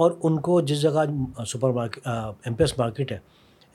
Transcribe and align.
اور 0.00 0.10
ان 0.22 0.40
کو 0.40 0.60
جس 0.60 0.80
جگہ 0.80 1.04
supermarket 1.70 2.06
M 2.06 2.54
P 2.54 2.62
S 2.62 2.78
market 2.78 3.12
ہے 3.12 3.18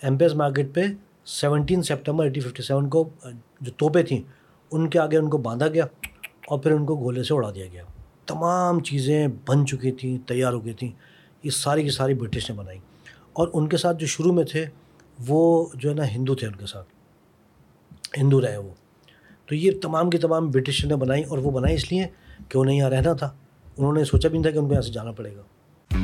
ایم 0.02 0.18
پی 0.18 0.26
ایس 0.26 0.36
مارکیٹ 0.36 0.76
پہ 0.76 0.82
seventeen 1.26 1.84
September 1.84 2.24
eighteen 2.24 2.44
fifty 2.44 2.64
seven 2.64 2.90
کو 2.90 3.10
جو 3.62 3.72
توپیں 3.78 4.04
تھیں، 4.04 4.22
ان 4.72 4.90
کے 4.90 5.00
آگے 5.00 5.18
ان 5.18 5.30
کو 5.30 5.38
باندھا 5.38 5.68
گیا 5.68 5.86
اور 6.48 6.60
پھر 6.60 6.72
ان 6.72 6.86
کو 6.86 6.96
گولے 6.96 7.24
سے 7.24 7.34
اڑا 7.34 7.52
دیا 7.56 7.66
گیا۔ 7.72 7.84
تمام 8.26 8.80
چیزیں 8.80 9.28
بن 9.48 9.66
چکی 9.66 9.92
تھیں، 9.92 10.28
تیار 10.28 10.54
ہو 10.54 10.66
گئی 10.66 10.74
تھیں، 10.74 10.92
یہ 11.44 11.50
ساری 11.50 11.84
کی 11.84 11.90
ساری 11.90 12.14
برٹش 12.14 12.50
نے 12.50 12.58
بنائی۔ 12.58 12.80
اور 13.34 13.48
ان 13.54 13.68
کے 13.68 13.78
ساتھ 13.78 13.98
جو 13.98 14.08
شروع 14.08 14.34
میں 14.34 14.44
تھے، 14.44 14.66
وہ 15.28 15.66
جو 15.74 15.90
ہے 15.90 15.96
نا 15.96 16.08
ہندو 16.08 16.36
تھے 16.36 16.48
ان 16.48 16.56
کے 16.56 16.66
ساتھ۔ 16.66 16.88
ہندو 18.18 18.42
رہے 18.42 18.58
وہ۔ 18.58 18.74
تو 19.46 19.56
یہ 19.56 19.72
تمام 19.82 20.10
کی 20.10 20.18
تمام 20.18 20.52
برٹش 20.52 20.86
نے 20.86 20.96
بنائی 20.96 21.24
اور 21.24 21.38
وہ 21.38 21.52
بنائی 21.52 21.76
اس 21.76 21.92
لیے 21.92 22.08
کہ 22.50 22.58
انہیں 22.58 22.78
یہاں 22.78 22.90
رہنا 22.90 23.14
تھا۔ 23.14 23.34
انہوں 23.78 23.94
نے 23.94 24.04
سوچا 24.04 24.30
بھی 24.30 24.38
نہیں 24.38 24.44
تھا 24.44 24.52
کہ 24.52 24.58
ان 24.58 24.68
کو 24.68 24.74
یہاں 24.74 24.82
سے 24.82 24.92
جانا 24.92 25.12
پڑے 25.12 25.36
گا۔ 25.36 25.42
ہاں 25.96 26.02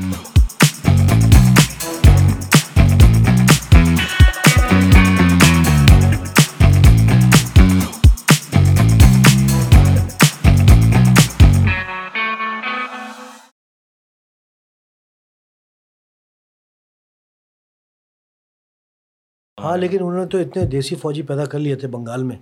لیکن 19.76 20.02
انہوں 20.02 20.12
نے 20.12 20.26
تو 20.26 20.38
اتنے 20.38 20.66
دیسی 20.66 20.94
فوجی 20.94 21.22
پیدا 21.22 21.44
کر 21.44 21.58
لیے 21.58 21.76
تھے 21.76 21.88
بنگال 21.88 22.22
میں، 22.22 22.36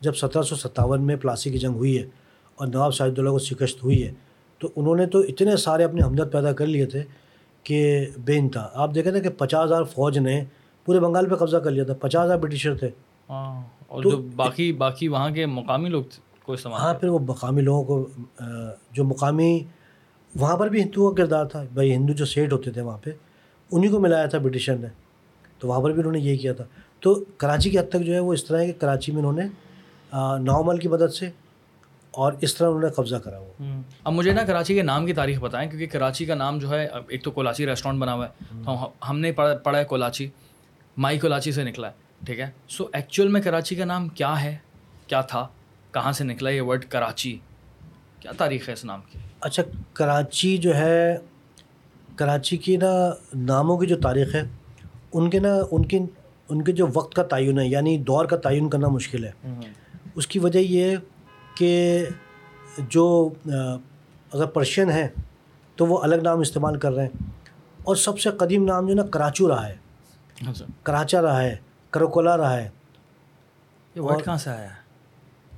جب 0.00 0.16
سترہ 0.16 0.42
سو 0.42 0.56
ستاون 0.56 1.06
میں 1.06 1.16
پلاسی 1.16 1.50
کی 1.50 1.58
جنگ 1.58 1.74
ہوئی 1.74 1.98
ہے 1.98 2.06
اور 2.54 2.66
نواب 2.66 2.94
شاہد 2.94 3.18
اللہ 3.18 3.30
کو 3.30 3.38
شکست 3.38 3.84
ہوئی 3.84 4.06
ہے۔ 4.06 4.12
تو 4.62 4.68
انہوں 4.76 4.96
نے 4.96 5.06
تو 5.06 5.18
اتنے 5.18 5.56
سارے 5.56 5.84
اپنے 5.84 6.02
ہمدرد 6.02 6.32
پیدا 6.32 6.52
کر 6.52 6.66
لیے 6.66 6.86
تھے 6.86 7.02
کہ 7.62 7.78
بے 8.24 8.38
انتہا۔ 8.38 8.68
آپ 8.74 8.94
دیکھیں 8.94 9.12
نا 9.12 9.18
کہ 9.18 9.28
پچاس 9.28 9.64
ہزار 9.64 9.84
فوج 9.84 10.18
نے 10.18 10.44
پورے 10.84 11.00
بنگال 11.00 11.28
پہ 11.28 11.34
قبضہ 11.34 11.56
کر 11.56 11.70
لیا 11.70 11.84
تھا۔ 11.84 11.94
پچاس 12.00 12.24
ہزار 12.24 12.38
برٹشر 12.38 12.74
تھے۔ 12.74 12.88
ہاں 13.30 13.62
اور 13.88 14.02
جو 14.02 14.16
باقی 14.36 14.72
باقی 14.72 15.08
وہاں 15.08 15.30
کے 15.30 15.46
مقامی 15.46 15.88
لوگ 15.88 16.02
کو 16.42 16.54
ہاں 16.66 16.94
پھر 16.94 17.08
وہ 17.08 17.18
مقامی 17.18 17.62
لوگوں 17.62 17.84
کو 17.84 18.06
جو 18.92 19.04
مقامی 19.04 19.60
وہاں 20.34 20.56
پر 20.56 20.68
بھی 20.68 20.82
ہندوؤں 20.82 21.12
کا 21.12 21.22
کردار 21.22 21.44
تھا 21.44 21.62
بھائی 21.74 21.94
ہندو 21.94 22.12
جو 22.12 22.24
سیٹ 22.24 22.52
ہوتے 22.52 22.70
تھے 22.70 22.80
وہاں 22.80 22.98
پہ 23.04 23.10
انہیں 23.72 23.90
کو 23.90 24.00
ملایا 24.00 24.26
تھا 24.26 24.38
برٹشر 24.38 24.76
نے۔ 24.76 24.88
تو 25.58 25.68
وہاں 25.68 25.80
پر 25.80 25.90
بھی 25.90 25.98
انہوں 25.98 26.12
نے 26.12 26.18
یہ 26.18 26.36
کیا 26.36 26.52
تھا۔ 26.52 26.64
تو 27.00 27.14
کراچی 27.36 27.70
کی 27.70 27.78
حد 27.78 27.88
تک 27.88 28.00
جو 28.00 28.14
ہے 28.14 28.18
وہ 28.18 28.32
اس 28.32 28.44
طرح 28.44 28.58
ہے 28.60 28.66
کہ 28.66 28.80
کراچی 28.80 29.12
میں 29.12 29.18
انہوں 29.18 29.32
نے 29.32 29.44
نومل 30.42 30.78
کی 30.78 30.88
مدد 30.88 31.12
سے 31.14 31.30
اور 32.12 32.32
اس 32.40 32.54
طرح 32.54 32.68
انہوں 32.68 32.80
نے 32.80 32.88
قبضہ 32.88 33.16
کرا 33.16 33.38
ہوا 33.38 33.78
اب 34.04 34.12
مجھے 34.12 34.32
نا 34.32 34.42
کراچی 34.42 34.74
کے 34.74 34.82
نام 34.82 35.06
کی 35.06 35.12
تاریخ 35.12 35.40
بتائیں 35.40 35.70
کیونکہ 35.70 35.86
کراچی 35.86 36.26
کا 36.26 36.34
نام 36.34 36.58
جو 36.58 36.70
ہے 36.70 36.88
ایک 37.08 37.24
تو 37.24 37.30
کولاچی 37.30 37.66
ریسٹورینٹ 37.66 38.00
بنا 38.00 38.14
ہوا 38.14 38.26
ہے 38.26 38.62
تو 38.64 38.90
ہم 39.08 39.18
نے 39.18 39.32
پڑھا 39.32 39.56
پڑھا 39.56 39.78
ہے 39.78 39.84
کولاچی 39.84 40.28
مائی 40.96 41.18
کولاچی 41.18 41.52
سے 41.52 41.64
نکلا 41.64 41.88
ہے 41.88 41.92
ٹھیک 42.26 42.40
ہے؟ 42.40 42.50
سو 42.68 42.86
ایکچوئل 42.92 43.28
میں 43.28 43.40
کراچی 43.40 43.74
کا 43.74 43.84
نام 43.84 44.08
کیا 44.08 44.42
ہے؟ 44.42 44.56
کیا 45.06 45.20
تھا؟ 45.20 45.48
کہاں 45.90 46.12
سے 46.12 46.24
نکلا 46.24 46.50
یہ 46.50 46.62
ورڈ 46.62 46.84
کراچی؟ 46.84 47.38
کیا 48.20 48.30
تاریخ 48.38 48.68
ہے 48.68 48.72
اس 48.72 48.84
نام 48.84 49.00
کی؟ 49.12 49.18
اچھا 49.40 49.62
کراچی 49.92 50.56
جو 50.56 50.74
ہے 50.76 51.16
کراچی 52.16 52.56
کی 52.56 52.76
نا 52.76 53.12
ناموں 53.34 53.78
کی 53.78 53.86
جو 53.86 53.96
تاریخ 53.96 54.34
ہے 54.34 54.42
ان 55.12 55.30
کے 55.30 55.38
نا 55.38 55.54
ان 55.70 55.86
کی 55.86 55.98
ان 56.48 56.64
کے 56.64 56.72
جو 56.72 56.86
وقت 56.94 57.14
کا 57.14 57.22
تعین 57.22 57.58
ہے 57.58 57.66
یعنی 57.66 57.98
دور 57.98 58.24
کا 58.24 58.36
تعین 58.36 58.68
کرنا 58.68 58.88
مشکل 58.88 59.24
ہے۔ 59.24 59.30
اس 60.14 60.26
کی 60.26 60.38
وجہ 60.38 60.58
یہ 60.58 60.96
کہ 61.54 62.04
جو 62.78 63.30
اگر 64.32 64.46
پرشین 64.46 64.90
ہیں 64.90 65.08
تو 65.76 65.86
وہ 65.86 65.98
الگ 65.98 66.14
نام 66.14 66.40
استعمال 66.40 66.78
کر 66.78 66.92
رہے 66.92 67.02
ہیں۔ 67.02 67.10
اور 67.84 67.96
سب 67.96 68.18
سے 68.18 68.30
قدیم 68.30 68.64
نام 68.64 68.84
جو 68.84 68.90
ہے 68.90 68.94
نا 68.94 69.06
کراچو 69.06 69.48
رہا 69.48 69.68
ہے۔ 69.68 69.76
اچھا 70.48 70.64
کراچا 70.82 71.22
رہا 71.22 71.42
ہے 71.42 71.56
کروکولا 71.90 72.36
رہا 72.36 72.56
ہے۔ 72.56 72.70
یہ 73.94 74.00
ورڈ 74.00 74.24
کہاں 74.24 74.36
سے 74.36 74.50
آیا 74.50 74.62
ہے؟ 74.62 74.82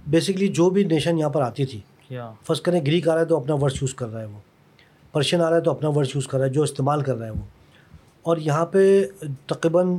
بیسکلی 0.06 0.48
جو 0.48 0.70
بھی 0.70 0.84
نیشن 0.84 1.19
یہاں 1.19 1.30
پر 1.30 1.42
آتی 1.42 1.66
تھی۔ 1.66 1.80
فرض 2.42 2.60
کریں 2.60 2.86
گریک 2.86 3.08
آ 3.08 3.14
رہا 3.14 3.20
ہے 3.20 3.26
تو 3.26 3.36
اپنا 3.36 3.54
ورڈ 3.54 3.72
یوز 3.74 3.94
کر 3.94 4.12
رہا 4.12 4.20
ہے 4.20 4.26
وہ۔ 4.26 4.38
پرشین 5.12 5.40
آ 5.40 5.50
رہا 5.50 5.56
ہے 5.56 5.62
تو 5.62 5.70
اپنا 5.70 5.88
ورڈ 5.88 6.06
یوز 6.14 6.26
کر 6.26 6.38
رہا 6.38 6.46
ہے 6.46 6.50
جو 6.50 6.62
استعمال 6.62 7.02
کر 7.02 7.16
رہا 7.16 7.26
ہے 7.26 7.30
وہ۔ 7.30 7.42
اور 8.22 8.36
یہاں 8.36 8.66
پہ 8.66 9.04
تقریباً 9.46 9.96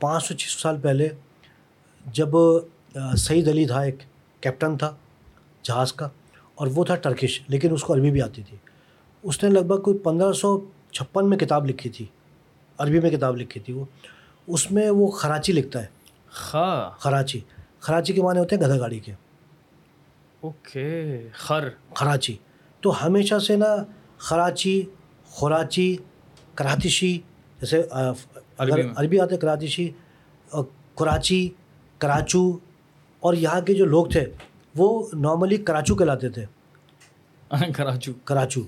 پانچ 0.00 0.24
سو 0.24 0.34
چھ 0.34 0.48
سو 0.48 0.58
سال 0.58 0.80
پہلے 0.82 1.08
جب 2.12 2.28
سعید 3.16 3.48
علی 3.48 3.66
تھا 3.66 3.80
ایک۔ 3.80 3.98
کیپٹن 4.40 4.76
تھا 4.76 4.94
جہاز 5.62 5.92
کا 5.92 6.08
اور 6.54 6.66
وہ 6.74 6.84
تھا 6.84 6.94
ٹرکش 6.96 7.40
لیکن 7.48 7.72
اس 7.72 7.84
کو 7.84 7.94
عربی 7.94 8.10
بھی 8.10 8.22
آتی 8.22 8.42
تھی۔ 8.42 8.56
اس 9.22 9.44
نے 9.44 9.50
لگ 9.50 9.60
بھگ 9.60 9.80
کوئی 9.80 9.98
پندرہ 9.98 10.32
سو 10.32 10.60
چھپن 10.90 11.30
میں 11.30 11.38
کتاب 11.38 11.66
لکھی 11.66 11.90
تھی۔ 11.90 12.06
عربی 12.78 13.00
میں 13.00 13.10
کتاب 13.10 13.36
لکھی 13.36 13.60
تھی 13.60 13.72
وہ۔ 13.72 13.84
اس 14.46 14.72
میں 14.72 14.90
وہ 14.90 15.06
خراچی 15.08 15.52
لکھتا 15.52 15.82
ہے۔ 15.82 15.86
خا 16.30 16.88
خراچی۔ 16.88 17.40
خراچی 17.80 18.12
کے 18.12 18.22
معنی 18.22 18.38
ہوتے 18.38 18.56
ہیں 18.56 18.62
گدھا 18.62 18.78
گاڑی 18.78 18.98
کے۔ 19.00 19.12
اوکے 20.40 21.28
خر۔ 21.32 21.68
خراچی۔ 21.94 22.36
تو 22.80 23.06
ہمیشہ 23.06 23.38
سے 23.38 23.56
نا 23.56 23.76
خراچی 24.18 24.82
خوراچی 25.26 25.96
کراتشی 26.54 27.18
جیسے 27.60 27.82
عربی 28.96 29.20
آتے 29.20 29.36
کراتشی 29.36 29.90
کراچی 30.94 31.48
کراچو 31.98 32.58
اور 33.20 33.34
یہاں 33.34 33.60
کے 33.60 33.74
جو 33.74 33.84
لوگ 33.86 34.06
تھے 34.06 34.26
وہ 34.76 35.06
نارملی 35.12 35.56
کراچو 35.56 35.94
کہلاتے 35.94 36.28
تھے۔ 36.28 36.44
کراچو۔ 37.74 38.12
کراچو۔ 38.24 38.60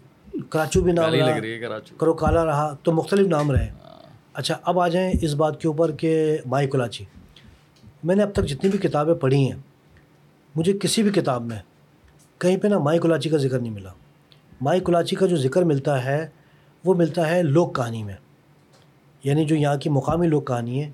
کراچو 0.51 0.81
بھی 0.81 0.93
نام 0.93 1.15
رہا 1.15 1.27
لگ 1.27 1.41
رہی 1.41 1.53
ہے 1.53 1.59
کراچو۔ 1.59 1.97
کرو 1.97 2.15
کالا 2.15 2.47
رہا 2.47 2.75
تو 2.83 2.93
مختلف 2.93 3.27
نام 3.27 3.51
رہے۔ 3.51 3.71
اچھا 4.35 4.57
اب 4.63 4.81
آ 4.81 4.89
جائیں 4.89 5.13
اس 5.23 5.35
بات 5.35 5.61
کے 5.61 5.69
اوپر 5.69 5.93
کہ 5.93 6.39
مائی 6.47 6.69
کلاچی۔ 6.69 7.05
میں 8.05 8.17
نے 8.17 8.23
اب 8.23 8.33
تک 8.33 8.45
جتنی 8.47 8.71
بھی 8.71 8.79
کتابیں 8.79 9.15
پڑھی 9.15 9.53
ہیں 9.53 9.59
مجھے 10.57 10.79
کسی 10.81 11.03
بھی 11.03 11.11
کتاب 11.11 11.43
میں 11.43 11.59
کہیں 12.39 12.57
پہ 12.57 12.69
نا 12.69 12.79
مائی 12.79 12.99
کلاچی 12.99 13.29
کا 13.29 13.37
ذکر 13.37 13.59
نہیں 13.59 13.73
ملا۔ 13.73 13.91
مائی 14.61 14.81
کلاچی 14.81 15.17
کا 15.17 15.27
جو 15.27 15.37
ذکر 15.37 15.63
ملتا 15.63 16.05
ہے 16.05 16.29
وہ 16.85 16.95
ملتا 16.95 17.31
ہے 17.31 17.43
لوک 17.43 17.77
کہانی 17.77 18.03
میں۔ 18.03 18.15
یعنی 19.25 19.45
جو 19.45 19.57
یہاں 19.57 19.77
کی 19.77 19.91
مقامی 19.91 20.27
لوک 20.27 20.47
کہانی 20.47 20.85
ہے 20.85 20.91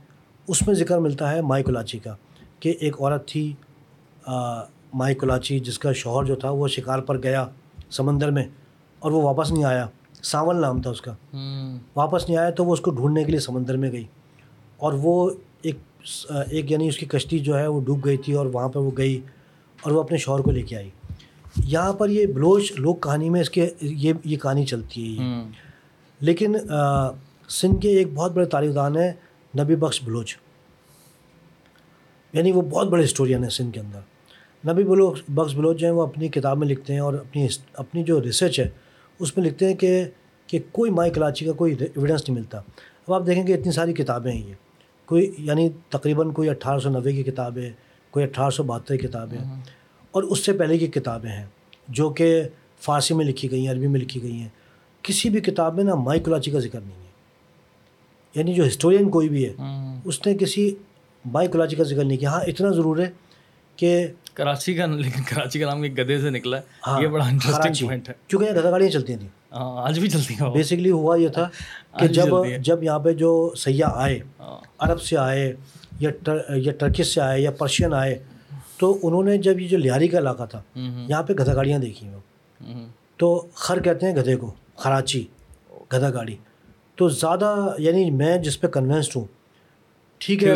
اس 0.48 0.66
میں 0.66 0.74
ذکر 0.74 0.98
ملتا 0.98 1.32
ہے 1.32 1.40
مائی 1.40 1.64
کلاچی 1.64 1.98
کا۔ 1.98 2.14
کہ 2.64 2.74
ایک 2.80 2.96
عورت 3.00 3.28
تھی 3.28 3.52
مائی 4.94 5.14
کلاچی 5.14 5.58
جس 5.58 5.78
کا 5.78 5.92
شوہر 5.92 6.24
جو 6.24 6.34
تھا 6.34 6.50
وہ 6.50 6.68
شکار 6.68 6.98
پر 6.98 7.22
گیا 7.22 7.46
سمندر 7.90 8.30
میں 8.30 8.44
اور 8.98 9.12
وہ 9.12 9.22
واپس 9.22 9.52
نہیں 9.52 9.64
آیا۔ 9.64 9.86
ساول 10.22 10.60
نام 10.60 10.82
تھا 10.82 10.90
اس 10.90 11.00
کا۔ 11.02 11.12
واپس 11.96 12.28
نہیں 12.28 12.38
آیا 12.38 12.50
تو 12.50 12.64
وہ 12.64 12.72
اس 12.72 12.80
کو 12.80 12.90
ڈھونڈنے 12.90 13.24
کے 13.24 13.30
لیے 13.30 13.40
سمندر 13.40 13.76
میں 13.76 13.92
گئی۔ 13.92 14.04
اور 14.76 14.92
وہ 14.92 15.30
ایک 15.62 15.76
ایک 16.50 16.70
یعنی 16.70 16.88
اس 16.88 16.96
کی 16.98 17.06
کشتی 17.06 17.38
جو 17.38 17.58
ہے 17.58 17.66
وہ 17.66 17.80
ڈوب 17.80 18.04
گئی 18.04 18.16
تھی 18.16 18.32
اور 18.32 18.46
وہاں 18.46 18.68
پہ 18.68 18.78
وہ 18.78 18.90
گئی 18.96 19.20
اور 19.82 19.92
وہ 19.92 20.02
اپنے 20.02 20.18
شوہر 20.18 20.40
کو 20.40 20.50
لے 20.50 20.62
کے 20.62 20.76
آئی۔ 20.76 20.90
یہاں 21.56 21.92
پر 21.92 22.08
یہ 22.08 22.26
بلوچ 22.26 22.72
لوک 22.72 23.02
کہانی 23.02 23.30
میں 23.30 23.40
اس 23.40 23.50
کے 23.50 23.70
یہ 23.80 24.12
یہ 24.24 24.36
کہانی 24.36 24.64
چلتی 24.64 25.18
ہے 25.18 25.42
لیکن 26.20 26.54
سندھ 27.48 27.80
کے 27.80 27.88
ایک 27.88 28.14
بہت 28.14 28.32
بڑے 28.32 28.44
تاریخ 28.44 28.74
دان 28.74 28.96
ہیں 28.96 29.12
نبی 29.58 29.76
بخش 29.76 30.04
بلوچ۔ 30.04 30.36
یعنی 32.34 32.52
وہ 32.52 32.62
بہت 32.62 32.88
بڑے 32.88 33.04
ہسٹورین 33.04 33.42
ہیں 33.42 33.50
سندھ 33.50 33.72
کے 33.72 33.80
اندر۔ 33.80 34.00
نبی 34.72 34.82
بلوچ 34.82 35.22
بخش 35.28 35.54
بلوچ 35.56 35.78
جو 35.78 35.86
ہیں 35.86 35.94
وہ 35.94 36.02
اپنی 36.02 36.28
کتاب 36.28 36.58
میں 36.58 36.68
لکھتے 36.68 36.92
ہیں 36.92 37.00
اور 37.00 37.14
اپنی 37.14 37.46
اپنی 37.74 38.02
جو 38.02 38.22
ریسرچ 38.22 38.60
ہے 38.60 38.68
اس 39.18 39.36
میں 39.36 39.46
لکھتے 39.46 39.66
ہیں 39.68 39.74
کہ 39.74 40.04
کہ 40.46 40.58
کوئی 40.72 40.90
مائی 40.90 41.10
کراچی 41.10 41.44
کا 41.44 41.52
کوئی 41.52 41.74
ایویڈنس 41.80 42.28
نہیں 42.28 42.38
ملتا۔ 42.38 42.58
اب 42.58 43.12
آپ 43.14 43.26
دیکھیں 43.26 43.44
کہ 43.44 43.52
اتنی 43.52 43.72
ساری 43.72 43.92
کتابیں 43.92 44.32
ہیں 44.32 44.48
یہ۔ 44.48 44.54
کوئی 45.04 45.34
یعنی 45.38 45.68
تقریباً 45.90 46.30
کوئی 46.30 46.48
اٹھارہ 46.48 46.78
سو 46.78 46.90
نوے 46.90 47.12
کی 47.12 47.22
کتاب 47.22 47.58
ہے 47.58 47.72
کوئی 48.10 48.24
اٹھارہ 48.24 48.50
سو 48.50 48.62
بہتر 48.62 48.96
کی 48.96 49.08
کتاب 49.08 49.32
ہے۔ 49.32 49.38
اور 50.10 50.22
اس 50.22 50.46
سے 50.46 50.52
پہلے 50.52 50.78
کی 50.78 50.86
کتابیں 50.86 51.30
ہیں 51.30 51.46
جو 51.88 52.10
کہ 52.10 52.42
فارسی 52.80 53.14
میں 53.14 53.24
لکھی 53.24 53.50
گئی 53.50 53.66
ہیں 53.66 53.74
عربی 53.74 53.86
میں 53.86 54.00
لکھی 54.00 54.22
گئی 54.22 54.36
ہیں۔ 54.36 54.48
کسی 55.02 55.30
بھی 55.30 55.40
کتاب 55.40 55.74
میں 55.74 55.84
نا 55.84 55.94
مائی 55.94 56.20
کراچی 56.20 56.50
کا 56.50 56.58
ذکر 56.58 56.80
نہیں 56.80 56.98
ہے۔ 56.98 57.04
یعنی 58.34 58.54
جو 58.54 58.66
ہسٹورین 58.66 59.10
کوئی 59.10 59.28
بھی 59.28 59.48
ہے 59.48 59.54
اس 60.04 60.26
نے 60.26 60.34
کسی 60.34 60.74
مائی 61.24 61.48
کراچی 61.48 61.76
کا 61.76 61.84
ذکر 61.84 62.04
نہیں 62.04 62.18
کیا 62.18 62.30
ہاں 62.30 62.40
اتنا 62.46 62.70
ضرور 62.70 62.98
ہے 62.98 63.10
کہ 63.78 64.06
کراچی 64.34 64.74
کا 64.74 64.86
لیکن 64.86 65.22
کراچی 65.22 65.58
کا 65.58 65.66
نام 65.66 65.82
ایک 65.82 65.98
گدے 65.98 66.20
سے 66.20 66.30
نکلا 66.30 66.56
ہے۔ 66.58 67.02
یہ 67.02 67.06
بڑا 67.06 67.24
انٹرسٹنگ 67.24 67.74
پوائنٹ 67.80 68.08
ہے۔ 68.08 68.14
کیونکہ 68.28 68.46
یہاں 68.46 68.56
گدا 68.56 68.70
گاڑیاں 68.70 68.90
چلتی 68.90 69.16
تھیں 69.16 69.28
ہاں 69.52 69.82
آج 69.82 69.98
بھی 69.98 70.08
چلتی 70.10 70.34
ہیں۔ 70.34 70.50
بیسکلی 70.50 70.90
ہوا 70.90 71.16
یہ 71.16 71.28
تھا 71.28 71.48
کہ 71.98 72.06
جب 72.08 72.28
جب 72.62 72.82
یہاں 72.82 72.98
پہ 72.98 73.12
جو 73.12 73.30
سیاح 73.56 73.90
آئے 73.94 74.18
عرب 74.78 75.00
سے 75.02 75.16
آئے 75.16 75.52
یا 76.00 76.10
یا 76.56 76.72
ٹرکش 76.78 77.14
سے 77.14 77.20
آئے 77.20 77.40
یا 77.40 77.50
پرشین 77.50 77.94
آئے 77.94 78.18
تو 78.78 78.98
انہوں 79.02 79.22
نے 79.22 79.36
جب 79.38 79.60
یہ 79.60 79.68
جو 79.68 79.78
لیاری 79.78 80.08
کا 80.08 80.18
علاقہ 80.18 80.42
تھا 80.50 80.62
یہاں 81.08 81.22
پہ 81.22 81.32
گدھا 81.32 81.54
گاڑیاں 81.54 81.78
دیکھی 81.78 82.08
وہ 82.08 82.20
تو 83.16 83.28
خر 83.54 83.80
کہتے 83.82 84.06
ہیں 84.06 84.16
گدھے 84.16 84.36
کو 84.36 84.50
کراچی 84.82 85.24
گدھا 85.92 86.10
گاڑی۔ 86.10 86.36
تو 86.96 87.08
زیادہ 87.08 87.74
یعنی 87.78 88.10
میں 88.10 88.36
جس 88.38 88.60
پہ 88.60 88.66
کنوینسڈ 88.66 89.16
ہوں 89.16 89.24
ٹھیک 90.20 90.42
ہے 90.44 90.54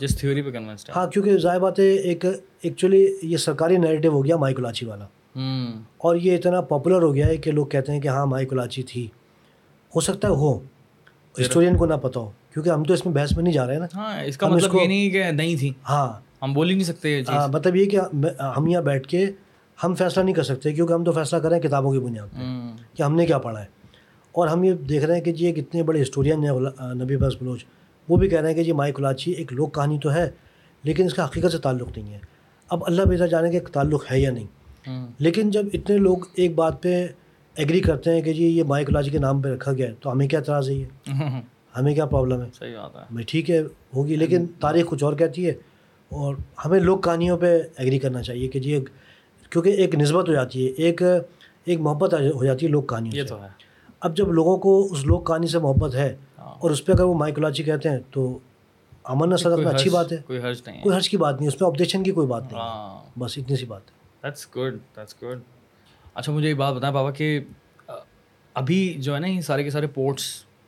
جس 0.00 0.18
تھیوری 0.18 0.42
پہ 0.42 0.50
کنوینسڈ 0.50 0.90
ہاں 0.96 1.06
کیونکہ 1.06 1.38
ظاہر 1.38 1.58
بات 1.60 1.78
ہے 1.78 1.84
ایک 1.84 2.24
ایکچولی 2.62 3.16
یہ 3.22 3.36
سرکاری 3.36 3.76
نیریٹو 3.76 4.08
ہو 4.08 4.24
گیا 4.24 4.36
مائی 4.36 4.54
کلاچی 4.54 4.86
والا۔ 4.86 5.04
اور 5.98 6.16
یہ 6.16 6.36
اتنا 6.36 6.60
پاپولر 6.60 7.02
ہو 7.02 7.14
گیا 7.14 7.26
ہے 7.26 7.36
کہ 7.36 7.50
لوگ 7.52 7.66
کہتے 7.66 7.92
ہیں 7.92 8.00
کہ 8.00 8.08
ہاں 8.08 8.26
مائی 8.26 8.46
کلاچی 8.46 8.82
تھی۔ 8.82 9.06
ہو 9.94 10.00
سکتا 10.00 10.28
ہے 10.28 10.32
ہو۔ 10.32 10.58
ہسٹورین 11.40 11.76
کو 11.76 11.86
نہ 11.86 11.94
پتہ 11.94 12.18
ہو 12.18 12.30
کیونکہ 12.52 12.70
ہم 12.70 12.84
تو 12.84 12.94
اس 12.94 13.06
میں 13.06 13.14
بحث 13.14 13.36
میں 13.36 13.42
نہیں 13.44 13.54
جا 13.54 13.66
رہے 13.66 13.72
ہیں 13.72 13.80
نا۔ 13.80 13.86
ہاں 13.94 14.24
اس 14.24 14.36
کا 14.36 14.48
مطلب 14.48 14.74
یہ 14.74 14.86
نہیں 14.86 15.10
کہ 15.10 15.30
نہیں 15.30 15.56
تھی۔ 15.56 15.72
ہاں۔ 15.88 16.12
ہم 16.42 16.52
بول 16.52 16.70
ہی 16.70 16.74
نہیں 16.74 16.84
سکتے 16.84 17.22
ہاں، 17.28 17.48
مطلب 17.48 17.76
یہ 17.76 17.84
کہ 17.90 17.98
ہم 18.56 18.66
یہاں 18.66 18.82
بیٹھ 18.82 19.08
کے 19.08 19.30
ہم 19.84 19.94
فیصلہ 19.94 20.22
نہیں 20.22 20.34
کر 20.34 20.42
سکتے 20.42 20.72
کیونکہ 20.72 20.92
ہم 20.92 21.04
تو 21.04 21.12
فیصلہ 21.12 21.38
کریں 21.38 21.60
کتابوں 21.60 21.92
کی 21.92 21.98
بنیاد 21.98 22.26
پہ 22.32 22.38
کہ 22.94 23.02
ہم 23.02 23.14
نے 23.14 23.26
کیا 23.26 23.38
پڑھا 23.38 23.60
ہے۔ 23.60 23.66
اور 24.32 24.48
ہم 24.48 24.64
یہ 24.64 24.72
دیکھ 24.72 25.04
رہے 25.04 25.14
ہیں 25.14 25.24
کہ 25.24 25.32
جی 25.32 25.46
ایک 25.46 25.58
اتنے 25.58 25.82
بڑے 25.82 26.02
ہسٹورین 26.02 26.44
ہیں 26.44 26.52
نبی 26.94 27.16
بس 27.16 27.32
بلوچ۔ 27.40 27.64
وہ 28.10 28.16
بھی 28.16 28.28
کہہ 28.28 28.40
رہے 28.40 28.48
ہیں 28.48 28.56
کہ 28.56 28.62
جی 28.62 28.72
مائی 28.72 28.92
کلاچی 28.92 29.30
ایک 29.30 29.52
لوک 29.52 29.74
کہانی 29.74 29.98
تو 29.98 30.14
ہے 30.14 30.30
لیکن 30.84 31.04
اس 31.04 31.14
کا 31.14 31.24
حقیقت 31.24 31.52
سے 31.52 31.58
تعلق 31.58 31.98
نہیں 31.98 32.14
ہے۔ 32.14 32.18
اب 32.68 32.84
اللہ 32.86 33.02
بہتر 33.02 33.26
جانے 33.26 33.50
کہ 33.50 33.58
تعلق 33.72 34.12
ہے 34.12 34.20
یا 34.20 34.30
نہیں؟ 34.30 34.46
ہوں 34.86 35.08
لیکن 35.18 35.50
جب 35.50 35.66
اتنے 35.72 35.96
لوگ 35.96 36.18
ایک 36.34 36.54
بات 36.54 36.82
پہ 36.82 37.06
ایگری 37.56 37.80
کرتے 37.80 38.14
ہیں 38.14 38.22
کہ 38.22 38.32
جی 38.32 38.44
یہ 38.44 38.62
مائی 38.62 38.84
کلاچی 38.84 39.10
کے 39.10 39.18
نام 39.18 39.42
پہ 39.42 39.48
رکھا 39.48 39.72
گیا 39.72 39.88
ہے 39.88 39.94
تو 40.00 40.12
ہمیں 40.12 40.28
کیا 40.28 40.38
اعتراض 40.38 40.68
ہے 40.70 40.74
یہ؟ 40.74 41.06
ہمیں 41.76 41.94
کیا 41.94 42.06
پرابلم 42.06 42.40
ہے؟ 42.42 42.48
صحیح 42.58 42.76
بات 42.76 42.96
ہے۔ 42.96 43.00
بھائی 43.10 43.24
ٹھیک 43.24 43.50
ہے 43.50 43.62
ہوگی 43.96 44.16
لیکن 44.16 44.46
تاریخ 44.60 44.86
کچھ 44.86 45.04
اور 45.04 45.12
کہتی 45.12 45.46
ہے۔ 45.46 45.52
اور 46.08 46.34
ہمیں 46.64 46.80
لوک 46.80 47.04
کہانیوں 47.04 47.38
پہ 47.38 47.62
ایگری 47.76 47.98
کرنا 47.98 48.22
چاہیے 48.22 48.48
کہ 48.48 48.60
جی 48.60 48.84
کیونکہ 49.50 49.68
ایک 49.68 49.94
نسبت 49.94 50.28
ہو 50.28 50.32
جاتی 50.32 50.66
ہے 50.66 50.72
ایک 50.72 51.02
ایک 51.64 51.80
محبت 51.80 52.14
ہو 52.34 52.44
جاتی 52.44 52.66
ہے 52.66 52.70
لوک 52.70 52.88
کہانیوں 52.88 53.12
سے۔ 53.12 53.34
اب 54.00 54.16
جب 54.16 54.32
لوگوں 54.32 54.56
کو 54.56 54.88
اس 54.90 55.04
لوک 55.06 55.26
کہانی 55.26 55.46
سے 55.46 55.58
محبت 55.58 55.94
ہے 55.94 56.08
ہاں۔ 56.08 56.29
اور 56.58 56.70
اس 56.70 56.84
پہ 56.84 56.92
اگر 56.92 57.02
وہ 57.02 57.14
مائی 57.14 57.34
کلاچی 57.34 57.62
کہتے 57.62 57.88
ہیں 57.88 57.98
تو 58.10 58.38
امن 59.04 59.28
میں 59.28 59.66
اچھی 59.66 59.90
بات 59.90 60.12
ہے۔ 60.12 60.16
کوئی 60.26 60.38
حرج 60.38 60.60
نہیں 60.66 60.82
کوئی 60.82 60.96
حرج 60.96 61.08
کی 61.08 61.16
بات 61.16 61.34
نہیں 61.34 61.48
اس 61.48 61.58
پہ 61.58 61.64
آپریشن 61.64 62.02
کی 62.02 62.10
کوئی 62.10 62.26
بات 62.26 62.42
نہیں۔ 62.42 62.60
ہاں۔ 62.60 63.18
بس 63.18 63.38
اتنی 63.38 63.56
سی 63.56 63.66
بات 63.66 63.82
ہے۔ 63.90 63.96
دیٹس 64.22 64.46
گڈ 64.56 64.74
دیٹس 64.96 65.14
گڈ 65.22 65.38
اچھا 66.14 66.32
مجھے 66.32 66.48
ایک 66.48 66.56
بات 66.56 66.74
بتائیں 66.74 66.94
بابا 66.94 67.10
کہ 67.10 67.40
ابھی 68.54 68.94
جو 68.98 69.14
ہے 69.14 69.20
نا 69.20 69.26
یہ 69.26 69.40
سارے 69.40 69.64
کے 69.64 69.70
سارے 69.70 69.86
پورٹس 69.86 70.22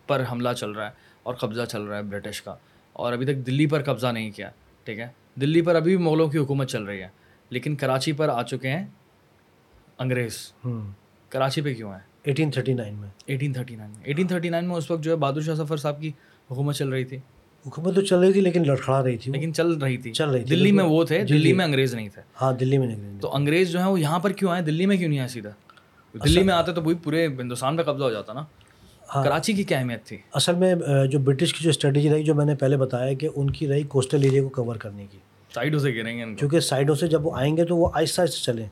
پر 0.06 0.24
حملہ 0.32 0.48
چل 0.52 0.70
رہا 0.70 0.86
ہے 0.86 0.90
اور 1.22 1.34
قبضہ 1.34 1.62
چل 1.64 1.82
رہا 1.82 1.96
ہے 1.96 2.02
برٹش 2.02 2.42
کا۔ 2.42 2.54
اور 2.92 3.12
ابھی 3.12 3.26
تک 3.26 3.46
دلی 3.46 3.66
پر 3.66 3.82
قبضہ 3.82 4.06
نہیں 4.06 4.30
کیا 4.30 4.50
ٹھیک 4.84 4.98
ہے؟ 4.98 5.08
دلی 5.40 5.62
پر 5.62 5.74
ابھی 5.74 5.96
بھی 5.96 6.04
مغلوں 6.04 6.28
کی 6.28 6.38
حکومت 6.38 6.68
چل 6.68 6.82
رہی 6.84 7.02
ہے 7.02 7.08
لیکن 7.50 7.76
کراچی 7.76 8.12
پر 8.12 8.28
آ 8.28 8.42
چکے 8.42 8.68
ہیں 8.68 8.86
انگریز۔ 9.98 10.52
کراچی 11.28 11.60
پہ 11.60 11.74
کیوں 11.74 11.92
ہیں؟ 11.92 12.11
ایٹین 12.24 12.50
تھرٹی 12.50 12.72
نائن 12.72 12.94
میں۔ 12.94 13.08
ایٹین 13.26 13.52
تھرٹی 13.52 13.76
نائن 13.76 13.90
میں۔ 13.90 14.00
ایٹین 14.04 14.26
تھرٹی 14.26 14.48
نائن 14.48 14.64
میں 14.64 14.76
اس 14.76 14.90
وقت 14.90 15.02
جو 15.02 15.10
ہے 15.10 15.16
بہادر 15.16 15.40
شاہ 15.40 15.54
ظفر 15.54 15.76
صاحب 15.76 16.00
کی 16.00 16.08
حکومت 16.50 16.74
چل 16.74 16.88
رہی 16.88 17.04
تھی۔ 17.04 17.16
حکومت 17.66 17.94
تو 17.94 18.00
چل 18.00 18.18
رہی 18.18 18.32
تھی 18.32 18.40
لیکن 18.40 18.66
لڑکھڑا 18.66 19.02
رہی 19.04 19.16
تھی 19.16 19.32
لیکن 19.32 19.54
چل 19.54 19.72
رہی 19.72 19.96
تھی۔ 19.96 20.12
چل 20.12 20.30
رہی 20.30 20.44
تھی 20.44 20.56
دلی 20.56 20.72
میں۔ 20.72 20.84
وہ 20.84 21.04
تھے 21.04 21.18
جی، 21.22 21.34
دلی 21.34 21.48
جی۔ 21.48 21.52
میں 21.52 21.64
انگریز 21.64 21.94
نہیں 21.94 22.08
تھے۔ 22.08 22.22
ہاں 22.40 22.52
دلی 22.52 22.78
میں 22.78 22.86
نکلی 22.86 23.18
تو 23.20 23.34
انگریز 23.36 23.70
جو 23.70 23.80
ہے 23.80 23.84
وہ 23.84 24.00
یہاں 24.00 24.18
پر 24.18 24.32
کیوں 24.32 24.50
آئے؟ 24.50 24.62
دلی 24.62 24.86
میں 24.86 24.96
کیوں 24.96 25.08
نہیں 25.08 25.18
آئے 25.18 25.28
سیدھا؟ 25.28 25.50
دلی 26.24 26.42
میں 26.42 26.54
آتے 26.54 26.72
تو 26.72 26.82
وہی 26.82 26.94
پورے 26.94 27.26
ہندوستان 27.26 27.76
پہ 27.76 27.82
قبضہ 27.82 28.04
ہو 28.04 28.10
جاتا 28.10 28.32
نا۔ 28.32 28.44
ہاں۔ 29.14 29.24
کراچی 29.24 29.52
کی 29.52 29.62
کیا 29.64 29.78
اہمیت 29.78 30.04
تھی؟ 30.04 30.16
اصل 30.32 30.54
میں 30.54 30.74
جو 31.10 31.18
برٹش 31.18 31.54
کی 31.54 31.64
جو 31.64 31.70
اسٹریٹجی 31.70 32.10
رہی 32.10 32.22
جو 32.22 32.34
میں 32.34 32.46
نے 32.46 32.54
پہلے 32.54 32.76
بتایا 32.76 33.12
کہ 33.12 33.28
ان 33.36 33.50
کی 33.50 33.68
رہی 33.68 33.82
کوسٹل 33.82 34.22
ایریا 34.22 34.42
کو 34.42 34.48
کور 34.48 34.76
کرنے 34.76 35.06
کی۔ 35.10 35.18
سائڈوں 35.54 35.78
سے 35.78 35.94
گریں 35.94 36.18
گے 36.18 36.34
کیونکہ 36.34 36.60
سائڈوں 36.60 36.94
سے 36.94 37.06
جب 37.06 37.26
وہ 37.26 37.36
آئیں 37.36 37.56
گے 37.56 37.64
تو 37.64 37.76
وہ 37.76 37.90
آہستہ 37.94 38.20
آہستہ 38.20 38.44
چلیں۔ 38.44 38.66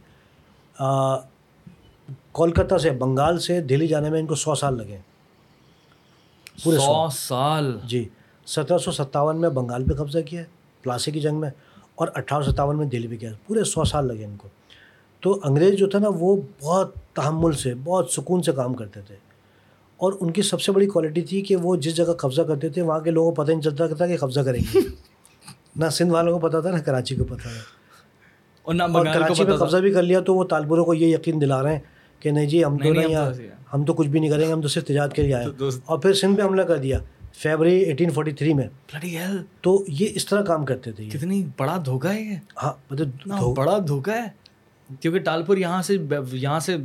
کولکتہ 2.32 2.79
سے 2.79 2.91
بنگال 2.91 3.38
سے 3.38 3.61
دہلی 3.61 3.87
جانے 3.87 4.11
میں 4.11 4.21
ان 4.21 4.27
کو 4.27 4.35
سو 4.35 4.55
سال 4.55 4.77
لگے۔ 4.77 4.99
پورے 6.65 6.77
سو 6.77 7.09
سال۔ 7.11 7.79
جی 7.85 8.09
سترہ 8.47 8.79
سو 8.79 8.91
ستاون 8.93 9.41
میں 9.41 9.49
بنگال 9.49 9.85
پہ 9.85 9.94
قبضہ 9.94 10.19
کیا 10.27 10.41
ہے 10.41 10.44
پلاسے 10.82 11.11
کی 11.11 11.21
جنگ 11.21 11.41
میں 11.41 11.50
اور 11.94 12.09
اٹھارہ 12.15 12.43
سو 12.43 12.50
ستاون 12.50 12.77
میں 12.79 12.87
دہلی 12.87 13.09
پہ 13.09 13.17
کیا۔ 13.17 13.32
پورے 13.47 13.65
سو 13.65 13.85
سال 13.85 14.06
لگے 14.09 14.25
ان 14.25 14.37
کو۔ 14.37 14.49
تو 15.21 15.41
انگریز 15.44 15.75
جو 15.75 15.87
تھا 15.88 15.99
نا 15.99 16.09
وہ 16.09 16.37
بہت 16.61 16.94
تحمل 17.15 17.53
سے 17.53 17.75
بہت 17.85 18.11
سکون 18.11 18.43
سے 18.43 18.53
کام 18.53 18.75
کرتے 18.75 19.00
تھے۔ 19.00 19.17
اور 19.97 20.12
ان 20.21 20.31
کی 20.31 20.43
سب 20.43 20.61
سے 20.61 20.73
بڑی 20.73 20.87
کوالٹی 20.87 21.21
تھی 21.23 21.43
کہ 21.43 21.56
وہ 21.56 21.77
جس 21.77 21.97
جگہ 21.97 22.12
قبضہ 22.12 22.43
کرتے 22.43 22.69
تھے 22.69 22.82
وہاں 22.82 23.00
کے 23.00 23.11
لوگوں 23.11 23.32
کو 23.32 23.43
پتہ 23.43 23.50
نہیں 23.53 23.61
چلتا 23.61 23.87
تھا 23.87 24.06
کہ 24.06 24.17
قبضہ 24.17 24.41
کریں 24.41 24.61
گے۔ 24.61 24.79
نہ 25.77 25.88
سندھ 25.88 26.12
والوں 26.12 26.38
کو 26.38 26.49
پتہ 26.49 26.56
تھا 26.61 26.71
نہ 26.71 26.82
کراچی 26.82 27.17
کو 27.17 27.25
پتہ 27.25 27.43
تھا۔ 27.43 27.50
اور 28.93 29.06
نہ 29.06 29.11
کراچی 29.15 29.44
پہ 29.44 29.50
قبضہ 29.65 29.77
بھی 29.77 29.93
کر 29.93 30.03
لیا 30.03 30.21
تو 30.21 30.35
وہ 30.35 30.44
تالپوروں 30.44 30.85
کو 30.85 30.94
یہ 30.94 31.15
یقین 31.15 31.41
دلا 31.41 31.62
رہے 31.62 31.73
ہیں۔ 31.73 31.81
کہ 32.20 32.31
نہیں 32.31 32.46
جی 32.46 32.64
ہم 32.64 32.78
تو 32.78 32.93
نہیں، 32.93 33.14
ہم 33.75 33.84
تو 33.84 33.94
کچھ 33.94 34.08
بھی 34.08 34.20
نہیں 34.20 34.31
کریں 34.31 34.46
گے 34.46 34.52
ہم 34.52 34.61
تو 34.61 34.69
صرف 34.69 34.84
تجارت 34.84 35.12
کے 35.12 35.22
لیے 35.22 35.34
آئے۔ 35.34 35.46
اور 35.84 35.99
پھر 35.99 36.14
سندھ 36.14 36.37
پہ 36.37 36.43
حملہ 36.43 36.62
کر 36.62 36.76
دیا 36.76 36.99
فیبرری 37.34 37.81
ایٹین 37.81 38.11
فورٹی 38.11 38.31
تھری 38.31 38.55
میں۔ 38.55 38.69
تو 39.61 39.84
یہ 39.88 40.08
اس 40.14 40.26
طرح 40.26 40.43
کام 40.43 40.64
کرتے 40.64 40.93
تھے 40.93 41.08
کتنی 41.08 41.46
بڑا 41.58 41.82
دھوکہ 41.87 42.08
ہے 42.08 42.20
یہ۔ 42.22 42.37
ہاں 42.62 42.72
مطلب 42.90 43.08
بڑا 43.56 43.78
دھوکہ 43.88 44.11
ہے۔ 44.11 44.40
کیونکہ 45.00 45.20
ٹالپور 45.20 45.56
یہاں 45.56 45.82
سے 45.82 45.96
یہاں 46.32 46.61
سے 46.61 46.76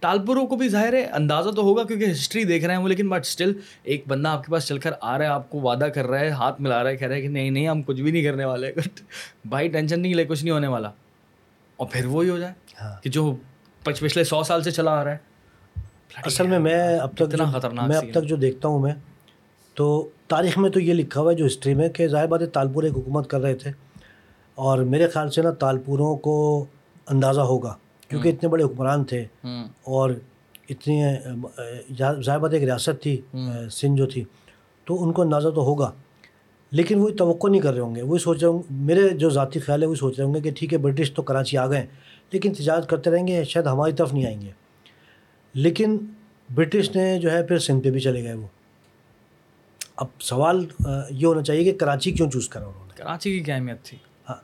ٹالپوروں 0.00 0.46
کو 0.46 0.56
بھی 0.56 0.68
ظاہر 0.68 0.92
ہے 0.92 1.04
اندازہ 1.04 1.50
تو 1.50 1.62
ہوگا 1.62 1.84
کیونکہ 1.84 2.10
ہسٹری 2.10 2.44
دیکھ 2.44 2.64
رہے 2.64 2.74
ہیں 2.74 2.82
وہ 2.82 2.88
لیکن 2.88 3.08
بٹ 3.08 3.20
اسٹل 3.20 3.52
ایک 3.82 4.04
بندہ 4.08 4.28
آپ 4.28 4.46
کے 4.46 4.52
پاس 4.52 4.66
چل 4.66 4.78
کر 4.78 4.90
آ 5.00 5.18
رہا 5.18 5.24
ہے 5.24 5.30
آپ 5.30 5.50
کو 5.50 5.60
وعدہ 5.60 5.84
کر 5.84 6.06
رہا 6.06 6.20
ہے 6.20 6.30
ہاتھ 6.30 6.60
ملا 6.60 6.82
رہا 6.82 6.90
ہے 6.90 6.96
کہہ 6.96 7.08
رہا 7.08 7.16
ہے 7.16 7.20
کہ 7.20 7.28
نہیں 7.28 7.50
نہیں 7.50 7.68
ہم 7.68 7.82
کچھ 7.82 8.00
بھی 8.00 8.10
نہیں 8.10 8.22
کرنے 8.22 8.44
والے۔ 8.44 8.72
بھائی 9.44 9.68
ٹینشن 9.68 10.00
نہیں 10.00 10.14
لے 10.14 10.24
کچھ 10.24 10.44
نہیں 10.44 10.54
ہونے 10.54 10.66
والا۔ 10.66 10.90
اور 11.76 11.86
پھر 11.90 12.06
وہی 12.06 12.28
ہو 12.28 12.38
جائے 12.38 12.52
ہاں۔ 12.82 13.02
کہ 13.02 13.10
جو 13.10 13.36
پچھلے 13.86 14.24
سو 14.24 14.42
سال 14.42 14.62
سے 14.62 14.70
چلا 14.70 14.90
آ 14.90 15.04
رہا 15.04 15.12
ہے۔ 15.12 15.16
اصل 16.24 16.46
میں 16.46 16.58
میں 16.58 16.98
اب 16.98 17.10
تک 17.14 17.22
اتنا 17.22 17.44
خطرناک 17.44 17.88
میں 17.88 17.96
اب 17.96 18.04
تک 18.10 18.24
جو 18.24 18.36
دیکھتا 18.36 18.68
ہوں 18.68 18.78
میں 18.78 18.92
تو 19.74 20.08
تاریخ 20.28 20.58
میں 20.58 20.70
تو 20.70 20.80
یہ 20.80 20.94
لکھا 20.94 21.20
ہوا 21.20 21.30
ہے 21.30 21.36
جو 21.36 21.46
ہسٹری 21.46 21.74
میں 21.74 21.88
کہ 21.88 22.08
ظاہر 22.08 22.26
بات 22.26 22.40
ہے 22.40 22.46
تالپور 22.46 22.82
ایک 22.82 22.92
حکومت 22.92 23.30
کر 23.30 23.40
رہے 23.40 23.54
تھے 23.54 23.70
اور 24.54 24.78
میرے 24.78 25.08
خیال 25.08 25.30
سے 25.30 25.42
نا 25.42 25.50
تالپوروں 25.50 26.16
کو 26.16 26.64
اندازہ 27.08 27.40
ہوگا 27.40 27.74
کیونکہ 28.08 28.28
اتنے 28.28 28.48
بڑے 28.48 28.64
حکمران 28.64 29.04
تھے۔ 29.04 29.24
اور 29.82 30.10
اتنی 30.68 31.02
ظاہر 32.24 32.38
بات 32.38 32.52
ایک 32.52 32.62
ریاست 32.62 33.02
تھی 33.02 33.20
سندھ 33.70 33.98
جو 33.98 34.06
تھی 34.06 34.24
تو 34.84 35.04
ان 35.04 35.12
کو 35.12 35.22
اندازہ 35.22 35.48
تو 35.48 35.60
ہوگا 35.60 35.92
لیکن 36.70 36.98
وہی 36.98 37.14
توقع 37.14 37.48
نہیں 37.48 37.60
کر 37.60 37.72
رہے 37.72 37.80
ہوں 37.80 37.94
گے۔ 37.94 38.02
وہی 38.02 38.18
سوچ 38.18 38.40
رہے 38.40 38.48
ہوں 38.48 38.62
میرے 38.70 39.08
جو 39.08 39.30
ذاتی 39.30 39.60
خیال 39.60 39.82
ہے 39.82 39.86
وہی 39.86 39.96
سوچ 39.96 40.18
رہے 40.18 40.26
ہوں 40.26 40.34
گے 40.34 40.40
کہ 40.40 40.50
ٹھیک 40.56 40.72
ہے 40.72 40.78
برٹش 40.78 41.12
تو 41.12 41.22
کراچی 41.22 41.56
آ 41.56 41.66
گئے 41.66 41.86
لیکن 42.32 42.54
تجارت 42.54 42.88
کرتے 42.88 43.10
رہیں 43.10 43.26
گے 43.26 43.44
شاید 43.44 43.66
ہماری 43.66 43.92
طرف 43.92 44.12
نہیں 44.12 44.26
آئیں 44.26 44.40
گے۔ 44.40 44.50
لیکن 45.54 45.98
برٹش 46.54 46.96
نے 46.96 47.18
جو 47.18 47.30
ہے 47.30 47.42
پھر 47.42 47.58
سندھ 47.58 47.84
پہ 47.84 47.90
بھی 47.90 48.00
چلے 48.00 48.24
گئے 48.24 48.34
وہ۔ 48.34 48.46
اب 49.96 50.06
سوال 50.20 50.66
یہ 51.10 51.26
ہونا 51.26 51.42
چاہیے 51.42 51.64
کہ 51.64 51.78
کراچی 51.78 52.12
کیوں 52.12 52.30
چوز 52.30 52.48
کرا 52.48 52.66
انہوں 52.66 52.86
نے؟ 52.86 52.92
کراچی 52.96 53.38
کی 53.38 53.44
کیا 53.44 53.54
اہمیت 53.54 53.82
تھی؟ 53.82 53.98
ہاں 54.28 54.36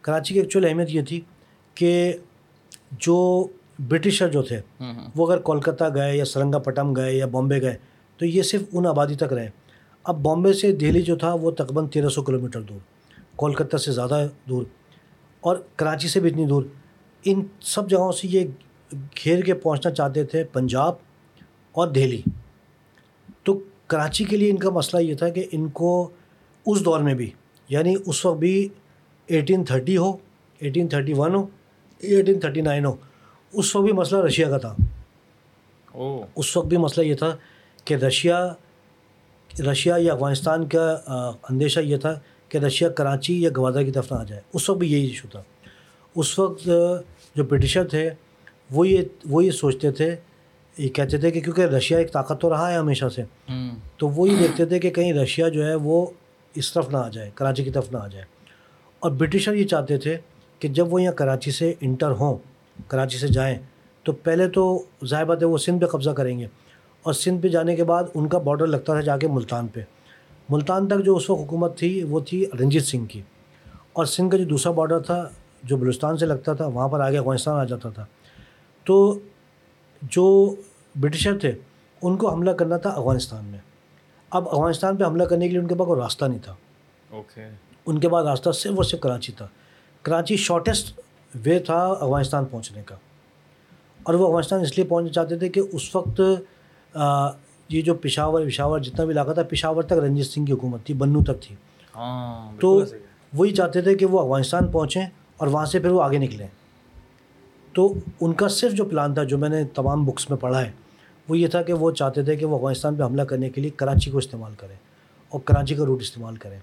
کراچی 0.00 0.34
کی 0.34 0.40
ایکچوئل 0.40 0.64
اہمیت 0.64 0.88
یہ 0.90 1.02
تھی 1.02 1.20
کہ 1.74 2.16
جو 2.92 3.46
برٹشر 3.88 4.28
جو 4.28 4.42
تھے 4.42 4.60
وہ 5.16 5.26
اگر 5.26 5.38
کولکتہ 5.40 5.84
گئے 5.94 6.16
یا 6.16 6.24
سرنگا 6.24 6.58
پٹم 6.58 6.96
گئے 6.96 7.12
یا 7.12 7.26
بامبے 7.26 7.62
گئے 7.62 7.76
تو 8.16 8.26
یہ 8.26 8.42
صرف 8.42 8.62
ان 8.72 8.86
آبادی 8.86 9.14
تک 9.14 9.32
رہے۔ 9.32 9.48
اب 10.04 10.22
بامبے 10.22 10.52
سے 10.52 10.72
دہلی 10.72 11.02
جو 11.02 11.16
تھا 11.16 11.34
وہ 11.34 11.50
تقریباً 11.50 11.86
تیرہ 11.88 12.08
سو 12.08 12.22
کلو 12.22 12.40
میٹر 12.40 12.60
دور 12.60 12.78
کولکتہ 13.36 13.76
سے 13.76 13.92
زیادہ 13.92 14.26
دور۔ 14.48 14.62
اور 15.40 15.56
کراچی 15.76 16.08
سے 16.08 16.20
بھی 16.20 16.30
اتنی 16.30 16.46
دور۔ 16.46 16.62
ان 17.24 17.42
سب 17.60 17.90
جگہوں 17.90 18.12
سے 18.12 18.28
یہ 18.28 18.44
گھیر 18.92 19.40
کے 19.40 19.54
پہنچنا 19.54 19.92
چاہتے 19.92 20.24
تھے 20.24 20.44
پنجاب 20.44 20.94
اور 21.72 21.88
دہلی۔ 21.88 22.22
تو 23.42 23.60
کراچی 23.86 24.24
کے 24.24 24.36
لیے 24.36 24.50
ان 24.50 24.56
کا 24.56 24.70
مسئلہ 24.70 25.02
یہ 25.02 25.14
تھا 25.14 25.28
کہ 25.28 25.44
ان 25.52 25.68
کو 25.68 26.10
اس 26.66 26.84
دور 26.84 27.00
میں 27.00 27.14
بھی 27.14 27.30
یعنی 27.68 27.94
اس 28.06 28.26
وقت 28.26 28.38
بھی 28.38 28.68
ایٹین 29.26 29.64
تھرٹی 29.64 29.96
ہو 29.96 30.16
ایٹین 30.58 30.88
تھرٹی 30.88 31.12
ون 31.16 31.34
ہو 31.34 31.46
ایٹین 31.98 32.40
تھرٹی 32.40 32.60
نائن 32.60 32.84
ہو 32.84 32.96
اس 33.52 33.76
وقت 33.76 33.84
بھی 33.84 33.92
مسئلہ 33.92 34.20
رشیا 34.20 34.48
کا 34.48 34.58
تھا۔ 34.58 34.74
او۔ 35.92 36.24
اس 36.36 36.56
وقت 36.56 36.66
بھی 36.66 36.76
مسئلہ 36.76 37.06
یہ 37.06 37.14
تھا 37.14 37.36
کہ 37.84 37.94
رشیا 37.94 38.52
رشیا 39.60 39.94
یا 39.98 40.12
افغانستان 40.14 40.68
کا 40.68 41.00
اندیشہ 41.48 41.80
یہ 41.80 41.96
تھا 41.96 42.20
کہ 42.48 42.58
رشیا 42.58 42.88
کراچی 42.88 43.42
یا 43.42 43.50
گوادر 43.56 43.82
کی 43.82 43.92
طرف 43.92 44.12
نہ 44.12 44.18
آ 44.18 44.24
جائے۔ 44.24 44.42
اس 44.54 44.70
وقت 44.70 44.78
بھی 44.78 44.92
یہی 44.92 45.06
ایشو 45.06 45.28
تھا۔ 45.28 45.42
اس 46.14 46.38
وقت 46.38 46.68
جو 47.34 47.44
برٹشر 47.44 47.88
تھے 47.88 48.10
وہ 48.70 48.88
یہ 48.88 49.02
وہ 49.30 49.44
یہ 49.44 49.50
سوچتے 49.50 49.92
تھے 49.92 50.16
یہ 50.78 50.88
کہتے 50.88 51.18
تھے 51.18 51.30
کہ 51.30 51.40
کیونکہ 51.40 51.60
رشیا 51.60 51.98
ایک 51.98 52.12
طاقت 52.12 52.40
تو 52.40 52.50
رہا 52.50 52.72
ہے 52.72 52.76
ہمیشہ 52.76 53.04
سے 53.08 53.22
تو 53.96 54.08
وہ 54.08 54.28
یہ 54.28 54.36
دیکھتے 54.38 54.64
تھے 54.64 54.78
کہ 54.78 54.90
کہیں 54.90 55.12
رشیا 55.12 55.48
جو 55.48 55.66
ہے 55.66 55.74
وہ 55.74 56.06
اس 56.54 56.72
طرف 56.72 56.90
نہ 56.90 56.96
آ 56.96 57.08
جائے 57.08 57.30
کراچی 57.34 57.64
کی 57.64 57.70
طرف 57.70 57.92
نہ 57.92 57.96
آ 57.96 58.06
جائے۔ 58.08 58.24
اور 58.98 59.10
برٹشر 59.10 59.52
یہ 59.52 59.66
چاہتے 59.66 59.98
تھے 59.98 60.16
کہ 60.58 60.68
جب 60.68 60.92
وہ 60.92 61.02
یہاں 61.02 61.12
کراچی 61.12 61.50
سے 61.50 61.74
انٹر 61.80 62.10
ہوں 62.10 62.36
کراچی 62.88 63.18
سے 63.18 63.28
جائیں 63.28 63.58
تو 64.02 64.12
پہلے 64.12 64.48
تو 64.48 64.82
ظاہر 65.06 65.24
بات 65.24 65.42
ہے 65.42 65.46
وہ 65.46 65.58
سندھ 65.58 65.80
پہ 65.80 65.86
قبضہ 65.86 66.10
کریں 66.10 66.38
گے۔ 66.38 66.46
اور 67.02 67.12
سندھ 67.12 67.42
پہ 67.42 67.48
جانے 67.48 67.76
کے 67.76 67.84
بعد 67.84 68.04
ان 68.14 68.28
کا 68.28 68.38
بارڈر 68.38 68.66
لگتا 68.66 68.92
تھا 68.92 69.00
جا 69.00 69.16
کے 69.16 69.28
ملتان 69.28 69.66
پہ۔ 69.66 69.80
ملتان 70.48 70.88
تک 70.88 71.04
جو 71.04 71.16
اس 71.16 71.30
وقت 71.30 71.40
حکومت 71.40 71.78
تھی 71.78 72.02
وہ 72.02 72.20
تھی 72.20 72.46
رنجیت 72.60 72.82
سنگھ 72.82 73.06
کی۔ 73.08 73.22
اور 73.92 74.04
سندھ 74.04 74.30
کا 74.30 74.36
جو 74.36 74.44
دوسرا 74.44 74.72
بارڈر 74.72 74.98
تھا 74.98 75.28
جو 75.62 75.76
بلوچستان 75.76 76.16
سے 76.16 76.26
لگتا 76.26 76.54
تھا 76.54 76.66
وہاں 76.66 76.88
پر 76.88 77.00
آگے 77.00 77.18
افغانستان 77.18 77.60
آ 77.60 77.64
جاتا 77.64 77.90
تھا۔ 77.90 78.04
تو 78.84 79.18
جو 80.02 80.54
برٹشر 81.00 81.38
تھے 81.38 81.52
ان 82.02 82.16
کو 82.16 82.30
حملہ 82.30 82.50
کرنا 82.50 82.76
تھا 82.76 82.90
افغانستان 82.90 83.44
میں۔ 83.44 83.58
اب 84.30 84.48
افغانستان 84.48 84.96
پہ 84.96 85.04
حملہ 85.04 85.24
کرنے 85.24 85.44
کے 85.44 85.50
لیے 85.50 85.60
ان 85.60 85.66
کے 85.66 85.74
پاس 85.74 85.86
کوئی 85.86 86.00
راستہ 86.00 86.24
نہیں 86.24 86.38
تھا۔ 86.44 86.54
اوکے۔ 87.10 87.48
ان 87.86 88.00
کے 88.00 88.08
پاس 88.08 88.26
راستہ 88.26 88.50
صرف 88.50 88.72
اور 88.76 88.84
صرف 88.84 89.00
کراچی 89.00 89.32
تھا۔ 89.32 89.48
کراچی 90.02 90.36
شارٹیسٹ 90.36 91.00
وے 91.46 91.58
تھا 91.58 91.86
افغانستان 91.86 92.44
پہنچنے 92.44 92.82
کا۔ 92.82 92.96
اور 94.02 94.14
وہ 94.14 94.26
افغانستان 94.26 94.60
اس 94.60 94.78
لیے 94.78 94.86
پہنچنا 94.86 95.12
چاہتے 95.12 95.38
تھے 95.38 95.48
کہ 95.48 95.62
اس 95.72 95.96
وقت 95.96 96.20
یہ 97.68 97.82
جو 97.82 97.94
پشاور 97.94 98.46
پشاور 98.46 98.78
جتنا 98.78 99.04
بھی 99.04 99.12
علاقہ 99.12 99.32
تھا 99.32 99.42
پشاور 99.42 99.82
تک 99.82 99.92
رنجیت 99.92 100.26
سنگھ 100.26 100.46
کی 100.46 100.52
حکومت 100.52 100.84
تھی 100.84 100.94
بنو 100.94 101.24
تک 101.24 101.42
تھی۔ 101.42 101.56
ہاں 101.96 102.60
تو 102.60 102.82
وہی 103.32 103.54
چاہتے 103.54 103.82
تھے 103.82 103.94
کہ 103.94 104.06
وہ 104.06 104.20
افغانستان 104.20 104.68
پہنچیں۔ 104.68 105.06
اور 105.38 105.48
وہاں 105.48 105.66
سے 105.66 105.78
پھر 105.78 105.90
وہ 105.90 106.02
آگے 106.02 106.18
نکلیں 106.18 106.46
تو 107.72 107.94
ان 108.20 108.32
کا 108.32 108.48
صرف 108.48 108.72
جو 108.72 108.84
پلان 108.84 109.14
تھا، 109.14 109.24
جو 109.24 109.38
میں 109.38 109.48
نے 109.48 109.64
تمام 109.64 110.04
بکس 110.04 110.30
میں 110.30 110.38
پڑھا 110.38 110.66
ہے، 110.66 110.70
وہ 111.28 111.38
یہ 111.38 111.46
تھا 111.46 111.62
کہ 111.62 111.72
وہ 111.72 111.90
چاہتے 111.90 112.22
تھے 112.22 112.36
کہ 112.36 112.46
وہ 112.46 112.56
افغانستان 112.56 112.94
پہ 112.94 113.02
حملہ 113.02 113.22
کرنے 113.22 113.50
کے 113.50 113.60
لیے 113.60 113.70
کراچی 113.70 114.10
کو 114.10 114.18
استعمال 114.18 114.52
کریں 114.58 114.76
اور 115.28 115.40
کراچی 115.40 115.74
کا 115.74 115.84
روٹ 115.84 116.00
استعمال 116.00 116.36
کریں 116.36 116.58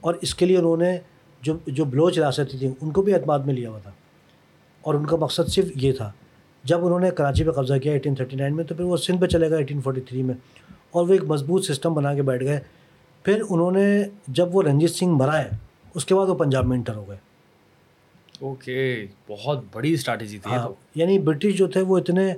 اور 0.00 0.14
اس 0.22 0.34
کے 0.34 0.46
لیے 0.46 0.58
انہوں 0.58 0.76
نے 0.76 0.98
جو 1.42 1.56
جو 1.66 1.84
بلوچ 1.84 2.18
ریاستیں 2.18 2.58
تھیں، 2.58 2.70
ان 2.80 2.90
کو 2.90 3.02
بھی 3.02 3.14
اعتماد 3.14 3.38
میں 3.38 3.54
لیا 3.54 3.70
ہوا 3.70 3.78
تھا۔ 3.78 3.90
اور 4.80 4.94
ان 4.94 5.06
کا 5.06 5.16
مقصد 5.16 5.48
صرف 5.48 5.68
یہ 5.74 5.92
تھا، 5.92 6.12
جب 6.64 6.86
انہوں 6.86 7.00
نے 7.00 7.10
کراچی 7.10 7.44
پہ 7.44 7.50
قبضہ 7.50 7.74
کیا 7.74 7.92
ایٹین 7.92 8.14
تھرٹی 8.14 8.36
نائن 8.36 8.56
میں، 8.56 8.64
تو 8.64 8.74
پھر 8.74 8.84
وہ 8.84 8.96
سندھ 8.96 9.20
پہ 9.20 9.26
چلے 9.26 9.50
گا 9.50 9.56
ایٹین 9.56 9.80
فورٹی 9.80 10.00
تھری 10.00 10.22
میں۔ 10.22 10.34
اور 10.90 11.08
وہ 11.08 11.12
ایک 11.12 11.24
مضبوط 11.24 11.64
سسٹم 11.64 11.94
بنا 11.94 12.14
کے 12.14 12.22
بیٹھ 12.22 12.44
گئے۔ 12.44 12.60
پھر 13.22 13.42
انہوں 13.50 13.70
نے 13.70 14.02
جب 14.28 14.56
وہ 14.56 14.62
رنجیت 14.62 14.90
سنگھ 14.90 15.10
مرائے، 15.10 15.48
اس 15.94 16.04
کے 16.04 16.14
بعد 16.14 16.26
وہ 16.26 16.34
پنجاب 16.34 16.66
میں 16.66 16.76
انٹر 16.76 16.94
ہو 16.94 17.08
گئے۔ 17.08 17.29
اوکے 18.40 19.06
بہت 19.28 19.64
بڑی 19.72 19.92
اسٹریٹجی 19.92 20.38
تھی 20.38 20.50
ہاں 20.50 20.68
یعنی 20.94 21.18
برٹش 21.18 21.56
جو 21.56 21.66
تھے 21.66 21.80
وہ 21.80 21.98
اتنے 21.98 22.34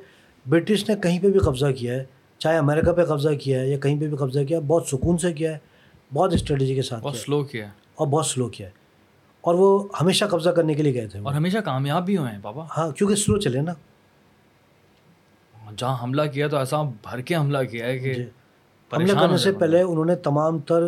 برٹش 0.49 0.89
نے 0.89 0.95
کہیں 1.03 1.23
پہ 1.23 1.29
بھی 1.29 1.39
قبضہ 1.41 1.67
کیا 1.79 1.95
ہے 1.95 2.05
چاہے 2.39 2.57
امریکہ 2.57 2.93
پہ 2.93 3.05
قبضہ 3.05 3.29
کیا 3.41 3.61
ہے 3.61 3.69
یا 3.69 3.79
کہیں 3.79 4.01
پہ 4.01 4.09
بھی 4.09 4.17
قبضہ 4.17 4.41
کیا 4.49 4.59
ہے 4.59 4.63
بہت 4.63 4.87
سکون 4.87 5.19
سے 5.19 5.33
کیا 5.33 5.53
ہے 5.53 5.59
بہت 6.15 6.33
اسٹریٹجی 6.35 6.75
کے 6.75 6.83
ساتھ 6.83 7.03
بہت 7.05 7.17
سلو 7.17 7.45
کیا 7.45 7.67
اور 7.95 8.07
بہت 8.07 8.27
سلو 8.27 8.49
کیا 8.49 8.67
ہے۔ 8.67 8.73
اور 9.41 9.55
وہ 9.55 9.89
ہمیشہ 10.01 10.25
قبضہ 10.25 10.51
کرنے 10.51 10.75
کے 10.75 10.83
لیے 10.83 10.95
گئے 10.95 11.09
تھے۔ 11.09 11.19
اور 11.19 11.35
ہمیشہ 11.35 11.59
کامیاب 11.59 12.07
بھی 12.07 12.17
ہوئے 12.17 12.31
ہیں 12.31 12.39
بابا۔ 12.43 12.65
ہاں 12.77 12.91
کیونکہ 12.91 13.17
سلو 13.17 13.39
چلے 13.39 13.61
نا۔ 13.61 13.73
جہاں 15.77 16.03
حملہ 16.03 16.23
کیا 16.23 16.49
تو 16.49 16.57
ایسا 16.57 16.83
بھر 16.83 17.21
کے 17.21 17.37
حملہ 17.37 17.59
کیا 17.71 17.87
ہے 17.87 17.99
کہ 17.99 18.15
جی۔ 18.15 18.25
حملہ 18.93 19.13
کرنے 19.13 19.37
سے 19.37 19.53
پہلے 19.53 19.83
انہوں 19.83 20.05
نے 20.05 20.17
تمام 20.17 20.59
تر 20.59 20.83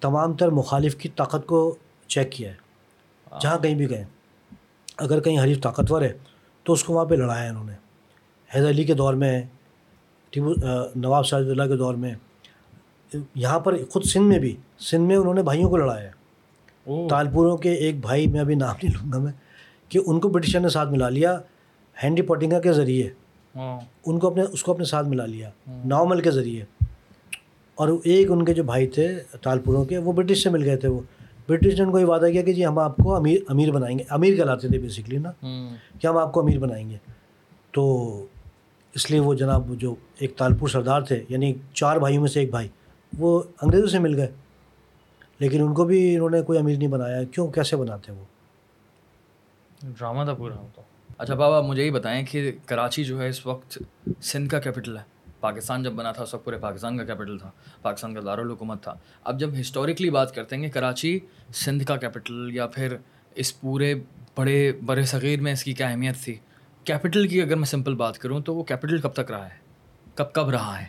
تمام 0.00 0.32
تر 0.32 0.48
مخالف 0.48 0.96
کی 0.96 1.08
طاقت 1.08 1.46
کو 1.46 1.76
چیک 2.06 2.32
کیا 2.32 2.50
ہے۔ 2.50 2.54
ہاں۔ 3.32 3.40
جہاں 3.40 3.58
کہیں 3.58 3.74
بھی 3.74 3.90
گئے۔ 3.90 4.04
اگر 4.98 5.20
کہیں 5.20 5.38
حریف 5.42 5.60
طاقتور 5.60 6.02
ہے 6.02 6.12
تو 6.64 6.72
اس 6.72 6.84
کو 6.84 6.94
وہاں 6.94 7.04
پہ 7.04 7.14
لڑایا 7.14 7.50
انہوں 7.50 7.64
نے۔ 7.64 7.72
حیدر 8.54 8.68
علی 8.68 8.84
کے 8.84 8.94
دور 8.94 9.14
میں 9.14 9.42
نواب 10.96 11.24
شاہد 11.24 11.48
اللہ 11.48 11.62
کے 11.62 11.76
دور 11.76 11.94
میں 11.94 12.14
یہاں 13.34 13.60
پر 13.60 13.84
خود 13.90 14.04
سندھ 14.04 14.24
میں 14.24 14.38
بھی 14.38 14.56
سندھ 14.78 15.02
میں 15.02 15.16
انہوں 15.16 15.34
نے 15.34 15.42
بھائیوں 15.42 15.70
کو 15.70 15.76
لڑایا 15.76 16.10
تالپوروں 17.08 17.56
کے 17.56 17.72
ایک 17.72 18.00
بھائی 18.00 18.26
میں 18.26 18.40
ابھی 18.40 18.54
نام 18.54 18.74
نہیں 18.82 18.94
لوں 18.94 19.12
گا 19.12 19.18
میں 19.18 19.32
کہ 19.88 19.98
ان 20.06 20.20
کو 20.20 20.28
برٹشر 20.28 20.60
نے 20.60 20.68
ساتھ 20.68 20.88
ملا 20.88 21.08
لیا 21.08 21.40
ہینڈی 22.02 22.22
پوٹنگا 22.22 22.60
کے 22.60 22.72
ذریعے۔ 22.72 23.10
ہاں۔ 23.56 23.80
ان 24.06 24.18
کو 24.18 24.26
اپنے 24.26 24.42
اس 24.42 24.62
کو 24.62 24.72
اپنے 24.72 24.84
ساتھ 24.84 25.08
ملا 25.08 25.26
لیا 25.26 25.50
ناومل 25.84 26.20
کے 26.20 26.30
ذریعے۔ 26.30 26.64
اور 27.74 27.88
ایک 28.04 28.30
ان 28.30 28.44
کے 28.44 28.54
جو 28.54 28.62
بھائی 28.62 28.86
تھے 28.86 29.18
تالپوروں 29.42 29.84
کے 29.84 29.98
وہ 29.98 30.12
برٹش 30.12 30.42
سے 30.42 30.50
مل 30.50 30.64
گئے 30.64 30.76
تھے 30.76 30.88
وہ۔ 30.88 31.00
برٹش 31.48 31.74
نے 31.78 31.82
ان 31.84 31.90
کو 31.90 31.98
یہ 31.98 32.04
وعدہ 32.04 32.26
کیا 32.32 32.42
کہ 32.42 32.52
جی 32.52 32.66
ہم 32.66 32.78
آپ 32.78 32.96
کو 32.96 33.14
امیر 33.16 33.38
امیر 33.48 33.70
بنائیں 33.70 33.98
گے 33.98 34.04
امیر 34.10 34.36
کہلاتے 34.36 34.68
تھے 34.68 34.78
بیسکلی 34.78 35.18
نا 35.18 35.32
کہ 36.00 36.06
ہم 36.06 36.16
آپ 36.16 36.32
کو 36.32 36.40
امیر 36.40 36.58
بنائیں 36.58 36.90
گے 36.90 36.96
تو 37.72 37.86
اس 38.94 39.10
لیے 39.10 39.20
وہ 39.20 39.34
جناب 39.34 39.72
جو 39.78 39.94
ایک 40.18 40.36
تالپور 40.36 40.68
سردار 40.68 41.02
تھے 41.02 41.24
یعنی 41.28 41.52
چار 41.74 41.96
بھائیوں 41.96 42.22
میں 42.22 42.30
سے 42.30 42.40
ایک 42.40 42.50
بھائی 42.50 42.68
وہ 43.18 43.42
انگریزوں 43.62 43.88
سے 43.88 43.98
مل 43.98 44.14
گئے 44.14 44.28
لیکن 45.38 45.62
ان 45.62 45.74
کو 45.74 45.84
بھی 45.84 46.14
انہوں 46.14 46.30
نے 46.30 46.42
کوئی 46.42 46.58
امیر 46.58 46.76
نہیں 46.76 46.88
بنایا 46.88 47.22
کیوں 47.24 47.48
کیسے 47.48 47.76
بناتے 47.76 48.12
وہ 48.12 48.24
ڈرامہ 49.82 50.24
تھا 50.24 50.34
پورا 50.34 50.56
ہوتا 50.56 50.82
اچھا 51.18 51.34
بابا 51.34 51.60
مجھے 51.60 51.84
یہ 51.84 51.90
بتائیں 51.90 52.24
کہ 52.26 52.52
کراچی 52.66 53.04
جو 53.04 53.20
ہے 53.20 53.28
اس 53.28 53.46
وقت 53.46 53.78
سندھ 54.22 54.50
کا 54.50 54.60
کیپٹل 54.60 54.96
ہے 54.96 55.17
پاکستان 55.40 55.82
جب 55.82 55.92
بنا 55.92 56.12
تھا 56.12 56.22
اس 56.22 56.34
وقت 56.34 56.44
پورے 56.44 56.58
پاکستان 56.58 56.98
کا 56.98 57.04
کیپٹل 57.04 57.38
تھا، 57.38 57.50
پاکستان 57.82 58.14
کا 58.14 58.20
دارالحکومت 58.26 58.82
تھا۔ 58.82 58.94
اب 59.24 59.40
جب 59.40 59.50
ہسٹوریکلی 59.60 60.10
بات 60.10 60.34
کرتے 60.34 60.56
ہیں 60.56 60.62
کہ 60.62 60.70
کراچی 60.70 61.18
سندھ 61.54 61.84
کا 61.84 61.96
کیپٹل 61.96 62.50
یا 62.52 62.66
پھر 62.66 62.96
اس 63.34 63.60
پورے 63.60 63.94
بڑے 64.36 64.72
بر 64.82 65.02
صغیر 65.02 65.40
میں 65.40 65.52
اس 65.52 65.64
کی 65.64 65.72
کیا 65.72 65.88
اہمیت 65.88 66.16
تھی؟ 66.24 66.34
کیپٹل 66.84 67.28
کی 67.28 67.42
اگر 67.42 67.56
میں 67.56 67.64
سمپل 67.64 67.94
بات 67.94 68.18
کروں 68.18 68.40
تو 68.40 68.54
وہ 68.54 68.62
کیپٹل 68.62 69.00
کب 69.00 69.12
تک 69.12 69.30
رہا 69.30 69.44
ہے؟ 69.44 69.56
کب 70.14 70.32
کب 70.32 70.48
رہا 70.48 70.80
ہے؟ 70.80 70.86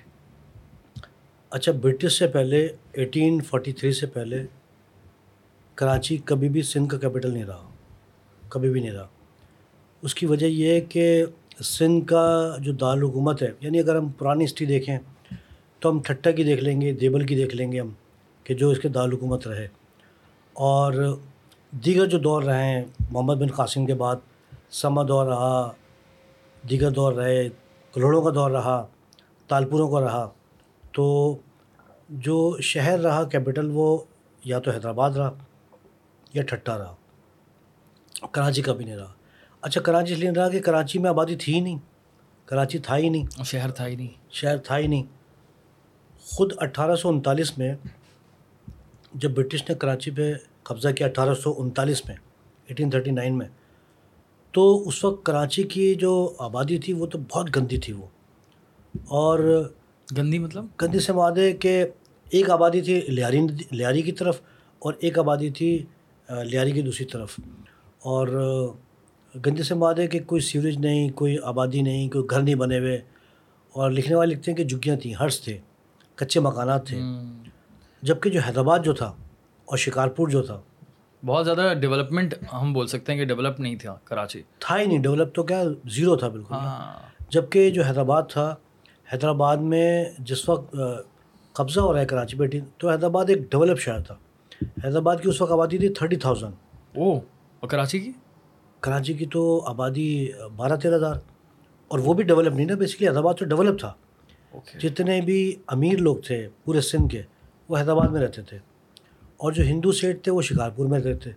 اچھا 1.49 1.71
برٹش 1.71 2.19
سے 2.19 2.27
پہلے 2.27 2.67
ایٹین 2.91 3.41
فورٹی 3.41 3.71
تھری 3.71 3.91
سے 3.91 4.05
پہلے 4.05 4.45
کراچی 5.75 6.17
کبھی 6.17 6.49
بھی 6.49 6.61
سندھ 6.61 6.89
کا 6.89 6.97
کیپٹل 6.97 7.33
نہیں 7.33 7.43
رہا، 7.43 7.69
کبھی 8.49 8.69
بھی 8.69 8.79
نہیں 8.79 8.91
رہا۔ 8.91 9.07
اس 10.01 10.15
کی 10.15 10.25
وجہ 10.25 10.45
یہ 10.45 10.73
ہے 10.73 10.81
کہ 10.81 11.25
سندھ 11.63 12.07
کا 12.07 12.55
جو 12.59 12.73
دارالحکومت 12.73 13.41
ہے 13.41 13.51
یعنی 13.59 13.79
اگر 13.79 13.95
ہم 13.95 14.07
پرانی 14.09 14.45
ہسٹری 14.45 14.67
دیکھیں 14.67 14.97
تو 15.79 15.89
ہم 15.89 15.99
ٹھٹا 15.99 16.31
کی 16.31 16.43
دیکھ 16.43 16.63
لیں 16.63 16.81
گے، 16.81 16.91
دیبل 16.91 17.25
کی 17.25 17.35
دیکھ 17.35 17.55
لیں 17.55 17.71
گے 17.71 17.79
ہم، 17.79 17.89
کہ 18.43 18.53
جو 18.53 18.69
اس 18.69 18.79
کے 18.79 18.87
دارالحکومت 18.87 19.47
رہے۔ 19.47 19.67
اور 20.53 21.17
دیگر 21.71 22.05
جو 22.05 22.17
دور 22.17 22.43
رہے 22.43 22.63
ہیں، 22.63 22.85
محمد 23.11 23.35
بن 23.35 23.47
قاسم 23.47 23.85
کے 23.85 23.93
بعد 23.93 24.15
سما 24.71 25.03
دور 25.03 25.25
رہا، 25.27 25.71
دیگر 26.69 26.91
دور 26.91 27.13
رہے 27.13 27.49
کروڑوں 27.91 28.21
کا 28.21 28.29
دور 28.35 28.51
رہا، 28.51 28.85
تالپوروں 29.47 29.89
کا 29.89 30.01
رہا، 30.01 30.29
تو 30.91 31.37
جو 32.09 32.57
شہر 32.61 32.99
رہا، 32.99 33.23
کیپٹل، 33.23 33.69
وہ 33.73 33.97
یا 34.43 34.59
تو 34.59 34.71
حیدرآباد 34.71 35.11
رہا 35.11 35.31
یا 36.33 36.43
ٹھٹا 36.43 36.77
رہا، 36.77 36.95
کراچی 38.31 38.61
کا 38.61 38.73
بھی 38.73 38.85
نہیں 38.85 38.95
رہا۔ 38.95 39.13
اچھا 39.61 39.81
کراچی 39.81 40.13
اس 40.13 40.19
لیے 40.19 40.31
رہا 40.31 40.49
کہ 40.49 40.59
کراچی 40.59 40.99
میں 40.99 41.09
آبادی 41.09 41.35
تھی 41.35 41.53
ہی 41.53 41.59
نہیں۔ 41.59 41.77
کراچی 42.45 42.77
تھا 42.77 42.97
ہی 42.97 43.09
نہیں۔ 43.09 43.43
شہر 43.43 43.71
تھا 43.71 43.87
ہی 43.87 43.95
نہیں۔ 43.95 44.07
شہر 44.31 44.57
تھا 44.57 44.77
ہی 44.77 44.87
نہیں۔ 44.87 45.03
خود 46.19 46.53
اٹھارہ 46.57 46.95
سو 46.95 47.09
انتالیس 47.09 47.57
میں 47.57 47.75
جب 49.13 49.31
برٹش 49.31 49.69
نے 49.69 49.75
کراچی 49.75 50.11
پہ 50.11 50.33
قبضہ 50.63 50.87
کیا 50.89 51.07
اٹھارہ 51.07 51.33
سو 51.33 51.53
انتالیس 51.57 52.07
میں 52.07 52.15
ایٹین 52.67 52.89
تھرٹی 52.89 53.11
نائن 53.11 53.37
میں 53.37 53.47
تو 54.51 54.87
اس 54.87 55.03
وقت 55.03 55.25
کراچی 55.25 55.63
کی 55.63 55.95
جو 55.95 56.33
آبادی 56.37 56.77
تھی 56.77 56.93
وہ 56.93 57.05
تو 57.05 57.19
بہت 57.19 57.55
گندی 57.55 57.77
تھی 57.77 57.93
وہ۔ 57.93 58.05
اور 59.07 59.69
گندی 60.17 60.39
مطلب؟ 60.39 60.65
گندی 60.81 60.99
سے 60.99 61.13
مادے 61.13 61.51
کہ 61.51 61.85
ایک 62.29 62.49
آبادی 62.49 62.81
تھی 62.81 63.01
لیاری 63.01 63.39
لیاری 63.71 64.01
کی 64.01 64.11
طرف 64.11 64.41
اور 64.79 64.93
ایک 64.99 65.19
آبادی 65.19 65.49
تھی 65.49 65.85
لیاری 66.29 66.71
کی 66.71 66.81
دوسری 66.81 67.05
طرف۔ 67.05 67.39
اور 67.99 68.27
گندے 69.35 69.63
سے 69.63 69.75
مادے 69.75 70.07
کہ 70.07 70.19
کوئی 70.19 70.41
سیوریج 70.41 70.77
نہیں 70.77 71.09
کوئی 71.09 71.37
آبادی 71.43 71.81
نہیں 71.81 72.09
کوئی 72.09 72.23
گھر 72.29 72.41
نہیں 72.41 72.55
بنے 72.55 72.79
ہوئے۔ 72.79 73.01
اور 73.71 73.91
لکھنے 73.91 74.15
والے 74.15 74.35
لکھتے 74.35 74.51
ہیں 74.51 74.57
کہ 74.57 74.63
جھگیاں 74.63 74.95
تھیں 74.95 75.13
ہرس 75.13 75.41
تھے 75.41 75.57
کچے 76.15 76.39
مکانات 76.39 76.87
تھے۔ 76.87 76.99
جبکہ 78.01 78.29
جو 78.29 78.39
حیدرآباد 78.47 78.79
جو 78.79 78.93
تھا 78.93 79.13
اور 79.65 79.77
شکارپور 79.77 80.27
جو 80.27 80.41
تھا۔ 80.41 80.61
بہت 81.25 81.45
زیادہ 81.45 81.73
ڈیولپمنٹ 81.81 82.33
ہم 82.53 82.73
بول 82.73 82.87
سکتے 82.87 83.11
ہیں 83.11 83.19
کہ 83.19 83.25
ڈیولپ 83.25 83.59
نہیں 83.59 83.75
تھا 83.75 83.95
کراچی۔ 84.03 84.41
تھا 84.59 84.79
ہی 84.79 84.85
نہیں 84.85 84.99
ڈیولپ 84.99 85.35
تو 85.35 85.43
کیا 85.43 85.63
زیرو 85.85 86.15
تھا 86.15 86.27
بالکل۔ 86.27 86.53
ہاں۔ 86.53 86.99
جبکہ 87.29 87.69
جو 87.69 87.83
حیدرآباد 87.83 88.23
تھا 88.29 88.55
حیدرآباد 89.13 89.57
میں 89.57 90.05
جس 90.19 90.49
وقت 90.49 90.75
قبضہ 91.53 91.79
ہو 91.79 91.93
رہا 91.93 91.99
ہے 91.99 92.05
کراچی 92.05 92.37
بیٹھی 92.37 92.59
تو 92.77 92.89
حیدرآباد 92.89 93.25
ایک 93.27 93.51
ڈیولپ 93.51 93.79
شہر 93.79 94.01
تھا۔ 94.01 94.15
حیدرآباد 94.61 95.17
کی 95.23 95.29
اس 95.29 95.41
وقت 95.41 95.51
آبادی 95.51 95.77
تھی 95.77 95.89
تھرٹی 95.89 96.15
تھاؤزینڈ 96.15 96.53
او 96.97 97.17
اور 97.59 97.67
کراچی 97.67 97.99
کی؟ 97.99 98.11
کراچی 98.79 99.13
کی 99.13 99.25
تو 99.25 99.65
آبادی 99.65 100.27
بارہ 100.55 100.75
تیرہ 100.75 100.95
ہزار 100.95 101.15
اور 101.87 101.99
وہ 101.99 102.13
بھی 102.13 102.23
ڈیولپ 102.23 102.55
نہیں 102.55 102.65
نا 102.65 102.75
بیسکلی 102.75 103.07
حیدرآباد 103.07 103.33
تو 103.33 103.45
ڈیولپ 103.45 103.79
تھا۔ 103.79 103.93
جتنے 104.79 105.21
بھی 105.21 105.55
امیر 105.67 105.97
لوگ 105.97 106.17
تھے 106.17 106.47
پورے 106.63 106.81
سندھ 106.81 107.11
کے 107.11 107.21
وہ 107.69 107.77
حیدرآباد 107.77 108.07
میں 108.07 108.21
رہتے 108.21 108.41
تھے۔ 108.41 108.57
اور 109.37 109.51
جو 109.51 109.63
ہندو 109.63 109.91
سیٹ 109.91 110.23
تھے 110.23 110.31
وہ 110.31 110.41
شکارپور 110.41 110.85
میں 110.85 110.99
رہتے 110.99 111.13
تھے۔ 111.13 111.31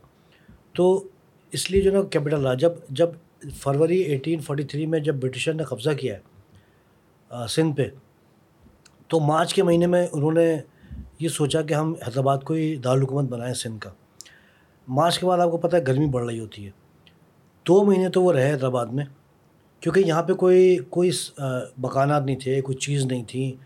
تو 0.73 1.09
اس 1.53 1.71
لیے 1.71 1.81
جو 1.83 1.93
نا 1.93 2.03
کیپٹل 2.03 2.41
رہا۔ 2.47 2.55
جب 2.55 2.73
جب 2.91 3.09
فروری 3.55 3.99
ایٹین 3.99 4.41
فورٹی 4.41 4.63
تھری 4.63 4.87
میں 4.87 5.01
جب 5.01 5.15
برٹشر 5.15 5.53
نے 5.53 5.63
قبضہ 5.63 5.91
کیا 5.91 6.17
ہے 6.17 6.21
سندھ 7.49 7.77
پہ 7.77 7.89
تو 9.09 9.21
مارچ 9.21 9.55
کے 9.55 9.63
مہینے 9.63 9.87
میں 9.87 10.07
انہوں 10.13 10.33
نے 10.33 10.59
یہ 11.19 11.29
سوچا 11.29 11.63
کہ 11.63 11.75
ہم 11.75 11.95
حیدرآباد 12.07 12.39
کو 12.39 12.55
ہی 12.55 12.77
دارالحکومت 12.77 13.31
بنائیں 13.31 13.55
سندھ 13.55 13.81
کا۔ 13.81 13.91
مارچ 14.89 15.19
کے 15.19 15.27
بعد 15.27 15.39
آپ 15.39 15.51
کو 15.51 15.57
پتہ 15.57 15.77
ہے 15.77 15.83
گرمی 15.87 16.07
بڑھ 16.07 16.27
رہی 16.27 16.41
ہوتی 16.41 16.67
ہے۔ 16.67 16.71
دو 17.69 17.85
مہینے 17.85 18.09
تو 18.09 18.23
وہ 18.23 18.33
رہے 18.33 18.53
حیدرآباد 18.53 18.87
میں، 18.87 19.05
کیونکہ 19.81 20.01
یہاں 20.01 20.23
پہ 20.23 20.33
کوئی 20.33 20.79
کوئی 20.91 21.11
مکانات 21.79 22.23
نہیں 22.23 22.37
تھے، 22.37 22.61
کوئی 22.61 22.79
چیز 22.79 23.05
نہیں 23.05 23.25
تھی، 23.29 23.57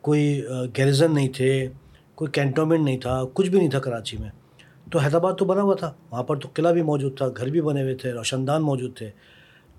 کوئی 0.00 0.42
گیریزن 0.76 1.14
نہیں 1.14 1.28
تھے، 1.28 1.68
کوئی 2.14 2.30
کینٹونمنٹ 2.30 2.84
نہیں 2.84 2.98
تھا، 2.98 3.22
کچھ 3.34 3.48
بھی 3.50 3.58
نہیں 3.58 3.70
تھا 3.70 3.78
کراچی 3.78 4.16
میں۔ 4.16 4.30
تو 4.90 4.98
حیدرآباد 4.98 5.32
تو 5.38 5.44
بنا 5.44 5.62
ہوا 5.62 5.74
تھا، 5.74 5.92
وہاں 6.10 6.22
پر 6.22 6.36
تو 6.36 6.48
قلعہ 6.54 6.72
بھی 6.72 6.82
موجود 6.82 7.16
تھا، 7.16 7.28
گھر 7.28 7.48
بھی 7.48 7.60
بنے 7.60 7.82
ہوئے 7.82 7.94
تھے 7.94 8.12
روشن 8.12 8.46
دان 8.46 8.62
موجود 8.62 8.96
تھے۔ 8.96 9.10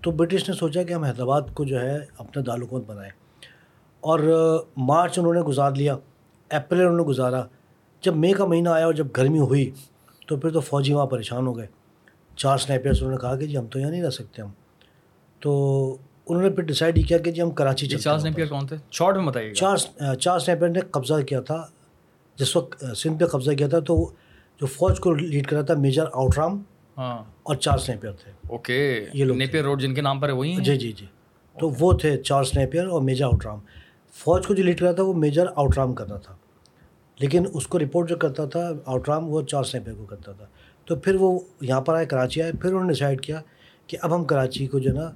تو 0.01 0.11
برٹش 0.11 0.49
نے 0.49 0.55
سوچا 0.55 0.83
کہ 0.83 0.93
ہم 0.93 1.03
حیدرآباد 1.03 1.41
کو 1.53 1.63
جو 1.63 1.81
ہے 1.81 1.97
اپنا 2.17 2.43
دارالحکومت 2.47 2.83
بنائیں۔ 2.87 3.11
اور 3.99 4.19
مارچ 4.77 5.19
انہوں 5.19 5.33
نے 5.33 5.41
گزار 5.41 5.71
لیا، 5.75 5.97
اپریل 6.49 6.81
انہوں 6.81 6.97
نے 6.97 7.03
گزارا۔ 7.03 7.43
جب 8.01 8.15
مئی 8.15 8.33
کا 8.33 8.45
مہینہ 8.45 8.69
آیا 8.69 8.85
اور 8.85 8.93
جب 8.93 9.07
گرمی 9.17 9.39
ہوئی 9.39 9.71
تو 10.27 10.37
پھر 10.37 10.49
تو 10.49 10.59
فوجی 10.59 10.93
وہاں 10.93 11.05
پریشان 11.05 11.47
ہو 11.47 11.57
گئے۔ 11.57 11.67
چار 12.35 12.57
سنیپرس 12.57 12.97
انہوں 12.99 13.11
نے 13.11 13.17
کہا 13.17 13.35
کہ 13.35 13.45
جی 13.45 13.57
ہم 13.57 13.67
تو 13.67 13.79
یہاں 13.79 13.91
نہیں 13.91 14.03
رہ 14.03 14.09
سکتے 14.09 14.41
ہم۔ 14.41 14.49
تو 15.39 15.51
انہوں 16.27 16.43
نے 16.43 16.49
پھر 16.49 16.63
ڈیسائڈ 16.63 17.07
کیا 17.07 17.17
کہ 17.17 17.31
جی 17.31 17.41
ہم 17.41 17.51
کراچی 17.51 17.87
چلتے 17.87 18.01
چارلز 18.01 18.25
نیپیئر 18.25 18.47
کون 18.47 18.67
تھے؟ 18.67 18.75
شارٹ 18.91 19.15
میں 19.17 19.25
بتائیے 19.25 19.53
چارلز 19.53 19.87
چارلز 20.19 20.49
نیپیئر 20.49 20.69
نے 20.71 20.79
قبضہ 20.79 21.13
کیا 21.21 21.41
تھا۔ 21.41 21.65
جس 22.35 22.55
وقت 22.55 22.85
سندھ 22.97 23.19
پہ 23.19 23.25
قبضہ 23.25 23.51
کیا 23.51 23.67
تھا 23.67 23.79
تو 23.79 24.09
جو 24.61 24.65
فوج 24.65 24.99
کو 24.99 25.13
لیڈ 25.13 25.47
کرا 25.47 25.61
تھا 25.61 25.73
میجر 25.73 26.05
آؤٹرام 26.13 26.61
ہاں۔ 26.97 27.23
اور 27.43 27.55
چارلز 27.55 27.89
نیپیئر 27.89 28.13
تھے۔ 28.13 28.31
اوکے۔ 28.47 29.05
یہ 29.13 29.25
لوگ 29.25 29.55
روڈ 29.55 29.81
جن 29.81 29.93
کے 29.93 30.01
نام 30.01 30.19
پر 30.19 30.27
ہے 30.27 30.33
وہی 30.33 30.51
ہیں؟ 30.51 30.63
جی 30.63 30.75
جی 30.75 30.91
جی۔ 30.91 31.05
تو 31.59 31.71
وہ 31.79 31.93
تھے 31.93 32.17
چارلز 32.17 32.57
نیپیئر 32.57 32.85
اور 32.85 33.01
میجر 33.01 33.25
آؤٹرام۔ 33.25 33.59
فوج 34.13 34.47
کو 34.47 34.53
جو 34.53 34.63
لیڈ 34.63 34.79
کرا 34.79 34.91
تھا 34.91 35.03
وہ 35.03 35.13
میجر 35.13 35.45
آؤٹرام 35.55 35.93
کرتا 35.93 36.17
تھا۔ 36.17 36.35
لیکن 37.19 37.45
اس 37.53 37.67
کو 37.67 37.79
رپورٹ 37.79 38.09
جو 38.09 38.15
کرتا 38.15 38.45
تھا 38.45 38.71
آؤٹرام 38.85 39.29
وہ 39.29 39.41
چارلز 39.41 39.75
نیپیئر 39.75 39.95
کو 39.95 40.05
کرتا 40.05 40.31
تھا۔ 40.31 40.45
تو 40.85 40.95
پھر 40.95 41.15
وہ 41.15 41.39
یہاں 41.61 41.81
پر 41.81 41.95
آئے 41.95 42.05
کراچی 42.05 42.41
آئے 42.41 42.51
پھر 42.51 42.69
انہوں 42.69 42.83
نے 42.83 42.87
ڈیسائڈ 42.87 43.21
کیا 43.21 43.41
کہ 43.87 43.97
اب 44.01 44.15
ہم 44.15 44.23
کراچی 44.25 44.67
کو 44.67 44.79
جو 44.79 44.89
ہے 44.89 44.95
نا 44.95 45.11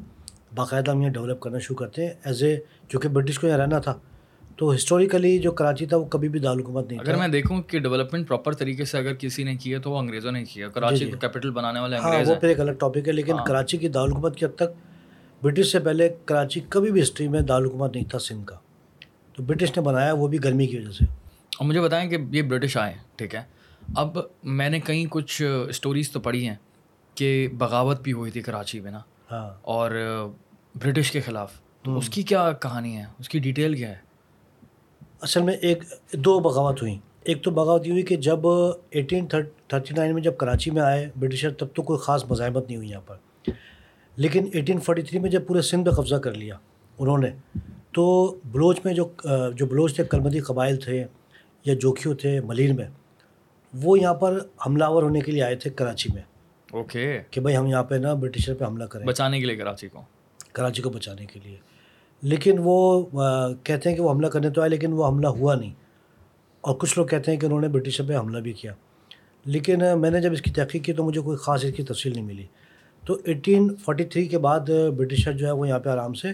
باقاعدہ 0.56 0.92
ہم 0.92 1.02
یہاں 1.02 1.12
ڈیولپ 1.14 1.40
کرنا 1.40 1.60
شروع 1.60 1.78
کرتے 1.78 2.06
ہیں 2.06 2.14
ایز 2.24 2.44
اے 2.44 2.60
جو 2.90 3.00
کہ 3.00 3.10
برٹش 3.10 3.40
کو 3.40 3.48
یہاں 3.48 3.58
رہنا 3.58 3.80
تھا۔ 3.80 3.98
تو 4.58 4.76
ہسٹوریکلی 4.76 5.40
جو 5.40 5.52
کراچی 5.52 5.86
تھا 5.86 5.98
وہ 5.98 6.06
کبھی 6.06 6.30
بھی 6.30 6.40
دارالحکومت 6.40 6.88
نہیں 6.88 7.00
اگر 7.00 7.16
میں 7.16 7.28
دیکھوں 7.28 7.62
کہ 7.62 7.80
ڈیولپمنٹ 7.80 8.28
پراپر 8.28 8.54
طریقے 8.54 8.86
سے 8.86 8.98
اگر 8.98 9.14
کسی 9.14 9.44
نے 9.44 9.56
کیا 9.56 9.80
تو 9.80 9.92
وہ 9.92 9.98
انگریزوں 9.98 10.32
نے 10.32 10.44
کیا 10.44 10.68
کراچی 10.70 11.12
کو 11.12 11.18
کیپٹل 11.18 11.52
بنانے 11.52 11.80
والے 11.80 11.98
ہاں 11.98 12.04
انگریز 12.10 12.30
وہ 12.30 12.36
پھر 12.36 12.48
ایک 12.48 12.60
الگ 12.60 12.72
ٹاپک 12.72 13.08
ہے 13.08 13.12
لیکن 13.14 13.36
کراچی 13.48 13.78
کی 13.78 13.88
دارالحکومت 13.88 14.36
کی 14.36 14.46
حد 14.46 14.56
تک 14.56 14.74
برٹش 15.44 15.72
سے 15.72 15.80
پہلے 15.80 16.10
کراچی 16.26 16.60
کبھی 16.70 16.92
بھی 16.92 17.02
ہسٹری 17.02 17.28
میں 17.28 17.42
دارالحکومت 17.42 17.96
نہیں 17.96 18.06
تھا 18.10 18.20
سندھ 18.20 18.46
کا۔ 18.46 18.56
تو 19.34 19.44
برٹش 19.44 19.78
نے 19.78 19.82
بنایا 19.84 20.14
وہ 20.14 20.28
بھی 20.28 20.44
گرمی 20.44 20.68
کی 20.68 20.78
وجہ 20.78 20.92
سے۔ 20.92 21.06
اور 21.60 21.66
مجھے 21.68 21.82
بتائیں 21.82 22.10
کہ 22.10 22.18
یہ 22.32 22.42
برٹش 22.42 22.78
آئے 22.78 22.94
ٹھیک 23.16 23.36
ہے؟ 23.36 23.42
اب 23.96 24.18
میں 24.44 24.70
نے 24.70 24.80
کہیں 24.80 25.06
کچھ 25.10 25.42
اسٹوریز 25.70 26.12
تو 26.12 26.20
پڑھی 26.20 26.48
ہیں 26.48 26.56
کہ 27.16 27.48
بغاوت 27.58 28.02
بھی 28.02 28.14
ہوئی 28.14 28.32
تھی 28.32 28.42
کراچی 28.42 28.80
میں 28.80 28.92
نا 28.92 29.00
ہاں۔ 29.32 29.50
اور 29.62 29.92
برٹش 30.76 31.12
کے 31.12 31.22
خلاف۔ 31.22 31.52
تو 31.84 31.98
اس 31.98 32.10
کی 32.10 32.24
کیا 32.24 32.52
کہانی 32.52 32.98
ہے؟ 32.98 33.04
اس 33.20 33.30
کی 33.30 33.40
ڈیٹیل 33.40 33.76
کیا 33.76 33.90
ہے؟ 33.90 33.98
اصل 35.22 35.42
میں 35.42 35.54
ایک 35.54 35.84
دو 36.14 36.40
بغاوت 36.40 36.82
ہوئیں۔ 36.82 36.98
ایک 37.24 37.44
تو 37.44 37.52
بغاوت 37.52 37.88
یہ 37.88 37.92
ہوئی 37.92 38.04
کہ 38.04 38.16
جب 38.16 38.40
ایٹین 38.90 39.28
تھرٹی 39.28 39.94
نائن 39.98 40.14
میں 40.14 40.22
جب 40.22 40.38
کراچی 40.38 40.72
میں 40.72 40.82
آئے 40.82 41.10
برٹشر 41.20 41.54
تب 41.54 41.68
تو 41.74 41.82
کوئی 41.82 42.00
خاص 42.00 42.26
مزاحمت 42.30 42.66
نہیں 42.68 42.78
ہوئی 42.78 42.90
یہاں 42.90 43.02
پر۔ 43.02 43.16
لیکن 44.16 44.46
ایٹین 44.54 44.80
فورٹی 44.80 45.02
تھری 45.02 45.20
میں 45.20 45.30
جب 45.30 45.48
پورے 45.48 45.62
سندھ 45.62 45.90
پہ 45.90 45.96
قبضہ 45.96 46.16
کر 46.16 46.34
لیا 46.34 46.56
انہوں 47.00 47.18
نے 47.18 47.30
تو 47.92 48.36
بلوچ 48.52 48.80
میں 48.86 48.94
جو 48.94 49.08
جو 49.56 49.66
بلوچ 49.66 49.96
تھے 49.96 50.04
کلمدی 50.04 50.40
قبائل 50.40 50.78
تھے 50.78 51.06
یا 51.66 51.74
جوکھیو 51.74 52.14
تھے 52.14 52.42
ملیر 52.42 52.74
میں 52.74 52.88
وہ 53.74 54.00
یہاں 54.00 54.14
پر 54.14 54.40
حملہ 54.66 54.84
آور 54.84 55.04
ہونے 55.04 55.20
کے 55.20 55.32
لیے 55.32 55.44
آئے 55.44 55.56
تھے 55.56 55.70
کراچی 55.70 56.10
میں۔ 56.14 56.22
اوکے۔ 56.72 57.22
کہ 57.32 57.42
بھائی 57.42 57.58
ہم 57.58 57.66
یہاں 57.66 57.84
پہ 57.84 57.96
نا 57.96 58.14
برٹشر 58.14 58.54
پہ 58.54 58.66
حملہ 58.66 58.84
کریں۔ 58.84 59.06
بچانے 59.06 59.40
کے 59.40 59.46
لیے 59.46 59.56
کراچی 59.56 59.88
کو۔ 59.88 60.02
کراچی 60.54 60.82
کو 60.82 60.90
بچانے 60.90 61.26
کے 61.26 61.40
لیے۔ 61.44 61.58
لیکن 62.22 62.56
وہ 62.60 63.06
کہتے 63.64 63.90
ہیں 63.90 63.98
کہ 63.98 64.04
وہ 64.04 64.12
حملہ 64.12 64.28
کرنے 64.28 64.50
تو 64.50 64.62
آئے 64.62 64.70
لیکن 64.70 64.94
وہ 64.94 65.08
حملہ 65.08 65.28
ہوا 65.28 65.56
نہیں۔ 65.56 65.74
اور 66.62 66.76
کچھ 66.76 67.00
لوگ 67.00 67.08
کہتے 67.08 67.32
ہیں 67.32 67.40
کہ 67.40 67.46
انہوں 67.46 67.62
نے 67.62 67.68
برٹشر 67.68 68.04
پہ 68.08 68.18
حملہ 68.18 68.38
بھی 68.38 68.54
کیا۔ 68.54 68.74
لیکن 69.46 69.80
میں 69.96 70.10
نے 70.10 70.22
جب 70.22 70.32
اس 70.32 70.42
کی 70.42 70.52
تحقیق 70.52 70.84
کی 70.84 70.94
تو 70.94 71.04
مجھے 71.04 71.22
کوئی 71.22 71.38
خاص 71.38 71.66
اس 71.66 71.74
کی 71.74 71.84
تفصیل 71.84 72.14
نہیں 72.14 72.26
ملی۔ 72.26 72.46
تو 73.06 73.18
ایٹین 73.26 73.76
فورٹی 73.76 74.04
تھری 74.04 74.26
کے 74.28 74.38
بعد 74.38 74.60
برٹشر 74.98 75.34
جو 75.34 75.48
ہے 75.48 75.52
وہ 75.52 75.68
یہاں 75.68 75.80
پہ 75.80 75.90
آرام 75.90 76.14
سے 76.14 76.28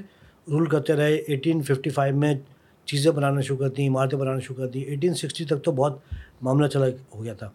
رول 0.48 0.66
کرتے 0.66 0.94
رہے۔ 0.94 1.16
ایٹین 1.16 1.62
ففٹی 1.62 1.90
فائیو 1.90 2.16
میں 2.16 2.36
چیزیں 2.86 3.12
بنانا 3.12 3.42
شروع 3.42 3.58
کر 3.58 3.70
دیں 3.70 3.88
عمارتیں 3.88 4.18
بنانا 4.18 4.40
شروع 4.40 4.56
کر 4.56 4.68
دی 4.68 4.80
ایٹین 4.80 5.14
سکسٹی 5.14 5.46
تک 5.46 5.64
تو 5.64 5.72
بہت 5.72 6.00
معاملہ 6.42 6.68
چلا 6.68 6.86
ہو 7.16 7.24
گیا 7.24 7.34
تھا۔ 7.34 7.50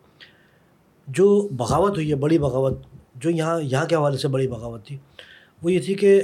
جو 1.07 1.49
بغاوت 1.53 1.97
ہوئی 1.97 2.11
ہے 2.11 2.15
بڑی 2.15 2.39
بغاوت 2.39 2.79
جو 3.15 3.31
یہاں 3.31 3.61
یہاں 3.61 3.85
کے 3.85 3.95
حوالے 3.95 4.17
سے 4.17 4.29
بڑی 4.29 4.49
بغاوت 4.49 4.87
تھی 4.87 4.99
وہ 5.63 5.73
یہ 5.73 5.81
تھی 5.81 5.95
کہ 5.95 6.23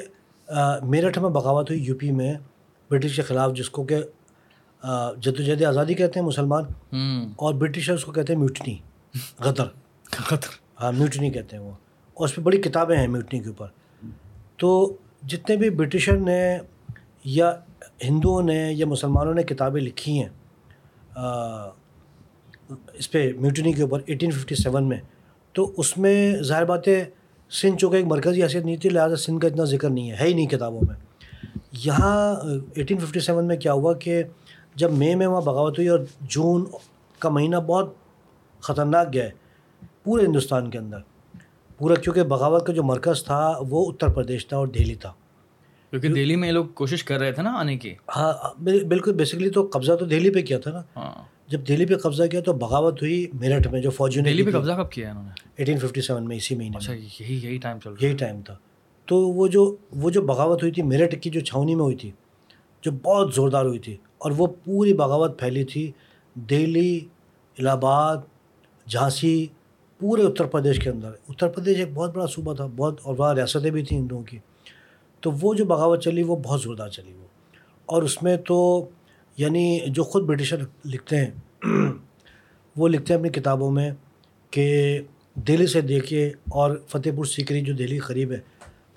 میرٹھ 0.83 1.19
میں 1.19 1.31
بغاوت 1.31 1.71
ہوئی 1.71 1.83
یو 1.85 1.95
پی 1.95 2.11
میں 2.11 2.35
برٹش 2.91 3.17
کے 3.17 3.23
خلاف 3.23 3.53
جس 3.55 3.71
کو 3.71 3.85
کہ 3.85 3.97
آ، 4.83 5.13
جدوجہد 5.13 5.63
آزادی 5.63 5.95
کہتے 5.95 6.21
ہیں 6.21 6.27
مسلمان 6.27 6.65
اور 7.37 7.55
برٹشرس 7.55 8.05
کو 8.05 8.13
کہتے 8.13 8.33
ہیں 8.33 8.41
میوٹنی 8.41 8.79
غدر۔ 9.41 9.65
خطر 10.05 10.49
ہاں 10.81 10.93
میوٹنی 10.93 11.31
کہتے 11.31 11.57
ہیں 11.57 11.65
وہ۔ 11.65 11.71
اور 12.15 12.25
اس 12.25 12.35
پہ 12.35 12.41
بڑی 12.41 12.59
کتابیں 12.59 12.97
ہیں 12.97 13.09
میوٹنی 13.09 13.41
کے 13.41 13.49
اوپر۔ 13.49 13.67
تو 14.57 14.97
جتنے 15.23 15.57
بھی 15.57 15.71
برٹشر 15.71 16.17
نے 16.17 16.59
یا 17.25 17.57
ہندوؤں 18.05 18.43
نے 18.43 18.73
یا 18.73 18.87
مسلمانوں 18.87 19.35
نے 19.35 19.43
کتابیں 19.43 19.83
لکھی 19.83 20.23
ہیں 20.23 20.29
اس 22.71 23.11
پہ 23.11 23.33
میوٹنی 23.39 23.73
کے 23.73 23.83
اوپر 23.83 24.01
ایٹین 24.07 24.31
ففٹی 24.31 24.55
سیون 24.55 24.85
میں 24.89 25.01
تو 25.53 25.73
اس 25.77 25.99
میں 25.99 26.37
ظاہر 26.43 26.65
بات 26.65 26.89
ہے 26.89 27.05
سندھ 27.51 27.77
چونکہ 27.77 27.97
ایک 27.97 28.07
مرکزی 28.07 28.43
حیثیت 28.43 28.65
نہیں 28.65 28.77
تھی 28.77 28.91
لہٰذا 28.91 29.17
سندھ 29.17 29.41
کا 29.41 29.49
اتنا 29.49 29.65
ذکر 29.65 29.91
نہیں 29.91 30.11
ہے 30.11 30.17
ہے 30.21 30.27
ہی 30.29 30.35
نہیں 30.35 30.47
کتابوں 30.47 30.81
میں۔ 30.89 30.95
یہاں 31.73 32.37
ایٹین 32.75 32.99
ففٹی 32.99 33.21
سیون 33.21 33.47
میں 33.47 33.57
کیا 33.57 33.73
ہوا 33.73 33.93
کہ 33.95 34.23
جب 34.75 34.93
مئی 34.93 35.15
میں 35.15 35.27
وہاں 35.27 35.41
بغاوت 35.41 35.79
ہوئی 35.79 35.89
اور 35.89 35.99
جون 36.21 36.65
کا 37.19 37.29
مہینہ 37.29 37.57
بہت 37.57 37.95
خطرناک 38.61 39.13
گیا 39.13 39.25
ہے 39.25 39.31
پورے 40.05 40.27
ہندوستان 40.27 40.71
کے 40.71 40.79
اندر 40.79 40.99
پورا 41.79 41.95
کیونکہ 41.95 42.23
بغاوت 42.23 42.67
کا 42.67 42.73
جو 42.73 42.83
مرکز 42.83 43.25
تھا 43.25 43.53
وہ 43.69 43.91
اتر 43.91 44.09
پردیش 44.09 44.47
تھا 44.47 44.57
اور 44.57 44.67
دہلی 44.67 44.95
تھا۔ 44.95 45.13
کیونکہ 45.91 46.09
دہلی 46.09 46.37
میں 46.37 46.49
یہ 46.49 46.53
لوگ 46.53 46.67
کوشش 46.67 47.05
کر 47.05 47.19
رہے 47.19 47.33
تھے 47.33 47.43
نا 47.43 47.53
آنے 47.53 47.77
کی۔ 47.77 47.95
ہاں 48.17 48.33
بال- 48.65 48.85
بالکل 48.85 49.13
بیسکلی 49.13 49.51
تو 49.51 49.69
قبضہ 49.73 49.93
تو 49.93 50.05
دہلی 50.05 50.31
پہ 50.31 50.43
کیا 50.43 50.59
تھا 50.59 50.71
نا۔ 50.71 50.83
ہاں۔ 50.97 51.36
جب 51.49 51.69
دہلی 51.69 51.87
پہ 51.87 51.95
قبضہ 51.95 52.23
کیا 52.23 52.41
تو 52.41 52.53
بغاوت 52.53 53.03
ہوئی 53.03 53.27
میرٹھ 53.35 53.69
میں 53.69 53.81
جو 53.81 53.91
فوجیوں 53.91 54.25
نے 54.25 54.31
دہلی 54.31 54.43
پہ 54.43 54.51
قبضہ 54.51 54.73
کب 54.73 54.91
کیا 54.91 55.11
انہوں 55.11 55.25
نے؟ 55.25 55.49
ایٹین 55.57 55.79
ففٹی 55.79 56.01
سیون 56.01 56.29
میں 56.29 56.37
اسی 56.37 56.55
مہینے 56.55 56.77
اچھا 56.77 56.93
یہی 56.93 57.41
یہی 57.43 57.59
ٹائم 57.59 57.79
چل 57.85 57.91
یہی 58.01 58.17
ٹائم 58.17 58.43
تھا۔ 58.43 58.57
تو 59.07 59.21
وہ 59.21 59.47
جو 59.47 59.77
وہ 59.97 60.11
جو 60.11 60.23
بغاوت 60.23 60.63
ہوئی 60.63 60.73
تھی 60.73 60.83
میرٹھ 60.83 61.15
کی 61.21 61.31
جو 61.31 61.41
چھاونی 61.41 61.75
میں 61.75 61.85
ہوئی 61.85 61.97
تھی 61.97 62.11
جو 62.83 62.91
بہت 62.93 63.35
زوردار 63.35 63.65
ہوئی 63.65 63.79
تھی 63.79 63.97
اور 64.19 64.31
وہ 64.37 64.47
پوری 64.47 64.93
بغاوت 64.93 65.41
پھیلی 65.41 65.65
تھی۔ 65.65 65.93
دہلی 66.35 67.01
الہ 67.59 67.69
آباد 67.69 68.17
جھانسی 68.89 69.47
پورے 69.99 70.23
اتر 70.23 70.45
پردیش 70.45 70.79
کے 70.79 70.91
اندر۔ 70.91 71.11
اتر 71.29 71.49
پردیش 71.49 71.79
ایک 71.79 71.89
بہت 71.95 72.15
بڑا 72.15 72.27
صوبہ 72.27 72.55
تھا 72.55 72.67
بہت 72.77 73.01
اور 73.03 73.15
وہاں 73.19 73.35
ریاستیں 73.35 73.71
بھی 73.71 73.83
تھیں 73.83 73.99
ہندوؤں 73.99 74.23
کی۔ 74.23 74.39
تو 75.21 75.31
وہ 75.41 75.55
جو 75.55 75.65
بغاوت 75.65 76.03
چلی 76.03 76.23
وہ 76.23 76.37
بہت 76.37 76.63
زوردار 76.63 76.89
چلی 76.89 77.13
وہ۔ 77.13 77.27
اور 77.87 78.03
اس 78.03 78.23
میں 78.23 78.37
تو 78.37 78.89
یعنی 79.37 79.81
جو 79.87 80.05
خود 80.05 80.25
برٹشر 80.25 80.57
لکھتے 80.85 81.17
ہیں 81.17 81.31
وہ 82.77 82.89
لکھتے 82.89 83.13
ہیں 83.13 83.21
اپنی 83.21 83.31
کتابوں 83.31 83.71
میں 83.71 83.91
کہ 84.51 85.01
دہلی 85.35 85.67
سے 85.67 85.81
دیکھیے 85.81 86.29
اور 86.29 86.77
فتح 86.89 87.09
پور 87.17 87.25
سیکری 87.25 87.61
جو 87.61 87.75
دہلی 87.75 87.99
قریب 87.99 88.33
ہے 88.33 88.41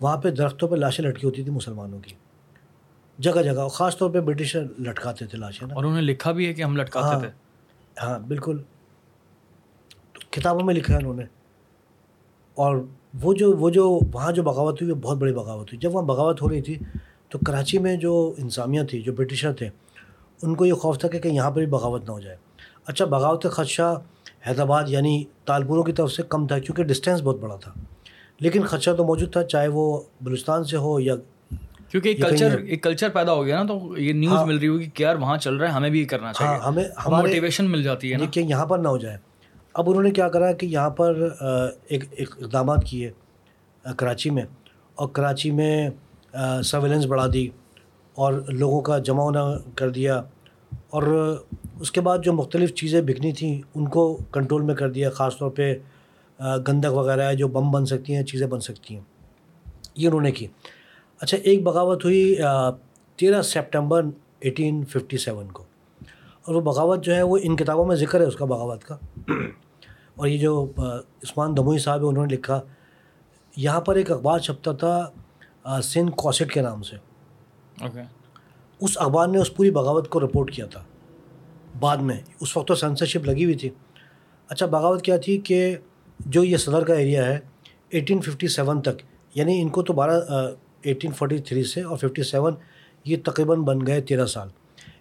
وہاں 0.01 0.17
پہ 0.17 0.29
درختوں 0.29 0.67
پہ 0.67 0.75
لاشیں 0.75 1.05
لٹکی 1.05 1.27
ہوتی 1.27 1.43
تھیں 1.43 1.53
مسلمانوں 1.53 1.99
کی۔ 1.99 2.15
جگہ 3.19 3.41
جگہ 3.41 3.67
خاص 3.67 3.97
طور 3.97 4.09
پہ 4.09 4.19
برٹشر 4.19 4.63
لٹکاتے 4.79 5.25
تھے 5.25 5.37
لاشیں 5.37 5.67
اور 5.73 5.83
انہوں 5.83 5.95
نے 5.95 6.01
لکھا 6.01 6.31
بھی 6.31 6.47
ہے 6.47 6.53
کہ 6.53 6.61
ہم 6.61 6.77
لٹکاتے 6.77 7.07
ہاں۔ 7.07 7.19
تھے۔ 7.19 7.29
ہاں 8.01 8.19
بالکل۔ 8.19 8.61
کتابوں 10.29 10.65
میں 10.65 10.73
لکھا 10.73 10.93
ہے 10.93 10.99
انہوں 10.99 11.13
نے۔ 11.13 11.23
اور 12.55 12.85
وہ 13.21 13.33
جو 13.33 13.53
وہ 13.53 13.69
جو 13.69 13.99
وہاں 14.13 14.31
جو 14.31 14.43
بغاوت 14.43 14.81
ہوئی 14.81 14.91
وہ 14.91 14.95
بہت 14.95 15.17
بڑی 15.17 15.33
بغاوت 15.33 15.67
ہوئی۔ 15.73 15.77
جب 15.77 15.95
وہاں 15.95 16.05
بغاوت 16.05 16.41
ہو 16.41 16.49
رہی 16.49 16.61
تھی 16.61 16.75
تو 17.29 17.39
کراچی 17.39 17.77
میں 17.77 17.95
جو 17.95 18.33
انسامیہ 18.37 18.83
تھی 18.83 19.01
جو 19.01 19.13
برٹشر 19.13 19.53
تھے 19.53 19.69
ان 20.43 20.55
کو 20.55 20.65
یہ 20.65 20.73
خوف 20.73 20.99
تھا 20.99 21.07
کہ 21.07 21.19
کہیں 21.19 21.35
یہاں 21.35 21.51
پر 21.51 21.57
بھی 21.57 21.65
بغاوت 21.65 22.05
نہ 22.07 22.11
ہو 22.11 22.19
جائے۔ 22.19 22.37
اچھا 22.85 23.05
بغاوت 23.05 23.43
کا 23.43 23.49
خدشہ 23.49 24.01
حیدرآباد 24.47 24.83
یعنی 24.87 25.23
تالپوروں 25.45 25.83
کی 25.83 25.91
طرف 25.91 26.11
سے 26.11 26.23
کم 26.29 26.47
تھا 26.47 26.59
کیونکہ 26.59 26.83
ڈسٹینس 26.83 27.21
بہت 27.21 27.39
بڑا 27.39 27.55
تھا۔ 27.55 27.73
لیکن 28.39 28.63
خدشہ 28.63 28.91
تو 28.91 29.05
موجود 29.05 29.31
تھا 29.31 29.43
چاہے 29.43 29.67
وہ 29.67 30.01
بلوچستان 30.21 30.63
سے 30.63 30.77
ہو 30.77 30.99
یا 30.99 31.15
کیونکہ 31.91 32.09
ایک 32.09 32.21
کلچر۔ 32.21 32.57
ایک 32.57 32.83
کلچر 32.83 33.09
پیدا 33.09 33.33
ہو 33.33 33.45
گیا 33.45 33.63
نا 33.63 33.67
تو 33.67 33.97
یہ 33.97 34.13
نیوز 34.13 34.39
مل 34.45 34.57
رہی 34.57 34.67
ہوگی 34.67 34.85
کہ 34.93 35.03
یار 35.03 35.15
وہاں 35.15 35.37
چل 35.37 35.55
رہا 35.55 35.67
ہے 35.67 35.71
ہمیں 35.71 35.89
بھی 35.89 35.99
یہ 35.99 36.05
کرنا 36.05 36.25
ہاں 36.25 36.33
چاہیے 36.33 36.59
ہمیں 36.59 36.83
ہمارے 37.05 37.27
موٹیویشن 37.27 37.71
مل 37.71 37.83
جاتی 37.83 38.13
ہے 38.13 38.17
کہ 38.31 38.39
یہاں 38.39 38.65
پر 38.65 38.77
نہ 38.77 38.87
ہو 38.87 38.97
جائے۔ 38.97 39.17
اب 39.73 39.89
انہوں 39.89 40.03
نے 40.03 40.11
کیا 40.11 40.29
کرا 40.29 40.51
کہ 40.51 40.65
یہاں 40.65 40.89
پر 40.89 41.29
ایک 41.87 42.03
ایک 42.11 42.29
اقدامات 42.41 42.83
کیے 42.85 43.11
کراچی 43.97 44.29
میں۔ 44.29 44.43
اور 44.95 45.07
کراچی 45.07 45.51
میں 45.51 45.89
سرویلنس 46.63 47.05
بڑھا 47.05 47.25
دی۔ 47.33 47.47
اور 48.19 48.33
لوگوں 48.33 48.81
کا 48.81 48.99
جمع 48.99 49.23
ہونا 49.23 49.45
کر 49.75 49.89
دیا 49.89 50.21
اور 50.89 51.03
اس 51.79 51.91
کے 51.91 52.01
بعد 52.01 52.17
جو 52.23 52.33
مختلف 52.33 52.73
چیزیں 52.73 53.01
بکنی 53.01 53.31
تھیں، 53.31 53.61
ان 53.75 53.87
کو 53.87 54.17
کنٹرول 54.31 54.61
میں 54.61 54.75
کر 54.75 54.91
دیا، 54.91 55.09
خاص 55.09 55.37
طور 55.37 55.49
پہ 55.49 55.75
گندک 56.39 56.93
وغیرہ 56.93 57.21
ہے، 57.21 57.35
جو 57.35 57.47
بم 57.47 57.71
بن 57.71 57.85
سکتی 57.85 58.15
ہیں، 58.15 58.23
چیزیں 58.23 58.47
بن 58.47 58.59
سکتی 58.59 58.95
ہیں۔ 58.95 59.01
یہ 59.95 60.07
انہوں 60.07 60.21
نے 60.21 60.31
کی۔ 60.31 60.47
اچھا 61.21 61.37
ایک 61.43 61.63
بغاوت 61.63 62.05
ہوئی 62.05 62.35
تیرہ 63.15 63.41
سپٹمبر 63.41 64.05
ایٹین 64.39 64.85
ففٹی 64.85 65.17
سیون 65.17 65.47
کو۔ 65.47 65.63
اور 66.45 66.55
وہ 66.55 66.61
بغاوت 66.61 67.03
جو 67.03 67.15
ہے، 67.15 67.21
وہ 67.21 67.37
ان 67.43 67.55
کتابوں 67.55 67.85
میں 67.85 67.95
ذکر 67.95 68.19
ہے 68.19 68.25
اس 68.25 68.35
کا 68.35 68.45
بغاوت 68.45 68.83
کا۔ 68.83 68.95
اور 70.15 70.27
یہ 70.27 70.37
جو 70.37 70.67
عثمان 70.77 71.57
دموئی 71.57 71.79
صاحب 71.79 71.99
ہے 71.99 72.05
انہوں 72.05 72.25
نے 72.25 72.35
لکھا، 72.35 72.61
یہاں 73.55 73.81
پر 73.81 73.95
ایک 73.95 74.11
اخبار 74.11 74.39
چھپتا 74.39 74.71
تھا 74.71 75.81
سندھ 75.81 76.11
کوسٹ 76.11 76.51
کے 76.51 76.61
نام 76.61 76.83
سے۔ 76.83 77.08
اس 78.79 78.97
اخبار 78.97 79.27
نے 79.27 79.37
اس 79.37 79.55
پوری 79.55 79.71
بغاوت 79.71 80.09
کو 80.09 80.19
رپورٹ 80.19 80.51
کیا 80.51 80.65
تھا۔ 80.65 80.83
بعد 81.79 81.97
میں، 81.97 82.21
اس 82.39 82.57
وقت 82.57 82.67
تو 82.67 82.75
سینسرشپ 82.75 83.25
لگی 83.25 83.43
ہوئی 83.43 83.55
تھی۔ 83.55 83.69
اچھا 84.49 84.65
بغاوت 84.65 85.01
کیا 85.01 85.17
تھی 85.17 85.37
کہ 85.37 85.75
جو 86.19 86.43
یہ 86.43 86.57
صدر 86.57 86.83
کا 86.83 86.93
ایریا 86.93 87.25
ہے 87.25 87.39
ایٹین 87.89 88.21
ففٹی 88.21 88.47
سیون 88.47 88.81
تک 88.81 89.01
یعنی 89.35 89.61
ان 89.61 89.69
کو 89.69 89.83
تو 89.83 89.93
بارہ 89.93 90.11
ایٹین 90.81 91.11
فورٹی 91.11 91.37
تھری 91.37 91.63
سے 91.63 91.81
اور 91.81 91.97
ففٹی 91.97 92.23
سیون 92.23 92.53
یہ 93.05 93.17
تقریباً 93.25 93.59
بن 93.59 93.87
گئے 93.87 94.01
تیرہ 94.01 94.25
سال۔ 94.25 94.47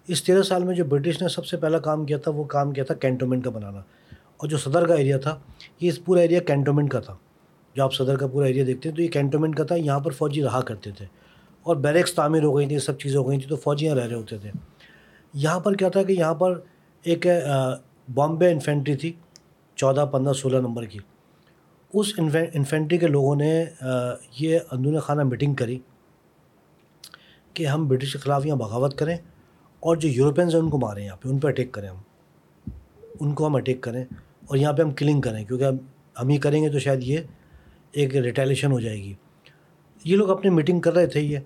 اس 0.09 0.25
تیرہ 0.25 0.43
سال 0.43 0.65
میں 0.65 0.75
جو 0.75 0.85
برٹش 0.85 1.23
نے 1.23 1.29
سب 1.29 1.47
سے 1.47 1.57
پہلا 1.57 1.79
کام 1.79 2.07
کیا 2.07 2.19
تھا، 2.19 2.31
وہ 2.31 2.45
کام 2.45 2.73
کیا 2.73 2.85
تھا 2.85 2.95
کینٹونمنٹ 2.95 3.45
کا 3.45 3.51
بنانا۔ 3.51 3.79
اور 4.37 4.49
جو 4.49 4.59
صدر 4.59 4.87
کا 4.87 4.95
ایریا 4.95 5.19
تھا، 5.19 5.39
یہ 5.81 5.89
اس 5.89 6.05
پورا 6.05 6.21
ایریا 6.21 6.41
کینٹونمنٹ 6.41 6.91
کا 6.91 7.01
تھا۔ 7.01 7.17
جو 7.75 7.85
آپ 7.85 7.95
صدر 7.95 8.17
کا 8.17 8.27
پورا 8.27 8.47
ایریا 8.47 8.65
دیکھتے 8.67 8.89
ہیں، 8.89 8.97
تو 8.97 9.03
یہ 9.03 9.09
کینٹونمنٹ 9.09 9.57
کا 9.57 9.65
تھا، 9.65 9.75
یہاں 9.75 10.01
پر 10.01 10.11
فوجی 10.11 10.43
رہا 10.43 10.61
کرتے 10.61 10.91
تھے۔ 10.91 11.07
اور 11.69 11.77
بیریکس 11.77 12.15
تعمیر 12.15 12.43
ہو 12.43 12.57
گئی 12.57 12.67
تھی، 12.67 12.79
سب 12.79 12.99
چیزیں 12.99 13.19
ہو 13.19 13.29
گئی 13.29 13.39
تھیں 13.39 13.49
تو 13.49 13.57
فوجیاں 13.57 13.95
رہ 13.95 14.07
رہے 14.07 14.17
ہوتے 14.17 14.39
تھے۔ 14.39 14.51
یہاں 15.35 15.61
پر 15.61 15.75
کیا 15.75 15.89
تھا 15.89 16.03
کہ 16.03 16.13
یہاں 16.13 16.35
پر 16.35 16.61
ایک 17.03 17.27
بامبے 18.15 18.51
انفینٹری 18.51 18.97
تھی، 18.97 19.13
چودہ، 19.77 20.05
پندرہ، 20.13 20.33
سولہ 20.33 20.57
نمبر 20.57 20.85
کی۔ 20.85 20.99
اس 21.95 22.13
انفینٹری 22.55 22.99
کے 22.99 23.07
لوگوں 23.07 23.37
نے 23.37 23.65
یہ 24.39 24.59
اندرون 24.71 24.99
خانہ 24.99 25.23
میٹنگ 25.23 25.55
کری 25.55 25.79
کہ 27.55 27.67
ہم 27.67 27.89
برٹش 27.89 28.13
کے 28.13 28.19
خلاف 28.19 28.47
یہاں 28.47 28.57
بغاوت 28.57 28.99
کریں 28.99 29.17
اور 29.81 29.97
جو 29.97 30.09
یورپینز 30.09 30.55
ہیں 30.55 30.63
ان 30.63 30.71
کو 30.71 30.79
ماریں 30.79 31.05
یہاں 31.05 31.17
پہ، 31.17 31.29
ان 31.29 31.39
پہ 31.39 31.49
اٹیک 31.49 31.73
کریں 31.73 31.89
ہم۔ 31.89 31.97
ان 33.21 33.35
کو 33.35 33.47
ہم 33.47 33.57
اٹیک 33.57 33.81
کریں 33.81 34.05
اور 34.47 34.57
یہاں 34.57 34.73
پہ 34.73 34.83
ہم 34.83 34.91
کلنگ 34.91 35.21
کریں، 35.21 35.45
کیونکہ 35.45 35.65
ہم 36.21 36.29
ہی 36.29 36.39
کریں 36.39 36.63
گے 36.63 36.69
تو 36.69 36.79
شاید 36.79 37.03
یہ 37.03 37.19
ایک 37.93 38.17
ریٹیلیشن 38.17 38.73
ہو 38.73 38.81
جائے 38.81 38.97
گی۔ 38.97 39.15
یہ 40.05 40.17
لوگ 40.17 40.31
اپنی 40.31 40.51
میٹنگ 40.51 40.81
کر 40.81 40.95
رہے 40.95 41.07
تھے 41.07 41.21
یہ۔ 41.21 41.39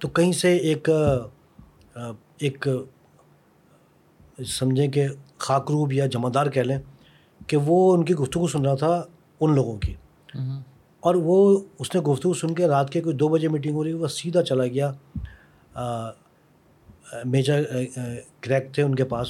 تو 0.00 0.08
کہیں 0.08 0.32
سے 0.32 0.56
ایک 0.56 0.88
ایک 2.38 2.68
سمجھیں 4.46 4.88
کہ 4.88 5.06
خاکروب 5.38 5.92
یا 5.92 6.06
جمع 6.06 6.28
دار 6.34 6.46
کہہ 6.46 6.62
لیں 6.62 6.78
کہ 7.46 7.56
وہ 7.56 7.94
ان 7.94 8.04
کی 8.04 8.14
گفتگو 8.14 8.46
سن 8.46 8.64
رہا 8.64 8.74
تھا 8.74 9.04
ان 9.40 9.54
لوگوں 9.54 9.78
کی۔ 9.78 9.94
اور 11.00 11.14
وہ 11.14 11.60
اس 11.78 11.94
نے 11.94 12.00
گفتگو 12.00 12.34
سن 12.34 12.54
کے 12.54 12.66
رات 12.66 12.90
کے 12.90 13.00
کوئی 13.00 13.16
دو 13.16 13.28
بجے 13.28 13.48
میٹنگ 13.48 13.74
ہو 13.74 13.84
رہی 13.84 13.92
وہ 13.92 14.08
سیدھا 14.08 14.42
چلا 14.42 14.66
گیا۔ 14.66 14.92
میجر 17.24 17.62
کریک 18.40 18.72
تھے 18.72 18.82
ان 18.82 18.94
کے 18.94 19.04
پاس۔ 19.04 19.26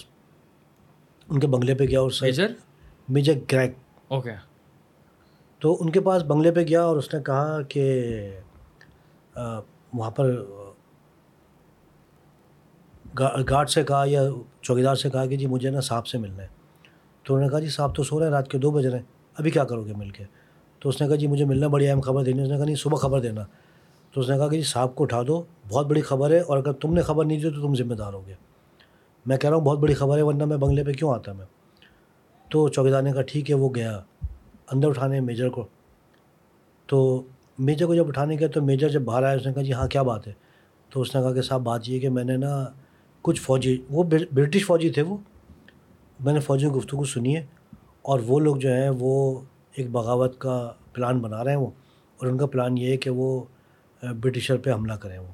ان 1.29 1.41
کے 1.41 1.47
بنگلے 1.47 1.75
پہ 1.75 1.85
گیا 1.85 2.01
اور 2.01 2.11
میجر؟ 2.21 2.47
Major 3.09 3.33
crack 3.49 3.73
okay. 4.09 4.31
تو 5.59 5.77
ان 5.81 5.91
کے 5.91 6.01
پاس 6.01 6.23
بنگلے 6.23 6.53
پہ 6.53 6.61
گیا 6.61 6.83
اور 6.83 6.97
اس 6.97 7.15
نے 7.15 7.23
کہا 7.23 7.63
کہ 7.63 8.11
وہاں 9.95 10.11
پر 10.11 10.45
گارڈ 13.51 13.69
سے 13.69 13.83
کہا 13.83 14.05
یا 14.07 14.23
چوکیدار 14.63 14.95
سے 14.95 15.11
کہا 15.11 15.27
کہ 15.27 15.37
جی 15.37 15.47
مجھے 15.47 15.71
نا 15.71 15.81
صاحب 15.81 16.07
سے 16.07 16.19
ملنا 16.19 16.43
ہے۔ 16.43 16.49
تو 17.23 17.35
انہوں 17.35 17.47
نے 17.47 17.51
کہا 17.51 17.61
جی 17.61 17.69
صاحب 17.69 17.97
تو 17.97 18.03
سو 18.03 18.19
رہے 18.19 18.27
ہیں، 18.27 18.33
رات 18.33 18.49
کے 18.49 18.59
دو 18.59 18.71
بج 18.71 18.87
رہے 18.87 18.99
ہیں، 18.99 19.05
ابھی 19.39 19.51
کیا 19.51 19.65
کرو 19.65 19.85
گے 19.85 19.93
مل 19.95 20.11
کے؟ 20.11 20.25
تو 20.79 20.89
اس 20.89 21.01
نے 21.01 21.09
کہا 21.09 21.17
جی 21.17 21.27
مجھے 21.27 21.45
ملنا 21.45 21.67
بڑی 21.67 21.89
اہم 21.89 22.01
خبر 22.01 22.25
دینی 22.25 22.43
اس 22.43 22.49
نے 22.49 22.57
کہا 22.57 22.65
نہیں، 22.65 22.77
صبح 22.77 22.97
خبر 22.97 23.21
دینا۔ 23.21 23.45
تو 24.13 24.21
اس 24.21 24.31
نے 24.31 24.37
کہا 24.37 24.49
کہ 24.49 24.57
جی 24.57 24.63
صاحب 24.63 24.95
کو 24.95 25.05
اٹھا 25.05 25.23
دو، 25.27 25.43
بہت 25.69 25.87
بڑی 25.87 26.01
خبر 26.01 26.31
ہے 26.31 26.41
اور 26.41 26.59
اگر 26.59 26.73
تم 26.73 26.95
نے 26.95 27.03
خبر 27.03 27.25
نہیں 27.25 27.39
دی 27.39 27.51
تو 27.51 27.63
تم 27.63 27.75
ذمہ 27.75 27.95
دار 27.95 28.13
ہو 28.13 28.27
گے۔ 28.27 28.35
میں 29.27 29.37
کہہ 29.37 29.51
رہا 29.51 29.57
ہوں 29.57 29.65
بہت 29.65 29.79
بڑی 29.79 29.95
خبر 29.95 30.17
ہے، 30.17 30.23
ورنہ 30.23 30.45
میں 30.45 30.57
بنگلے 30.57 30.85
پہ 30.85 30.93
کیوں 30.93 31.15
آتا 31.15 31.33
میں؟ 31.33 31.47
تو 32.51 32.69
چوکیدار 32.69 33.03
نے 33.03 33.13
کہا 33.13 33.23
ٹھیک 33.23 33.51
ہے، 33.51 33.57
وہ 33.57 33.69
گیا 33.75 34.01
اندر 34.73 34.89
اٹھانے 34.89 35.21
میجر 35.21 35.49
کو۔ 35.49 35.67
تو 36.87 37.23
میجر 37.59 37.87
کو 37.87 37.95
جب 37.95 38.09
اٹھانے 38.09 38.37
گیا 38.39 38.49
تو 38.49 38.63
میجر 38.63 38.89
جب 38.89 39.03
باہر 39.03 39.23
آیا، 39.23 39.37
اس 39.37 39.47
نے 39.47 39.53
کہا 39.53 39.63
جی 39.63 39.73
ہاں 39.73 39.89
کیا 39.89 40.03
بات 40.03 40.27
ہے؟ 40.27 40.33
تو 40.91 41.01
اس 41.01 41.17
نے 41.17 41.23
کہا 41.23 41.33
کہ 41.33 41.43
صاحب، 41.43 41.63
بات 41.63 41.81
یہ 41.87 42.01
کہ 42.01 42.09
میں 42.09 42.25
نے 42.25 42.37
نا 42.37 42.65
کچھ 43.23 43.41
فوجی، 43.41 43.83
وہ 43.91 44.05
برٹش 44.33 44.67
فوجی 44.67 44.91
تھے 44.91 45.03
وہ۔ 45.03 45.17
میں 46.21 46.33
نے 46.33 46.41
فوجیوں 46.41 46.71
کی 46.71 46.77
گفتگو 46.77 47.05
سنی 47.05 47.37
ہے 47.37 47.47
اور 48.03 48.21
وہ 48.27 48.41
لوگ 48.41 48.57
جو 48.57 48.73
ہیں، 48.73 48.91
وہ 48.99 49.41
ایک 49.75 49.91
بغاوت 49.91 50.39
کا 50.39 50.73
پلان 50.93 51.19
بنا 51.19 51.45
رہے 51.45 51.51
ہیں 51.51 51.59
وہ۔ 51.59 51.71
اور 52.17 52.27
ان 52.27 52.39
کا 52.39 52.47
پلان 52.47 52.79
یہ 52.79 52.91
ہے 52.91 52.97
کہ 52.97 53.11
وہ 53.11 53.45
برٹشر 54.03 54.57
پہ 54.57 54.73
حملہ 54.73 54.93
کریں 54.93 55.19
وہ۔ 55.19 55.29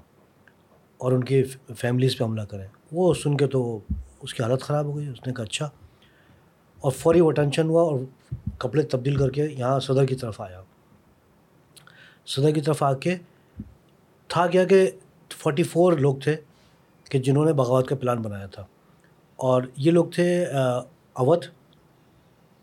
اور 0.99 1.13
ان 1.13 1.25
کی 1.25 1.43
فیملیز 1.77 2.19
پہ 2.19 2.25
حملہ 2.25 2.43
کریں۔ 2.43 2.67
وہ 2.93 3.15
سن 3.15 3.37
کے 3.37 3.47
تو 3.47 3.79
اس 4.23 4.35
کی 4.35 4.43
حالت 4.43 4.61
خراب 4.61 4.85
ہو 4.85 4.97
گئی۔ 4.97 5.09
اس 5.09 5.27
نے 5.27 5.33
کہا 5.33 5.45
اچھا۔ 5.45 5.71
اور 6.81 6.93
فوری 6.93 7.21
وہ 7.21 7.33
ٹینشن 7.33 7.69
ہوا 7.69 7.83
اور 7.83 8.01
کپڑے 8.59 8.83
تبدیل 8.83 9.17
کر 9.17 9.31
کے 9.31 9.45
یہاں 9.59 9.81
صدر 9.81 10.07
کی 10.07 10.15
طرف 10.15 10.41
آیا۔ 10.41 10.63
صدر 12.31 12.51
کی 12.51 12.61
طرف 12.61 12.83
آ 12.83 12.95
کے 12.95 13.15
تھا 14.29 14.47
کیا 14.47 14.65
کہ 14.65 14.91
فورٹی 15.37 15.63
فور 15.63 15.93
لوگ 15.93 16.15
تھے 16.15 16.37
کہ 17.11 17.19
جنہوں 17.19 17.45
نے 17.45 17.53
بغاوت 17.53 17.89
کا 17.89 17.97
پلان 17.97 18.23
بنایا 18.23 18.47
تھا۔ 18.47 18.67
اور 19.37 19.63
یہ 19.77 19.91
لوگ 19.91 20.05
تھے 20.05 20.45
اودھ 21.13 21.47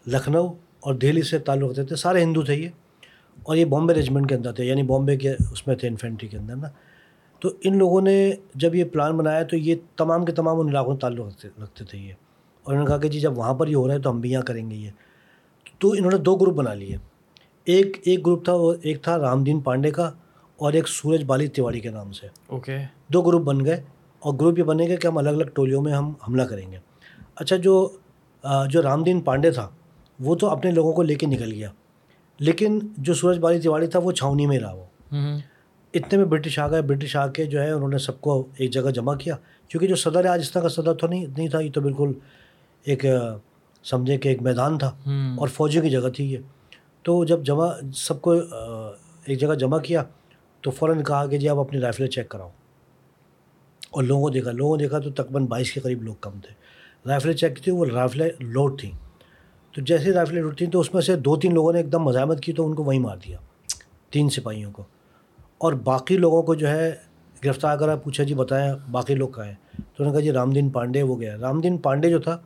لکھنؤ 0.10 0.54
اور 0.80 0.94
دہلی 0.94 1.22
سے 1.22 1.40
تعلق 1.40 1.70
رکھتے 1.70 1.84
تھے۔ 1.84 1.96
سارے 1.96 2.24
ہندو 2.24 2.42
تھے 2.42 2.56
یہ۔ 2.56 2.70
اور 3.44 3.56
یہ 3.56 3.66
بامبے 3.66 3.94
ریجمنٹ 3.94 4.30
کے 4.30 4.36
اندر 4.36 4.52
تھے 4.52 4.66
یعنی 4.66 4.84
بامبے 4.84 5.18
کے 5.18 5.36
اس 5.52 5.68
میں 5.68 5.76
تھے 5.76 5.88
انفینٹری 5.88 6.30
کے 6.30 6.38
اندر 6.38 6.56
نا۔ 6.56 6.68
تو 7.40 7.50
ان 7.64 7.78
لوگوں 7.78 8.02
نے 8.02 8.32
جب 8.56 8.76
یہ 8.76 8.84
پلان 8.84 9.18
بنایا 9.18 9.44
تو 9.44 9.58
یہ 9.58 9.76
تمام 9.96 10.26
کے 10.26 10.32
تمام 10.32 10.60
ان 10.60 10.68
علاقوں 10.70 10.92
میں 10.92 11.00
تعلق 11.00 11.28
رکھتے 11.28 11.48
رکھتے 11.64 11.86
تھے 11.86 12.00
یہ۔ 12.00 12.14
اور 12.64 12.74
انہوں 12.74 12.88
نے 12.88 12.90
کہا 12.90 12.98
کہ 12.98 13.10
جی 13.10 13.20
جب 13.20 13.38
وہاں 13.38 13.54
پر 13.54 13.68
یہ 13.68 13.76
ہو 13.76 13.88
رہا 13.88 13.94
ہے 13.94 14.00
تو 14.00 14.12
ہم 14.12 14.22
بھی 14.22 14.32
یہاں 14.32 14.42
کریں 14.42 14.72
گے 14.72 14.76
یہ۔ 14.76 14.90
تو 15.80 15.92
انہوں 15.92 16.12
نے 16.12 16.18
دو 16.18 16.36
گروپ 16.36 16.56
بنا 16.56 16.74
لیے۔ 16.74 16.98
ایک 17.68 17.98
ایک 18.06 18.26
گروپ 18.26 18.46
تھا 18.46 18.54
وہ 18.54 18.74
ایک 18.82 19.02
تھا 19.02 19.18
رام 19.20 19.44
دین 19.44 19.60
پانڈے 19.60 19.92
کا 19.92 20.12
اور 20.58 20.74
ایک 20.74 20.88
سورج 20.88 21.24
بالی 21.24 21.48
تیواڑی 21.48 21.80
کے 21.80 21.90
نام 21.90 22.12
سے۔ 22.12 22.28
اوکے۔ 22.48 22.78
دو 23.08 23.22
گروپ 23.22 23.42
بن 23.42 23.66
گئے 23.66 23.84
اور 24.20 24.34
گروپ 24.34 24.60
یہ 24.60 24.64
بنے 24.64 24.88
گے 24.88 24.96
کہ 24.98 25.08
ہم 25.08 25.18
الگ 25.18 25.30
الگ 25.30 25.44
ٹولیوں 25.44 25.82
میں 25.82 25.94
ہم 25.94 26.14
حملہ 26.28 26.44
کریں 26.44 26.72
گے۔ 26.72 26.78
اچھا 27.36 27.56
جو 27.56 27.90
جو 28.70 28.82
رام 28.82 29.04
دین 29.04 29.22
پانڈے 29.22 29.52
تھا 29.52 29.70
وہ 30.20 30.36
تو 30.36 30.50
اپنے 30.50 30.72
لوگوں 30.72 30.94
کو 30.94 31.04
لے 31.04 31.16
کے 31.16 31.26
نکل 31.26 31.52
گیا۔ 31.52 31.72
لیکن 32.40 32.80
جو 32.98 33.14
سورج 33.14 33.40
بالی 33.40 33.60
تیواڑی 33.60 33.88
تھا 33.88 34.00
وہ 34.00 34.12
چھاؤنی 34.12 34.46
میں 34.46 34.60
رہا 34.60 34.74
وہ۔ 34.74 34.86
اتنے 35.94 36.18
میں 36.18 36.26
برٹش 36.26 36.60
آ 36.60 36.68
گئے۔ 36.68 36.82
برٹش 36.82 37.16
آ 37.16 37.28
کے 37.28 37.46
جو 37.46 37.62
ہے 37.62 37.72
انہوں 37.72 37.90
نے 37.90 37.98
سب 37.98 38.22
کو 38.22 38.48
ایک 38.58 38.72
جگہ 38.72 38.90
جمع 38.92 39.16
کیا۔ 39.16 39.36
کیونکہ 39.68 39.88
جو 39.88 39.96
صدر 39.96 40.24
ہے 40.26 40.30
راجستھان 40.30 40.64
کا 40.64 40.70
صدر 40.70 40.94
تو 40.94 41.08
نہیں 41.08 41.26
نہیں 41.38 41.48
تھا 41.48 41.60
یہ 41.60 41.72
تو 41.72 41.82
بالکل 41.82 42.12
ایک 42.84 43.06
سمجھے 43.84 44.18
کہ 44.18 44.30
ایک 44.30 44.42
میدان 44.42 44.78
تھا 44.78 44.88
اور 45.38 45.48
فوجیوں 45.48 45.84
کی 45.84 45.90
جگہ 45.90 46.10
تھی 46.16 46.32
یہ۔ 46.32 46.38
تو 47.08 47.26
جب 47.26 47.43
جمع، 47.43 47.67
سب 47.96 48.22
کو 48.22 48.32
ایک 49.26 49.39
جگہ 49.39 49.56
جمع 49.56 49.78
کیا 49.78 50.04
تو 50.62 50.72
فوراً 50.72 51.04
کہا 51.04 51.28
کہ 51.28 51.38
جی 51.38 51.50
آپ 51.50 51.58
اپنی 51.58 51.80
رائفلیں 51.80 52.08
چیک 52.08 52.30
کراؤ۔ 52.30 52.50
اور 53.91 54.04
لوگوں 54.04 54.24
کو 54.24 54.30
دیکھا، 54.30 54.52
لوگوں 54.52 54.72
کو 54.72 54.78
دیکھا 54.78 55.00
تو 55.00 55.12
تقریباً 55.12 55.46
بائیس 55.46 55.72
کے 55.72 55.80
قریب 55.80 56.04
لوگ 56.04 56.15
کم 56.22 56.32
تھے۔ 56.32 56.54
رائفلیں 57.10 57.34
چیک 57.34 57.56
کی 57.58 57.72
وہ 57.72 57.86
رائفلیں 57.86 58.30
لوڈ 58.39 58.80
تھیں۔ 58.80 58.91
تو 59.72 59.82
جیسے 59.82 60.12
رائفلیں 60.12 60.41
لوڈ 60.41 60.58
تھیں 60.58 60.72
تو 60.72 60.80
اس 60.80 60.93
میں 60.93 61.02
سے 61.02 61.15
دو 61.15 61.36
تین 61.36 61.54
لوگوں 61.54 61.74
نے 61.74 61.80
ایک 61.80 61.91
دم 61.91 62.04
مزاحمت 62.04 62.41
کی 62.41 62.54
تو 62.54 62.67
ان 62.67 62.76
کو 62.76 62.84
وہیں 62.84 63.00
مار 63.00 63.17
دیا۔ 63.17 63.38
تین 64.10 64.30
سپاہیوں 64.30 64.72
کو۔ 64.72 64.84
اور 65.58 65.74
باقی 65.74 66.17
لوگوں 66.17 66.43
کو 66.43 66.56
جو 66.56 66.67
ہے 66.67 66.96
گرفتار 67.46 67.78
کرا 67.78 67.96
پوچھا 67.96 68.24
جی 68.24 68.34
بتائیں 68.36 68.74
باقی 68.91 69.15
لوگ 69.15 69.30
کہاں 69.30 69.46
ہیں؟ 69.46 69.56
تو 69.76 70.04
انہوں 70.04 70.13
نے 70.13 70.20
کہا 70.20 70.26
جی 70.26 70.32
رام 70.32 70.54
دین 70.54 70.70
پانڈے 70.70 71.04
وہ 71.04 71.20
گیا۔ 71.20 71.38
رام 71.41 71.62
دین 71.62 71.78
پانڈے 71.78 72.10
جو 72.10 72.20
تھا 72.20 72.38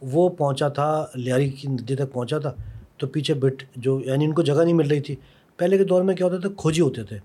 وہ 0.00 0.28
پہنچا 0.28 0.68
تھا، 0.68 1.06
لیاری 1.14 1.50
کی 1.50 1.68
ندی 1.68 1.96
تک 1.96 2.12
پہنچا 2.12 2.38
تھا۔ 2.38 2.54
تو 3.02 3.08
پیچھے 3.08 3.34
بٹ 3.34 3.62
جو 3.76 4.00
یعنی 4.04 4.24
ان 4.24 4.32
کو 4.32 4.42
جگہ 4.42 4.62
نہیں 4.64 4.74
مل 4.74 4.88
رہی 4.88 5.00
تھی۔ 5.00 5.16
پہلے 5.56 5.78
کے 5.78 5.84
دور 5.84 6.02
میں 6.02 6.14
کیا 6.14 6.26
ہوتا 6.26 6.36
تھا 6.38 6.48
کھوجی 6.56 6.80
ہوتے 6.80 7.02
تھے۔ 7.02 7.18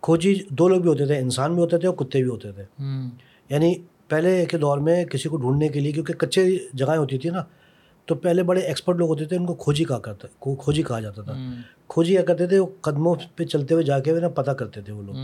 کھوجی 0.00 0.34
دو 0.48 0.68
لوگ 0.68 0.80
بھی 0.80 0.88
ہوتے 0.90 1.06
تھے 1.06 1.18
انسان 1.18 1.54
بھی 1.54 1.62
ہوتے 1.62 1.78
تھے 1.78 1.88
اور 1.88 1.96
کتے 1.96 2.22
بھی 2.22 2.28
ہوتے 2.30 2.52
تھے۔ 2.52 2.62
یعنی 3.50 3.74
پہلے 4.08 4.46
کے 4.46 4.58
دور 4.58 4.78
میں 4.78 5.04
کسی 5.04 5.28
کو 5.28 5.36
ڈھونڈنے 5.36 5.68
کے 5.68 5.80
لیے 5.80 5.92
کیونکہ 5.92 6.12
کچے 6.12 6.58
جگہیں 6.72 6.96
ہوتی 6.96 7.18
تھیں 7.18 7.30
نا 7.30 7.44
تو 8.06 8.14
پہلے 8.14 8.42
بڑے 8.42 8.60
ایکسپرٹ 8.60 8.96
لوگ 8.96 9.08
ہوتے 9.08 9.24
تھے 9.24 9.36
ان 9.36 9.46
کو 9.46 9.54
کھوجی 9.54 9.84
کہا 9.84 9.98
کرتا 9.98 10.28
کھوجی 10.54 10.82
کہا 10.82 11.00
جاتا 11.00 11.22
تھا۔ 11.22 11.32
کھوجی 11.88 12.12
کیا 12.12 12.22
کرتے 12.22 12.46
تھے؟ 12.46 12.58
وہ 12.58 12.66
قدموں 12.80 13.14
پہ 13.36 13.44
چلتے 13.44 13.74
ہوئے 13.74 13.84
جا 13.84 13.98
کے 13.98 14.12
نا 14.12 14.28
پتہ 14.28 14.50
کرتے 14.50 14.80
تھے 14.80 14.92
وہ 14.92 15.02
لوگ۔ 15.02 15.14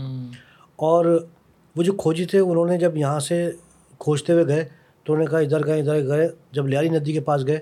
اور 0.75 1.27
وہ 1.75 1.83
جو 1.83 1.93
کھوجی 1.93 2.25
تھے 2.25 2.39
انہوں 2.39 2.65
نے 2.65 2.77
جب 2.77 2.97
یہاں 2.97 3.19
سے 3.19 3.51
کھوجتے 3.99 4.33
ہوئے 4.33 4.47
گئے 4.47 4.67
تو 5.03 5.13
انہوں 5.13 5.25
نے 5.25 5.31
کہا 5.31 5.39
ادھر 5.39 5.65
گئے 5.65 5.79
ادھر 5.79 6.07
گئے۔ 6.07 6.29
جب 6.51 6.67
لیاری 6.67 6.89
ندی 6.89 7.13
کے 7.13 7.19
پاس 7.19 7.47
گئے 7.47 7.59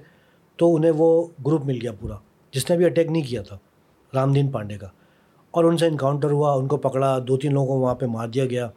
تو 0.57 0.75
انہیں 0.75 0.91
وہ 0.91 1.27
گروپ 1.45 1.65
مل 1.65 1.79
گیا 1.81 1.91
پورا 1.91 2.15
جس 2.51 2.69
نے 2.69 2.77
بھی 2.77 2.85
اٹیک 2.85 3.07
نہیں 3.07 3.23
کیا 3.23 3.41
تھا 3.41 3.57
رام 4.13 4.33
دین 4.33 4.47
پانڈے 4.51 4.77
کا۔ 4.77 4.87
اور 5.51 5.63
ان 5.63 5.77
سے 5.77 5.87
انکاؤنٹر 5.87 6.31
ہوا 6.31 6.53
ان 6.53 6.67
کو 6.67 6.77
پکڑا 6.77 7.19
دو 7.27 7.37
تین 7.37 7.53
لوگوں 7.53 7.67
کو 7.67 7.79
وہاں 7.79 7.95
پہ 7.95 8.05
مار 8.05 8.27
دیا 8.27 8.45
گیا۔ 8.45 8.69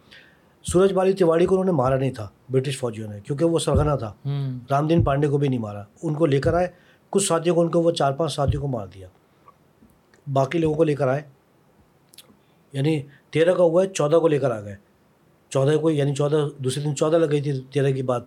سورج 0.62 0.92
بالی 0.92 1.12
تیواڑی 1.12 1.46
کو 1.46 1.54
انہوں 1.54 1.64
نے 1.64 1.72
مارا 1.72 1.98
نہیں 1.98 2.10
تھا 2.10 2.28
برٹش 2.50 2.78
فوجیوں 2.78 3.12
نے 3.12 3.20
کیونکہ 3.20 3.44
وہ 3.44 3.58
سرغنا 3.58 3.96
تھا۔ 3.96 4.14
رام 4.70 4.86
دین 4.86 5.04
پانڈے 5.04 5.28
کو 5.28 5.38
بھی 5.38 5.48
نہیں 5.48 5.60
مارا۔ 5.60 5.82
ان 6.02 6.14
کو 6.14 6.26
لے 6.26 6.40
کر 6.40 6.54
آئے 6.54 6.66
کچھ 7.10 7.26
ساتھیوں 7.26 7.54
کو 7.54 7.60
ان 7.60 7.68
کو 7.68 7.82
وہ 7.82 7.90
چار 7.90 8.12
پانچ 8.12 8.32
ساتھیوں 8.32 8.62
کو 8.62 8.68
مار 8.68 8.86
دیا۔ 8.86 9.08
باقی 10.32 10.58
لوگوں 10.58 10.76
کو 10.76 10.84
لے 10.84 10.94
کر 10.94 11.08
آئے۔ 11.08 11.22
یعنی 12.72 13.02
تیرہ 13.30 13.54
کا 13.54 13.62
ہوا 13.62 13.82
ہے 13.82 13.88
چودہ 13.88 14.16
کو 14.16 14.28
لے 14.28 14.38
کر 14.38 14.50
آ 14.50 14.60
گئے۔ 14.60 14.76
چودہ 15.50 15.76
کو 15.76 15.90
یعنی 15.90 16.14
چودہ 16.14 16.48
دوسرے 16.58 16.84
دن 16.84 16.96
چودہ 16.96 17.16
لگ 17.16 17.30
گئی 17.30 17.40
تھی 17.40 17.60
تیرہ 17.72 17.92
کی 17.92 18.02
بات۔ 18.02 18.22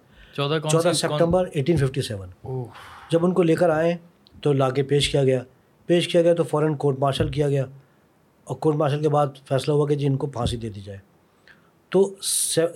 چودہ 0.69 0.83
سپٹمبر 0.93 1.47
ایٹین 1.53 1.77
ففٹی 1.77 2.01
سیون 2.01 2.29
جب 3.13 3.25
ان 3.25 3.33
کو 3.33 3.43
لے 3.43 3.55
کر 3.55 3.69
آئے 3.69 3.97
تو 4.41 4.53
لا 4.53 4.69
کے 4.69 4.83
پیش 4.83 5.09
کیا 5.09 5.23
گیا۔ 5.23 5.43
پیش 5.85 6.07
کیا 6.07 6.21
گیا 6.21 6.33
تو 6.33 6.43
فوراً 6.43 6.75
کورٹ 6.75 6.99
مارشل 6.99 7.29
کیا 7.29 7.49
گیا۔ 7.49 7.65
اور 8.43 8.55
کورٹ 8.57 8.75
مارشل 8.75 9.01
کے 9.01 9.09
بعد 9.09 9.27
فیصلہ 9.47 9.73
ہوا 9.73 9.87
کہ 9.87 9.95
جی 9.95 10.05
ان 10.07 10.17
کو 10.17 10.27
پھانسی 10.27 10.57
دے 10.57 10.69
دی 10.69 10.81
جائے۔ 10.81 10.99
تو 11.89 12.15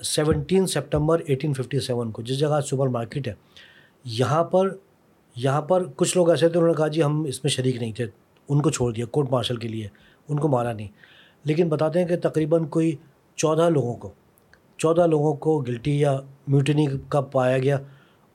seventeen 0.04 0.68
September 0.68 1.22
eighteen 1.26 1.54
fifty 1.54 1.80
seven 1.80 2.12
کو 2.12 2.22
جس 2.22 2.40
جگہ 2.40 2.60
سپر 2.62 2.88
مارکیٹ 2.88 3.28
ہے، 3.28 3.34
یہاں 4.04 4.44
پر 4.44 4.70
یہاں 5.36 5.62
پر 5.62 5.84
کچھ 5.96 6.18
لوگ 6.18 6.30
ایسے 6.30 6.50
تھے 6.50 6.60
انہوں 6.60 6.72
نے 6.72 6.78
کہا 6.78 6.88
جی 6.88 7.04
ہم 7.04 7.24
اس 7.24 7.44
میں 7.44 7.50
شریک 7.50 7.76
نہیں 7.76 7.92
تھے، 7.92 8.06
ان 8.50 8.62
کو 8.62 8.70
چھوڑ 8.70 8.94
دیا، 8.94 9.06
کورٹ 9.06 9.32
مارشل 9.32 9.58
کے 9.58 9.68
لیے، 9.68 9.88
ان 10.30 10.40
کو 10.40 10.48
مارا 10.48 10.74
نہیں۔ 10.74 10.88
لیکن 11.44 11.70
بتاتے 11.70 12.00
ہیں 12.00 12.08
کہ 12.08 12.18
تقریباً 12.18 12.66
کوئی 12.66 12.96
چودہ 13.36 13.70
لوگوں 13.70 13.94
کو 13.94 14.12
چودہ 14.78 15.08
لوگوں 15.08 15.34
کو 15.34 15.60
گلٹی 15.60 16.00
یا 16.00 16.20
میوٹنی 16.48 16.88
کا 17.10 17.22
پایا 17.22 17.58
گیا۔ 17.58 17.78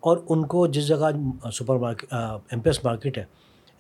اور 0.03 0.17
ان 0.29 0.47
کو 0.47 0.67
جس 0.67 0.87
جگہ 0.87 1.11
supermarket 1.77 2.13
M 2.13 2.61
P 2.61 2.69
S 2.69 2.85
market 2.85 3.19
ہے 3.19 3.25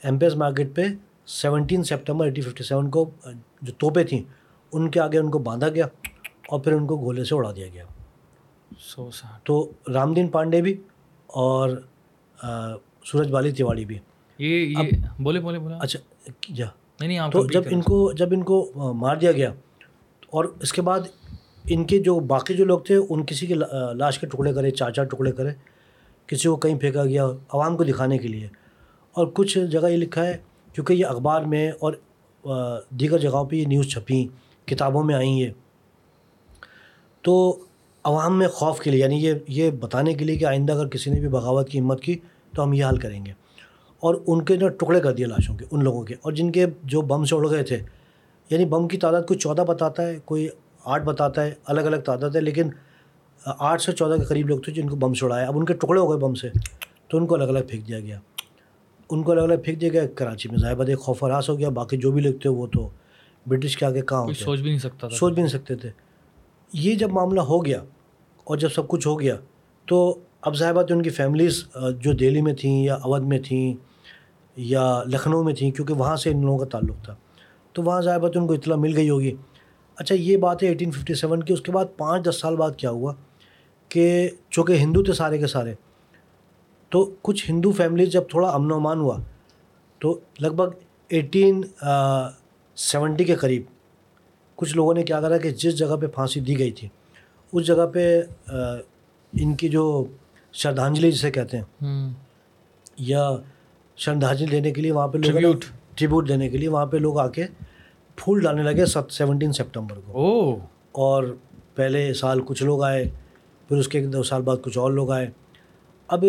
ایم 0.03 0.19
پی 0.19 0.27
ایس 0.27 0.37
مارکیٹ 0.37 0.75
پہ 0.75 0.83
seventeen 1.27 1.83
September 1.85 2.27
eighteen 2.27 2.45
fifty 2.45 2.65
seven 2.65 2.91
کو 2.91 3.11
جو 3.63 3.73
توپیں 3.79 4.05
تھیں 4.05 4.23
ان 4.73 4.91
کے 4.91 5.01
آگے 5.01 5.19
ان 5.19 5.31
کو 5.31 5.39
باندھا 5.39 5.69
گیا 5.69 5.87
اور 6.49 6.61
پھر 6.61 6.73
ان 6.73 6.87
کو 6.87 6.97
گولے 6.97 7.25
سے 7.25 7.35
اڑا 7.35 7.53
دیا 7.57 7.67
گیا۔ 7.73 7.85
سو 8.79 9.09
تو 9.45 9.71
رام 9.95 10.15
دین 10.15 10.29
پانڈے 10.29 10.61
بھی 10.63 10.77
اور 11.27 11.71
سورج 13.05 13.31
بالی 13.31 13.53
تیواڑی 13.53 13.85
بھی۔ 13.85 13.99
یہ 14.39 14.75
بولے 15.21 15.41
بولے 15.41 15.59
بولے۔ 15.59 15.75
اچھا 15.81 16.31
جا 16.55 16.67
نہیں 17.01 17.31
تو 17.31 17.47
جب۔ 17.47 17.63
ان 17.71 17.83
کو 17.83 18.13
جب 18.13 18.29
ان 18.33 18.43
کو 18.43 18.73
مار 18.95 19.17
دیا 19.17 19.33
گیا 19.33 19.51
اور 20.31 20.45
اس 20.61 20.73
کے 20.73 20.83
بعد 20.83 21.01
ان 21.65 21.85
کے 21.85 21.99
جو 21.99 22.21
باقی 22.21 22.55
جو 22.55 22.65
لوگ 22.65 22.81
تھے 22.81 22.97
ان 23.09 23.27
کسی 23.27 23.47
کے 23.47 23.55
لاش 23.95 24.19
کے 24.19 24.27
ٹکڑے 24.27 24.53
کرے 24.53 24.71
چار 24.71 24.91
چار 24.91 25.05
ٹکڑے 25.05 25.33
کرے 25.33 25.51
کسی 26.27 26.49
کو 26.49 26.57
کہیں 26.57 26.79
پھینکا 26.79 27.05
گیا 27.05 27.25
عوام 27.27 27.77
کو 27.77 27.85
دکھانے 27.85 28.19
کے 28.19 28.29
لیے۔ 28.29 28.49
اور 29.13 29.27
کچھ 29.35 29.59
جگہ 29.59 29.91
یہ 29.91 29.97
لکھا 29.97 30.27
ہے، 30.27 30.37
کیونکہ 30.73 30.93
یہ 30.93 31.07
اخبار 31.07 31.43
میں 31.43 31.73
اور 31.81 31.93
دیگر 32.91 33.19
جگہوں 33.19 33.45
پہ 33.45 33.57
یہ 33.57 33.65
نیوز 33.65 33.87
چھپیں 33.87 34.43
کتابوں 34.69 35.05
میں 35.05 35.15
آئیں 35.15 35.39
یہ۔ 35.39 35.49
تو 37.23 37.59
عوام 38.05 38.39
میں 38.39 38.49
خوف 38.49 38.81
کے 38.81 38.91
لیے 38.91 39.01
یعنی 39.01 39.27
یہ 39.27 39.35
یہ 39.49 39.71
بتانے 39.71 40.15
کے 40.15 40.25
لیے 40.25 40.37
کہ 40.37 40.45
آئندہ 40.45 40.73
اگر 40.73 40.89
کسی 40.89 41.11
نے 41.11 41.21
بھی 41.21 41.29
بغاوت 41.29 41.69
کی 41.69 41.81
ہمت 41.81 42.01
کی 42.03 42.19
تو 42.55 42.65
ہم 42.65 42.73
یہ 42.73 42.85
حال 42.85 42.97
کریں 42.97 43.27
گے۔ 43.27 43.33
اور 44.01 44.15
ان 44.27 44.45
کے 44.45 44.57
جو 44.57 44.69
ٹکڑے 44.69 45.01
کر 45.01 45.13
دیے 45.13 45.27
لاشوں 45.27 45.57
کے، 45.57 45.65
ان 45.71 45.85
لوگوں 45.85 46.03
کے۔ 46.03 46.15
اور 46.15 46.33
جن 46.33 46.53
کے 46.53 46.67
جو 46.85 47.01
بم 47.01 47.25
سے 47.25 47.37
اڑ 47.37 47.51
گئے 47.51 47.63
تھے 47.63 47.79
یعنی 48.51 48.65
بم 48.65 48.89
کی 48.89 48.99
تعداد 48.99 49.23
کوئی 49.23 49.39
چودہ 49.39 49.61
بتاتا 49.61 50.07
ہے، 50.07 50.19
کوئی 50.25 50.49
آٹھ 50.85 51.05
بتاتا 51.05 51.45
ہے، 51.45 51.55
الگ 51.65 51.81
الگ 51.81 51.97
تعداد 51.97 52.31
ہے، 52.31 52.41
لیکن 52.41 52.71
آٹھ 53.45 53.83
سے 53.83 53.93
چودہ 53.93 54.17
کے 54.19 54.25
قریب 54.25 54.49
لوگ 54.49 54.59
تھے 54.61 54.73
جن 54.73 54.89
کو 54.89 54.97
بم 54.97 55.15
سے 55.15 55.25
اڑایا۔ 55.27 55.47
اب 55.49 55.59
ان 55.59 55.65
کے 55.65 55.75
ٹکڑے 55.75 56.01
ہو 56.01 56.11
گئے 56.11 56.19
بم 56.19 56.35
سے 56.35 56.49
تو 57.09 57.19
ان 57.19 57.27
کو 57.27 57.35
الگ 57.35 57.45
الگ 57.45 57.59
پھینک 57.69 57.89
دیا 57.89 58.01
گیا۔ 58.01 58.19
ان 59.11 59.23
کو 59.23 59.33
الگ 59.33 59.41
الگ 59.41 59.55
پھینک 59.65 59.81
دیا 59.81 59.89
گیا 59.89 60.03
کراچی 60.15 60.49
میں 60.49 60.75
بات 60.75 60.89
ہے 60.89 60.95
خوف 60.95 61.23
ہراس 61.25 61.49
ہو 61.51 61.59
گیا۔ 61.59 61.69
باقی 61.69 61.97
جو 61.97 62.11
بھی 62.13 62.23
لوگ 62.23 62.35
تھے 62.43 62.51
وہ 62.51 62.67
تو 62.67 62.89
برٹش 63.47 63.77
کے 63.77 63.87
آگے 63.87 64.01
کہاں 64.01 64.21
ہوتے؟ 64.21 64.45
سوچ 64.45 64.61
بھی 64.61 64.71
نہیں 64.71 64.79
سکتا 64.79 65.09
تھا۔ 65.09 65.17
سوچ 65.17 65.33
بھی 65.33 65.43
نہیں 65.43 65.53
سکتے 65.53 65.75
تھے۔ 65.75 65.91
یہ 66.73 66.95
جب 66.95 67.11
معاملہ 67.13 67.41
ہو 67.41 67.65
گیا 67.65 67.81
اور 68.45 68.57
جب 68.57 68.69
سب 68.69 68.89
کچھ 68.89 69.07
ہو 69.09 69.21
گیا 69.21 69.37
تو 69.89 70.19
اب 70.43 70.57
ظاہر 70.57 70.73
بات 70.73 70.91
ان 70.91 71.03
کی 71.03 71.11
فیملیز 71.11 71.65
جو 72.01 72.13
دہلی 72.13 72.43
میں 72.43 72.55
تھیں 72.55 72.85
یا 72.85 72.95
اودھ 72.95 73.25
میں 73.25 73.39
تھیں 73.39 73.75
یا 74.57 75.03
لکھنؤ 75.07 75.43
میں 75.43 75.55
تھیں 75.55 75.71
کیونکہ 75.71 75.95
وہاں 75.95 76.17
سے 76.17 76.31
ان 76.31 76.41
لوگوں 76.41 76.59
کا 76.59 76.65
تعلق 76.65 77.05
تھا 77.05 77.15
تو 77.73 77.83
وہاں 77.83 78.01
ظاہر 78.01 78.19
بات 78.21 78.37
ان 78.37 78.47
کو 78.47 78.55
اطلاع 78.55 78.77
مل 78.77 78.97
گئی 78.97 79.11
ہوگی۔ 79.11 79.35
اچھا 79.97 80.15
یہ 80.15 80.37
بات 80.37 80.63
ہے 80.63 80.69
ایٹین 80.69 80.91
ففٹی 80.91 81.15
سیون 81.15 81.43
کی 81.43 81.53
اس 81.53 81.61
کے 81.61 81.73
بعد 81.73 81.85
پانچ 81.97 82.29
دس 82.29 82.41
سال 82.41 82.57
بعد 82.57 82.71
کیا 82.77 82.91
ہوا؟ 82.91 83.15
کہ 83.93 84.31
چونکہ 84.51 84.73
ہندو 84.73 85.03
تھے 85.03 85.13
سارے 85.13 85.39
کے 85.39 85.47
سارے 85.47 85.75
تو 86.93 87.15
کچھ 87.23 87.51
ہندو 87.51 87.73
فیملیز 87.73 88.09
جب 88.09 88.23
تھوڑا 88.31 88.49
امن 88.49 88.73
و 88.73 88.75
امان 88.75 89.01
ہوا 89.01 89.17
تو 89.99 90.19
لگ 90.41 90.49
بھگ 90.49 90.71
ایٹین 91.09 91.61
سیونٹی 92.77 93.25
کے 93.25 93.35
قریب 93.35 93.63
کچھ 94.57 94.77
لوگوں 94.77 94.95
نے 94.95 95.03
کیا 95.03 95.21
کرا 95.21 95.39
کہ 95.39 95.51
جس 95.51 95.77
جگہ 95.79 95.97
پہ 96.01 96.07
پھانسی 96.07 96.41
دی 96.41 96.59
گئی 96.59 96.71
تھی 96.71 96.89
اس 97.53 97.67
جگہ 97.67 97.87
پہ 97.93 98.23
ان 99.33 99.55
کی 99.57 99.69
جو 99.69 100.05
شردھانجلی 100.53 101.13
جسے 101.13 101.31
کہتے 101.31 101.59
ہیں 101.59 102.11
یا 103.11 103.31
شردھانجلی 103.97 104.47
دینے 104.47 104.71
کے 104.71 104.83
لیے 104.83 104.93
وہاں 104.93 105.09
پہ 105.09 105.19
لوگ. 105.19 105.55
ٹریبیوٹ 105.97 106.29
دینے 106.29 106.49
کے 106.49 106.59
لیے 106.59 106.69
وہاں 106.69 106.87
پہ 106.87 106.97
لوگ 106.97 107.19
آ 107.19 107.29
کے 107.29 107.47
پھول 108.17 108.41
ڈالنے 108.41 108.63
لگے 108.63 108.87
سیونٹین 108.87 109.53
سپٹمبر 109.53 109.99
کو۔ 110.07 110.13
او 110.13 110.55
اور 111.05 111.25
پہلے 111.75 112.13
سال 112.15 112.41
کچھ 112.47 112.63
لوگ 112.63 112.83
آئے 112.83 113.05
پھر 113.73 113.81
اس 113.81 113.89
کے 113.89 113.99
ایک 113.99 114.13
دو 114.13 114.23
سال 114.23 114.43
بعد 114.43 114.57
کچھ 114.63 114.79
اور 114.79 114.93
لوگ 114.93 115.11
آئے۔ 115.11 115.31
اب 116.09 116.25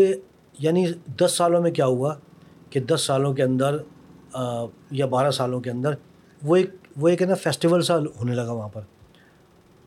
یعنی 0.59 0.85
دس 1.21 1.31
سالوں 1.37 1.61
میں 1.61 1.71
کیا 1.71 1.85
ہوا 1.85 2.15
کہ 2.69 2.79
دس 2.79 3.01
سالوں 3.01 3.33
کے 3.33 3.43
اندر 3.43 3.77
آ، 4.33 4.65
یا 4.91 5.05
بارہ 5.05 5.31
سالوں 5.31 5.61
کے 5.61 5.69
اندر 5.71 5.93
وہ 6.43 6.55
ایک 6.55 6.69
وہ 6.97 7.07
ایک 7.07 7.21
ہے 7.21 7.27
نا 7.27 7.33
فیسٹیول 7.33 7.81
سا 7.81 7.97
ہونے 7.99 8.35
لگا 8.35 8.51
وہاں 8.51 8.67
پر۔ 8.67 8.81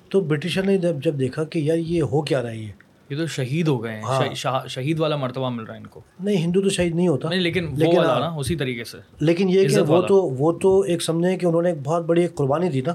تو 0.08 0.20
برٹشر 0.20 0.62
نے 0.62 0.78
جب 0.78 0.96
جب 1.04 1.18
دیکھا 1.18 1.44
کہ 1.44 1.58
یار 1.58 1.76
یہ 1.76 2.02
ہو 2.02 2.22
کیا 2.22 2.42
رہا 2.42 2.50
ہے 2.50 2.56
یہ 2.56 2.68
یہ 3.10 3.16
تو 3.16 3.26
شہید 3.26 3.68
ہو 3.68 3.84
گئے 3.84 3.96
ہیں۔ 3.96 4.02
ہاں۔ 4.02 4.66
شہید 4.68 5.00
والا 5.00 5.16
مرتبہ 5.16 5.50
مل 5.50 5.64
رہا 5.64 5.74
ہے 5.74 5.78
ان 5.78 5.86
کو۔ 5.86 6.00
نہیں 6.20 6.36
ہندو 6.36 6.62
تو 6.62 6.68
شہید 6.68 6.94
نہیں 6.94 7.08
ہوتا۔ 7.08 7.28
نہیں 7.28 7.40
لیکن 7.40 7.64
وہ 7.64 7.76
لیکن 7.76 7.98
والا 7.98 8.18
نا 8.18 8.28
اسی 8.28 8.56
طریقے 8.56 8.84
سے۔ 8.84 8.98
لیکن 9.20 9.48
یہ 9.48 9.68
کہ 9.68 9.80
وہ۔ 9.80 10.02
تو 10.02 10.22
وہ 10.22 10.52
تو 10.52 10.80
ایک 10.80 11.02
سمجھیں 11.02 11.36
کہ 11.36 11.46
انہوں 11.46 11.62
نے 11.62 11.68
ایک 11.68 11.78
بہت 11.84 12.04
بڑی 12.04 12.22
ایک 12.22 12.34
قربانی 12.34 12.68
دی 12.70 12.80
نا۔ 12.80 12.94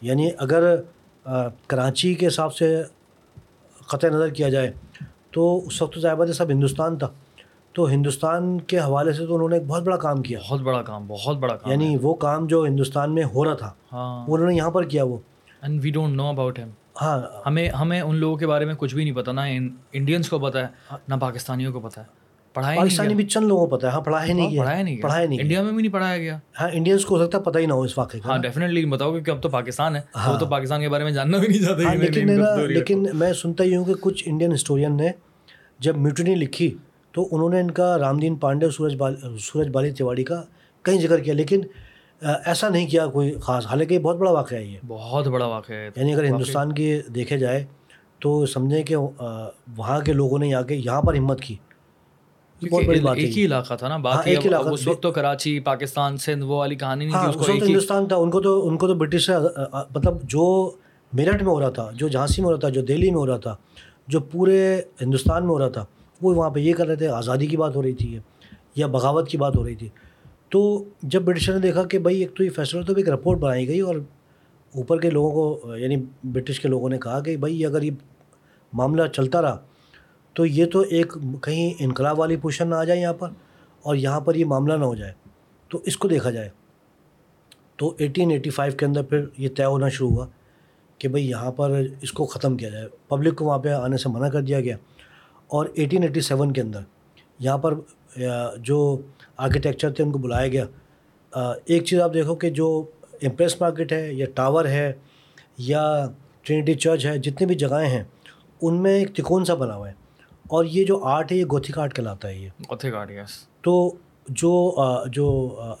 یعنی 0.00 0.30
اگر 0.38 0.76
کراچی 1.66 2.14
کے 2.14 2.26
حساب 2.26 2.54
سے 2.54 2.82
قطع 3.86 4.08
نظر 4.08 4.28
کیا 4.28 4.48
جائے۔ 4.48 4.72
تو 5.30 5.66
اس 5.66 5.82
وقت 5.82 5.98
ظاہر 5.98 6.14
بات 6.14 6.28
ہے 6.28 6.32
سب 6.32 6.50
ہندوستان 6.50 6.98
تھا۔ 6.98 7.08
تو 7.72 7.86
ہندوستان 7.86 8.60
کے 8.60 8.78
حوالے 8.78 9.12
سے 9.12 9.26
تو 9.26 9.34
انہوں 9.34 9.48
نے 9.48 9.56
ایک 9.56 9.66
بہت 9.66 9.82
بڑا 9.82 9.96
کام 9.96 10.22
کیا۔ 10.22 10.38
بہت 10.50 10.60
بڑا 10.60 10.82
کام 10.82 11.06
بہت 11.06 11.36
بڑا 11.36 11.56
کام 11.56 11.72
یعنی 11.72 11.96
وہ 12.02 12.14
کام 12.14 12.46
جو 12.46 12.64
ہندوستان 12.64 13.14
میں 13.14 13.24
ہو 13.24 13.44
رہا 13.44 13.54
تھا 13.54 13.72
ہاں۔ 13.92 14.26
وہ 14.28 14.36
انہوں 14.36 14.50
نے 14.50 14.56
یہاں 14.56 14.70
پر 14.70 14.84
کیا 14.84 15.04
وہ۔ 15.04 15.18
And 15.62 15.80
we 15.82 15.90
don't 15.90 16.16
know 16.16 16.28
about 16.28 16.58
him 16.58 16.70
ہاں۔ 17.02 17.20
ہمیں 17.46 17.68
ہمیں 17.68 18.00
ان 18.00 18.16
لوگوں 18.16 18.36
کے 18.36 18.46
بارے 18.46 18.64
میں 18.64 18.74
کچھ 18.78 18.94
بھی 18.94 19.04
نہیں 19.04 19.14
پتا 19.14 19.32
نہ 19.32 19.40
انڈینس 19.92 20.28
کو 20.28 20.38
پتا 20.38 20.60
ہے 20.60 20.66
نہ 21.08 21.14
پاکستانیوں 21.20 21.72
کو 21.72 21.80
پتا 21.80 22.00
ہے۔ 22.00 22.15
پڑھایا 22.56 22.80
پاکستانی 22.80 23.14
بھی 23.14 23.24
چند 23.26 23.46
لوگوں 23.46 23.66
کو 23.66 23.76
پتہ 23.76 23.86
ہے۔ 23.86 23.90
ہاں 23.90 24.00
پڑھایا 24.00 24.26
نہیں 24.26 24.38
گیا 24.38 24.48
کیا۔ 24.50 24.62
پڑھایا 24.62 24.82
نہیں 24.82 24.96
پڑھایا 25.02 25.26
نہیں 25.28 25.40
انڈیا 25.40 25.62
میں 25.62 25.72
بھی 25.72 25.82
نہیں 25.82 25.92
پڑھایا 25.92 26.18
گیا۔ 26.18 26.38
ہاں 26.60 26.68
انڈینس 26.72 27.04
کو 27.04 27.16
ہو 27.16 27.24
سکتا 27.24 27.38
ہے 27.38 27.42
پتہ 27.42 27.58
ہی 27.58 27.66
نہ 27.66 27.72
ہو 27.72 27.82
اس 27.82 27.98
واقعے 27.98 28.20
کا 28.20 28.28
ہاں 28.28 28.38
ڈیفینیٹلی 28.38 28.84
بتاؤ 28.84 29.18
کہ 29.20 29.30
اب 29.30 29.42
تو 29.42 29.48
پاکستان 29.48 29.96
ہے۔ 29.96 30.00
ہاں۔ 30.16 30.32
وہ 30.32 30.38
تو 30.38 30.46
پاکستان 30.46 30.80
کے 30.80 30.88
بارے 30.88 31.04
میں 31.04 31.12
جاننا 31.12 31.38
بھی 31.38 31.48
نہیں 31.48 31.62
چاہتے 31.62 31.84
ہاں 31.84 31.94
لیکن 31.94 32.28
لیکن 32.68 33.06
میں 33.14 33.32
سنتا 33.32 33.64
ہی 33.64 33.76
ہوں 33.76 33.84
کہ 33.84 33.94
کچھ 34.00 34.22
انڈین 34.26 34.54
ہسٹورین 34.54 34.96
نے 34.96 35.10
جب 35.78 35.96
میوٹنی 35.96 36.34
لکھی 36.34 36.74
تو 37.14 37.28
انہوں 37.32 37.50
نے 37.50 37.60
ان 37.60 37.70
کا 37.70 37.98
رام 37.98 38.18
دین 38.18 38.36
پانڈے 38.36 38.66
اور 38.66 38.72
سورج 38.72 38.96
بال 38.96 39.14
سورج 39.40 39.68
بالی 39.68 39.90
تیواڑی 39.90 40.24
کا 40.24 40.42
کہیں 40.84 41.00
ذکر 41.00 41.20
کیا 41.20 41.34
لیکن 41.34 41.60
ایسا 42.22 42.68
نہیں 42.68 42.86
کیا 42.86 43.06
کوئی 43.06 43.32
خاص۔ 43.42 43.66
حالانکہ 43.66 43.94
یہ 43.94 43.98
بہت 43.98 44.16
بڑا 44.16 44.30
واقعہ 44.30 44.58
ہے 44.58 44.64
یہ۔ 44.64 44.78
بہت 44.86 45.26
بڑا 45.26 45.46
واقعہ 45.46 45.76
ہے۔ 45.76 45.90
یعنی 45.96 46.12
اگر 46.14 46.24
ہندوستان 46.24 46.72
کی 46.72 47.00
دیکھے 47.14 47.38
جائے 47.38 47.64
تو 48.18 48.46
سمجھیں 48.46 48.82
کہ 48.82 48.96
وہاں 49.76 50.00
کے 50.00 50.12
لوگوں 50.12 50.38
نے 50.38 50.54
آ 50.54 50.62
کے 50.62 50.74
یہاں 50.74 51.02
پر 51.02 51.14
ہمت 51.14 51.40
کی۔ 51.40 51.56
بہت 52.62 52.84
بڑی 52.84 53.00
بات 53.00 53.16
ایک 53.18 53.36
ہی 53.38 53.44
علاقہ 53.44 53.74
تھا 53.74 53.88
نا 53.88 53.96
ہاں، 54.06 54.22
ایک 54.24 54.46
علاقہ- 54.46 54.72
اس 54.72 54.86
وقت 54.88 55.02
تو 55.02 55.10
کراچی 55.12 55.58
پاکستان 55.62 56.16
سندھ 56.18 56.44
وہ 56.44 56.56
والی 56.56 56.74
کہانی 56.76 57.04
نہیں 57.04 57.14
ہاں 57.14 57.22
تھی 57.24 57.40
اس 57.40 57.46
کو 57.46 57.52
ہندوستان 57.54 58.06
تھا۔ 58.08 58.16
ان 58.16 58.30
کو 58.30 58.40
تو 58.40 58.68
ان 58.68 58.76
کو 58.76 58.86
تو 58.86 58.94
برٹش 58.94 59.26
سے 59.26 59.32
مطلب 59.90 60.22
جو 60.24 60.44
میرٹھ 61.12 61.42
میں 61.42 61.52
ہو 61.52 61.60
رہا 61.60 61.70
تھا 61.70 61.90
جو 61.94 62.08
جھانسی 62.08 62.42
میں 62.42 62.46
ہو 62.46 62.52
رہا 62.52 62.60
تھا 62.60 62.68
جو 62.70 62.82
دہلی 62.82 63.10
میں 63.10 63.18
ہو 63.18 63.26
رہا 63.26 63.36
تھا 63.38 63.54
جو 64.08 64.20
پورے 64.22 64.58
ہندوستان 65.00 65.42
میں 65.42 65.50
ہو 65.50 65.58
رہا 65.58 65.68
تھا 65.70 65.84
وہ 66.20 66.34
وہاں 66.34 66.50
پہ 66.50 66.60
یہ 66.60 66.74
کر 66.74 66.86
رہے 66.86 66.96
تھے 66.96 67.08
آزادی 67.10 67.46
کی 67.46 67.56
بات 67.56 67.76
ہو 67.76 67.82
رہی 67.82 67.92
تھی 67.94 68.18
یا 68.76 68.86
بغاوت 68.88 69.28
کی 69.28 69.38
بات 69.38 69.56
ہو 69.56 69.64
رہی 69.64 69.74
تھی۔ 69.74 69.88
تو 70.50 70.60
جب 71.04 71.22
برٹشر 71.22 71.52
نے 71.52 71.60
دیکھا 71.60 71.82
کہ 71.84 71.98
بھائی 72.00 72.18
ایک 72.18 72.34
تو 72.34 72.44
یہ 72.44 72.50
فیسٹیول 72.50 72.84
تو 72.84 72.94
ایک 72.94 73.08
رپورٹ 73.08 73.38
بنائی 73.38 73.66
گئی 73.68 73.80
اور 73.80 73.94
اوپر 74.74 75.00
کے 75.00 75.10
لوگوں 75.10 75.30
کو 75.32 75.76
یعنی 75.76 75.96
برٹش 76.26 76.60
کے 76.60 76.68
لوگوں 76.68 76.88
نے 76.88 76.98
کہا 76.98 77.20
کہ 77.20 77.36
بھائی 77.36 77.64
اگر 77.66 77.82
یہ 77.82 77.90
معاملہ 78.72 79.06
چلتا 79.08 79.42
رہا 79.42 79.56
تو 80.36 80.46
یہ 80.46 80.66
تو 80.66 80.80
ایک 80.80 81.16
کہیں 81.42 81.74
انقلاب 81.78 82.18
والی 82.18 82.36
پوزیشن 82.36 82.70
نہ 82.70 82.74
آ 82.74 82.84
جائے 82.84 83.00
یہاں 83.00 83.12
پر 83.12 83.28
اور 83.82 83.94
یہاں 83.94 84.20
پر 84.20 84.34
یہ 84.34 84.44
معاملہ 84.44 84.72
نہ 84.72 84.84
ہو 84.84 84.94
جائے، 84.94 85.12
تو 85.68 85.80
اس 85.84 85.96
کو 85.96 86.08
دیکھا 86.08 86.30
جائے۔ 86.30 86.48
تو 87.76 87.94
ایٹین 87.98 88.30
ایٹی 88.30 88.50
فائیو 88.50 88.72
کے 88.72 88.86
اندر 88.86 89.02
پھر 89.02 89.24
یہ 89.38 89.48
طے 89.56 89.64
ہونا 89.64 89.88
شروع 89.88 90.10
ہوا 90.10 90.26
کہ 90.98 91.08
بھئی 91.08 91.30
یہاں 91.30 91.52
پر 91.52 91.82
اس 92.02 92.12
کو 92.12 92.26
ختم 92.26 92.56
کیا 92.56 92.68
جائے۔ 92.68 92.88
پبلک 93.08 93.36
کو 93.36 93.44
وہاں 93.44 93.58
پہ 93.58 93.68
آنے 93.68 93.96
سے 93.96 94.08
منع 94.08 94.28
کر 94.28 94.40
دیا 94.40 94.60
گیا۔ 94.60 94.76
اور 95.46 95.66
ایٹین 95.74 96.02
ایٹی 96.02 96.20
سیون 96.20 96.52
کے 96.52 96.60
اندر 96.60 96.80
یہاں 97.38 97.58
پر 97.58 97.74
جو 98.56 98.98
آرکیٹیکچر 99.36 99.92
تھے 99.92 100.04
ان 100.04 100.12
کو 100.12 100.18
بلایا 100.18 100.48
گیا۔ 100.48 100.64
ایک 101.64 101.84
چیز 101.84 102.00
آپ 102.00 102.14
دیکھو 102.14 102.34
کہ 102.34 102.50
جو 102.50 102.84
امپریس 103.22 103.60
مارکیٹ 103.60 103.92
ہے 103.92 104.12
یا 104.12 104.26
ٹاور 104.34 104.64
ہے 104.64 104.92
یا 105.58 106.06
ٹرینٹی 106.42 106.74
چرچ 106.74 107.06
ہے، 107.06 107.18
جتنی 107.18 107.46
بھی 107.46 107.54
جگہیں 107.54 107.88
ہیں، 107.88 108.04
ان 108.62 108.82
میں 108.82 108.94
ایک 108.94 109.14
تکون 109.16 109.44
سا 109.44 109.54
بنا 109.54 109.76
ہوا 109.76 109.88
ہے۔ 109.88 110.05
اور 110.48 110.64
یہ 110.64 110.84
جو 110.84 111.04
آرٹ 111.04 111.32
ہے 111.32 111.36
یہ 111.36 111.44
گوتھک 111.44 111.78
آرٹ 111.78 111.94
کہلاتا 111.94 112.28
ہے 112.28 112.36
یہ۔ 112.38 112.48
اوتھے 112.68 112.92
گارڈ 112.92 113.10
یس 113.10 113.30
تو 113.60 113.94
جو 114.28 114.52
جو 115.06 115.26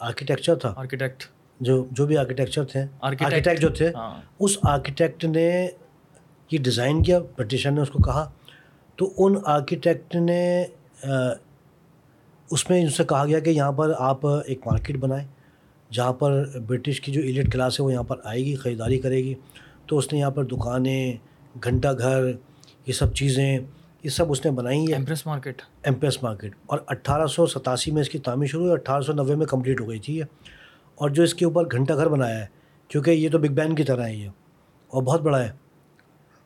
آرکیٹیکچر 0.00 0.54
تھا 0.54 0.72
آرکیٹیکٹ 0.76 1.24
جو 1.60 1.84
جو 1.90 2.06
بھی 2.06 2.16
آرکیٹیکچر 2.18 2.64
تھے. 2.64 2.84
آرکیٹیکٹ 3.00 3.60
جو 3.60 3.68
تھے 3.68 3.90
ہاں۔ 3.94 4.20
اس 4.38 4.58
آرکیٹیکٹ 4.62 5.24
نے 5.24 5.68
یہ 6.50 6.58
ڈیزائن 6.58 7.02
کیا 7.02 7.18
برٹشر 7.36 7.70
نے 7.70 7.80
اس 7.80 7.90
کو 7.90 7.98
کہا۔ 7.98 8.30
تو 8.96 9.12
ان 9.18 9.34
آرکیٹیکٹ 9.44 10.14
نے 10.14 10.64
اس 12.50 12.70
میں 12.70 12.80
ان 12.82 12.88
سے 12.88 13.04
کہا 13.04 13.24
گیا 13.26 13.38
کہ 13.38 13.50
یہاں 13.50 13.72
پر 13.72 13.92
آپ 13.98 14.26
ایک 14.26 14.66
مارکیٹ 14.66 14.96
بنائیں 14.96 15.26
جہاں 15.92 16.12
پر 16.12 16.44
برٹش 16.66 17.00
کی 17.00 17.12
جو 17.12 17.20
ایلیٹ 17.20 17.52
کلاس 17.52 17.80
ہے 17.80 17.84
وہ 17.84 17.92
یہاں 17.92 18.02
پر 18.02 18.16
آئے 18.24 18.44
گی 18.44 18.54
خریداری 18.54 18.98
کرے 18.98 19.16
گی۔ 19.16 19.34
تو 19.86 19.98
اس 19.98 20.12
نے 20.12 20.18
یہاں 20.18 20.30
پر 20.30 20.44
دکانیں 20.44 21.12
گھنٹہ 21.64 21.88
گھر 21.98 22.30
یہ 22.86 22.92
سب 22.92 23.14
چیزیں 23.14 23.58
یہ 24.02 24.10
سب 24.10 24.30
اس 24.30 24.44
نے 24.44 24.50
بنائی 24.50 24.78
ہیں۔ 24.78 24.94
ایمپریس 24.94 25.26
مارکیٹ 25.26 25.62
ایمپریس 25.82 26.22
مارکیٹ 26.22 26.52
اور 26.66 26.78
اٹھارہ 26.86 27.26
سو 27.26 27.46
ستاسی 27.46 27.90
میں 27.90 28.00
اس 28.00 28.08
کی 28.08 28.18
تعمیر 28.18 28.46
شروع 28.48 28.62
ہوئی 28.62 28.72
اٹھارہ 28.72 29.02
سو 29.02 29.12
نوے 29.12 29.34
میں 29.34 29.46
کمپلیٹ 29.46 29.80
ہو 29.80 29.88
گئی 29.88 29.98
تھی 29.98 30.16
یہ۔ 30.16 30.24
اور 30.94 31.10
جو 31.10 31.22
اس 31.22 31.34
کے 31.34 31.44
اوپر 31.44 31.64
گھنٹہ 31.72 31.92
گھر 31.92 32.08
بنایا 32.08 32.40
ہے 32.40 32.46
کیونکہ 32.88 33.10
یہ 33.10 33.28
تو 33.30 33.38
بگ 33.38 33.52
بین 33.52 33.74
کی 33.74 33.84
طرح 33.84 34.06
ہے 34.06 34.14
یہ 34.14 34.28
اور 34.88 35.02
بہت 35.02 35.20
بڑا 35.20 35.44
ہے۔ 35.44 35.52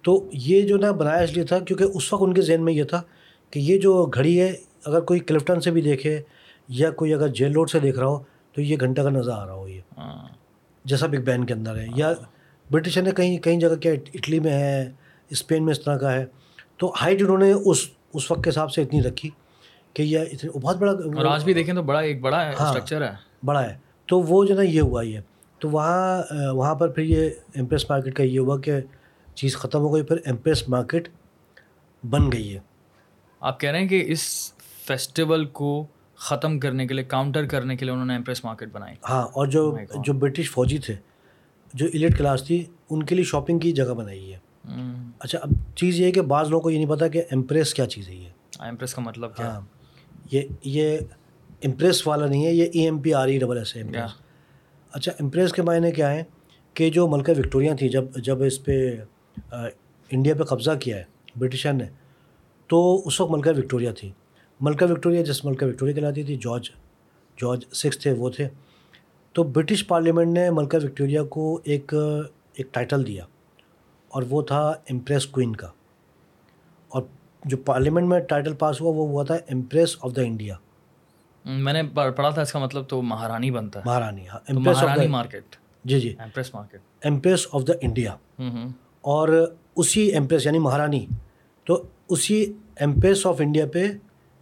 تو 0.03 0.29
یہ 0.33 0.63
جو 0.63 0.77
نا 0.77 0.91
بنایا 0.91 1.19
اس 1.19 1.33
لیے 1.33 1.45
تھا 1.45 1.59
کیونکہ 1.59 1.85
اس 1.85 2.13
وقت 2.13 2.23
ان 2.23 2.35
کے 2.35 2.41
ذہن 2.43 2.65
میں 2.65 2.73
یہ 2.73 2.85
تھا 2.85 3.03
کہ 3.51 3.59
یہ 3.59 3.79
جو 3.79 4.07
گھڑی 4.07 4.41
ہے 4.41 4.53
اگر 4.85 5.01
کوئی 5.01 5.21
کلفٹن 5.21 5.61
سے 5.61 5.71
بھی 5.71 5.83
دیکھے 5.83 6.23
یا 6.69 6.91
کوئی 6.91 7.15
اگر 7.15 7.29
جیل 7.29 7.53
روڈ 7.53 7.71
سے 7.71 7.81
دیکھ 7.81 7.99
رہا 7.99 8.07
ہو 8.07 8.19
تو 8.53 8.61
یہ 8.61 8.77
گھنٹہ 8.81 9.03
کا 9.03 9.11
نظر 9.11 9.33
آ 9.33 9.47
رہا 9.47 9.53
ہو 9.53 9.69
یہ۔ 9.69 9.81
ہاں۔ 9.99 10.29
جیسا 10.85 11.07
بگ 11.07 11.23
بین 11.25 11.45
کے 11.45 11.55
اندر 11.55 11.77
ہے۔ 11.77 11.87
یا 11.95 12.13
برٹشر 12.71 13.03
نے 13.03 13.11
کہیں 13.11 13.39
کہیں 13.39 13.61
جگہ 13.61 13.75
کیا 13.77 13.93
اٹلی 13.93 14.41
میں 14.41 14.53
ہے 14.53 14.93
اسپین 15.31 15.65
میں 15.65 15.73
اس 15.73 15.85
طرح 15.85 15.97
کا 15.97 16.13
ہے۔ 16.13 16.27
تو 16.81 16.93
ہائٹ 17.01 17.23
انہوں 17.23 17.39
نے 17.39 17.53
اس 17.53 17.87
اس 18.15 18.31
وقت 18.31 18.45
کے 18.45 18.51
حساب 18.51 18.73
سے 18.73 18.83
اتنی 18.83 19.03
رکھی 19.03 19.31
کہ 19.95 20.03
یہ 20.03 20.19
اتنی 20.19 20.59
بہت 20.59 20.77
بڑا 20.77 20.93
اور 20.93 21.25
آج 21.25 21.45
بھی 21.45 21.55
دیکھیں 21.55 21.75
تو 21.75 21.83
بڑا 21.83 22.01
ایک 22.01 22.21
بڑا 22.21 22.43
ہاں۔ 22.43 22.67
اسٹرکچر 22.67 23.03
ہے۔ 23.03 23.11
بڑا 23.45 23.65
ہے۔ 23.65 23.79
تو 24.07 24.21
وہ 24.21 24.45
جو 24.45 24.55
نا 24.55 24.63
یہ 24.63 24.81
ہوا 24.81 25.03
یہ۔ 25.03 25.19
تو 25.59 25.69
وہاں 25.71 26.23
وہاں 26.53 26.75
پر 26.75 26.89
پھر 26.89 27.03
یہ 27.03 27.31
ایمپریس 27.55 27.91
مارکیٹ 27.91 28.15
کا 28.15 28.23
یہ 28.23 28.39
ہوا 28.41 28.61
کہ 28.61 28.73
چیز 29.35 29.57
ختم 29.57 29.81
ہو 29.81 29.95
گئی 29.95 30.03
پھر 30.03 30.17
ایمپریس 30.25 30.69
مارکیٹ 30.69 31.09
بن 32.03 32.33
گئی 32.33 32.55
ہے۔ 32.55 32.61
آپ 33.41 33.61
کہہ 33.61 33.71
رہے 33.71 33.81
ہیں 33.81 33.89
کہ 33.89 34.05
اس 34.07 34.53
فیسٹیول 34.87 35.45
کو 35.45 35.87
ختم 36.17 36.59
کرنے 36.61 36.87
کے 36.87 36.95
لیے 36.95 37.05
کاؤنٹر 37.05 37.47
کرنے 37.47 37.77
کے 37.77 37.85
لیے 37.85 37.93
انہوں 37.93 38.07
نے 38.07 38.13
ایمپریس 38.13 38.45
مارکیٹ 38.45 38.69
بنائی۔ 38.73 38.95
ہاں 39.09 39.23
اور 39.23 39.47
جو 39.47 39.77
جو 40.05 40.13
برٹش 40.13 40.51
فوجی 40.51 40.79
تھے 40.79 40.95
جو 41.75 41.87
ایلیٹ 41.93 42.19
کلاس 42.19 42.45
تھی 42.45 42.65
ان 42.91 43.03
کے 43.03 43.15
لیے 43.15 43.25
شاپنگ 43.25 43.59
کی 43.59 43.73
جگہ 43.73 43.95
بنائی 43.95 44.33
ہے۔ 44.33 44.39
اچھا 45.19 45.39
اب 45.43 45.51
چیز 45.77 46.01
یہ 46.01 46.07
ہے 46.07 46.13
کہ 46.13 46.23
بعض 46.23 46.49
لوگوں 46.51 46.63
کو 46.63 46.71
یہ 46.71 46.79
نہیں 46.79 46.89
پتا 46.89 47.09
کہ 47.09 47.19
ایمپریس 47.31 47.75
کیا 47.75 47.87
چیز 47.87 48.09
ہے 48.09 48.15
یہ۔ 48.15 48.29
ایمپریس 48.59 48.95
کا 48.95 49.03
مطلب 49.03 49.37
کیا؟ 49.37 49.55
ہاں 49.55 49.61
یہ 50.31 50.43
یہ 50.65 50.99
امپریس 51.65 52.07
والا 52.07 52.27
نہیں 52.27 52.47
ہے 52.47 52.53
یہ 52.53 52.65
E 52.73 52.81
M 52.81 52.99
P 52.99 53.15
R 53.15 53.29
E 53.29 53.39
double 53.39 53.59
S 53.59 53.77
M 53.77 53.87
اچھا 54.93 55.13
امپریس 55.21 55.53
کے 55.53 55.63
معنی 55.63 55.93
کیا 55.93 56.13
ہیں؟ 56.13 56.23
کہ 56.75 56.91
جو 56.91 57.09
ملکہ 57.09 57.33
وکٹوریہ 57.39 57.75
تھیں 57.75 57.89
جب 57.89 58.05
جب 58.17 58.43
اس 58.43 58.65
پہ 58.65 58.97
انڈیا 60.11 60.35
پہ 60.35 60.43
قبضہ 60.45 60.71
کیا 60.81 60.97
ہے 60.97 61.05
برٹشر 61.37 61.73
نے 61.73 61.85
تو 62.67 63.03
اس 63.07 63.21
وقت 63.21 63.31
ملکہ 63.31 63.51
وکٹوریہ 63.51 63.91
تھی۔ 63.91 64.13
ملکہ 64.61 64.93
وکٹوریہ 64.93 65.25
جس 65.25 65.45
ملکہ 65.45 65.67
وکٹوریہ 65.67 65.95
کہلاتی 65.95 66.23
تھی 66.23 66.37
جارج 66.37 66.71
جارج 67.43 67.65
سکس 67.73 67.99
تھے 67.99 68.13
وہ 68.13 68.31
تھے۔ 68.31 68.49
تو 69.33 69.43
برٹش 69.43 69.87
پارلیمنٹ 69.87 70.29
نے 70.29 70.51
ملکہ 70.51 70.79
وکٹوریہ 70.85 71.21
کو 71.21 71.61
ایک 71.65 71.95
ایک 72.53 72.75
ٹائٹل 72.75 73.07
دیا۔ 73.07 73.25
اور 74.11 74.23
وہ 74.31 74.43
تھا 74.43 74.61
امپریس 74.91 75.27
کوئن 75.27 75.57
کا۔ 75.57 75.67
اور 76.89 77.03
جو 77.45 77.57
پارلیمنٹ 77.57 78.09
میں 78.09 78.19
ٹائٹل 78.21 78.55
پاس 78.55 78.81
ہوا 78.81 78.91
وہ 78.91 79.09
ہوا 79.09 79.23
تھا 79.25 79.35
امپریس 79.35 79.97
آف 80.01 80.17
دا 80.17 80.23
انڈیا 80.23 80.55
میں 81.45 81.73
نے 81.73 81.83
پڑھا 81.95 82.31
تھا 82.31 82.43
اس 82.43 82.53
کا 82.53 82.59
مطلب 82.59 82.89
تو 82.89 83.03
مہارانی 83.03 83.51
بنتا 83.51 83.81
ہے۔ 83.81 83.85
مہارانی 83.87 84.29
ہاں 84.29 84.39
امپریس 84.49 84.83
آف 84.83 84.97
دا 84.97 85.09
مارکیٹ 85.09 85.57
جی 85.85 86.01
جی۔ 86.01 86.15
Empress 86.19 86.55
market 86.55 86.81
empress 87.05 87.47
of 87.53 87.63
the 87.69 87.73
India 87.81 88.17
اور 89.01 89.29
اسی 89.77 90.01
ایمپریس 90.01 90.47
یعنی 90.47 90.59
مہارانی۔ 90.59 91.07
تو 91.67 91.83
اسی 92.09 92.53
ایمپریس 92.77 93.27
آف 93.27 93.41
انڈیا 93.41 93.67
پہ 93.73 93.87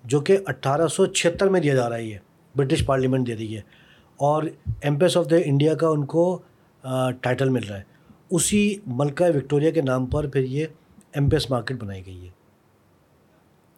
جو 0.04 0.20
کہ 0.20 0.38
اٹھارہ 0.46 0.87
سو 0.87 1.07
چھہتر 1.07 1.48
میں 1.48 1.61
دیا 1.61 1.74
جا 1.74 1.88
رہا 1.88 1.96
ہے 1.96 2.04
یہ 2.04 2.18
برٹش 2.57 2.87
پارلیمنٹ 2.87 3.26
دے 3.26 3.37
رہی 3.37 3.57
ہے۔ 3.57 3.61
اور 4.16 4.42
ایمپریس 4.83 5.16
آف 5.16 5.31
دا 5.31 5.37
انڈیا 5.44 5.74
کا 5.74 5.88
ان 5.88 6.04
کو 6.04 6.38
ٹائٹل 7.20 7.48
مل 7.48 7.64
رہا 7.64 7.78
ہے۔ 7.78 7.98
اسی 8.31 8.75
ملکہ 8.87 9.37
وکٹوریہ 9.37 9.71
کے 9.71 9.83
نام 9.83 10.07
پر 10.07 10.29
پھر 10.29 10.41
یہ 10.41 10.67
ایم 11.12 11.29
پی 11.29 11.37
ایس 11.37 11.51
مارکیٹ 11.51 11.77
بنائی 11.77 12.07
گئی 12.07 12.25
ہے۔ 12.25 12.31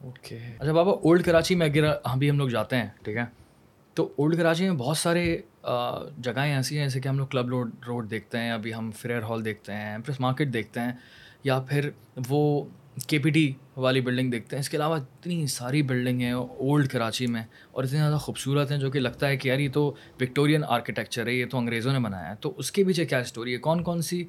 اوکے۔ 0.05 0.39
اچھا 0.59 0.73
بابا، 0.73 0.93
اولڈ 0.93 1.25
کراچی 1.25 1.55
میں 1.55 1.67
اگر 1.67 1.93
ابھی 2.05 2.31
ہم 2.31 2.39
لوگ 2.39 2.49
جاتے 2.49 2.77
ہیں، 2.77 2.89
ٹھیک 3.03 3.17
ہے؟ 3.17 3.25
تو 3.95 4.09
اولڈ 4.17 4.37
کراچی 4.37 4.69
میں 4.69 4.77
بہت 4.77 4.99
سارے 4.99 5.39
جگہیں 6.19 6.55
ایسی 6.55 6.79
ہیں، 6.79 6.85
جیسے 6.85 7.01
کہ 7.01 7.09
ہم 7.09 7.19
لوگ 7.19 7.27
کلب 7.27 7.49
روڈ 7.49 7.71
روڈ 7.87 8.11
دیکھتے 8.11 8.39
ہیں، 8.39 8.51
ابھی 8.51 8.75
ہم 8.75 8.91
فریئر 8.91 9.23
ہال 9.23 9.45
دیکھتے 9.45 9.73
ہیں 9.73 9.91
ایمپریس 9.91 10.21
مارکیٹ 10.21 10.53
دیکھتے 10.53 10.81
ہیں، 10.81 10.93
یا 11.45 11.61
پھر 11.61 11.91
وہ 12.29 12.65
کے 13.07 13.19
پی 13.19 13.31
ٹی 13.31 13.53
والی 13.77 14.01
بلڈنگ 14.01 14.31
دیکھتے 14.31 14.57
ہیں۔ 14.57 14.61
اس 14.61 14.69
کے 14.69 14.77
علاوہ 14.77 14.97
اتنی 14.97 15.47
ساری 15.47 15.83
بلڈنگ 15.83 16.21
ہیں 16.21 16.33
اولڈ 16.33 16.89
کراچی 16.89 17.27
میں 17.27 17.43
اور 17.73 17.85
اتنی 17.85 17.99
زیادہ 17.99 18.17
خوبصورت 18.17 18.71
ہیں 18.71 18.79
جو 18.79 18.91
کہ 18.91 19.01
لگتا 19.01 19.29
ہے 19.29 19.37
کہ 19.37 19.49
یار 19.49 19.59
یہ 19.59 19.69
تو 19.73 19.95
وکٹورین 20.21 20.65
آرکیٹیکچر 20.65 21.27
ہے، 21.27 21.33
یہ 21.33 21.47
تو 21.51 21.59
انگریزوں 21.59 21.93
نے 21.93 21.99
بنایا 21.99 22.31
ہے۔ 22.31 22.35
تو 22.41 22.53
اس 22.57 22.73
کے 22.73 22.85
پیچھے 22.85 23.05
کیا 23.05 23.19
اسٹوری 23.19 23.53
ہے؟ 23.53 23.59
کون 23.59 23.83
کون 23.83 24.03
سی 24.03 24.25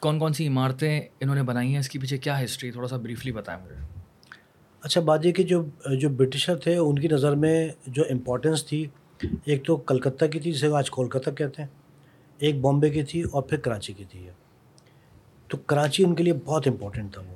کون 0.00 0.18
کون 0.18 0.32
سی 0.32 0.46
عمارتیں 0.46 1.00
انہوں 1.20 1.36
نے 1.36 1.42
بنائی 1.42 1.72
ہیں؟ 1.72 1.78
اس 1.78 1.88
کے 1.88 1.98
پیچھے 1.98 2.18
کیا 2.18 2.44
ہسٹری 2.44 2.70
تھوڑا 2.70 2.88
سا 2.88 2.96
بریفلی 2.96 3.32
بتائیں 3.32 3.60
مجھے۔ 3.64 4.00
اچھا 4.80 5.00
بات 5.00 5.26
یہ 5.26 5.32
کہ 5.32 5.42
جو 5.42 5.64
جو 6.00 6.08
برٹشر 6.08 6.56
تھے، 6.56 6.76
ان 6.76 6.98
کی 6.98 7.08
نظر 7.08 7.34
میں 7.34 7.68
جو 7.86 8.02
امپورٹنس 8.10 8.64
تھی، 8.66 8.86
ایک 9.44 9.64
تو 9.64 9.76
کلکتہ 9.76 10.24
کی 10.24 10.40
تھی، 10.40 10.52
جسے 10.52 10.68
آج 10.68 10.90
کولکتہ 10.90 11.30
کہتے 11.30 11.62
ہیں، 11.62 11.68
ایک 12.38 12.60
بامبے 12.60 12.90
کی 12.90 13.02
تھی 13.02 13.22
اور 13.22 13.42
پھر 13.42 13.58
کراچی 13.58 13.92
کی 13.92 14.04
تھی۔ 14.04 14.28
تو 15.54 15.62
کراچی 15.66 16.04
ان 16.04 16.14
کے 16.14 16.22
لیے 16.22 16.32
بہت 16.32 16.68
امپورٹنٹ 16.68 17.12
تھا 17.12 17.22
وہ۔ 17.22 17.34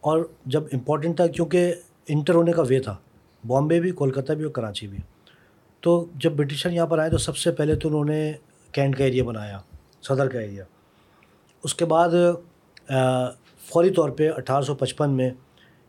اور 0.00 0.28
جب 0.46 0.62
امپورٹنٹ 0.72 1.16
تھا 1.16 1.26
کیونکہ 1.26 1.74
انٹر 2.08 2.34
ہونے 2.34 2.52
کا 2.52 2.62
وے 2.68 2.80
تھا 2.80 2.96
بامبے 3.46 3.80
بھی 3.80 3.90
کولکتہ 3.90 4.32
بھی 4.32 4.44
اور 4.44 4.52
کراچی 4.52 4.86
بھی۔ 4.86 4.98
تو 5.80 6.06
جب 6.14 6.32
برٹشر 6.32 6.70
یہاں 6.70 6.86
پر 6.86 6.98
آئے 6.98 7.10
تو 7.10 7.18
سب 7.18 7.36
سے 7.36 7.52
پہلے 7.52 7.74
تو 7.74 7.88
انہوں 7.88 8.04
نے 8.04 8.32
کینٹ 8.72 8.98
کا 8.98 9.04
ایریا 9.04 9.24
بنایا 9.24 9.58
صدر 10.02 10.28
کا 10.28 10.40
ایریا 10.40 10.64
اس 11.64 11.74
کے 11.74 11.84
بعد 11.84 12.08
فوری 13.64 13.90
طور 13.90 14.10
پہ 14.10 14.30
اٹھارہ 14.36 14.62
سو 14.62 14.74
پچپن 14.74 15.10
میں 15.10 15.30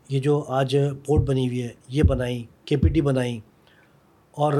یہ 0.08 0.20
جو 0.20 0.44
آج 0.48 0.76
پورٹ 1.06 1.22
بنی 1.22 1.46
ہوئی 1.46 1.62
ہے، 1.62 1.68
یہ 1.88 2.02
بنائی 2.02 2.44
کے 2.64 2.76
پی 2.76 2.88
ٹی 2.88 3.00
بنائی 3.00 3.40
اور 4.30 4.52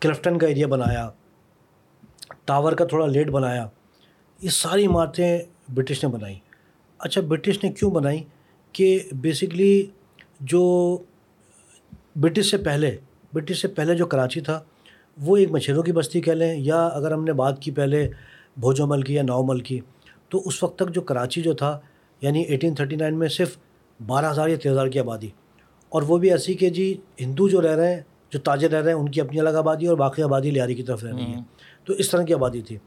کلفٹن 0.00 0.38
کا 0.38 0.46
ایریا 0.46 0.66
بنایا۔ 0.66 1.10
ٹاور 2.44 2.72
کا 2.72 2.84
تھوڑا 2.84 3.06
لیٹ 3.06 3.30
بنایا۔ 3.30 3.68
یہ 4.42 4.48
ساری 4.48 4.86
عمارتیں 4.86 5.38
برٹش 5.74 6.04
نے 6.04 6.10
بنائی 6.10 6.38
اچھا 6.98 7.20
برٹش 7.20 7.64
نے 7.64 7.72
کیوں 7.72 7.90
بنائی؟ 7.90 8.24
کہ 8.72 8.98
بیسکلی 9.12 9.86
جو 10.40 10.98
برٹش 12.16 12.50
سے 12.50 12.56
پہلے 12.58 12.96
برٹش 13.32 13.62
سے 13.62 13.68
پہلے 13.68 13.94
جو 13.94 14.06
کراچی 14.06 14.40
تھا 14.40 14.62
وہ 15.18 15.36
ایک 15.36 15.50
مچھروں 15.50 15.82
کی 15.82 15.92
بستی 15.92 16.20
کہہ 16.20 16.32
لیں 16.32 16.56
یا 16.58 16.86
اگر 16.86 17.12
ہم 17.12 17.24
نے 17.24 17.32
بات 17.32 17.60
کی 17.60 17.70
پہلے 17.70 18.10
بھوجو 18.56 18.86
مل 18.86 19.02
کی 19.02 19.14
یا 19.14 19.22
نو 19.22 19.42
مل 19.42 19.60
کی 19.60 19.80
تو 20.28 20.42
اس 20.44 20.62
وقت 20.62 20.78
تک 20.78 20.94
جو 20.94 21.00
کراچی 21.00 21.42
جو 21.42 21.52
تھا 21.52 21.80
یعنی 22.20 22.42
ایٹین 22.42 22.74
تھرٹی 22.74 22.96
نائن 22.96 23.18
میں 23.18 23.28
صرف 23.28 23.56
بارہ 24.06 24.30
ہزار 24.30 24.48
یا 24.48 24.56
تیرہ 24.62 24.72
ہزار 24.72 24.86
کی 24.86 24.98
آبادی۔ 24.98 25.28
اور 25.88 26.02
وہ 26.02 26.18
بھی 26.18 26.30
ایسی 26.30 26.54
کہ 26.54 26.70
جی 26.70 27.00
ہندو 27.20 27.48
جو 27.48 27.62
رہ 27.62 27.76
رہے 27.76 27.94
ہیں 27.94 28.00
جو 28.30 28.38
تاجر 28.38 28.70
رہ 28.70 28.82
رہے 28.82 28.92
ہیں 28.92 28.98
ان 28.98 29.08
کی 29.08 29.20
اپنی 29.20 29.40
الگ 29.40 29.48
آبادی 29.48 29.86
اور 29.86 29.96
باقی 29.96 30.22
آبادی 30.22 30.50
لیاری 30.50 30.74
کی 30.74 30.82
طرف 30.82 31.04
رہ 31.04 31.14
رہی 31.14 31.24
ہے۔ 31.24 31.40
تو 31.84 31.92
اس 31.92 32.10
طرح 32.10 32.22
کی 32.22 32.34
آبادی 32.34 32.62
تھی۔ 32.62 32.78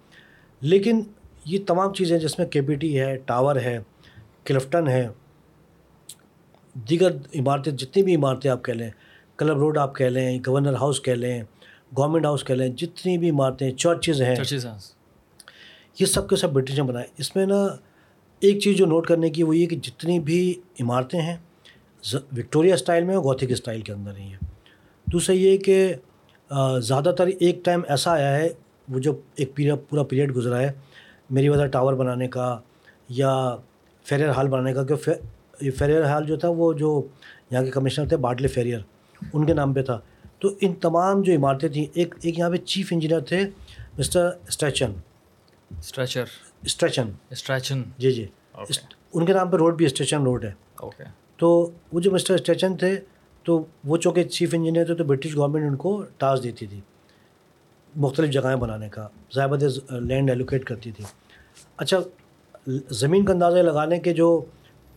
لیکن 0.61 1.01
یہ 1.45 1.59
تمام 1.67 1.93
چیزیں 1.93 2.17
جس 2.17 2.39
میں 2.39 2.47
کے 2.47 2.61
پی 2.61 2.75
ٹی 2.75 2.99
ہے 2.99 3.15
ٹاور 3.25 3.55
ہے 3.55 3.77
کلفٹن 4.43 4.87
ہے 4.87 5.07
دیگر 6.89 7.11
عمارتیں 7.35 7.71
جتنی 7.71 8.03
بھی 8.03 8.15
عمارتیں 8.15 8.51
آپ 8.51 8.63
کہہ 8.63 8.73
لیں 8.73 8.89
کلب 9.37 9.57
روڈ 9.57 9.77
آپ 9.77 9.95
کہہ 9.95 10.05
لیں 10.05 10.39
گورنر 10.47 10.73
ہاؤس 10.73 11.01
کہہ 11.01 11.13
لیں 11.13 11.41
گورنمنٹ 11.97 12.25
ہاؤس 12.25 12.43
کہہ 12.43 12.55
لیں 12.55 12.69
جتنی 12.69 13.17
بھی 13.17 13.29
عمارتیں 13.29 13.71
چرچز 13.71 14.21
ہیں۔ 14.21 14.35
یہ 15.99 16.05
سب 16.05 16.29
کے 16.29 16.35
سب 16.35 16.51
برٹش 16.53 16.77
نے 16.77 16.83
بنائے۔ 16.83 17.07
اس 17.17 17.35
میں 17.35 17.45
نا 17.45 17.65
ایک 18.41 18.59
چیز 18.59 18.77
جو 18.77 18.85
نوٹ 18.85 19.07
کرنے 19.07 19.29
کی 19.29 19.43
وہ 19.43 19.55
یہ 19.57 19.65
کہ 19.65 19.75
جتنی 19.75 20.19
بھی 20.19 20.53
عمارتیں 20.79 21.21
ہیں 21.21 21.37
وکٹوریہ 22.37 22.73
اسٹائل 22.73 23.03
میں 23.03 23.15
اور 23.15 23.23
گوتھک 23.23 23.51
اسٹائل 23.51 23.81
کے 23.81 23.93
اندر 23.93 24.17
ہی 24.17 24.23
ہیں۔ 24.23 24.37
دوسرا 25.07 25.35
یہ 25.35 25.57
کہ 25.57 25.93
زیادہ 26.79 27.13
تر 27.17 27.27
ایک 27.39 27.63
ٹائم 27.65 27.81
ایسا 27.87 28.11
آیا 28.11 28.35
ہے 28.37 28.49
وہ 28.89 28.99
جو 28.99 29.19
ایک 29.35 29.55
پیریڈ 29.55 29.89
پورا 29.89 30.03
پیریڈ 30.03 30.35
گزرا 30.35 30.59
ہے 30.59 30.71
میری 31.29 31.49
وجہ 31.49 31.65
ٹاور 31.67 31.93
بنانے 31.93 32.27
کا 32.27 32.59
یا 33.09 33.55
فیریئر 34.05 34.29
ہال 34.29 34.47
بنانے 34.47 34.73
کا 34.73 34.83
کہ 34.83 34.95
فیریئر 35.71 36.03
ہال 36.03 36.25
جو 36.25 36.35
تھا 36.35 36.49
وہ 36.49 36.73
جو 36.73 37.01
یہاں 37.51 37.63
کے 37.63 37.71
کمشنر 37.71 38.07
تھے 38.07 38.17
باٹلے 38.17 38.47
فیریئر 38.47 38.79
ان 39.33 39.45
کے 39.45 39.53
نام 39.53 39.73
پہ 39.73 39.81
تھا۔ 39.81 39.99
تو 40.39 40.49
ان 40.61 40.73
تمام 40.73 41.21
جو 41.21 41.33
عمارتیں 41.33 41.69
تھیں 41.69 41.85
ایک 41.93 42.15
ایک 42.21 42.39
یہاں 42.39 42.49
پہ 42.49 42.55
چیف 42.55 42.87
انجینئر 42.91 43.19
تھے 43.19 43.49
mister 43.97 44.29
Strachan. 44.47 44.91
Stretcher. 45.79 46.23
Strachan. 46.61 47.09
Strachan. 47.29 47.83
جی 47.97 48.11
جی۔ 48.11 48.27
ان 49.13 49.25
کے 49.25 49.33
نام 49.33 49.49
پہ 49.49 49.57
روڈ 49.57 49.77
بھی 49.77 49.85
اسٹیشن 49.85 50.23
روڈ 50.23 50.45
ہے۔ 50.45 50.51
اوکے 50.75 51.03
تو 51.37 51.71
وہ 51.93 51.99
جو 51.99 52.11
مسٹر 52.11 52.33
اسٹیشن 52.33 52.77
تھے 52.77 52.99
تو 53.43 53.65
وہ 53.83 53.97
چونکہ 53.97 54.23
چیف 54.23 54.53
انجینئر 54.53 54.85
تھے 54.85 54.95
تو 54.95 55.03
برٹش 55.03 55.35
گورنمنٹ 55.35 55.63
ان 55.63 55.75
کو 55.75 56.03
ٹاسک 56.17 56.43
دیتی 56.43 56.65
تھی۔ 56.67 56.81
مختلف 57.95 58.29
جگہیں 58.29 58.55
بنانے 58.55 58.89
کا 58.89 59.07
ضائع 59.35 59.47
لینڈ 59.89 60.29
ایلوکیٹ 60.29 60.63
کرتی 60.63 60.91
تھی۔ 60.91 61.03
اچھا 61.77 61.97
زمین 62.89 63.25
کا 63.25 63.33
اندازہ 63.33 63.57
لگانے 63.57 63.99
کے 63.99 64.13
جو 64.13 64.45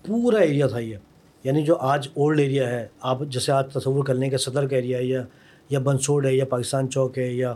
پورا 0.07 0.39
ایریا 0.39 0.67
تھا 0.67 0.79
یہ 0.79 0.97
یعنی 1.45 1.63
جو 1.63 1.77
آج 1.77 2.09
اولڈ 2.15 2.41
ایریا 2.41 2.71
ہے 2.71 2.89
آپ 3.01 3.19
جیسے 3.29 3.53
آج 3.53 3.73
تصور 3.73 4.05
کر 4.05 4.15
لیں 4.15 4.31
کہ 4.31 4.37
صدر 4.37 4.67
کا 4.67 4.77
ایریا 4.77 4.99
ہے 4.99 5.05
یا 5.05 5.23
یا 5.71 5.79
بنسوڈ 5.79 6.27
ہے 6.27 6.35
یا 6.35 6.45
پاکستان 6.45 6.91
چوک 6.91 7.19
ہے 7.19 7.33
یا 7.33 7.55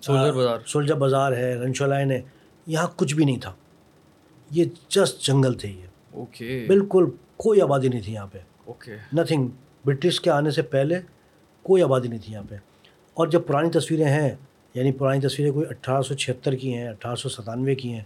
سولجر 0.00 0.32
بازار۔ 0.32 0.58
سولجر 0.66 0.94
بازار 0.94 1.32
ہے 1.32 1.54
رنشو 1.54 1.86
لائن 1.86 2.10
ہے 2.10 2.22
یہاں 2.66 2.86
کچھ 2.96 3.14
بھی 3.14 3.24
نہیں 3.24 3.40
تھا۔ 3.40 3.54
یہ 4.50 4.64
جسٹ 4.88 5.26
جنگل 5.26 5.54
تھے 5.54 5.68
یہ۔ 5.68 5.86
اوکے۔ 6.14 6.64
بالکل 6.68 7.04
کوئی 7.36 7.60
آبادی 7.60 7.88
نہیں 7.88 8.00
تھی 8.00 8.12
یہاں 8.12 8.26
پہ۔ 8.32 8.38
اوکے۔ 8.64 8.96
نتھنگ 9.12 9.48
برٹش 9.84 10.20
کے 10.20 10.30
آنے 10.30 10.50
سے 10.50 10.62
پہلے 10.62 11.00
کوئی 11.62 11.82
آبادی 11.82 12.08
نہیں 12.08 12.18
تھی 12.24 12.32
یہاں 12.32 12.42
پہ۔ 12.48 12.54
اور 13.14 13.26
جب 13.26 13.46
پرانی 13.46 13.70
تصویریں 13.70 14.04
ہیں 14.04 14.30
یعنی 14.74 14.92
پرانی 14.92 15.20
تصویریں 15.20 15.52
کوئی 15.52 15.66
اٹھارہ 15.70 16.02
سو 16.02 16.14
چھہتر 16.14 16.54
کی 16.54 16.74
ہیں 16.74 16.88
اٹھارہ 16.88 17.14
سو 17.14 17.28
ستانوے 17.28 17.74
کی 17.74 17.92
ہیں۔ 17.92 18.04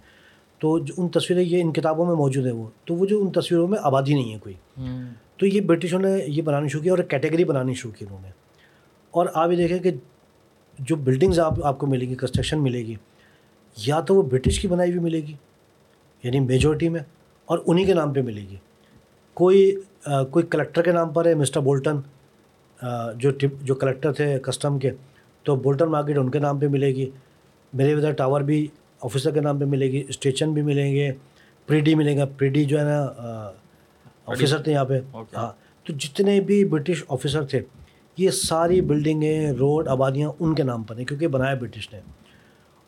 تو 0.59 0.79
جو 0.79 0.95
ان 0.97 1.09
تصویریں 1.09 1.45
یہ 1.45 1.63
ان 1.63 1.73
کتابوں 1.73 2.07
میں 2.07 2.15
موجود 2.15 2.47
ہیں 2.47 2.53
وہ 2.53 2.69
تو 2.85 2.95
وہ 2.95 3.07
جو 3.07 3.21
ان 3.23 3.33
تصویروں 3.33 3.69
میں 3.69 3.79
آبادی 3.83 4.15
نہیں 4.15 4.33
ہے 4.33 4.39
کوئی۔ 4.39 4.55
تو 5.37 5.47
یہ 5.47 5.61
برٹشوں 5.61 5.99
نے 5.99 6.09
یہ 6.27 6.43
بنانی 6.43 6.69
شروع 6.69 6.83
کی 6.83 6.89
اور 6.89 6.99
ایک 6.99 7.11
کیٹیگری 7.11 7.45
بنانی 7.45 7.75
شروع 7.75 7.93
کی 7.93 8.05
انہوں 8.05 8.21
نے۔ 8.23 8.29
اور 9.11 9.27
آپ 9.35 9.51
یہ 9.51 9.57
دیکھیں 9.57 9.79
کہ 9.79 9.91
جو 10.79 10.97
بلڈنگز 10.97 11.39
آپ 11.39 11.65
آپ 11.65 11.79
کو 11.79 11.87
ملے 11.87 12.09
گی 12.09 12.15
کنسٹرکشن 12.15 12.63
ملے 12.63 12.79
گی 12.79 12.95
یا 13.77 14.01
تو 14.01 14.15
وہ 14.15 14.23
برٹش 14.23 14.61
کی 14.61 14.69
بنائی 14.69 14.91
ہوئی 14.91 15.03
ملے 15.03 15.21
گی 15.21 15.35
یعنی 16.23 16.41
میجورٹی 16.41 16.89
میں 16.89 17.01
اور 17.45 17.59
انہی 17.67 17.85
کے 17.85 17.95
نام 17.95 18.13
پہ 18.13 18.21
ملے 18.21 18.41
گی۔ 18.41 18.57
کوئی 19.35 19.77
کوئی 20.31 20.47
کلیکٹر 20.51 20.83
کے 20.83 20.93
نام 20.93 21.13
پر 21.13 21.27
ہے 21.27 21.35
مسٹر 21.35 21.61
بولٹن 21.61 21.97
جو 23.17 23.31
جو 23.63 23.75
کلیکٹر 23.75 24.13
تھے 24.13 24.39
کسٹم 24.39 24.79
کے 24.79 24.91
تو 25.45 25.57
بولٹن 25.57 25.87
مارکیٹ 25.87 26.19
ان 26.19 26.31
کے 26.31 26.39
نام 26.39 26.59
پہ 26.59 26.69
ملے 26.69 26.95
گی 26.95 27.11
میرے 27.73 27.95
ودر 27.95 28.13
ٹاور 28.13 28.41
بھی 28.41 28.67
آفیسر 29.03 29.31
کے 29.31 29.41
نام 29.41 29.59
پہ 29.59 29.65
ملے 29.65 29.93
گی 29.93 30.05
اسٹیشن 30.09 30.53
بھی 30.53 30.63
ملیں 30.63 30.95
گے 30.95 31.13
پری 31.67 31.81
ڈی 31.81 31.95
ملیں 31.95 32.19
گا 32.19 32.25
پری 32.39 32.49
ڈی 32.49 32.65
جو 32.65 32.79
ہے 32.79 32.85
نا 32.85 33.03
آفیسر 34.27 34.63
تھے 34.63 34.73
یہاں 34.73 34.85
پہ۔ 34.85 35.01
ہاں 35.37 35.53
تو 35.85 35.93
جتنے 35.93 36.41
بھی 36.41 36.65
برٹش 36.65 37.05
آفیسر 37.09 37.45
تھے 37.45 37.61
یہ 38.17 38.31
ساری 38.31 38.81
بلڈنگیں 38.81 39.53
روڈ 39.53 39.89
آبادیاں 39.89 40.31
ان 40.41 40.55
کے 40.55 40.63
نام 40.63 40.83
پر 40.83 40.97
ہیں 40.97 41.05
کیونکہ 41.05 41.29
بنایا 41.29 41.55
برٹش 41.55 41.93
نے۔ 41.93 42.01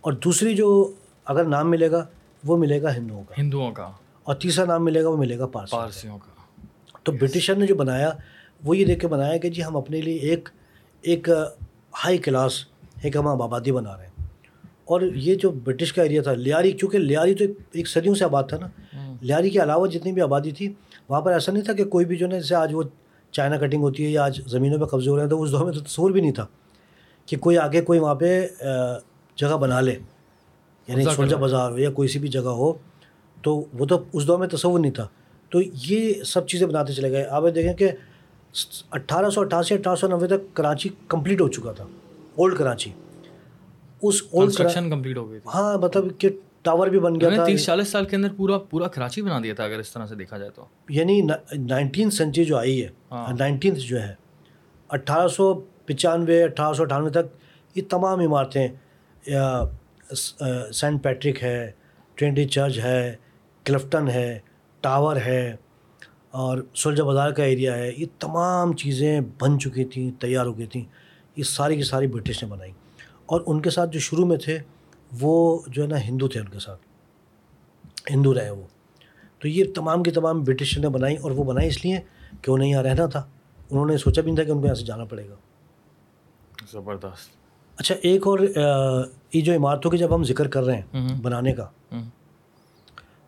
اور 0.00 0.12
دوسری 0.12 0.54
جو 0.54 0.92
اگر 1.24 1.44
نام 1.44 1.70
ملے 1.70 1.90
گا 1.90 2.06
وہ 2.44 2.56
ملے 2.56 2.82
گا 2.82 2.96
ہندوؤں 2.96 3.24
کا۔ 3.24 3.34
ہندوؤں 3.38 3.72
کا۔ 3.72 3.90
اور 4.22 4.34
تیسرا 4.34 4.64
نام 4.64 4.84
ملے 4.84 5.04
گا 5.04 5.08
وہ 5.08 5.16
ملے 5.16 5.38
گا 5.38 5.46
پارسیوں 5.46 6.18
کا۔ 6.18 6.60
تو 7.02 7.12
برٹشر 7.12 7.54
نے 7.54 7.66
جو 7.66 7.74
بنایا 7.74 8.10
وہ 8.64 8.76
یہ 8.76 8.84
دیکھ 8.84 9.00
کے 9.00 9.06
بنایا 9.08 9.36
کہ 9.36 9.50
جی 9.50 9.64
ہم 9.64 9.76
اپنے 9.76 10.00
لیے 10.00 10.16
ایک 10.16 10.48
ایک 11.02 11.30
ہائی 12.04 12.18
کلاس 12.18 12.52
ایک 13.02 13.16
ہم 13.16 13.26
آبادی 13.28 13.72
بنا 13.72 13.96
رہے 13.96 14.06
ہیں۔ 14.06 14.26
اور 14.84 15.00
یہ 15.00 15.34
جو 15.34 15.50
برٹش 15.50 15.92
کا 15.92 16.02
ایریا 16.02 16.22
تھا 16.22 16.34
لیاری 16.34 16.72
کیونکہ 16.72 16.98
لیاری 16.98 17.34
تو 17.34 17.44
ایک 17.72 17.88
صدیوں 17.88 18.14
سے 18.14 18.24
آباد 18.24 18.44
تھا 18.48 18.56
نا۔ 18.60 18.66
لیاری 19.20 19.50
کے 19.50 19.62
علاوہ 19.62 19.86
جتنی 19.86 20.12
بھی 20.12 20.22
آبادی 20.22 20.50
تھی 20.50 20.72
وہاں 21.08 21.20
پر 21.20 21.32
ایسا 21.32 21.52
نہیں 21.52 21.64
تھا 21.64 21.72
کہ 21.72 21.84
کوئی 21.84 22.06
بھی 22.06 22.16
جو 22.16 22.26
ہے 22.26 22.30
جیسے 22.30 22.54
آج 22.54 22.74
وہ 22.74 22.82
چائنا 23.32 23.56
کٹنگ 23.56 23.82
ہوتی 23.82 24.04
ہے 24.04 24.10
یا 24.10 24.24
آج 24.24 24.40
زمینوں 24.46 24.78
پہ 24.78 24.84
قبضے 24.84 25.10
ہو 25.10 25.16
رہے 25.16 25.22
ہیں 25.22 25.30
تو 25.30 25.42
اس 25.42 25.52
دور 25.52 25.64
میں 25.64 25.72
تو 25.72 25.80
تصور 25.80 26.10
بھی 26.10 26.20
نہیں 26.20 26.32
تھا 26.32 26.46
کہ 27.26 27.36
کوئی 27.36 27.58
آگے 27.58 27.80
کوئی 27.80 27.98
وہاں 27.98 28.14
پہ 28.14 28.46
جگہ 29.36 29.56
بنا 29.56 29.80
لے۔ 29.80 29.92
یعنی 30.88 31.04
سولجا 31.16 31.36
بازار 31.36 31.70
ہو 31.70 31.78
یا 31.78 31.90
کوئی 31.90 32.08
سی 32.08 32.18
بھی 32.18 32.28
جگہ 32.28 32.48
ہو 32.48 32.72
تو 33.42 33.64
وہ 33.72 33.86
تو 33.86 34.04
اس 34.12 34.26
دور 34.26 34.38
میں 34.38 34.48
تصور 34.48 34.80
نہیں 34.80 34.92
تھا۔ 34.92 35.08
تو 35.50 35.60
یہ 35.74 36.22
سب 36.22 36.46
چیزیں 36.46 36.66
بناتے 36.66 36.92
چلے 36.92 37.10
گئے۔ 37.10 37.24
آپ 37.24 37.42
دیکھیں 37.54 37.74
کہ 37.74 37.90
اٹھارہ 38.90 39.30
سو 39.30 39.40
اٹھاسی 39.40 39.74
اٹھارہ 39.74 39.96
سو 39.96 40.08
نوے 40.08 40.26
تک 40.26 40.54
کراچی 40.56 40.88
کمپلیٹ 41.08 41.40
ہو 41.40 41.48
چکا 41.48 41.72
تھا 41.72 41.84
اولڈ 42.36 42.58
کراچی۔ 42.58 42.90
اس 44.02 44.22
اولڈ 44.32 44.56
کمپلیٹ 44.90 45.16
ہو 45.16 45.30
گئی 45.30 45.38
ہاں 45.54 45.76
مطلب 45.78 46.04
کہ 46.18 46.28
ٹاور 46.62 46.86
بھی 46.88 46.98
بن 46.98 47.20
گیا 47.20 47.30
تھا۔ 47.30 47.44
تیس 47.46 47.64
چالیس 47.66 47.88
سال 47.88 48.04
کے 48.04 48.16
اندر 48.16 48.28
پورا 48.36 48.58
پورا 48.70 48.88
کراچی 48.88 49.22
بنا 49.22 49.38
دیا 49.42 49.54
تھا 49.54 49.64
اگر 49.64 49.78
اس 49.78 49.92
طرح 49.92 50.06
سے 50.06 50.14
دیکھا 50.14 50.38
جائے 50.38 50.50
تو۔ 50.50 50.64
یعنی 50.88 51.20
نائنٹین 51.58 52.10
سینچری 52.10 52.44
جو 52.44 52.56
آئی 52.56 52.82
ہے 52.84 52.88
نائنٹینتھ 53.38 53.78
ہاں۔ 53.78 53.86
جو 53.88 54.02
ہے 54.02 54.14
اٹھارہ 54.90 55.28
سو 55.28 55.52
پچانوے 55.86 56.42
اٹھارہ 56.44 56.72
سو 56.74 56.82
اٹھانوے 56.82 57.10
تک 57.10 57.26
یہ 57.74 57.82
تمام 57.90 58.20
عمارتیں 58.20 58.68
سینٹ 60.72 61.02
پیٹرک 61.02 61.42
ہے 61.42 61.70
ٹرینٹی 62.14 62.44
چرچ 62.44 62.78
ہے 62.78 63.14
کلفٹن 63.64 64.08
ہے 64.08 64.38
ٹاور 64.80 65.16
ہے۔ 65.16 65.56
اور 66.36 66.58
سلجھا 66.74 67.04
بازار 67.04 67.30
کا 67.30 67.44
ایریا 67.44 67.78
ہے 67.78 67.92
یہ 67.96 68.06
تمام 68.18 68.72
چیزیں 68.72 69.20
بن 69.38 69.60
چکی 69.60 69.84
تھیں 69.84 70.20
تیار 70.20 70.46
ہو 70.46 70.58
گئی 70.58 70.66
تھیں۔ 70.66 70.84
یہ 71.36 71.42
ساری 71.42 71.76
کی 71.76 71.82
ساری 71.82 72.06
برٹش 72.06 72.42
نے 72.42 72.48
بنائی۔ 72.48 72.72
اور 73.26 73.40
ان 73.46 73.60
کے 73.60 73.70
ساتھ 73.70 73.90
جو 73.90 74.00
شروع 74.00 74.26
میں 74.26 74.36
تھے 74.36 74.58
وہ 75.20 75.58
جو 75.68 75.82
ہے 75.82 75.88
نا 75.88 76.04
ہندو 76.04 76.28
تھے 76.28 76.40
ان 76.40 76.48
کے 76.48 76.58
ساتھ۔ 76.58 76.80
ہندو 78.10 78.34
رہے 78.34 78.50
وہ۔ 78.50 78.62
تو 79.38 79.48
یہ 79.48 79.64
تمام 79.74 80.02
کی 80.02 80.10
تمام 80.10 80.44
برٹش 80.44 80.78
نے 80.78 80.88
بنائی 80.88 81.16
اور 81.16 81.30
وہ 81.30 81.44
بنائی 81.44 81.68
اس 81.68 81.84
لیے 81.84 81.98
کہ 82.42 82.50
انہیں 82.50 82.70
یہاں 82.70 82.82
رہنا 82.82 83.06
تھا۔ 83.06 83.20
انہوں 83.70 83.86
نے 83.86 83.98
سوچا 83.98 84.22
بھی 84.22 84.30
نہیں 84.30 84.36
تھا 84.36 84.44
کہ 84.44 84.50
ان 84.50 84.60
کو 84.60 84.64
یہاں 84.64 84.74
سے 84.74 84.84
جانا 84.84 85.04
پڑے 85.04 85.28
گا۔ 85.28 85.34
زبردست۔ 86.72 87.36
اچھا 87.76 87.94
ایک 88.02 88.26
اور 88.26 88.38
یہ 89.32 89.40
جو 89.40 89.54
عمارتوں 89.54 89.90
کی 89.90 89.98
جب 89.98 90.14
ہم 90.14 90.24
ذکر 90.24 90.48
کر 90.48 90.62
رہے 90.62 90.80
ہیں 90.80 91.20
بنانے 91.22 91.52
کا 91.52 91.66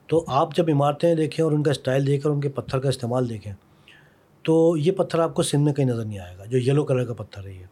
تو 0.09 0.25
آپ 0.29 0.57
جب 0.57 0.65
عمارتیں 0.69 1.15
دیکھیں 1.15 1.45
اور 1.45 1.53
ان 1.53 1.63
کا 1.63 1.71
اسٹائل 1.71 2.07
دیکھیں 2.07 2.29
اور 2.29 2.35
ان 2.35 2.41
کے 2.41 2.49
پتھر 2.49 2.79
کا 2.79 2.89
استعمال 2.89 3.29
دیکھیں 3.29 3.53
تو 4.43 4.77
یہ 4.77 4.93
پتھر 4.93 5.19
آپ 5.19 5.35
کو 5.35 5.43
سندھ 5.43 5.63
میں 5.63 5.73
کہیں 5.73 5.87
نظر 5.87 6.05
نہیں 6.05 6.19
آئے 6.19 6.39
گا 6.39 6.45
جو 6.45 6.59
یلو 6.59 6.85
کلر 6.85 7.05
کا 7.05 7.15
پتھر 7.15 7.45
ہے 7.45 7.53
یہ۔ 7.53 7.67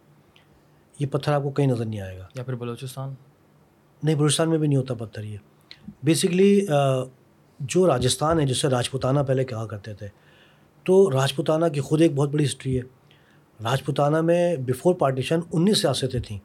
یہ 0.99 1.07
پتھر 1.07 1.33
آپ 1.33 1.43
کو 1.43 1.51
کہیں 1.51 1.67
نظر 1.67 1.85
نہیں 1.85 2.01
آئے 2.01 2.19
گا۔ 2.19 2.27
یا 2.35 2.43
پھر 2.43 2.55
بلوچستان؟ 2.55 3.15
نہیں 4.03 4.15
بلوچستان 4.15 4.51
میں 4.51 4.59
بھی 4.59 4.69
نہیں 4.69 4.79
ہوتا 4.79 4.95
پتھر 4.95 5.23
یہ۔ 5.23 5.37
بیسکلی 6.03 6.67
جو 7.61 7.87
راجستھان 7.87 8.41
ہے 8.41 8.47
جس 8.47 8.59
سے 8.59 8.69
راجپوتانہ 8.69 9.21
پہلے 9.21 9.45
کہا 9.45 9.67
کرتے 9.67 9.95
تھے 9.95 10.09
تو 10.85 11.11
راجپوتانہ 11.11 11.67
کی 11.67 11.81
خود 11.81 12.01
ایک 12.01 12.15
بہت 12.15 12.29
بڑی 12.29 12.45
ہسٹری 12.45 12.77
ہے۔ 12.77 12.83
راجپوتانہ 13.63 14.21
میں 14.21 14.57
بفور 14.57 14.95
پارٹیشن 14.95 15.41
انیس 15.53 15.85
ریاستیں 15.85 16.21
تھیں۔ 16.21 16.39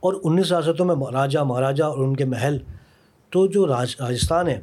اور 0.00 0.14
انیس 0.24 0.52
ریاستوں 0.52 0.86
میں 0.86 0.94
راجا 1.12 1.42
مہاراجا 1.42 1.86
اور 1.86 1.98
ان 1.98 2.16
کے 2.16 2.24
محل 2.24 2.58
تو 3.30 3.46
جو 3.46 3.66
راج 3.66 3.96
راجستھان 4.00 4.48
ہے 4.48 4.60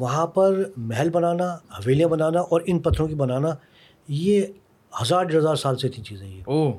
وہاں 0.00 0.26
پر 0.26 0.62
محل 0.76 1.10
بنانا 1.10 1.54
حویلیاں 1.54 2.08
بنانا 2.08 2.40
اور 2.40 2.60
ان 2.66 2.78
پتھروں 2.78 3.08
کی 3.08 3.14
بنانا 3.14 3.48
یہ 4.08 4.42
ہزار 5.02 5.24
ڈیڑھ 5.24 5.42
ہزار 5.42 5.54
سال 5.54 5.76
سے 5.76 5.88
تھی 5.88 6.02
چیزیں 6.02 6.28
یہ۔ 6.28 6.42
او 6.46 6.72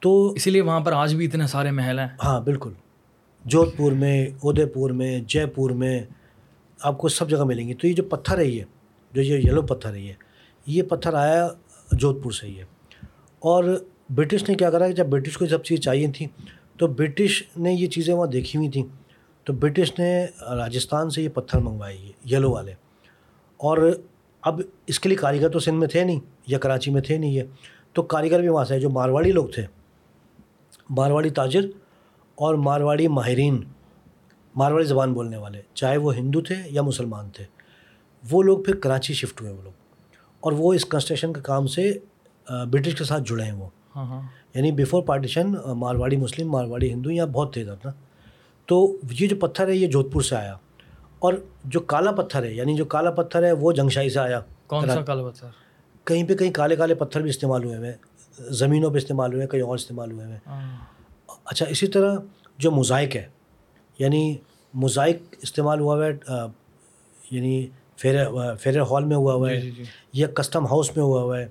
تو 0.00 0.30
اسی 0.30 0.50
لیے 0.50 0.60
وہاں 0.60 0.80
پر 0.80 0.92
آج 0.92 1.14
بھی 1.14 1.26
اتنے 1.26 1.46
سارے 1.46 1.70
محل 1.70 1.98
ہیں۔ 1.98 2.08
ہاں 2.24 2.40
بالکل۔ 2.40 2.72
جودھ 3.44 3.70
پور 3.76 3.92
میں 3.92 4.26
ادے 4.42 4.66
پور 4.66 4.90
میں 4.90 5.20
جے 5.26 5.46
پور 5.46 5.70
میں 5.70 6.02
آپ 6.82 6.98
کو 6.98 7.08
سب 7.08 7.30
جگہ 7.30 7.44
ملیں 7.44 7.68
گی۔ 7.68 7.74
تو 7.74 7.86
یہ 7.86 7.92
جو 7.92 8.02
پتھر 8.02 8.38
ہے 8.38 8.44
یہ 8.44 8.64
جو 9.12 9.22
یہ 9.22 9.38
یلو 9.38 9.62
پتھر 9.62 9.94
ہے 9.94 10.00
یہ 10.00 10.12
یہ 10.66 10.82
پتھر 10.82 11.14
آیا 11.14 11.48
جودھ 11.92 12.22
پور 12.22 12.32
سے 12.32 12.46
ہی 12.46 12.58
ہے۔ 12.58 12.64
اور 13.38 13.64
برٹش 14.10 14.48
نے 14.48 14.54
کیا 14.54 14.70
کرا 14.70 14.88
کہ 14.88 14.92
جب 14.92 15.06
برٹش 15.06 15.38
کو 15.38 15.46
سب 15.46 15.64
چیز 15.64 15.80
چاہیے 15.80 16.06
تھیں 16.14 16.28
تو 16.78 16.86
برٹش 16.86 17.42
نے 17.56 17.72
یہ 17.72 17.86
چیزیں 17.86 18.14
وہاں 18.14 18.26
دیکھی 18.26 18.56
ہوئی 18.56 18.70
تھیں۔ 18.70 18.99
تو 19.50 19.56
برٹش 19.56 19.98
نے 19.98 20.26
راجستھان 20.40 21.10
سے 21.10 21.22
یہ 21.22 21.28
پتھر 21.28 21.58
منگوائے 21.58 21.96
یہ 21.96 22.36
یلو 22.36 22.50
والے۔ 22.50 22.72
اور 23.56 23.96
اب 24.42 24.60
اس 24.86 25.00
کے 25.00 25.08
لیے 25.08 25.18
کاریگر 25.18 25.48
تو 25.48 25.58
سندھ 25.58 25.76
میں 25.76 25.88
تھے 25.88 26.04
نہیں 26.04 26.20
یا 26.46 26.58
کراچی 26.58 26.90
میں 26.90 27.00
تھے 27.00 27.18
نہیں 27.18 27.30
یہ۔ 27.30 27.42
تو 27.92 28.02
کاریگر 28.02 28.40
بھی 28.40 28.48
وہاں 28.48 28.64
سے 28.64 28.80
جو 28.80 28.90
مارواڑی 28.90 29.32
لوگ 29.32 29.46
تھے۔ 29.46 29.66
مارواڑی 30.90 31.30
تاجر 31.30 31.60
اور 32.34 32.54
مارواڑی 32.54 33.08
ماہرین 33.08 33.64
مارواڑی 34.56 34.84
زبان 34.84 35.12
بولنے 35.12 35.36
والے 35.36 35.62
چاہے 35.74 35.96
وہ 35.96 36.14
ہندو 36.16 36.40
تھے 36.40 36.54
یا 36.66 36.82
مسلمان 36.82 37.30
تھے۔ 37.30 37.44
وہ 38.30 38.42
لوگ 38.42 38.62
پھر 38.62 38.74
کراچی 38.74 39.14
شفٹ 39.14 39.40
ہوئے 39.40 39.52
وہ 39.52 39.62
لوگ۔ 39.62 39.72
اور 40.40 40.52
وہ 40.52 40.72
اس 40.72 40.84
کنسٹرکشن 40.84 41.32
کے 41.32 41.40
کام 41.40 41.66
سے 41.66 41.92
برٹش 42.48 42.94
کے 42.94 43.04
ساتھ 43.04 43.22
جڑے 43.26 43.44
ہیں 43.44 43.52
وہ۔ 43.52 43.68
ہاں، 43.96 44.04
ہاں۔ 44.04 44.28
یعنی 44.54 44.72
بیفور 44.72 45.02
پارٹیشن 45.02 45.54
مارواڑی 45.66 46.16
مسلم 46.16 46.50
مارواڑی 46.50 46.92
ہندو 46.92 47.10
یہاں 47.10 47.26
بہت 47.26 47.52
تھے۔ 47.52 47.60
ادھر 47.62 47.74
نا 47.84 47.90
تو 48.70 48.96
یہ 49.20 49.28
جو 49.28 49.36
پتھر 49.36 49.68
ہے 49.68 49.76
یہ 49.76 49.86
جودھ 49.86 50.12
پور 50.12 50.22
سے 50.22 50.36
آیا۔ 50.36 50.56
اور 51.18 51.34
جو 51.64 51.80
کالا 51.80 52.12
پتھر 52.12 52.42
ہے 52.42 52.54
یعنی 52.54 52.74
جو 52.74 52.84
کالا 52.84 53.10
پتھر 53.10 53.42
ہے 53.42 53.52
وہ 53.52 53.72
جنگشائی 53.72 54.10
سے 54.10 54.18
آیا۔ 54.20 54.40
کون 54.66 54.88
سا 54.88 55.00
کالا 55.00 55.30
پتھر؟ 55.30 55.48
کہیں 56.04 56.24
پہ 56.28 56.34
کہیں 56.34 56.50
کالے 56.50 56.76
کالے 56.76 56.94
پتھر 56.94 57.20
بھی 57.20 57.30
استعمال 57.30 57.64
ہوئے 57.64 57.76
ہوئے 57.76 57.92
زمینوں 58.38 58.90
پہ 58.90 58.96
استعمال 58.96 59.32
ہوئے 59.32 59.42
ہیں 59.42 59.50
کہیں 59.50 59.62
اور 59.62 59.74
استعمال 59.74 60.12
ہوئے 60.12 60.24
ہوئے 60.26 60.36
ہیں۔ 60.36 60.76
اچھا 61.44 61.66
اسی 61.66 61.86
طرح 61.86 62.16
جو 62.58 62.70
موزائک 62.70 63.16
ہے 63.16 63.28
یعنی 63.98 64.36
موزائک 64.74 65.22
استعمال 65.42 65.80
ہوا 65.80 65.96
ہوا 65.96 66.06
ہے 66.06 66.12
یعنی 67.30 67.66
فیر 67.96 68.14
فیر 68.60 68.80
ہال 68.80 69.04
میں 69.04 69.16
ہوا 69.16 69.34
ہوا 69.34 69.50
ہے 69.50 69.60
جی، 69.60 69.70
جی، 69.70 69.76
جی۔ 69.76 69.84
یا 70.12 70.26
کسٹم 70.26 70.66
ہاؤس 70.66 70.96
میں 70.96 71.04
ہوا 71.04 71.22
ہوا 71.22 71.38
ہے۔ 71.38 71.48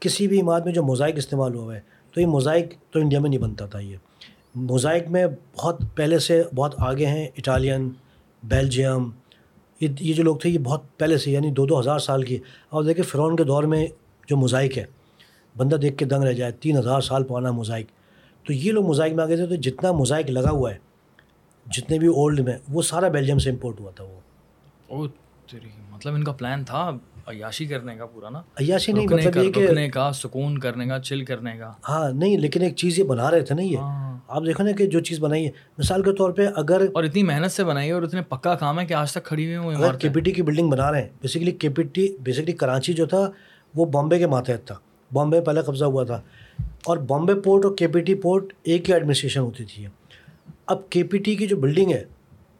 کسی 0.00 0.28
بھی 0.28 0.40
عمارت 0.40 0.64
میں 0.64 0.72
جو 0.72 0.82
موزائک 0.82 1.16
استعمال 1.16 1.54
ہوا 1.54 1.64
ہوا 1.64 1.74
ہے 1.74 1.80
تو 2.12 2.20
یہ 2.20 2.26
موزائک 2.26 2.74
تو 2.90 3.00
انڈیا 3.00 3.20
میں 3.20 3.30
نہیں 3.30 3.40
بنتا 3.40 3.66
تھا 3.66 3.78
یہ۔ 3.78 3.96
موزائک 4.54 5.08
میں 5.08 5.26
بہت 5.56 5.82
پہلے 5.94 6.18
سے 6.18 6.42
بہت 6.54 6.74
آگے 6.78 7.06
ہیں، 7.06 7.28
اٹالین، 7.38 7.90
بیلجیم، 8.42 9.10
یہ 9.80 10.14
جو 10.14 10.22
لوگ 10.22 10.36
تھے، 10.36 10.50
یہ 10.50 10.58
بہت 10.58 10.98
پہلے 10.98 11.18
سے 11.18 11.30
یعنی 11.30 11.50
دو 11.50 11.66
دو 11.66 11.80
ہزار 11.80 11.98
سال 11.98 12.22
کی۔ 12.22 12.38
اور 12.68 12.84
دیکھیں 12.84 13.04
فرعون 13.04 13.36
کے 13.36 13.44
دور 13.44 13.62
میں 13.62 13.86
جو 14.28 14.36
موزائک 14.36 14.78
ہے، 14.78 14.84
بندہ 15.56 15.74
دیکھ 15.74 15.96
کے 15.96 16.04
دنگ 16.04 16.22
رہ 16.22 16.32
جائے، 16.32 16.52
تین 16.52 16.76
ہزار 16.76 17.00
سال 17.00 17.24
پرانا 17.24 17.50
موزائک۔ 17.50 17.86
تو 18.46 18.52
یہ 18.52 18.72
لوگ 18.72 18.86
موزائک 18.86 19.12
میں 19.12 19.24
آ 19.24 19.26
گئے 19.26 19.36
تھے، 19.36 19.46
تو 19.46 19.54
جتنا 19.54 19.92
موزائک 19.92 20.30
لگا 20.30 20.50
ہوا 20.50 20.72
ہے، 20.72 20.78
جتنے 21.66 21.98
بھی 21.98 22.06
اولڈ 22.06 22.40
میں، 22.40 22.58
وہ 22.68 22.82
سارا 22.82 23.08
بیلجیم 23.08 23.38
سے 23.38 23.50
امپورٹ 23.50 23.80
ہوا 23.80 23.90
تھا 23.90 24.04
وہ۔ 24.04 24.20
مطلب 25.90 26.14
ان 26.14 26.24
کا 26.24 26.32
پلان 26.32 26.64
تھا 26.64 26.90
عیاشی 27.28 27.66
کرنے 27.66 27.96
کا 27.96 28.06
پورا 28.06 28.30
نا۔ 28.30 28.38
عیاشی 28.38 28.92
نہیں 28.92 29.06
مطلب 29.10 29.36
یہ 29.36 29.52
کہ 29.52 29.64
رکنے 29.64 29.88
کا 29.88 30.12
سکون 30.12 30.58
کرنے 30.58 30.86
کا 30.86 30.98
چل 30.98 31.24
کرنے 31.24 31.52
کا۔ 31.58 31.72
ہاں 31.88 32.10
نہیں 32.10 32.38
لیکن 32.38 32.62
ایک 32.62 32.76
چیز 32.76 32.98
یہ 32.98 33.04
بنا 33.04 33.30
رہے 33.30 33.40
تھے 33.40 33.54
نا 33.54 33.62
یہ۔ 33.62 33.76
ہاں۔ 33.76 34.18
آپ 34.28 34.42
دیکھو 34.46 34.64
نا 34.64 34.72
کہ 34.72 34.86
جو 34.86 35.00
چیز 35.00 35.20
بنائی 35.20 35.46
ہے 35.46 35.50
مثال 35.78 36.02
کے 36.02 36.12
طور 36.12 36.30
پہ 36.30 36.46
اگر 36.56 36.86
اور 36.94 37.04
اتنی 37.04 37.22
محنت 37.22 37.52
سے 37.52 37.64
بنائی 37.64 37.88
ہے 37.88 37.92
اور 37.92 38.02
اتنے 38.02 38.22
پکا 38.22 38.54
کام 38.54 38.80
ہے 38.80 38.86
کہ 38.86 38.94
آج 38.94 39.12
تک 39.12 39.24
کھڑی 39.24 39.56
ہوئی 39.56 39.76
اگر 39.76 39.96
کے 39.96 40.08
پی 40.08 40.20
ٹی 40.20 40.30
کی 40.30 40.42
بلڈنگ 40.42 40.70
بنا 40.70 40.92
رہے 40.92 41.02
ہیں 41.02 41.08
بیسکلی 41.22 41.50
کے 41.50 41.68
پی 41.68 41.82
ٹی 41.82 42.16
بیسکلی 42.20 42.52
کراچی 42.52 42.92
جو 42.92 43.06
تھا 43.06 43.30
وہ 43.74 43.84
بامبے 43.84 44.18
کے 44.18 44.26
ماتحت 44.26 44.66
تھا۔ 44.66 44.74
بامبے 45.12 45.40
پہلے 45.40 45.62
قبضہ 45.62 45.84
ہوا 45.84 46.04
تھا۔ 46.04 46.20
اور 46.86 46.96
بامبے 46.96 47.34
پورٹ 47.34 47.64
اور 47.64 47.76
کے 47.76 47.88
پی 47.88 48.00
ٹی 48.00 48.14
پورٹ 48.14 48.52
ایک 48.62 48.88
ہی 48.88 48.94
ایڈمنسٹریشن 48.94 49.40
ہوتی 49.40 49.64
تھی۔ 49.64 49.86
اب 50.66 50.90
کے 50.90 51.02
پی 51.02 51.18
ٹی 51.18 51.34
کی 51.34 51.46
جو 51.46 51.56
بلڈنگ 51.56 51.92
ہے 51.92 52.04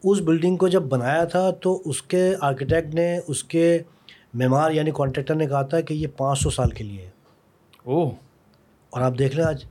اس 0.04 0.20
بلڈنگ 0.20 0.56
کو 0.56 0.68
جب 0.68 0.82
بنایا 0.82 1.24
تھا 1.24 1.50
تو 1.50 1.82
اس 1.84 2.02
کے 2.02 2.34
آرکیٹیکٹ 2.40 2.94
نے 2.94 3.18
اس 3.28 3.44
کے 3.44 3.78
معمار 4.34 4.70
یعنی 4.70 4.90
کانٹریکٹر 4.94 5.34
نے 5.34 5.46
کہا 5.46 5.62
تھا 5.62 5.80
کہ 5.80 5.94
یہ 5.94 6.06
پانچ 6.16 6.38
سو 6.38 6.50
سال 6.50 6.70
کے 6.70 6.84
لیے 6.84 7.02
ہے۔ 7.02 7.10
او 7.84 8.08
اور 8.90 9.00
آپ 9.00 9.18
دیکھ 9.18 9.36
لیں 9.36 9.44
آج 9.44 9.64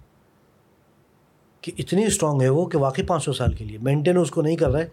کہ 1.61 1.71
اتنی 1.77 2.05
اسٹرانگ 2.05 2.41
ہے 2.41 2.49
وہ 2.49 2.65
کہ 2.65 2.77
واقعی 2.77 3.03
پانچ 3.03 3.23
سو 3.23 3.33
سال 3.33 3.53
کے 3.53 3.65
لیے۔ 3.65 3.77
مینٹین 3.81 4.17
اس 4.17 4.31
کو 4.31 4.41
نہیں 4.41 4.55
کر 4.55 4.69
رہے 4.69 4.87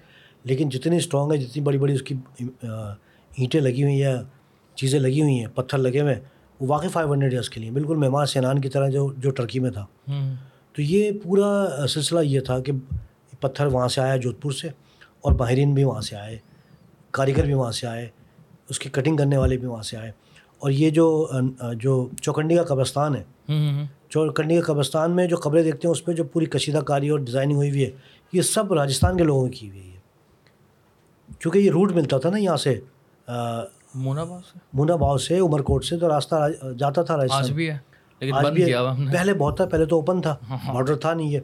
لیکن 0.45 0.69
جتنی 0.69 0.97
اسٹرانگ 0.97 1.33
ہے 1.33 1.37
جتنی 1.37 1.62
بڑی 1.62 1.79
بڑی 1.79 1.95
اس 1.95 2.03
کی 2.03 2.14
اینٹیں 2.62 3.61
لگی 3.61 3.83
ہوئی 3.83 4.05
ہیں 4.05 4.17
چیزیں 4.75 4.99
لگی 5.01 5.23
ہوئی 5.23 5.39
ہیں 5.39 5.47
پتھر 5.55 5.79
لگے 5.79 6.01
ہوئے 6.01 6.14
ہیں 6.14 6.21
وہ 6.61 6.67
واقعی 6.69 6.89
فائیو 6.89 7.12
ہنڈریڈ 7.12 7.33
ایئرس 7.33 7.51
کے 7.51 7.61
لیے۔ 7.61 7.71
بالکل 7.71 7.97
معمار 7.97 8.27
سینان 8.27 8.61
کی 8.61 8.69
طرح 8.69 8.89
جو 8.89 9.12
جو 9.17 9.31
ٹرکی 9.31 9.61
میں 9.61 9.71
تھا۔ 9.71 9.87
تو 10.73 10.83
یہ 10.83 11.11
پورا 11.23 11.87
سلسلہ 11.89 12.21
یہ 12.21 12.41
تھا 12.41 12.61
کہ 12.61 12.73
پتھر 13.41 13.67
وہاں 13.67 13.89
سے 13.89 14.01
آیا 14.01 14.17
جودھ 14.17 14.41
پور 14.41 14.53
سے 14.53 14.69
اور 15.21 15.33
ماہرین 15.33 15.75
بھی 15.75 15.85
وہاں 15.85 16.01
سے 16.01 16.17
آئے 16.17 16.39
کاریگر 17.11 17.45
بھی 17.45 17.55
وہاں 17.55 17.73
سے 17.73 17.87
آئے۔ 17.87 18.09
اس 18.69 18.79
کی 18.79 18.91
کٹنگ 18.91 19.17
کرنے 19.17 19.37
والے 19.37 19.57
بھی 19.57 19.67
وہاں 19.67 19.83
سے 19.83 19.97
آئے۔ 19.97 20.12
اور 20.59 20.71
یہ 20.71 20.91
جو 20.91 21.29
جو 21.75 22.09
چوکنڈی 22.23 22.57
کا 22.57 22.62
قبرستان 22.62 23.14
ہے 23.17 23.25
چوکنڈی 24.11 24.61
کا 24.61 24.73
قبرستان 24.73 25.11
میں 25.11 25.27
جو 25.27 25.37
قبریں 25.37 25.62
دیکھتے 25.62 25.89
ہیں 25.89 25.93
اس 25.93 26.05
پہ 26.05 26.12
جو 26.12 26.25
پوری 26.25 26.47
کشیدہ 26.47 26.79
کاری 26.79 27.09
اور 27.09 27.19
ڈیزائننگ 27.19 27.57
ہوئی 27.57 27.71
ہوئی 27.71 27.85
ہے 27.85 27.91
یہ 28.33 28.43
سب 28.43 28.73
راجستھان 28.73 29.17
کے 29.17 29.25
لوگوں 29.25 29.49
کی 29.49 29.69
ہوئی 29.69 29.81
ہے۔ 29.81 29.97
کیونکہ 31.39 31.59
یہ 31.59 31.71
روٹ 31.71 31.93
ملتا 31.93 32.19
تھا 32.19 32.31
نا 32.31 32.39
یہاں 32.39 32.57
سے 32.57 32.81
مونا 33.95 34.25
باؤ 34.25 34.39
سے؟ 34.39 34.59
مونا 34.73 34.97
باؤ 34.97 35.17
سے 35.17 35.39
عمر 35.39 35.62
کوٹ 35.62 35.85
سے 35.85 35.99
تو 35.99 36.09
راستہ 36.09 36.49
جاتا 36.79 37.03
تھا 37.03 37.17
بھی 37.55 37.71
ہے 37.71 37.79
لیکن 38.21 38.33
بند 38.45 38.57
کیا 38.57 38.93
نے۔ 38.99 39.12
پہلے 39.12 39.35
بہت 39.35 39.57
تھا 39.57 39.67
پہلے 39.67 39.85
تو 39.85 39.97
اوپن 39.97 40.21
تھا 40.21 40.37
بارڈر 40.73 40.97
تھا 40.97 41.14
نہیں 41.14 41.31
یہ 41.31 41.41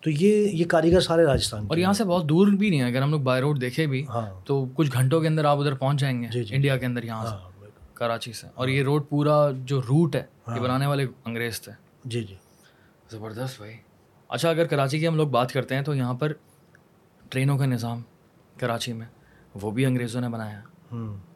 تو 0.00 0.10
یہ 0.10 0.48
یہ 0.48 0.64
کاریگر 0.64 1.00
سارے 1.00 1.24
راجستھان 1.24 1.66
اور 1.68 1.76
یہاں 1.76 1.92
سے 1.92 2.04
بہت 2.04 2.28
دور 2.28 2.48
بھی 2.48 2.70
نہیں 2.70 2.80
ہے 2.80 2.86
اگر 2.86 3.02
ہم 3.02 3.10
لوگ 3.10 3.20
بائی 3.20 3.42
روڈ 3.42 3.60
دیکھے 3.60 3.86
بھی 3.86 4.06
ہاں۔ 4.06 4.40
تو 4.44 4.66
کچھ 4.74 4.90
گھنٹوں 4.92 5.20
کے 5.20 5.26
اندر 5.28 5.44
آپ 5.44 5.58
ادھر 5.58 5.74
پہنچ 5.74 6.00
جائیں 6.00 6.22
گے 6.22 6.28
جی، 6.32 6.44
جی۔ 6.44 6.54
انڈیا 6.54 6.76
کے 6.76 6.86
اندر 6.86 7.02
یہاں 7.02 7.26
سے 7.26 7.34
ہاں 7.34 7.50
کراچی 7.94 8.32
سے۔ 8.32 8.46
اور 8.54 8.68
یہ 8.68 8.82
روڈ 8.82 9.08
پورا 9.08 9.50
جو 9.64 9.80
روٹ 9.80 10.16
ہے 10.16 10.20
یہ 10.20 10.52
ہاں۔ 10.52 10.60
بنانے 10.60 10.86
والے 10.86 11.06
انگریز 11.24 11.60
تھے۔ 11.60 11.72
جی 12.04 12.22
جی۔ 12.22 12.34
زبردست 13.10 13.56
بھائی۔ 13.58 13.76
اچھا 14.28 14.50
اگر 14.50 14.66
کراچی 14.66 14.98
کی 14.98 15.08
ہم 15.08 15.16
لوگ 15.16 15.28
بات 15.28 15.52
کرتے 15.52 15.74
ہیں 15.74 15.82
تو 15.82 15.94
یہاں 15.94 16.14
پر 16.14 16.32
ٹرینوں 17.28 17.58
کا 17.58 17.66
نظام 17.66 18.02
کراچی 18.56 18.92
میں 18.92 19.06
وہ 19.54 19.70
بھی 19.70 19.86
انگریزوں 19.86 20.20
نے 20.20 20.28
بنایا۔ 20.28 20.60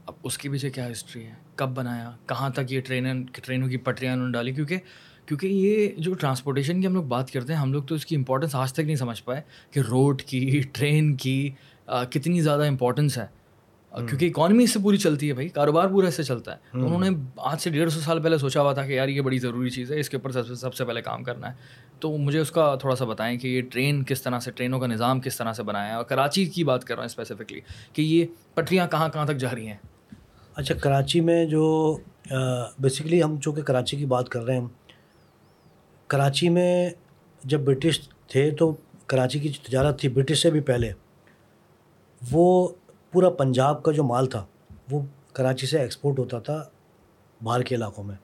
اب 0.06 0.14
اس 0.22 0.38
کے 0.38 0.50
پیچھے 0.50 0.70
کیا 0.70 0.92
ہسٹری 0.92 1.26
ہے؟ 1.26 1.34
کب 1.56 1.68
بنایا؟ 1.68 2.10
کہاں 2.26 2.50
تک 2.50 2.72
یہ 2.72 2.80
ٹرینیں 2.80 3.14
ٹرینوں 3.32 3.68
کی 3.68 3.76
پٹریاں 3.76 4.12
انہوں 4.12 4.26
نے 4.26 4.32
ڈالی؟ 4.32 4.52
کیونکہ 4.52 4.78
کیونکہ 5.26 5.46
یہ 5.46 5.88
جو 5.98 6.14
ٹرانسپورٹیشن 6.14 6.80
کی 6.80 6.86
ہم 6.86 6.94
لوگ 6.94 7.04
بات 7.04 7.30
کرتے 7.30 7.52
ہیں 7.52 7.60
ہم 7.60 7.72
لوگ 7.72 7.82
تو 7.82 7.94
اس 7.94 8.06
کی 8.06 8.16
امپورٹنس 8.16 8.54
آج 8.54 8.72
تک 8.72 8.80
نہیں 8.80 8.96
سمجھ 8.96 9.22
پائے 9.22 9.42
کہ 9.70 9.80
روڈ 9.80 10.22
کی 10.22 10.62
ٹرین 10.72 11.16
کی 11.16 11.50
آ، 11.86 12.04
کتنی 12.04 12.40
زیادہ 12.40 12.66
امپورٹنس 12.66 13.18
ہے۔ 13.18 13.26
کیونکہ 13.92 14.26
اکانومی 14.26 14.64
اس 14.64 14.72
سے 14.72 14.78
پوری 14.82 14.96
چلتی 14.96 15.28
ہے 15.28 15.32
بھائی 15.32 15.48
کاروبار 15.48 15.88
پورا 15.88 16.08
اس 16.08 16.14
سے 16.14 16.22
چلتا 16.22 16.52
ہے۔ 16.52 16.56
تو 16.72 16.86
انہوں 16.86 17.00
نے 17.00 17.08
آج 17.36 17.60
سے 17.60 17.70
ڈیڑھ 17.70 17.90
سو 17.92 18.00
سال 18.00 18.22
پہلے 18.22 18.38
سوچا 18.38 18.60
ہوا 18.60 18.72
تھا 18.72 18.86
کہ 18.86 18.92
یار 18.92 19.08
یہ 19.08 19.20
بڑی 19.20 19.38
ضروری 19.38 19.70
چیز 19.70 19.92
ہے 19.92 20.00
اس 20.00 20.10
کے 20.10 20.16
اوپر 20.16 20.30
سب 20.30 20.46
سے 20.46 20.54
سب 20.54 20.74
سے 20.74 20.84
پہلے 20.84 21.02
کام 21.02 21.22
کرنا 21.22 21.50
ہے۔ 21.50 21.54
تو 22.00 22.16
مجھے 22.16 22.38
اس 22.38 22.52
کا 22.52 22.74
تھوڑا 22.74 22.96
سا 22.96 23.04
بتائیں 23.04 23.38
کہ 23.38 23.48
یہ 23.48 23.62
ٹرین 23.70 24.04
کس 24.04 24.22
طرح 24.22 24.38
سے 24.38 24.50
ٹرینوں 24.50 24.80
کا 24.80 24.86
نظام 24.86 25.20
کس 25.20 25.36
طرح 25.36 25.52
سے 25.52 25.62
بنایا 25.62 25.90
ہے؟ 25.90 25.94
اور 25.94 26.04
کراچی 26.04 26.44
کی 26.44 26.64
بات 26.64 26.84
کر 26.84 26.94
رہا 26.94 27.00
ہوں 27.00 27.06
اسپیسیفکلی 27.06 27.60
کہ 27.92 28.02
یہ 28.02 28.26
پٹریاں 28.54 28.88
کہاں 28.88 29.08
کہاں 29.08 29.26
تک 29.26 29.36
جا 29.36 29.48
رہی 29.54 29.66
ہیں؟ 29.66 29.76
اچھا 30.54 30.74
کراچی 30.74 31.20
میں 31.20 31.44
جو 31.44 31.96
بیسیکلی 32.78 33.22
ہم 33.22 33.40
چونکہ 33.40 33.62
کراچی 33.62 33.96
کی 33.96 34.06
بات 34.06 34.28
کر 34.28 34.42
رہے 34.42 34.58
ہیں 34.58 34.66
کراچی 36.12 36.48
میں 36.48 36.90
جب 37.44 37.60
برٹش 37.60 38.08
تھے 38.28 38.50
تو 38.50 38.74
کراچی 39.06 39.38
کی 39.38 39.48
جو 39.48 39.68
تجارت 39.68 40.00
تھی 40.00 40.08
برٹش 40.08 40.42
سے 40.42 40.50
بھی 40.50 40.60
پہلے، 40.60 40.92
وہ 42.32 42.68
پورا 43.12 43.30
پنجاب 43.30 43.82
کا 43.82 43.92
جو 43.92 44.04
مال 44.04 44.26
تھا، 44.26 44.46
وہ 44.90 45.00
کراچی 45.32 45.66
سے 45.66 45.78
ایکسپورٹ 45.78 46.18
ہوتا 46.18 46.38
تھا 46.38 46.64
باہر 47.42 47.62
کے 47.62 47.74
علاقوں 47.74 48.04
میں۔ 48.04 48.14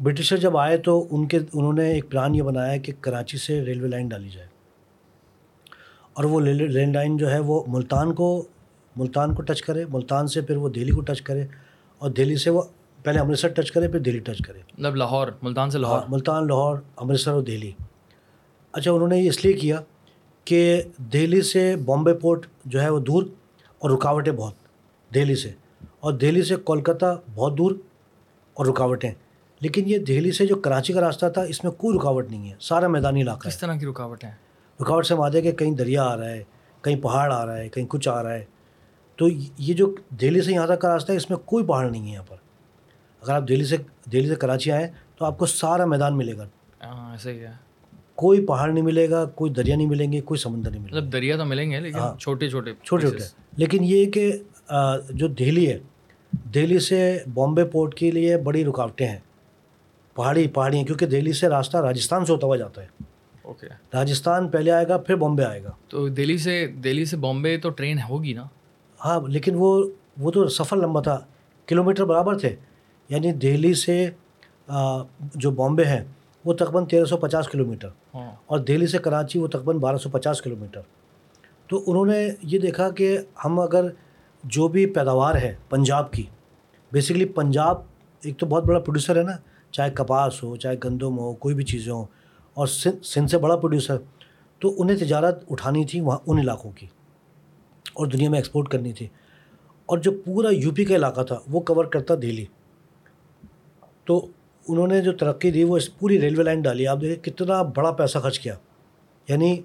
برٹشر 0.00 0.36
جب 0.36 0.56
آئے 0.56 0.76
تو 0.76 1.06
ان 1.10 1.28
کے، 1.28 1.38
انہوں 1.52 1.72
نے 1.72 1.92
ایک 1.92 2.10
پلان 2.10 2.34
یہ 2.34 2.42
بنایا 2.42 2.76
کہ 2.76 2.92
کراچی 3.00 3.38
سے 3.38 3.64
ریلوے 3.64 3.88
لائن 3.88 4.08
ڈالی 4.08 4.28
جائے۔ 4.28 4.48
اور 6.14 6.24
وہ 6.24 6.40
ریل 6.40 6.92
لائن 6.92 7.16
جو 7.16 7.30
ہے 7.30 7.38
وہ 7.38 7.62
ملتان 7.66 8.14
کو 8.14 8.46
ملتان 8.96 9.34
کو 9.34 9.42
ٹچ 9.42 9.62
کرے، 9.62 9.84
ملتان 9.88 10.26
سے 10.26 10.40
پھر 10.40 10.56
وہ 10.56 10.68
دہلی 10.68 10.92
کو 10.92 11.00
ٹچ 11.00 11.22
کرے۔ 11.22 11.46
اور 11.98 12.10
دہلی 12.10 12.36
سے 12.36 12.50
وہ 12.50 12.62
پہلے 13.04 13.18
امرتسر 13.18 13.48
ٹچ 13.48 13.72
کرے 13.72 13.88
پھر 13.88 13.98
دہلی 13.98 14.18
ٹچ 14.18 14.38
کرے 14.38 14.58
مطلب 14.72 14.96
لاہور 14.96 15.28
ملتان 15.42 15.70
سے 15.70 15.78
لاہور؟ 15.78 15.98
ہاں، 15.98 16.04
ملتان 16.08 16.46
لاہور 16.46 16.78
امرتسر 16.96 17.30
اور 17.30 17.42
دہلی۔ 17.42 17.72
اچھا 18.72 18.90
انہوں 18.90 19.08
نے 19.08 19.18
یہ 19.18 19.28
اس 19.28 19.44
لیے 19.44 19.54
کیا 19.54 19.80
کہ 20.44 20.82
دہلی 20.98 21.42
سے 21.42 21.76
بامبے 21.76 22.14
پورٹ 22.14 22.46
جو 22.64 22.82
ہے 22.82 22.88
وہ 22.88 22.98
دور 22.98 23.22
اور 23.78 23.90
رکاوٹیں 23.90 24.32
بہت 24.32 24.54
دہلی 25.14 25.34
سے۔ 25.34 25.52
اور 26.00 26.12
دہلی 26.12 26.42
سے 26.42 26.56
کولکتہ 26.56 27.20
بہت 27.34 27.58
دور 27.58 27.72
اور 28.54 28.66
رکاوٹیں۔ 28.66 29.10
لیکن 29.60 29.82
یہ 29.86 29.98
دہلی 29.98 30.32
سے 30.32 30.46
جو 30.46 30.56
کراچی 30.56 30.92
کا 30.92 31.00
راستہ 31.00 31.26
تھا 31.26 31.42
اس 31.42 31.64
میں 31.64 31.72
کوئی 31.72 31.98
رکاوٹ 31.98 32.30
نہیں 32.30 32.50
ہے۔ 32.50 32.54
سارا 32.60 32.88
میدانی 32.88 33.22
علاقہ 33.22 33.48
کس 33.48 33.54
ہے 33.54 33.58
طرح 33.60 33.76
کی 33.76 33.86
رکاوٹیں 33.86 34.28
ہیں؟ 34.28 34.36
رکاوٹ 34.82 35.06
سے 35.06 35.14
مادے 35.14 35.42
کہ 35.42 35.52
کہیں 35.52 35.72
دریا 35.72 36.04
آ 36.04 36.16
رہا 36.16 36.30
ہے 36.30 36.44
کہیں 36.82 37.02
پہاڑ 37.02 37.32
آ 37.32 37.46
رہا 37.46 37.56
ہے 37.56 37.68
کہیں 37.68 37.86
کچھ 37.86 38.08
آ 38.08 38.22
رہا 38.22 38.34
ہے۔ 38.34 38.44
تو 39.16 39.28
یہ 39.58 39.74
جو 39.74 39.94
دہلی 40.20 40.42
سے 40.42 40.52
یہاں 40.52 40.66
تک 40.66 40.80
کا 40.80 40.88
راستہ 40.88 41.12
ہے 41.12 41.16
اس 41.16 41.30
میں 41.30 41.38
کوئی 41.38 41.64
پہاڑ 41.64 41.90
نہیں 41.90 42.08
ہے 42.08 42.12
یہاں 42.12 42.24
پر۔ 42.28 42.36
اگر 43.24 43.32
آپ 43.32 43.48
دہلی 43.48 43.64
سے 43.64 43.76
دہلی 44.12 44.28
سے 44.28 44.34
کراچی 44.34 44.72
آئیں 44.72 44.86
تو 45.16 45.24
آپ 45.24 45.38
کو 45.38 45.46
سارا 45.46 45.84
میدان 45.84 46.16
ملے 46.16 46.36
گا۔ 46.36 46.46
ہاں 46.82 47.12
ایسا 47.12 47.30
ہی 47.30 47.38
ہے۔ 47.40 47.52
کوئی 48.14 48.46
پہاڑ 48.46 48.70
نہیں 48.72 48.84
ملے 48.84 49.10
گا 49.10 49.24
کوئی 49.24 49.52
دریا 49.52 49.76
نہیں 49.76 49.86
ملیں 49.86 50.12
گے 50.12 50.20
کوئی 50.20 50.38
سمندر 50.38 50.70
نہیں 50.70 50.80
ملے 50.82 50.92
گا۔ 50.92 50.96
مطلب 50.98 51.12
دریا 51.12 51.36
تو 51.36 51.44
ملیں 51.44 51.70
گے 51.70 51.80
لیکن 51.80 51.98
ہاں۔ 51.98 52.18
چھوٹے 52.18 52.48
چھوٹے 52.48 52.72
چھوٹے 52.82 53.06
چھوٹے۔ 53.08 53.24
لیکن 53.56 53.78
یہ 53.80 54.10
کہ 54.10 54.32
جو 55.10 55.28
دہلی 55.28 55.72
ہے 55.72 55.78
دہلی 56.54 56.78
سے 56.78 57.18
بامبے 57.34 57.64
پورٹ 57.64 57.94
کے 57.94 58.10
لیے 58.10 58.36
بڑی 58.36 58.64
رکاوٹیں 58.64 59.08
ہیں۔ 59.08 59.18
پہاڑی 60.14 60.48
پہاڑی 60.48 60.76
ہیں 60.76 60.84
کیونکہ 60.84 61.06
دہلی 61.06 61.32
سے 61.32 61.48
راستہ 61.48 61.76
راجستھان 61.76 62.24
سے 62.24 62.32
ہوتا 62.32 62.46
ہوا 62.46 62.56
جاتا 62.56 62.82
ہے۔ 62.82 62.86
اوکے۔ 63.42 63.66
راجستھان 63.94 64.48
پہلے 64.48 64.70
آئے 64.70 64.88
گا 64.88 64.98
پھر 64.98 65.14
بامبے 65.16 65.44
آئے 65.44 65.64
گا۔ 65.64 65.70
تو 65.88 66.08
دہلی 66.08 66.38
سے 66.38 66.66
دہلی 66.66 67.04
سے 67.04 67.16
بامبے 67.16 67.56
تو 67.56 67.70
ٹرین 67.70 67.98
ہوگی 68.08 68.32
نا؟ 68.32 68.44
ہاں 69.04 69.20
لیکن 69.28 69.52
وہ 69.56 69.84
وہ 70.18 70.30
تو 70.30 70.48
سفر 70.48 70.76
لمبا 70.76 71.00
تھا 71.00 71.20
کلو 71.66 71.84
میٹر 71.84 72.04
برابر 72.04 72.38
تھے۔ 72.38 72.56
یعنی 73.08 73.32
دہلی 73.32 73.74
سے 73.74 74.10
جو 75.34 75.50
بامبے 75.50 75.84
ہے 75.84 76.04
وہ 76.44 76.52
تقریباً 76.52 76.84
تیرہ 76.86 77.04
سو 77.04 77.16
پچاس 77.16 77.48
کلو 77.48 77.66
میٹر 77.66 77.88
ہاں۔ 78.14 78.30
اور 78.46 78.58
دہلی 78.58 78.86
سے 78.86 78.98
کراچی 78.98 79.38
وہ 79.38 79.46
تقریباً 79.46 79.78
بارہ 79.78 79.96
سو 79.96 80.10
پچاس 80.10 80.42
کلو 80.42 80.56
میٹر 80.56 80.80
تو 81.66 81.82
انہوں 81.86 82.06
نے 82.06 82.28
یہ 82.42 82.58
دیکھا 82.58 82.90
کہ 82.90 83.18
ہم 83.44 83.60
اگر 83.60 83.84
جو 84.44 84.68
بھی 84.68 84.86
پیداوار 84.86 85.34
ہے 85.34 85.54
پنجاب 85.68 86.12
کی 86.12 86.22
بیسیکلی 86.92 87.24
پنجاب 87.24 87.80
ایک 88.22 88.38
تو 88.38 88.46
بہت 88.46 88.64
بڑا 88.64 88.78
پروڈیوسر 88.78 89.16
ہے 89.16 89.22
نا 89.22 89.36
چاہے 89.70 89.90
کپاس 89.90 90.42
ہو 90.42 90.56
چاہے 90.56 90.76
گندم 90.84 91.18
ہو 91.18 91.32
کوئی 91.34 91.54
بھی 91.54 91.64
چیزیں 91.64 91.92
ہوں 91.92 92.04
اور 92.54 92.66
سندھ 92.66 93.06
سندھ 93.06 93.30
سے 93.30 93.38
بڑا 93.38 93.56
پروڈیوسر 93.56 93.96
تو 94.58 94.74
انہیں 94.82 94.96
تجارت 94.96 95.44
اٹھانی 95.50 95.84
تھی 95.84 96.00
وہاں 96.00 96.18
ان 96.26 96.38
علاقوں 96.38 96.70
کی 96.70 96.86
اور 97.94 98.06
دنیا 98.06 98.30
میں 98.30 98.38
ایکسپورٹ 98.38 98.68
کرنی 98.68 98.92
تھی۔ 98.92 99.08
اور 99.86 99.98
جو 99.98 100.12
پورا 100.24 100.48
یو 100.52 100.70
پی 100.70 100.84
کا 100.84 100.94
علاقہ 100.94 101.20
تھا 101.20 101.38
وہ 101.50 101.60
کور 101.60 101.84
کرتا 101.84 102.14
دہلی۔ 102.14 102.44
تو 104.04 104.26
انہوں 104.68 104.86
نے 104.86 105.00
جو 105.00 105.12
ترقی 105.12 105.50
دی 105.50 105.64
وہ 105.64 105.76
اس 105.76 105.98
پوری 105.98 106.20
ریلوے 106.20 106.44
لائن 106.44 106.62
ڈالی۔ 106.62 106.86
آپ 106.86 107.00
دیکھیں 107.00 107.32
کتنا 107.32 107.62
بڑا 107.62 107.90
پیسہ 107.90 108.18
خرچ 108.18 108.40
کیا۔ 108.40 108.54
یعنی 109.28 109.60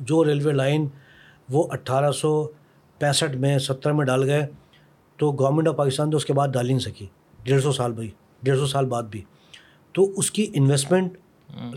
جو 0.00 0.24
ریلوے 0.24 0.52
لائن 0.52 0.86
وہ 1.50 1.66
اٹھارہ 1.70 2.12
سو 2.12 2.48
پینسٹھ 2.98 3.36
میں 3.36 3.58
ستر 3.58 3.92
میں 3.92 4.06
ڈال 4.06 4.24
گئے 4.24 4.46
تو 5.16 5.32
گورنمنٹ 5.32 5.68
آف 5.68 5.76
پاکستان 5.76 6.10
تو 6.10 6.16
اس 6.16 6.24
کے 6.24 6.32
بعد 6.32 6.48
ڈال 6.48 6.64
ہی 6.64 6.70
نہیں 6.70 6.78
سکی۔ 6.78 7.06
ڈیڑھ 7.42 7.62
سو 7.62 7.72
سال 7.72 7.92
بھی 7.92 8.10
ڈیڑھ 8.42 8.58
سو 8.58 8.66
سال 8.66 8.86
بعد 8.86 9.02
بھی۔ 9.02 9.22
تو 9.92 10.10
اس 10.16 10.30
کی 10.30 10.50
انویسٹمنٹ 10.54 11.12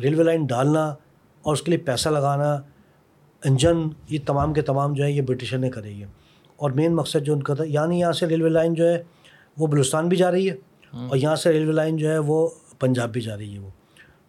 ریلوے 0.02 0.24
لائن 0.24 0.46
ڈالنا 0.46 0.88
اور 1.42 1.54
اس 1.54 1.62
کے 1.62 1.72
لیے 1.72 1.80
پیسہ 1.80 2.10
لگانا 2.10 2.62
انجن 3.46 3.78
یہ 4.10 4.20
تمام 4.26 4.54
کے 4.54 4.62
تمام 4.62 4.94
جو 4.94 5.04
ہے 5.04 5.12
یہ 5.12 5.22
برٹشر 5.22 5.58
نے 5.58 5.70
کرے۔ 5.70 5.92
یہ 5.92 6.06
اور 6.58 6.72
مین 6.72 6.96
مقصد 6.96 7.26
جو 7.26 7.34
ان 7.34 7.44
کا 7.44 7.54
تھا 7.54 7.64
یعنی 7.64 8.00
یہاں 8.00 8.12
سے 8.12 8.26
ریلوے 8.26 8.50
لائن 8.50 8.74
جو 8.74 8.88
ہے 8.90 9.04
وہ 9.58 9.68
بلوچستان 9.68 10.08
بھی 10.08 10.18
جا 10.18 10.32
رہی 10.32 10.50
ہے۔ 10.50 10.56
اور 11.10 11.18
یہاں 11.18 11.36
سے 11.36 11.52
ریلوے 11.52 11.74
لائن 11.74 11.98
جو 11.98 12.10
ہے 12.10 12.18
وہ 12.18 12.48
پنجاب 12.80 13.12
بھی 13.12 13.22
جا 13.22 13.38
رہی 13.38 13.54
ہے 13.54 13.60
وہ۔ 13.60 13.70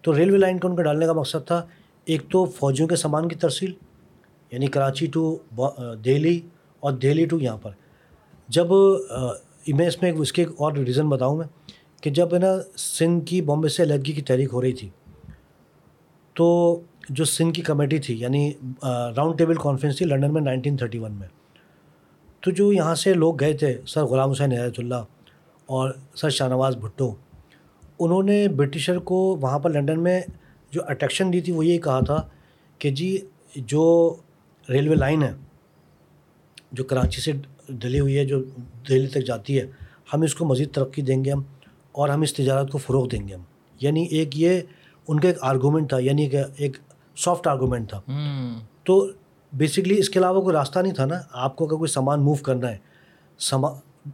تو 0.04 0.16
ریلوے 0.16 0.38
لائن 0.38 0.58
کا 0.58 0.68
ان 0.68 0.76
کا 0.76 0.82
ڈالنے 0.82 1.06
کا 1.06 1.12
مقصد 1.12 1.46
تھا۔ 1.46 1.64
ایک 2.06 2.22
تو 2.30 2.44
فوجیوں 2.58 2.88
کے 2.88 2.96
سامان 2.96 3.28
کی 3.28 3.34
ترسیل 3.34 3.72
یعنی 4.52 4.66
کراچی 4.66 5.06
ٹو 5.06 5.36
دہلی 6.04 6.38
اور 6.82 6.92
دہلی 6.92 7.24
ٹو 7.26 7.38
یہاں 7.40 7.56
پر۔ 7.56 7.70
جب 8.48 8.66
میں 9.68 9.86
اس 9.88 10.00
میں 10.02 10.10
ایک 10.10 10.20
اس 10.20 10.32
کے 10.32 10.42
ایک 10.42 10.50
اور 10.58 10.72
ریزن 10.76 11.08
بتاؤں 11.08 11.36
میں 11.36 11.46
کہ 12.02 12.10
جب 12.10 12.34
ہے 12.34 12.38
نا 12.38 12.54
سندھ 12.76 13.24
کی 13.26 13.40
بامبے 13.42 13.68
سے 13.68 13.82
علیحدگی 13.82 14.12
کی 14.12 14.22
تحریک 14.22 14.48
ہو 14.52 14.62
رہی 14.62 14.72
تھی، 14.72 14.88
تو 16.36 16.46
جو 17.08 17.24
سندھ 17.24 17.54
کی 17.54 17.62
کمیٹی 17.62 17.98
تھی 17.98 18.18
یعنی 18.20 18.50
راؤنڈ 19.16 19.38
ٹیبل 19.38 19.54
کانفرنس 19.54 19.96
تھی 19.98 20.06
لنڈن 20.06 20.32
میں 20.32 20.42
نائنٹین 20.42 20.76
تھرٹی 20.76 20.98
ون 20.98 21.12
میں۔ 21.12 21.28
تو 22.40 22.50
جو 22.50 22.72
یہاں 22.72 22.94
سے 22.94 23.14
لوگ 23.14 23.40
گئے 23.40 23.52
تھے، 23.52 23.76
سر 23.86 24.04
غلام 24.04 24.30
حسین 24.30 24.52
حیرت 24.52 24.78
اللہ 24.78 25.02
اور 25.68 25.90
سر 26.14 26.30
شاہ 26.30 26.48
نواز 26.48 26.76
بھٹو۔ 26.76 27.14
انہوں 27.98 28.22
نے 28.22 28.48
برٹشر 28.48 28.98
کو 28.98 29.38
وہاں 29.40 29.58
پر 29.58 29.70
لنڈن 29.70 30.00
میں 30.00 30.20
جو 30.70 30.80
اٹریکشن 30.88 31.32
دی 31.32 31.40
تھی 31.40 31.52
وہ 31.52 31.66
یہ 31.66 31.78
کہا 31.78 32.00
تھا 32.00 32.28
کہ 32.78 32.90
جی 32.90 33.18
جو 33.56 34.14
ریلوے 34.68 34.94
لائن 34.94 35.22
ہے 35.22 35.32
جو 36.72 36.84
کراچی 36.84 37.20
سے 37.20 37.32
ڈلی 37.68 38.00
ہوئی 38.00 38.18
ہے 38.18 38.24
جو 38.24 38.42
دہلی 38.88 39.06
تک 39.06 39.26
جاتی 39.26 39.60
ہے 39.60 39.66
ہم 40.14 40.22
اس 40.22 40.34
کو 40.34 40.44
مزید 40.44 40.70
ترقی 40.72 41.02
دیں 41.02 41.24
گے 41.24 41.30
ہم 41.30 41.42
اور 41.92 42.08
ہم 42.08 42.20
اس 42.20 42.34
تجارت 42.34 42.70
کو 42.70 42.78
فروغ 42.78 43.08
دیں 43.08 43.28
گے 43.28 43.34
ہم۔ 43.34 43.42
یعنی 43.80 44.02
ایک 44.02 44.38
یہ 44.38 44.60
ان 45.08 45.20
کا 45.20 45.28
ایک 45.28 45.36
آرگومنٹ 45.40 45.88
تھا 45.88 45.98
یعنی 45.98 46.28
کہ 46.28 46.38
ایک 46.56 46.76
سافٹ 47.16 47.46
آرگومنٹ 47.46 47.90
تھا۔ 47.90 48.00
تو 48.84 49.08
بیسکلی 49.52 49.98
اس 49.98 50.10
کے 50.10 50.18
علاوہ 50.18 50.40
کوئی 50.42 50.56
راستہ 50.56 50.78
نہیں 50.78 50.94
تھا 50.94 51.04
نا۔ 51.04 51.14
آپ 51.32 51.56
کو 51.56 51.64
اگر 51.64 51.76
کوئی 51.76 51.88
سامان 51.88 52.20
موو 52.20 52.34
کرنا 52.34 52.70
ہے 52.70 52.78
سما 53.38 53.68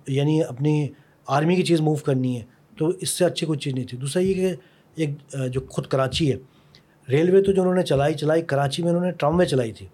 یعنی 0.07 0.45
اپنی 0.45 0.89
آرمی 1.27 1.57
کی 1.57 1.63
چیز 1.63 1.81
موو 1.81 1.95
کرنی 1.95 2.41
ہے 2.41 2.45
تو 2.79 2.89
اس 2.89 3.11
سے 3.11 3.25
اچھی 3.25 3.47
کوئی 3.47 3.59
چیز 3.59 3.75
نہیں 3.75 3.85
تھی۔ 3.85 3.99
دوسرا 3.99 4.23
یہ 4.23 4.35
کہ 4.35 4.55
ایک 4.95 5.11
جو 5.51 5.61
خود 5.69 5.87
کراچی 5.87 6.33
ہے 6.33 6.37
ریلوے 7.09 7.43
تو 7.43 7.53
جو 7.53 7.63
انہوں 7.63 7.75
نے 7.75 7.83
چلائی 7.83 8.15
چلائی 8.15 8.43
کراچی 8.43 8.83
میں 8.83 8.91
انہوں 8.91 9.05
نے 9.05 9.11
ٹراموے 9.11 9.47
چلائی 9.47 9.73
تھی۔ 9.73 9.87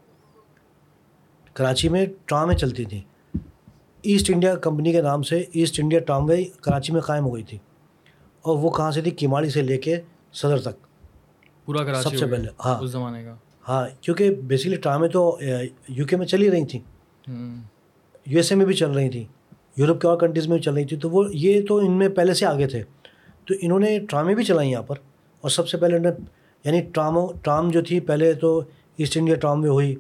کراچی 1.53 1.89
میں 1.89 2.07
ٹرامیں 2.27 2.57
چلتی 2.57 2.85
تھیں 2.85 3.01
ایسٹ 4.03 4.31
انڈیا 4.31 4.57
کمپنی 4.57 4.93
کے 4.93 5.03
نام 5.03 5.23
سے 5.23 5.45
ایسٹ 5.53 5.81
انڈیا 5.83 6.01
ٹراموے 6.01 6.45
کراچی 6.45 6.93
میں 6.93 7.01
قائم 7.01 7.25
ہو 7.25 7.35
گئی 7.35 7.43
تھی۔ 7.43 7.59
اور 8.43 8.59
وہ 8.59 8.71
کہاں 8.71 8.91
سے 8.91 9.01
تھی؟ 9.01 9.11
کیماڑی 9.11 9.51
سے 9.51 9.63
لے 9.63 9.79
کے 9.79 10.01
صدر 10.33 10.61
تک۔ 10.61 10.87
پورا 11.65 11.85
کراچی 11.85 12.11
سب 12.11 12.17
سے 12.17 12.27
پہلے 12.27 12.49
ہاں۔ 12.65 12.79
اس 12.79 12.91
زمانے 12.91 13.25
کا۔ 13.25 13.35
ہاں 13.69 13.89
کیونکہ 14.01 14.31
بیسکلی 14.31 14.77
ٹرامیں 14.77 15.09
تو 15.09 15.39
یو 15.89 16.07
کے 16.07 16.17
میں 16.17 16.27
چلی 16.27 16.51
رہی 16.51 16.65
تھیں۔ 16.65 16.81
یو 18.27 18.37
ایس 18.37 18.53
اے 18.53 18.59
میں 18.59 18.67
بھی 18.67 18.75
چل 18.75 18.91
رہی 18.91 19.09
تھیں۔ 19.09 19.40
یورپ 19.81 20.01
کے 20.01 20.09
اور 20.09 20.19
کنٹریز 20.19 20.49
میں 20.49 20.57
بھی 20.57 20.63
چل 20.63 20.75
رہی 20.75 20.85
تھیں 20.85 21.01
تو 21.01 21.11
وہ 21.11 21.25
یہ 21.33 21.61
تو 21.69 21.77
ان 21.77 21.93
میں 21.93 22.09
پہلے 22.09 22.35
سے 22.35 22.47
آگے 22.47 22.67
تھے۔ 22.67 22.83
تو 23.45 23.55
انہوں 23.61 23.81
نے 23.81 23.99
ٹرامیں 24.09 24.35
بھی 24.35 24.45
چلائیں 24.45 24.71
یہاں 24.71 24.83
پر۔ 24.83 24.97
اور 25.41 25.51
سب 25.51 25.69
سے 25.69 25.77
پہلے 25.79 25.97
انہوں 25.97 26.13
نے 26.13 26.25
یعنی 26.65 26.81
ٹرامو 26.93 27.27
ٹرام 27.43 27.71
جو 27.71 27.83
تھی 27.83 28.01
پہلے 28.01 28.33
تو 28.33 28.63
ایسٹ 28.97 29.17
انڈیا 29.17 29.35
ٹراموے 29.35 29.69
ہوئی 29.69 29.95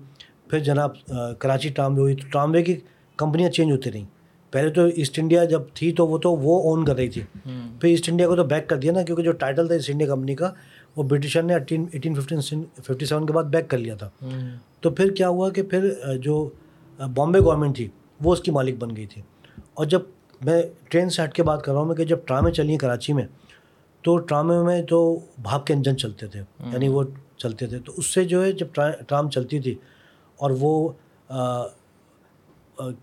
پھر 0.48 0.58
جناب 0.58 0.90
کراچی 1.38 1.68
ٹراموے 1.68 2.00
ہوئی۔ 2.00 2.14
تو 2.14 2.28
ٹراموے 2.32 2.62
کی 2.62 2.74
کمپنیاں 3.16 3.50
چینج 3.50 3.72
ہوتی 3.72 3.92
رہیں۔ 3.92 4.04
پہلے 4.50 4.70
تو 4.70 4.84
ایسٹ 4.96 5.18
انڈیا 5.18 5.44
جب 5.44 5.62
تھی 5.74 5.92
تو 5.92 6.06
وہ 6.08 6.18
تو 6.18 6.32
وہ 6.36 6.62
اون 6.62 6.84
کر 6.84 6.94
رہی 6.96 7.08
تھی۔ 7.08 7.22
پھر 7.80 7.88
ایسٹ 7.88 8.08
انڈیا 8.10 8.28
کو 8.28 8.36
تو 8.36 8.44
بیک 8.44 8.68
کر 8.68 8.76
دیا 8.76 8.92
نا 8.92 9.02
کیونکہ 9.02 9.22
جو 9.22 9.32
ٹائٹل 9.32 9.66
تھا 9.66 9.74
ایسٹ 9.74 9.90
انڈیا 9.90 10.08
کمپنی 10.08 10.34
کا 10.34 10.52
وہ 10.96 11.02
برٹشر 11.02 11.42
نے 11.42 11.52
eighteen 11.52 11.86
eighteen 11.92 12.14
fifteen 12.14 12.40
fifty 12.82 13.06
seven 13.06 13.26
کے 13.26 13.32
بعد 13.32 13.44
بیک 13.44 13.68
کر 13.70 13.78
لیا 13.78 13.94
تھا۔ 13.94 14.08
تو 14.80 14.90
پھر 14.90 15.10
کیا 15.10 15.28
ہوا 15.28 15.50
کہ 15.50 15.62
پھر 15.62 15.94
جو 16.16 16.48
بامبے 17.14 17.38
گورنمنٹ 17.40 17.76
تھی 17.76 17.88
وہ 18.20 18.32
اس 18.32 18.40
کی 18.40 18.50
مالک 18.50 18.74
بن 18.78 18.96
گئی 18.96 19.06
تھی۔ 19.06 19.22
اور 19.80 19.86
جب 19.86 20.00
میں 20.40 20.62
ٹرین 20.88 21.10
سے 21.10 21.24
ہٹ 21.24 21.34
کے 21.34 21.42
بات 21.42 21.62
کر 21.62 21.72
رہا 21.72 21.80
ہوں 21.80 21.86
میں 21.86 21.94
کہ 21.94 22.04
جب 22.04 22.18
ٹرامیں 22.26 22.52
چلی 22.52 22.70
ہیں 22.70 22.78
کراچی 22.78 23.12
میں 23.12 23.24
تو 24.02 24.18
ٹرامے 24.18 24.62
میں 24.62 24.82
تو 24.82 24.98
بھاپ 25.42 25.66
کے 25.66 25.74
انجن 25.74 25.96
چلتے 25.96 26.26
تھے 26.26 26.40
یعنی 26.72 26.88
وہ 26.88 27.02
چلتے 27.36 27.66
تھے۔ 27.66 27.78
تو 27.78 27.92
اس 27.96 28.06
سے 28.06 28.24
جو 28.24 28.44
ہے 28.44 28.52
جب 28.52 28.66
ٹرام 29.08 29.30
چلتی 29.30 29.60
تھی 29.60 29.74
اور 30.36 30.50
وہ 30.60 30.88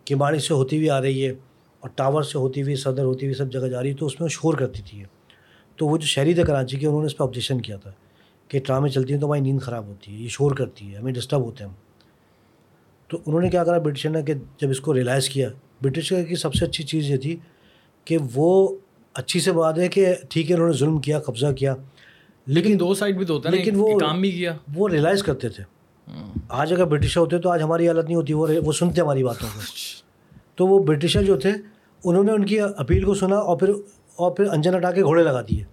کماڑی 0.05 0.39
سے 0.39 0.53
ہوتی 0.53 0.77
ہوئی 0.77 0.89
آ 0.89 1.01
رہی 1.01 1.25
ہے 1.25 1.31
اور 1.79 1.89
ٹاور 1.89 2.23
سے 2.23 2.37
ہوتی 2.37 2.61
ہوئی 2.61 2.75
صدر 2.75 3.03
ہوتی 3.03 3.25
ہوئی 3.25 3.33
سب 3.33 3.51
جگہ 3.51 3.67
جا 3.67 3.81
رہی 3.81 3.89
ہے 3.89 3.95
تو 3.95 4.05
اس 4.05 4.21
میں 4.21 4.29
شور 4.29 4.53
کرتی 4.53 4.81
تھی 4.81 5.03
تو 5.75 5.87
وہ 5.87 5.97
جو 5.97 6.05
شہری 6.05 6.33
تھے 6.33 6.43
کراچی 6.43 6.79
کے 6.79 6.87
انہوں 6.87 7.01
نے 7.01 7.05
اس 7.05 7.17
پہ 7.17 7.23
آبجیکشن 7.23 7.61
کیا 7.61 7.77
تھا 7.77 7.91
کہ 8.47 8.59
ٹرامیں 8.59 8.89
چلتی 8.89 9.13
ہیں 9.13 9.21
تو 9.21 9.27
ہماری 9.27 9.41
نیند 9.41 9.61
خراب 9.61 9.87
ہوتی 9.87 10.13
ہے 10.13 10.17
یہ 10.17 10.27
شور 10.27 10.51
کرتی 10.51 10.91
ہے 10.91 10.97
ہمیں 10.97 11.13
ڈسٹرب 11.13 11.41
ہوتے 11.41 11.63
ہیں 11.63 11.71
ہم۔ 11.71 11.75
تو 13.07 13.17
انہوں 13.25 13.41
نے 13.41 13.49
کیا 13.49 13.63
کرا 13.63 13.77
برٹشر 13.77 14.09
نے 14.09 14.23
کہ 14.23 14.33
جب 14.57 14.69
اس 14.69 14.79
کو 14.79 14.93
ریلائز 14.93 15.29
کیا 15.29 15.49
برٹشر 15.81 16.23
کی 16.23 16.35
سب 16.35 16.53
سے 16.53 16.65
اچھی 16.65 16.83
چیز 16.83 17.11
یہ 17.11 17.17
تھی 17.17 17.35
کہ 18.05 18.17
وہ 18.33 18.75
اچھی 19.13 19.39
سے 19.39 19.51
بات 19.51 19.77
ہے 19.79 19.87
کہ 19.87 20.13
ٹھیک 20.29 20.49
ہے 20.51 20.55
انہوں 20.55 20.67
نے 20.67 20.77
ظلم 20.77 20.99
کیا 20.99 21.19
قبضہ 21.19 21.51
کیا 21.51 21.75
لیکن 22.45 22.79
دو 22.79 22.93
سائڈ 22.93 23.17
بھی 23.17 23.25
تو 23.25 23.33
ہوتا 23.33 23.49
ہے 23.49 23.55
لیکن 23.55 23.71
وہ 23.75 23.99
کام 23.99 24.21
بھی 24.21 24.31
کیا۔ 24.31 24.57
وہ 24.75 24.89
ریلائز 24.89 25.23
کرتے 25.23 25.49
تھے۔ 25.49 25.63
آج 26.49 26.73
اگر 26.73 26.85
برٹشر 26.85 27.19
ہوتے 27.19 27.37
تو 27.37 27.49
آج 27.49 27.61
ہماری 27.61 27.87
حالت 27.87 28.05
نہیں 28.05 28.15
ہوتی 28.15 28.33
وہ 28.33 28.47
وہ 28.65 28.71
سنتے 28.71 29.01
ہماری 29.01 29.23
باتوں 29.23 29.49
کو۔ 29.55 29.59
تو 30.55 30.67
وہ 30.67 30.83
برٹشر 30.83 31.23
جو 31.23 31.39
تھے 31.39 31.51
انہوں 32.03 32.23
نے 32.23 32.31
ان 32.31 32.45
کی 32.45 32.59
اپیل 32.59 33.03
کو 33.03 33.13
سنا 33.13 33.35
اور 33.35 33.57
پھر 33.57 33.69
اور 34.15 34.31
پھر 34.31 34.45
انجن 34.45 34.75
ہٹا 34.75 34.91
کے 34.91 35.01
گھوڑے 35.03 35.23
لگا 35.23 35.41
دیے۔ 35.41 35.63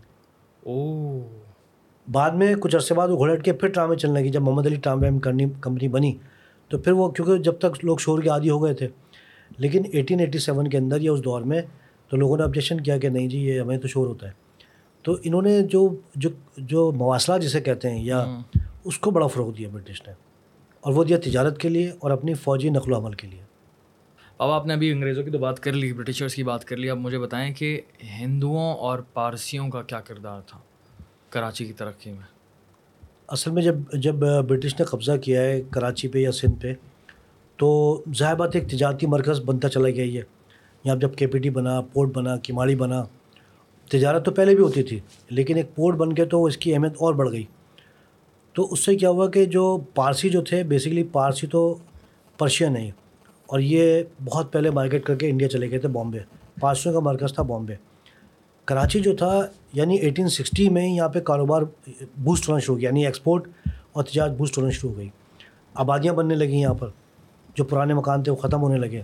او۔ 0.61 1.21
بعد 2.13 2.31
میں 2.31 2.55
کچھ 2.61 2.77
عرصے 2.77 2.95
بعد 2.95 3.09
وہ 3.09 3.17
گھوڑے 3.17 3.35
ہٹ 3.35 3.45
کے 3.45 3.53
پھر 3.53 3.69
ٹرامیں 3.69 3.97
چلنے 3.97 4.21
لگی۔ 4.21 4.29
جب 4.29 4.43
محمد 4.43 4.67
علی 4.67 4.77
ٹرام 4.77 5.19
کرنی 5.19 5.45
کمپنی 5.61 5.89
بنی 5.89 6.17
تو 6.69 6.79
پھر 6.79 6.93
وہ 6.93 7.11
کیونکہ 7.11 7.37
جب 7.37 7.55
تک 7.59 7.85
لوگ 7.85 7.97
شور 7.97 8.23
کے 8.23 8.29
عادی 8.29 8.51
ہو 8.51 8.65
گئے 8.65 8.75
تھے 8.75 8.89
لیکن 9.57 9.83
ایٹین 9.93 10.21
ایٹی 10.21 10.39
سیون 10.39 10.69
کے 10.69 10.79
اندر 10.79 11.01
یا 11.01 11.13
اس 11.13 11.25
دور 11.25 11.43
میں 11.43 11.63
تو 12.09 12.17
لوگوں 12.17 12.37
نے 12.37 12.43
آبجیکشن 12.43 12.81
کیا 12.81 12.99
کہ 12.99 13.09
نہیں 13.09 13.29
جی 13.29 13.39
یہ 13.39 13.61
ہمیں 13.61 13.79
تو 13.79 13.89
شور 13.89 14.07
ہوتا 14.07 14.27
ہے۔ 14.27 14.33
تو 15.03 15.17
انہوں 15.23 15.43
نے 15.43 15.63
جو 15.63 15.97
جو 16.17 16.31
جو 16.57 16.93
مواصلات 16.93 17.43
جسے 17.43 17.61
کہتے 17.61 17.91
ہیں 17.91 18.05
یا 18.05 18.39
اس 18.85 18.99
کو 18.99 19.11
بڑا 19.11 19.27
فروغ 19.27 19.53
دیا 19.53 19.69
برٹش 19.73 20.03
نے 20.07 20.13
اور 20.81 20.93
وہ 20.93 21.05
دیا 21.05 21.19
تجارت 21.25 21.59
کے 21.59 21.69
لیے 21.69 21.91
اور 21.99 22.11
اپنی 22.11 22.35
فوجی 22.35 22.71
نقل 22.71 22.93
و 22.93 22.97
عمل 22.97 23.13
کے 23.13 23.27
لیے۔ 23.27 23.41
بابا 24.37 24.55
آپ 24.55 24.67
نے 24.67 24.75
ابھی 24.75 24.93
انگریزوں 24.93 25.25
کی 25.25 25.31
تو 25.31 25.39
بات 25.39 25.61
کر 25.61 25.73
لی 25.73 25.93
برٹشرس 25.93 26.35
کی 26.35 26.43
بات 26.43 26.65
کر 26.65 26.77
لی 26.77 26.91
اب 26.91 26.99
مجھے 26.99 27.19
بتائیں 27.19 27.55
کہ 27.55 27.81
ہندوؤں 28.21 28.75
اور 28.75 28.99
پارسیوں 28.99 29.69
کا 29.69 29.83
کیا 29.83 30.01
کردار 30.01 30.41
تھا 30.41 30.59
کراچی 31.31 31.65
کی 31.65 31.73
ترقی 31.73 32.11
میں؟ 32.11 32.27
اصل 33.29 33.51
میں 33.51 33.63
جب 33.63 33.75
جب 33.93 34.15
برٹش 34.49 34.75
نے 34.81 34.85
قبضہ 34.85 35.13
کیا 35.17 35.43
ہے 35.43 35.63
کراچی 35.71 36.09
پہ 36.09 36.19
یا 36.19 36.33
سندھ 36.33 36.61
پہ 36.61 36.75
تو 37.57 38.03
ظاہر 38.17 38.35
بات 38.35 38.55
ایک 38.55 38.71
تجارتی 38.71 39.07
مرکز 39.07 39.41
بنتا 39.41 39.69
چلا 39.69 39.91
گیا 39.91 40.05
یہ۔ 40.05 40.23
یہاں 40.85 40.97
جب 40.97 41.15
کے 41.15 41.27
پی 41.27 41.39
ٹی 41.39 41.51
بنا، 41.51 41.81
پورٹ 41.81 42.11
بنا 42.15 42.37
کماڑی 42.37 42.75
بنا، 42.75 43.05
تجارت 43.91 44.25
تو 44.25 44.31
پہلے 44.31 44.55
بھی 44.55 44.65
ہوتی 44.65 44.83
تھی، 44.83 45.01
لیکن 45.31 45.57
ایک 45.57 45.75
پورٹ 45.75 45.97
بن 45.97 46.13
کے 46.13 46.25
تو 46.25 46.45
اس 46.45 46.57
کی 46.57 46.75
اہمیت 46.75 46.93
اور 46.93 47.15
بڑھ 47.15 47.31
گئی۔ 47.31 47.45
تو 48.53 48.73
اس 48.73 48.81
سے 48.81 48.97
کیا 48.97 49.11
ہوا 49.11 49.31
کہ 49.31 49.45
جو 49.45 49.79
پارسی 49.95 50.29
جو 50.29 50.43
تھے 50.43 50.63
بیسکلی 50.63 51.05
پارسی 51.05 51.47
تو 51.47 51.77
پرشین 52.39 52.77
ہے 52.77 52.91
اور 53.47 53.61
یہ 53.61 54.03
بہت 54.25 54.53
پہلے 54.53 54.71
مارکیٹ 54.71 55.05
کر 55.05 55.15
کے 55.15 55.31
انڈیا 55.31 55.49
چلے 55.49 55.71
گئے 55.71 55.79
تھے 55.79 55.89
بامبے 55.89 56.19
پارسیوں 56.61 56.95
کا 56.95 57.01
مرکز 57.01 57.35
تھا 57.35 57.43
بامبے 57.43 57.75
کراچی 58.65 59.01
جو 59.01 59.17
تھا 59.17 59.47
یعنی 59.73 59.97
ایٹین 59.97 60.29
سکسٹی 60.29 60.69
میں 60.69 60.89
یہاں 60.89 61.09
پہ 61.09 61.21
کاروبار 61.21 61.63
بوسٹ 62.17 62.49
ہونا 62.49 62.59
شروع 62.59 62.77
کیا 62.77 62.89
یعنی 62.89 63.07
ایکسپورٹ 63.07 63.49
اور 63.93 64.05
تجارت 64.05 64.33
بوسٹ 64.33 64.59
ہونا 64.59 64.71
شروع 64.71 64.93
ہو 64.93 64.99
گئی۔ 64.99 65.09
آبادیاں 65.75 66.15
بننے 66.15 66.35
لگیں 66.35 66.61
یہاں 66.61 66.75
پر۔ 66.75 66.89
جو 67.55 67.65
پرانے 67.65 67.95
مکان 67.95 68.23
تھے 68.23 68.33
وہ 68.33 68.37
ختم 68.37 68.63
ہونے 68.63 68.79
لگے۔ 68.79 69.03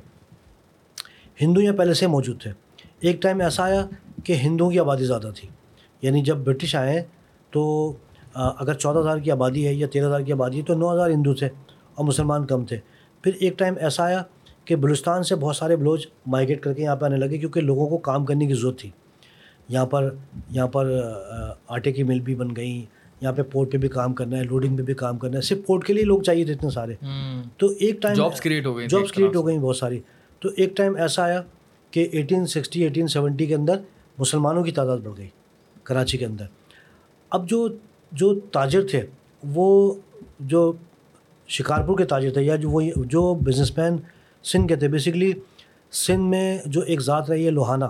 ہندو 1.41 1.61
یہاں 1.61 1.77
پہلے 1.77 1.95
سے 1.95 2.07
موجود 2.07 2.43
تھے۔ 2.43 2.53
ایک 3.01 3.23
ٹائم 3.23 3.41
ایسا 3.41 3.65
آیا 3.65 3.87
کہ 4.25 4.33
ہندوؤں 4.33 4.71
کی 4.71 4.79
آبادی 4.79 5.05
زیادہ 5.05 5.31
تھی۔ 5.37 5.49
یعنی 6.03 6.23
جب 6.23 6.37
برٹش 6.37 6.77
آئے 6.77 7.05
تو 7.51 7.93
اگر 8.35 8.75
چودہ 8.75 8.99
ہزار 8.99 9.19
کی 9.19 9.31
آبادی 9.31 9.67
ہے 9.67 9.75
یا 9.75 9.87
تیرہ 9.93 10.07
ہزار 10.07 10.21
کی 10.21 10.33
آبادی 10.33 10.59
ہے 10.59 10.63
تو 10.63 10.75
نو 10.75 10.95
ہزار 10.95 11.11
ہندو 11.11 11.35
تھے 11.35 11.47
اور 11.95 12.05
مسلمان 12.05 12.47
کم 12.47 12.65
تھے۔ 12.65 12.79
پھر 13.23 13.33
ایک 13.41 13.59
ٹائم 13.59 13.75
ایسا 13.81 14.05
آیا 14.05 14.23
کہ 14.65 14.77
بلوچستان 14.77 15.23
سے 15.23 15.35
بہت 15.37 15.57
سارے 15.57 15.77
بلوچ 15.77 16.07
مائگریٹ 16.27 16.63
کر 16.63 16.73
کے 16.73 16.83
یہاں 16.83 16.97
پہ 16.97 17.05
آنے 17.05 17.17
لگے 17.17 17.39
کیونکہ 17.39 17.61
لوگوں 17.61 17.89
کو 17.89 17.99
کام 17.99 18.25
کرنے 18.25 18.47
کی 18.47 18.55
ضرورت 18.55 18.79
تھی۔ 18.79 18.91
یہاں 19.69 19.87
پر 19.87 20.15
یہاں 20.51 20.67
پر 20.67 21.01
آٹے 21.69 21.93
کی 21.93 22.03
مل 22.03 22.21
بھی 22.21 22.35
بن 22.35 22.57
گئیں۔ 22.57 23.00
یہاں 23.21 23.33
پہ 23.33 23.43
پورٹ 23.43 23.73
پہ 23.73 23.79
بھی 23.79 23.89
کام 23.89 24.13
کرنا 24.13 24.37
ہے 24.39 24.43
لوڈنگ 24.45 24.77
پہ 24.77 24.83
بھی 24.83 24.95
کام 24.95 25.19
کرنا 25.19 25.37
ہے 25.37 25.43
صرف 25.43 25.59
پورٹ 25.67 25.87
کے 25.87 25.93
لیے 25.93 26.05
لوگ 26.05 26.23
چاہیے 26.23 26.45
تھے 26.45 26.53
اتنے 26.53 26.71
سارے۔ 26.71 26.95
تو 27.57 27.67
ایک 27.67 28.03
ٹائم 28.03 28.15
جابس 28.15 28.41
کریٹ 28.41 28.67
ہو 28.67 28.77
گئی 28.77 28.87
جابس 28.89 29.13
کریٹ 29.13 29.37
ہو 29.37 29.47
گئیں 29.47 29.59
بہت 29.59 29.77
ساری۔ 29.77 30.01
تو 30.39 30.49
ایک 30.57 30.77
ٹائم 30.77 30.97
ایسا 30.97 31.23
آیا 31.23 31.43
کہ 31.91 32.09
ایٹین 32.13 32.47
سکسٹی 32.47 32.83
ایٹین 32.83 33.07
سیونٹی 33.07 33.47
کے 33.47 33.55
اندر 33.55 33.75
مسلمانوں 34.19 34.65
کی 34.65 34.73
تعداد 34.73 34.99
بڑھ 34.99 35.13
گئی 35.17 35.29
کراچی 35.83 36.19
کے 36.19 36.27
اندر۔ 36.27 36.45
اب 37.31 37.49
جو 37.49 37.69
جو 38.13 38.41
تاجر 38.41 38.87
تھے 38.91 39.07
وہ 39.43 39.95
جو 40.41 40.73
شکارپور 41.49 41.99
کے 41.99 42.05
تاجر 42.05 42.31
تھے 42.33 42.43
یا 42.43 42.57
جو 42.57 42.71
وہ 42.71 42.81
جو 42.97 43.35
بزنس 43.35 43.79
مین 43.79 43.97
سندھ 44.45 44.69
کے 44.69 44.77
تھے 44.77 44.89
بیسکلی 44.89 45.33
سندھ 45.93 46.23
میں 46.23 46.59
جو 46.67 46.81
ایک 46.81 47.01
ذات 47.01 47.31
رہی 47.31 47.47
ہے 47.47 47.51
لوہانہ 47.51 47.85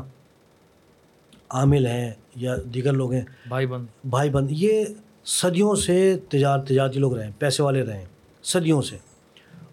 عامل 1.50 1.86
ہیں 1.86 2.12
یا 2.36 2.56
دیگر 2.74 2.92
لوگ 2.92 3.12
ہیں۔ 3.12 3.22
بھائی 3.48 3.66
بند۔ 3.66 3.86
بھائی 4.10 4.30
بند۔ 4.30 4.46
یہ 4.50 4.84
صدیوں 5.24 5.74
سے 5.74 6.16
تجارت 6.28 6.66
تجارتی 6.66 6.98
لوگ 6.98 7.14
رہے 7.14 7.24
ہیں 7.24 7.32
پیسے 7.38 7.62
والے 7.62 7.82
رہے 7.82 7.98
ہیں 7.98 8.06
صدیوں 8.42 8.82
سے۔ 8.82 8.96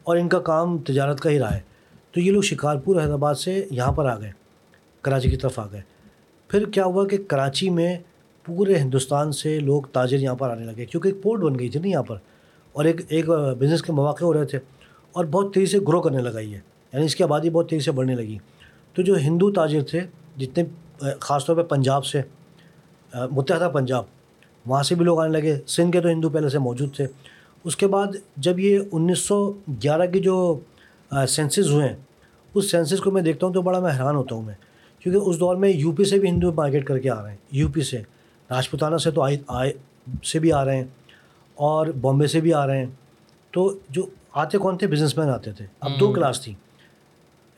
اور 0.03 0.17
ان 0.17 0.29
کا 0.29 0.39
کام 0.39 0.77
تجارت 0.77 1.19
کا 1.19 1.29
ہی 1.29 1.39
رہا 1.39 1.55
ہے۔ 1.55 1.59
تو 2.11 2.19
یہ 2.19 2.31
لوگ 2.31 2.41
شکارپور، 2.41 3.01
حیدرآباد 3.01 3.35
سے 3.35 3.67
یہاں 3.71 3.91
پر 3.91 4.05
آ 4.05 4.19
گئے، 4.19 4.31
کراچی 5.01 5.29
کی 5.29 5.37
طرف 5.37 5.59
آ 5.59 5.65
گئے۔ 5.71 5.81
پھر 6.47 6.65
کیا 6.65 6.85
ہوا 6.85 7.07
کہ 7.07 7.17
کراچی 7.27 7.69
میں 7.69 7.97
پورے 8.45 8.75
ہندوستان 8.75 9.31
سے 9.31 9.59
لوگ 9.59 9.81
تاجر 9.81 10.17
یہاں 10.17 10.35
پر 10.35 10.49
آنے 10.49 10.65
لگے، 10.65 10.85
کیونکہ 10.85 11.07
ایک 11.07 11.23
پورٹ 11.23 11.41
بن 11.41 11.59
گئی 11.59 11.69
تھی 11.69 11.79
نا 11.79 11.87
یہاں 11.87 12.03
پر۔ 12.03 12.15
اور 12.73 12.85
ایک 12.85 13.01
ایک 13.09 13.29
بزنس 13.29 13.81
کے 13.81 13.91
مواقع 13.91 14.25
ہو 14.25 14.33
رہے 14.33 14.45
تھے۔ 14.45 14.59
اور 15.11 15.25
بہت 15.25 15.53
تیزی 15.53 15.65
سے 15.65 15.79
گرو 15.87 16.01
کرنے 16.01 16.17
لگا 16.17 16.39
یہ 16.39 16.57
یعنی 16.93 17.05
اس 17.05 17.15
کی 17.15 17.23
آبادی 17.23 17.49
بہت 17.49 17.69
تیزی 17.69 17.83
سے 17.83 17.91
بڑھنے 17.91 18.15
لگی۔ 18.15 18.37
تو 18.93 19.01
جو 19.01 19.17
ہندو 19.17 19.51
تاجر 19.51 19.81
تھے، 19.83 20.01
جتنے، 20.37 20.63
خاص 21.19 21.45
طور 21.45 21.55
پہ 21.55 21.61
پنجاب 21.61 22.05
سے، 22.05 22.21
متحدہ 23.31 23.69
پنجاب 23.73 24.03
وہاں 24.67 24.83
سے 24.83 24.95
بھی 24.95 25.05
لوگ 25.05 25.19
آنے 25.19 25.31
لگے۔ 25.33 25.59
سندھ 25.67 25.91
کے 25.91 26.01
تو 26.01 26.09
ہندو 26.09 26.29
پہلے 26.29 26.49
سے 26.49 26.59
موجود 26.59 26.95
تھے۔ 26.95 27.07
اس 27.63 27.75
کے 27.75 27.87
بعد 27.87 28.07
جب 28.37 28.59
یہ 28.59 28.79
انیس 28.91 29.19
سو 29.19 29.51
گیارہ 29.83 30.05
کی 30.05 30.19
جو 30.19 30.59
سینسز 31.27 31.71
ہوئے 31.71 31.89
ہیں 31.89 31.95
اس 32.53 32.71
سینسز 32.71 32.99
کو 32.99 33.11
میں 33.11 33.21
دیکھتا 33.21 33.47
ہوں 33.47 33.53
تو 33.53 33.61
بڑا 33.61 33.79
میں 33.79 33.91
حیران 33.91 34.15
ہوتا 34.15 34.35
ہوں 34.35 34.41
میں۔ 34.41 34.53
کیونکہ 34.99 35.29
اس 35.29 35.39
دور 35.39 35.55
میں 35.55 35.69
یو 35.69 35.91
پی 35.91 36.03
سے 36.03 36.19
بھی 36.19 36.29
ہندو 36.29 36.53
مارکیٹ 36.53 36.85
کر 36.85 36.99
کے 36.99 37.09
آ 37.09 37.23
رہے 37.23 37.29
ہیں۔ 37.29 37.37
یو 37.51 37.67
پی 37.69 37.81
سے۔ 37.81 37.97
راجپوتانہ 38.51 38.97
سے 38.97 39.11
تو 39.11 39.21
آئے 39.21 39.37
آئے 39.47 39.73
سے 40.23 40.39
بھی 40.39 40.51
آ 40.51 40.65
رہے 40.65 40.75
ہیں۔ 40.75 40.85
اور 41.55 41.87
بامبے 41.87 42.27
سے 42.27 42.41
بھی 42.41 42.53
آ 42.53 42.67
رہے 42.67 42.77
ہیں۔ 42.77 42.85
تو 43.51 43.79
جو 43.89 44.01
آتے 44.33 44.57
کون 44.57 44.77
تھے؟ 44.77 44.87
بزنس 44.87 45.17
مین 45.17 45.29
آتے 45.29 45.51
تھے۔ 45.51 45.65
اب 45.79 45.91
دو 45.99 46.13
کلاس 46.13 46.41
تھی۔ 46.41 46.53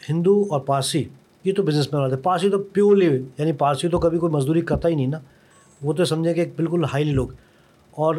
ہندو 0.10 0.46
اور 0.50 0.60
پارسی 0.60 1.04
یہ 1.44 1.54
تو 1.54 1.64
بزنس 1.64 1.94
مین 1.94 2.04
آتے 2.04 2.16
پارسی 2.16 2.50
تو 2.50 2.64
پیورلی 2.64 3.24
یعنی 3.38 3.52
پارسی 3.52 3.88
تو 3.88 4.00
کبھی 4.00 4.18
کوئی 4.20 4.34
مزدوری 4.34 4.62
کرتا 4.62 4.90
ہی 4.90 4.96
نہیں 4.96 5.08
نا۔ 5.08 5.20
وہ 5.82 5.94
تو 5.94 6.06
سمجھے 6.06 6.34
کہ 6.34 6.46
بالکل 6.56 6.84
ہائیلی 6.94 7.12
لوگ 7.12 7.28
اور 7.92 8.16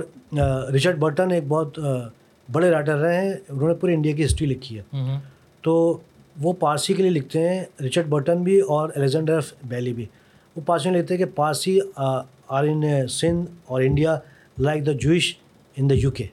رچرڈ 0.75 0.99
برٹن 0.99 1.31
ایک 1.31 1.45
بہت 1.49 1.79
بڑے 2.53 2.71
رائٹر 2.71 2.97
رہے 2.97 3.21
ہیں 3.25 3.33
انہوں 3.49 3.69
نے 3.69 3.75
پوری 3.75 3.95
انڈیا 3.95 4.15
کی 4.17 4.25
ہسٹری 4.25 4.47
لکھی 4.47 4.79
ہے۔ 4.79 5.19
تو 5.65 5.99
وہ 6.41 6.53
پارسی 6.61 6.95
کے 6.95 7.03
لیے 7.03 7.11
لکھتے 7.11 7.49
ہیں 7.49 7.65
رچرڈ 7.87 8.07
برٹن 8.09 8.43
بھی 8.43 8.59
اور 8.61 8.91
الیگزینڈر 8.97 9.41
بیلی 9.69 9.93
بھی۔ 9.93 10.07
وہ 10.57 10.61
پارسی 10.67 10.91
میں 10.91 10.99
لکھتے 10.99 11.15
ہیں 11.15 11.25
کہ 11.25 11.31
پارسی 11.35 11.79
آر 11.97 12.65
ان 12.65 12.83
سندھ 13.09 13.51
اور 13.67 13.83
India 13.83 14.19
like 14.59 14.87
the 14.87 14.93
Jewish 14.93 15.35
in 15.77 15.91
the 15.91 15.95
U 15.95 16.11
K. 16.11 16.27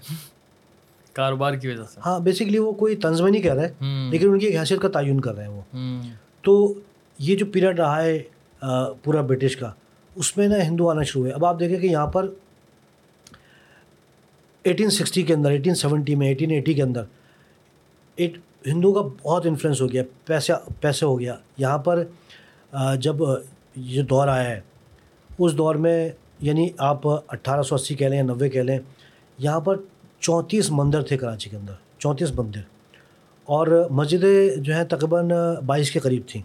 کاروبار 1.14 1.54
کی 1.54 1.68
وجہ 1.68 1.84
سے۔ 1.94 2.00
ہاں 2.06 2.20
بیسکلی 2.20 2.58
وہ 2.58 2.72
کوئی 2.72 2.96
میں 3.04 3.32
نہیں 3.32 3.42
کہہ 3.42 3.54
رہے 3.54 3.70
لیکن 4.12 4.30
ان 4.30 4.40
کی 4.40 4.46
ایک 4.46 4.60
حیثیت 4.60 4.82
کا 4.82 4.88
تعین 4.88 5.20
کر 5.22 5.36
رہے 5.36 5.44
ہیں 5.44 5.52
وہ۔ 5.52 5.62
تو 6.42 6.74
یہ 7.20 7.36
جو 7.38 7.46
پیریڈ 7.46 7.80
رہا 7.80 8.04
ہے 8.04 8.18
پورا 9.04 9.22
برٹش 9.22 9.58
کا 9.58 9.72
اس 10.18 10.38
میں 10.38 10.48
نا 10.48 10.62
ہندو 10.64 10.90
آنا 10.90 11.04
شروع 11.04 11.24
ہوئے۔ 11.24 11.34
اب 11.34 11.46
آپ 11.46 11.60
دیکھیں 11.60 11.80
کہ 11.80 11.88
یہاں 11.88 12.08
پر 12.08 12.30
ایٹین 14.64 14.90
سکسٹی 14.90 15.22
کے 15.22 15.34
اندر 15.34 15.50
ایٹین 15.52 15.76
سیونٹی 15.76 16.16
میں 16.16 16.28
ایٹین 16.28 16.52
ایٹی 16.52 16.74
کے 16.74 16.84
اندر 16.84 17.04
ایٹ 18.16 18.38
ہندو 18.68 18.94
کا 18.94 19.02
بہت 19.24 19.46
انفلوئنس 19.46 19.82
ہو 19.82 19.92
گیا 19.92 20.04
پیسے 20.26 20.54
پیسے 20.82 21.06
ہو 21.06 21.20
گیا۔ 21.20 21.36
یہاں 21.58 21.78
پر 21.78 22.04
جب 23.00 23.16
یہ 23.76 24.02
دور 24.02 24.28
آیا 24.28 24.50
ہے، 24.50 24.62
اس 25.40 25.58
دور 25.58 25.76
میں 25.76 26.10
یعنی 26.40 26.70
آپ 26.78 27.08
اٹھارہ 27.08 27.62
سو 27.62 27.76
اسی 27.76 27.96
کہہ 27.96 28.08
لیں 28.08 28.18
یا 28.18 28.24
نوے 28.24 28.50
کہہ 28.50 28.62
لیں، 28.62 28.80
یہاں 29.38 29.60
پر 29.60 29.76
چونتیس 30.20 30.72
مندر 30.72 31.02
تھے 31.02 31.18
کراچی 31.18 31.50
کے 31.50 31.58
اندر۔ 31.58 31.74
چونتیس 31.98 32.32
مندر۔ 32.36 32.60
اور 33.46 33.88
مسجدیں 33.90 34.62
جو 34.62 34.76
ہیں 34.76 34.84
تقریباً 34.84 35.30
بائیس 35.66 35.92
کے 35.92 36.00
قریب 36.00 36.22
تھیں۔ 36.28 36.44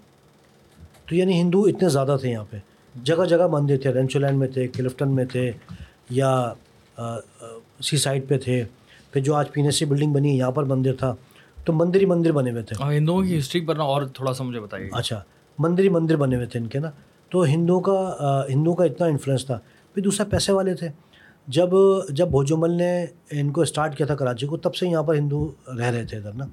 تو 1.09 1.17
یعنی 1.17 1.41
ہندو 1.41 1.63
اتنے 1.63 1.89
زیادہ 1.89 2.17
تھے 2.21 2.31
یہاں 2.31 2.45
پہ۔ 2.51 2.57
جگہ 2.95 3.25
جگہ 3.25 3.47
مندر 3.47 3.77
تھے 3.83 3.91
رینچو 3.93 4.19
لینڈ 4.19 4.39
میں 4.39 4.49
تھے 4.49 4.69
کلفٹن 4.69 5.09
میں 5.15 5.25
تھے 5.25 5.51
یا 6.11 6.53
سی 7.83 7.97
سائڈ 7.97 8.29
پہ 8.29 8.39
تھے۔ 8.39 8.65
پھر 9.13 9.21
جو 9.21 9.35
آج 9.35 9.51
پی 9.53 9.71
سی 9.71 9.85
بلڈنگ 9.85 10.13
بنی 10.13 10.31
ہے 10.31 10.37
یہاں 10.37 10.51
پر 10.51 10.65
مندر 10.65 10.95
تھا۔ 10.95 11.15
تو 11.65 11.73
مندر 11.73 12.01
ہی 12.01 12.07
مندر 12.07 12.33
بنے 12.33 12.51
ہوئے 12.51 12.63
تھے۔ 12.63 12.85
ہندوؤں 12.97 13.23
کی 13.25 13.39
ہسٹری 13.39 13.61
پر 13.67 13.75
نا 13.75 13.83
اور 13.83 14.03
تھوڑا 14.03 14.33
سا 14.35 14.45
مجھے 14.45 14.61
بتائیے۔ 14.61 14.89
اچھا 14.93 15.21
مندر 15.59 15.83
ہی 15.83 15.89
مندر 15.89 16.17
بنے 16.17 16.37
ہوئے 16.37 16.47
تھے 16.47 16.61
ان 16.61 16.67
کے 16.67 16.79
نا۔ 16.79 16.91
تو 17.31 17.43
ہندوؤں 17.43 17.81
کا 17.81 18.45
ہندوؤں 18.49 18.77
کا 18.77 18.85
اتنا 18.85 19.07
انفلوئنس 19.07 19.47
تھا۔ 19.47 19.59
پھر 19.95 20.03
دوسرا 20.03 20.27
پیسے 20.31 20.53
والے 20.53 20.75
تھے۔ 20.75 20.89
جب 21.47 21.69
جب 22.09 22.29
بھوجمل 22.29 22.71
نے 22.71 23.07
ان 23.31 23.51
کو 23.53 23.61
اسٹارٹ 23.61 23.97
کیا 23.97 24.07
تھا 24.07 24.15
کراچی 24.15 24.47
کو 24.47 24.57
تب 24.57 24.75
سے 24.75 24.87
یہاں 24.87 25.03
پر 25.03 25.15
ہندو 25.15 25.53
رہ 25.79 25.91
رہے 25.91 26.05
تھے 26.05 26.17
ادھر 26.17 26.33
نا۔ 26.33 26.47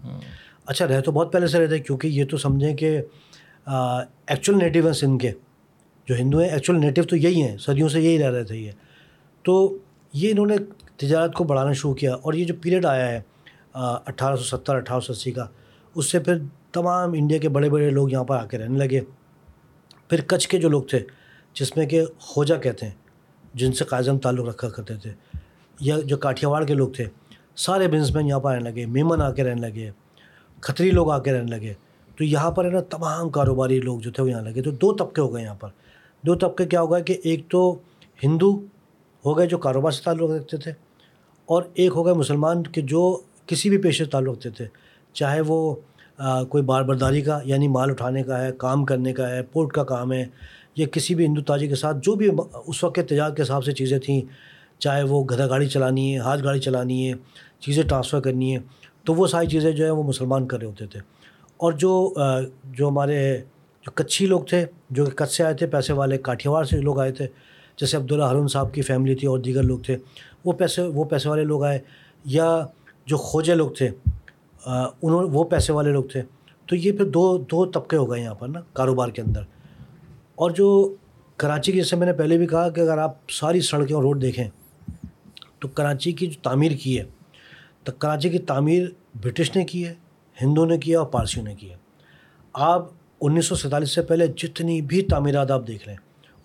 اچھا 0.66 0.88
رہ 0.88 1.02
تو 1.02 1.12
بہت 1.12 1.34
پہلے 1.34 1.48
سے 1.48 1.60
رہے 1.60 1.68
تھے 1.68 1.80
کیونکہ 1.80 2.08
یہ 2.08 2.26
تو 2.26 2.38
سمجھیں 2.38 2.76
کہ 2.76 3.02
ایکچوئل 3.68 4.58
نیٹیو 4.58 4.86
ہیں 4.86 4.94
سندھ 4.94 5.22
کے۔ 5.22 5.32
جو 6.10 6.16
ہندو 6.16 6.40
ہیں 6.40 6.50
ایکچوئل 6.50 6.80
نیٹیو 6.80 7.04
تو 7.04 7.16
یہی 7.16 7.42
ہیں، 7.42 7.58
صدیوں 7.58 7.90
سے 7.90 8.02
یہی 8.02 8.20
رہ 8.20 8.32
رہے 8.32 8.44
تھے 8.44 8.56
یہ۔ 8.58 8.72
تو 9.44 9.78
یہ 10.14 10.32
انہوں 10.32 10.46
نے 10.46 10.56
تجارت 10.98 11.34
کو 11.34 11.44
بڑھانا 11.44 11.74
شروع 11.74 11.94
کیا 11.94 12.14
اور 12.14 12.34
یہ 12.34 12.46
جو 12.46 12.54
پیریڈ 12.62 12.86
آیا 12.86 13.08
ہے 13.08 13.22
اٹھارہ 13.74 14.36
سو 14.36 14.44
ستر، 14.44 14.76
اٹھارہ 14.76 15.00
سو 15.00 15.14
اسی 15.14 15.32
کا، 15.32 15.46
اس 15.96 16.12
سے 16.12 16.20
پھر 16.20 16.38
تمام 16.72 17.14
انڈیا 17.14 17.38
کے 17.38 17.50
بڑے 17.50 17.70
بڑے 17.70 17.90
لوگ 17.90 18.12
یہاں 18.12 18.24
پر 18.24 18.36
آ 18.36 18.46
کے 18.46 18.58
رہنے 18.58 18.78
لگے۔ 18.78 19.02
پھر 20.10 20.22
کچھ 20.28 20.50
کے 20.50 20.60
جو 20.60 20.70
لوگ 20.70 20.84
تھے، 20.84 21.00
جس 21.54 21.78
میں 21.78 21.86
کہ 21.86 22.06
خوجہ 22.20 22.56
کہتے 22.56 22.86
ہیں، 22.86 22.94
جن 23.54 23.72
سے 23.72 23.86
قائزم 23.86 24.18
تعلق 24.18 24.48
رکھا 24.50 24.70
کرتے 24.70 24.96
تھے، 24.96 25.12
یا 25.80 25.96
جو 26.06 26.18
کاٹھیا 26.18 26.50
واڑ 26.50 26.64
کے 26.66 26.74
لوگ 26.74 26.90
تھے، 26.90 27.06
سارے 27.56 27.88
بزنس 27.88 28.16
مین 28.16 28.28
یہاں 28.28 28.40
پر 28.40 28.56
آنے 28.56 28.70
لگے 28.70 28.86
میمن 28.86 29.22
آ 29.22 29.32
کے 29.32 29.44
رہنے 29.44 29.62
لگے، 29.62 29.92
کھتری 30.62 30.92
لوگ 30.92 31.12
آ 31.12 31.20
کے 31.20 31.34
رہنے 31.34 31.52
لگے۔ 31.52 31.74
تو 32.16 32.24
یہاں 32.24 32.52
پر 32.52 32.66
ہے 32.66 32.70
نا، 32.70 32.82
تمام 32.82 33.30
کاروباری 33.30 33.80
لوگ 33.80 34.00
جو 34.00 34.12
تھے 34.12 34.24
وہ 34.24 34.30
یہاں 34.30 34.42
لگے۔ 34.42 34.62
تو 34.62 34.72
دو 34.72 34.94
طبقے 34.96 35.22
ہو 35.22 35.34
گئے 35.34 35.44
یہاں 35.44 35.56
پر۔ 35.56 35.70
دو 36.24 36.36
طبقے 36.36 36.66
کیا 36.66 36.82
ہوگا 36.82 37.00
کہ 37.00 37.18
ایک 37.24 37.48
تو 37.50 37.62
ہندو 38.24 38.52
ہو 39.26 39.38
گئے 39.38 39.48
جو 39.48 39.58
کاروبار 39.58 39.92
سے 39.92 40.04
تعلق 40.04 40.30
رکھتے 40.32 40.58
تھے 40.58 40.72
اور 41.50 41.64
ایک 41.74 41.92
ہو 41.96 42.06
گئے 42.06 42.14
مسلمان 42.14 42.64
کہ 42.64 42.82
جو 42.82 43.02
کسی 43.48 43.70
بھی 43.70 43.78
پیشے 43.78 44.04
سے 44.04 44.10
تعلق 44.10 44.34
رکھتے 44.34 44.50
تھے، 44.50 44.66
چاہے 45.14 45.42
وہ 45.48 45.76
کوئی 46.50 46.64
بار 46.64 46.84
برداری 46.84 47.22
کا 47.22 47.40
یعنی 47.46 47.68
مال 47.68 47.90
اٹھانے 47.90 48.24
کا 48.24 48.42
ہے، 48.42 48.52
کام 48.58 48.86
کرنے 48.86 49.14
کا 49.14 49.30
ہے، 49.30 49.42
پورٹ 49.44 49.72
کا 49.74 49.84
کام 49.84 50.12
ہے، 50.14 50.26
یا 50.76 50.88
کسی 50.92 51.16
بھی 51.16 51.26
ہندو 51.26 51.42
تاجر 51.42 51.68
کے 51.68 51.76
ساتھ 51.76 51.98
جو 52.04 52.16
بھی 52.16 52.30
اس 52.66 52.84
وقت 52.84 52.96
کے 52.96 53.04
تجارت 53.04 53.36
کے 53.36 53.42
حساب 53.42 53.64
سے 53.66 53.72
چیزیں 53.72 53.98
تھیں، 54.00 54.22
چاہے 54.80 55.04
وہ 55.04 55.24
گدھا 55.26 55.48
گاڑی 55.50 55.68
چلانی 55.68 56.14
ہے، 56.14 56.20
ہاتھ 56.20 56.44
گاڑی 56.44 56.60
چلانی 56.60 57.08
ہے، 57.08 57.14
چیزیں 57.60 57.84
ٹرانسفر 57.84 58.20
کرنی 58.22 58.56
ہے 58.56 58.60
تو 59.04 59.14
وہ 59.14 59.28
ساری 59.28 59.48
چیزیں 59.48 59.72
جو 59.72 59.86
ہے 59.86 59.90
وہ 59.92 60.04
مسلمان 60.04 60.48
کر 60.48 60.58
رہے 60.60 60.68
ہوتے 60.68 60.86
تھے۔ 60.88 61.00
اور 61.58 61.74
جو 61.74 62.14
جو 62.66 62.88
ہمارے 62.88 63.20
جو 63.90 64.04
کچھی 64.04 64.26
لوگ 64.26 64.42
تھے 64.42 64.66
جو 64.90 65.06
کہ 65.06 65.12
کچھ 65.12 65.30
سے 65.30 65.44
آئے 65.44 65.54
تھے، 65.54 65.68
پیسے 65.68 65.94
والے 65.94 66.18
کاٹھیاواڑ 66.18 66.64
سے 66.64 66.82
لوگ 66.82 67.00
آئے 67.00 67.12
تھے۔ 67.12 67.28
جیسے 67.78 67.98
عبداللہ 67.98 68.24
ہارون 68.24 68.48
صاحب 68.48 68.74
کی 68.74 68.82
فیملی 68.82 69.16
تھی 69.16 69.28
اور 69.28 69.40
دیگر 69.40 69.64
لوگ 69.64 69.80
تھے۔ 69.80 69.98
وہ 70.46 70.54
پیسے 70.54 70.82
وہ 70.82 71.04
پیسے 71.04 71.30
والے 71.30 71.44
لوگ 71.44 71.64
آئے 71.64 71.80
یا 72.26 72.66
جو 73.06 73.18
خوجے 73.18 73.56
لوگ 73.56 73.72
تھے 73.72 73.90
انہوں، 75.02 75.30
وہ 75.30 75.44
پیسے 75.44 75.74
والے 75.74 75.92
لوگ 75.92 76.04
تھے۔ 76.04 76.22
تو 76.66 76.76
یہ 76.76 76.92
پھر 76.92 77.06
دو 77.06 77.38
دو 77.38 77.66
طبقے 77.66 77.98
ہو 77.98 78.12
گئے 78.12 78.22
یہاں 78.22 78.36
پر 78.36 78.48
نا، 78.48 78.62
کاروبار 78.74 79.10
کے 79.10 79.22
اندر۔ 79.22 79.42
اور 80.36 80.52
جو 80.52 80.96
کراچی 81.38 81.72
کی، 81.72 81.78
جیسے 81.78 81.96
میں 81.96 82.08
نے 82.08 82.14
پہلے 82.14 82.38
بھی 82.38 82.48
کہا 82.48 82.70
کہ 82.70 82.82
اگر 82.82 82.98
آپ 82.98 83.32
ساری 83.32 83.62
سڑکیں 83.62 83.96
اور 83.96 84.04
روڈ 84.04 84.22
دیکھیں، 84.22 84.50
تو 85.60 85.68
کراچی 85.68 86.12
کی 86.12 86.28
جو 86.28 86.40
تعمیر 86.42 86.72
کی 86.72 87.00
ہے، 87.00 87.04
تو 87.84 87.92
کراچی 87.92 88.30
کی 88.30 88.40
تعمیر 88.40 88.88
برٹش 89.24 89.56
نے 89.56 89.66
کی 89.66 89.88
ہے، 89.88 89.94
ہندو 90.42 90.66
نے 90.66 90.78
کیا 90.78 91.00
اور 91.00 91.08
پارسیوں 91.08 91.46
نے 91.46 91.56
کیا 91.56 91.78
آپ 92.54 92.99
انیس 93.22 93.46
سو 93.46 93.56
سینتالیس 93.56 93.92
سے 93.96 94.02
پہلے 94.02 94.28
جتنی 94.28 94.82
بھی 94.82 95.02
تعمیرات 95.02 95.52
آپ 95.52 95.68
دیکھ 95.68 95.88
لیں 95.88 95.96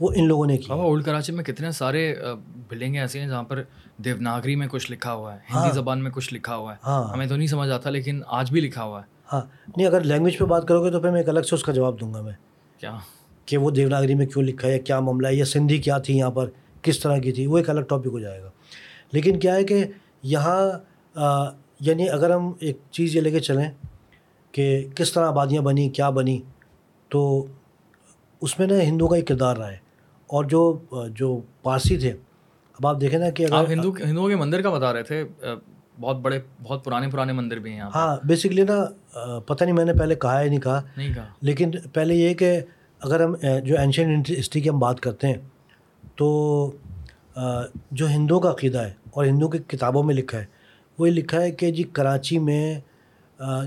وہ 0.01 0.11
ان 0.15 0.29
لوگوں 0.29 0.47
نے 0.47 0.57
کیا 0.57 0.75
اولڈ 0.75 1.05
کراچی 1.05 1.33
میں 1.33 1.45
کتنے 1.45 1.71
سارے 1.71 2.15
بلڈنگیں 2.69 3.01
ایسی 3.01 3.19
ہیں 3.19 3.29
جہاں 3.29 3.43
پر 3.43 3.63
دیوناگری 3.97 4.57
میں 4.57 4.67
کچھ 4.71 4.93
لکھا 4.93 5.13
ہوا 5.15 5.33
ہے 5.33 5.39
ہندی 5.51 5.59
ہاں۔ 5.59 5.73
زبان 5.73 6.03
میں 6.03 6.11
کچھ 6.11 6.35
لکھا 6.35 6.57
ہوا 6.57 6.73
ہے۔ 6.73 6.77
ہاں۔ 6.87 7.05
ہمیں 7.13 7.27
تو 7.27 7.37
نہیں 7.37 7.47
سمجھ 7.47 7.71
آتا 7.71 7.91
لیکن 7.91 8.21
آج 8.27 8.51
بھی 8.51 8.61
لکھا 8.61 8.85
ہوا 8.85 9.01
ہے۔ 9.01 9.07
ہاں۔ 9.33 9.41
نہیں 9.77 9.87
اگر 9.87 10.01
لینگویج 10.01 10.39
پہ 10.39 10.45
بات 10.45 10.69
کرو 10.69 10.85
گے 10.85 10.91
تو 10.91 11.01
پھر 11.01 11.11
میں 11.11 11.21
ایک 11.21 11.29
الگ 11.29 11.41
سے 11.41 11.55
اس 11.55 11.63
کا 11.63 11.73
جواب 11.73 12.01
دوں 12.01 12.15
گا 12.15 12.21
میں۔ 12.21 12.33
کیا؟ 12.79 12.97
کہ 13.47 13.59
وہ 13.59 13.71
دیوناگری 13.71 14.15
میں 14.15 14.27
کیوں 14.27 14.45
لکھا 14.45 14.69
ہے 14.69 14.73
یا 14.73 14.79
کیا 14.79 15.01
معاملہ 15.01 15.27
ہے 15.29 15.35
یا 15.35 15.45
سندھی 15.45 15.79
کیا 15.79 15.99
تھی 15.99 16.19
یہاں 16.19 16.31
پر 16.31 16.49
کس 16.83 16.99
طرح 16.99 17.19
کی 17.19 17.33
تھی 17.33 17.47
وہ 17.47 17.59
ایک 17.59 17.71
الگ 17.71 17.81
ٹاپک 17.81 18.07
ہو 18.07 18.19
جائے 18.19 18.43
گا۔ 18.43 18.51
لیکن 19.13 19.39
کیا 19.39 19.55
ہے 19.55 19.65
کہ 19.65 19.85
یہاں 20.23 20.71
یعنی 21.81 22.09
اگر 22.09 22.31
ہم 22.31 22.53
ایک 22.59 22.79
چیز 22.91 23.17
یہ 23.17 23.21
لے 23.21 23.31
کے 23.31 23.41
چلیں 23.41 23.71
کہ 24.53 24.89
کس 24.95 25.13
طرح 25.13 25.27
آبادیاں 25.27 25.63
بنی 25.63 25.89
کیا 25.89 26.11
بنی 26.11 26.41
تو 27.15 27.47
اس 28.43 28.59
میں 28.59 28.67
نا 28.67 28.81
ہندو 28.81 29.09
کا 29.09 29.17
ایک 29.17 29.27
کردار 29.29 29.57
رہا 29.57 29.71
ہے۔ 29.73 29.77
اور 30.31 30.45
جو 30.45 30.61
جو 31.11 31.41
پارسی 31.63 31.97
تھے 31.99 32.11
اب 32.79 32.87
آپ 32.87 33.01
دیکھیں 33.01 33.19
نا 33.19 33.31
کہ 33.31 33.47
اگر 33.51 33.71
ہندو 33.73 33.93
ہندوؤں 34.05 34.29
کے 34.29 34.37
مندر 34.37 34.63
کا 34.63 34.71
بتا 34.71 34.93
رہے 34.93 35.03
تھے 35.03 35.25
بہت 36.01 36.17
بڑے 36.17 36.41
بہت 36.63 36.85
پرانے 36.85 37.09
پرانے 37.09 37.33
مندر 37.33 37.59
بھی 37.59 37.73
ہیں 37.73 37.81
ہاں 37.95 38.17
بیسکلی 38.25 38.63
نا 38.63 38.85
پتہ 39.41 39.65
نہیں 39.65 39.75
میں 39.75 39.85
نے 39.85 39.93
پہلے 39.93 40.15
کہا 40.15 40.41
ہے 40.41 40.49
نہیں 40.49 40.61
کہا۔ 40.61 40.81
نہیں 40.97 41.15
کہا۔ 41.15 41.27
لیکن 41.41 41.71
پہلے 41.93 42.15
یہ 42.15 42.35
کہ 42.35 42.61
اگر 43.01 43.25
ہم 43.25 43.35
جو 43.65 43.79
اینشین 43.79 44.23
ہسٹری 44.39 44.61
کی 44.63 44.69
ہم 44.69 44.79
بات 44.79 45.01
کرتے 45.01 45.27
ہیں 45.27 45.39
تو 46.17 46.29
جو 47.91 48.09
ہندوؤں 48.09 48.41
کا 48.41 48.51
عقیدہ 48.51 48.79
ہے 48.79 48.93
اور 49.11 49.25
ہندو 49.25 49.49
کی 49.49 49.59
کتابوں 49.59 50.03
میں 50.03 50.15
لکھا 50.15 50.39
ہے 50.39 50.45
وہ 50.99 51.09
یہ 51.09 51.15
لکھا 51.15 51.41
ہے 51.41 51.51
کہ 51.51 51.71
جی 51.71 51.83
کراچی 51.83 52.39
میں 52.39 52.65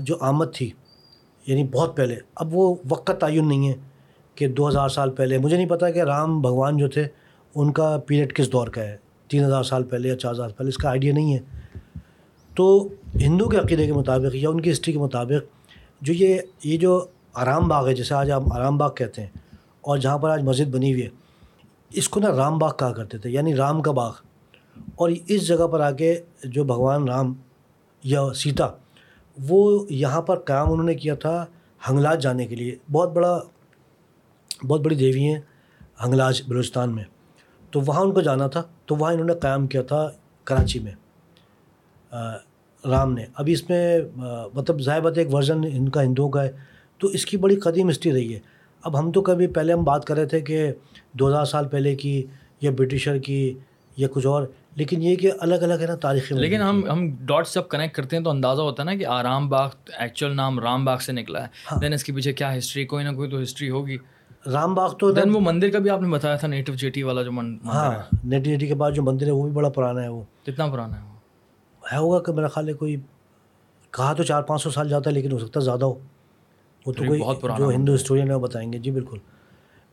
جو 0.00 0.16
آمد 0.20 0.54
تھی 0.54 0.70
یعنی 1.48 1.64
بہت 1.64 1.96
پہلے۔ 1.96 2.16
اب 2.34 2.56
وہ 2.56 2.74
وقت 2.88 3.06
کا 3.06 3.14
تعین 3.14 3.48
نہیں 3.48 3.68
ہے 3.68 3.74
کہ 4.34 4.48
دو 4.48 4.68
ہزار 4.68 4.88
سال 4.88 5.10
پہلے۔ 5.10 5.38
مجھے 5.38 5.56
نہیں 5.56 5.68
پتا 5.68 5.90
کہ 5.90 6.02
رام 6.02 6.40
بھگوان 6.40 6.76
جو 6.76 6.88
تھے، 6.88 7.06
ان 7.54 7.72
کا 7.72 7.96
پیریڈ 8.06 8.34
کس 8.34 8.52
دور 8.52 8.68
کا 8.68 8.82
ہے؟ 8.82 8.96
تین 9.28 9.44
ہزار 9.44 9.62
سال 9.62 9.84
پہلے 9.84 10.08
یا 10.08 10.16
چار 10.16 10.32
ہزار 10.32 10.48
پہلے، 10.48 10.68
اس 10.68 10.76
کا 10.76 10.88
آئیڈیا 10.88 11.12
نہیں 11.14 11.34
ہے۔ 11.34 11.38
تو 12.54 12.88
ہندو 13.14 13.48
کے 13.48 13.56
عقیدے 13.56 13.86
کے 13.86 13.92
مطابق 13.92 14.34
یا 14.34 14.48
ان 14.50 14.60
کی 14.60 14.70
ہسٹری 14.70 14.92
کے 14.92 14.98
مطابق 14.98 15.44
جو 16.00 16.12
یہ 16.12 16.38
یہ 16.64 16.76
جو 16.78 17.04
آرام 17.34 17.68
باغ 17.68 17.88
ہے 17.88 17.94
جیسے 17.94 18.14
آج 18.14 18.30
ہم 18.32 18.52
آرام 18.52 18.78
باغ 18.78 18.94
کہتے 18.94 19.22
ہیں، 19.22 19.28
اور 19.80 19.98
جہاں 19.98 20.18
پر 20.18 20.30
آج 20.30 20.42
مسجد 20.42 20.70
بنی 20.70 20.92
ہوئی 20.92 21.02
ہے، 21.02 21.08
اس 21.92 22.08
کو 22.08 22.20
نا 22.20 22.30
رام 22.36 22.58
باغ 22.58 22.72
کہا 22.78 22.92
کرتے 22.92 23.18
تھے 23.18 23.30
یعنی 23.30 23.54
رام 23.56 23.82
کا 23.82 23.92
باغ۔ 23.92 24.12
اور 24.96 25.10
اس 25.26 25.46
جگہ 25.46 25.66
پر 25.66 25.80
آ 25.80 25.90
کے 25.90 26.14
جو 26.44 26.64
بھگوان 26.64 27.08
رام 27.08 27.34
یا 28.04 28.22
سیتا 28.34 28.68
وہ 29.48 29.86
یہاں 29.88 30.22
پر 30.22 30.38
قیام 30.38 30.72
انہوں 30.72 30.86
نے 30.86 30.94
کیا 30.94 31.14
تھا 31.14 31.46
ہنگلاج 31.90 32.22
جانے 32.22 32.46
کے 32.46 32.56
لیے۔ 32.56 32.76
بہت 32.92 33.12
بڑا، 33.12 33.40
بہت 34.68 34.80
بڑی 34.80 34.94
دیوی 34.94 35.24
ہیں 35.24 35.40
ہنگلاج 36.04 36.42
بلوچستان 36.48 36.94
میں۔ 36.94 37.04
تو 37.70 37.80
وہاں 37.86 38.00
ان 38.00 38.12
کو 38.12 38.20
جانا 38.20 38.46
تھا، 38.46 38.62
تو 38.86 38.96
وہاں 38.96 39.12
انہوں 39.12 39.26
نے 39.26 39.34
قیام 39.34 39.66
کیا 39.66 39.82
تھا 39.82 40.10
کراچی 40.44 40.78
میں۔ 40.78 40.92
رام 42.88 43.12
نے۔ 43.12 43.24
ابھی 43.34 43.52
اس 43.52 43.70
میں 43.70 44.00
مطلب 44.54 44.80
ظاہر 44.80 45.16
ایک 45.16 45.34
ورژن 45.34 45.60
ان 45.72 45.88
کا 45.88 46.02
ہندوؤں 46.02 46.30
کا 46.30 46.44
ہے۔ 46.44 46.52
تو 46.98 47.08
اس 47.08 47.26
کی 47.26 47.36
بڑی 47.36 47.56
قدیم 47.56 47.88
ہسٹری 47.88 48.12
رہی 48.12 48.34
ہے۔ 48.34 48.40
اب 48.82 48.98
ہم 48.98 49.12
تو 49.12 49.22
کبھی 49.22 49.46
پہلے 49.46 49.72
ہم 49.72 49.84
بات 49.84 50.04
کر 50.04 50.16
رہے 50.16 50.26
تھے 50.26 50.40
کہ 50.40 50.72
دو 51.12 51.28
ہزار 51.28 51.44
سال 51.44 51.68
پہلے 51.68 51.96
کی 51.96 52.26
یا 52.60 52.70
برٹشر 52.78 53.18
کی 53.18 53.54
یا 53.96 54.08
کچھ 54.10 54.26
اور 54.26 54.42
لیکن 54.78 55.02
یہ 55.02 55.16
کہ 55.16 55.30
الگ 55.40 55.54
الگ 55.54 55.80
ہے 55.80 55.86
نا 55.86 55.94
تاریخی 55.94 56.34
لیکن 56.34 56.62
ہم 56.62 56.90
ہم 56.90 57.16
ڈاٹس 57.20 57.54
جب 57.54 57.62
کنیکٹ 57.68 57.94
کرتے 57.94 58.16
ہیں 58.16 58.24
تو 58.24 58.30
اندازہ 58.30 58.62
ہوتا 58.62 58.82
ہے 58.82 58.84
نا 58.84 58.94
کہ 58.94 59.06
آرام 59.06 59.48
باغ 59.48 59.70
ایکچوئل 59.98 60.36
نام 60.36 60.60
رام 60.60 60.84
باغ 60.84 60.98
سے 60.98 61.12
نکلا 61.12 61.42
ہے۔ 61.42 61.78
دین 61.80 61.92
اس 61.92 62.04
کے 62.04 62.12
پیچھے 62.12 62.32
کیا 62.32 62.58
ہسٹری 62.58 62.84
کوئی 62.86 63.04
نہ 63.04 63.10
کوئی 63.16 63.30
تو 63.30 63.42
ہسٹری 63.42 63.70
ہوگی۔ 63.70 63.96
رام 64.52 64.74
باغ 64.74 64.96
تو 64.96 65.10
دین 65.12 65.34
وہ 65.34 65.40
مندر 65.40 65.70
کا 65.70 65.78
بھی 65.78 65.90
آپ 65.90 66.02
نے 66.02 66.08
بتایا 66.08 66.36
تھا 66.36 66.48
نیٹو 66.48 66.74
جیٹی 66.74 67.02
والا 67.02 67.22
جو 67.22 67.30
ہاں 67.64 68.02
نیٹو 68.24 68.50
جیٹی 68.50 68.66
کے 68.66 68.74
بعد 68.74 68.90
جو 68.90 69.02
مندر 69.02 69.26
ہے 69.26 69.30
وہ 69.30 69.42
بھی 69.42 69.52
بڑا 69.52 69.68
پرانا 69.68 70.02
ہے 70.02 70.08
وہ۔ 70.08 70.22
کتنا 70.46 70.66
پرانا 70.66 70.96
ہے 70.96 71.02
وہ؟ 71.02 71.16
ہے 71.92 71.96
ہوگا 71.96 72.18
کہ 72.18 72.32
میرا 72.32 72.48
خیال 72.48 72.68
ہے 72.68 72.74
کوئی 72.74 72.96
کہا 73.90 74.12
تو 74.12 74.22
چار 74.22 74.42
پانچ 74.42 74.62
سو 74.62 74.70
سال 74.70 74.88
جاتا 74.88 75.10
ہے 75.10 75.14
لیکن 75.14 75.32
ہو 75.32 75.38
سکتا 75.38 75.60
ہے 75.60 75.64
زیادہ 75.64 75.84
ہو۔ 75.84 75.94
وہ 76.86 76.92
تو 76.92 77.04
کوئی 77.04 77.20
جو 77.58 77.70
ہندو 77.70 77.94
ہسٹورین 77.94 78.28
ہے 78.28 78.34
وہ 78.34 78.40
بتائیں 78.40 78.72
گے۔ 78.72 78.78
جی 78.78 78.90
بالکل۔ 78.90 79.18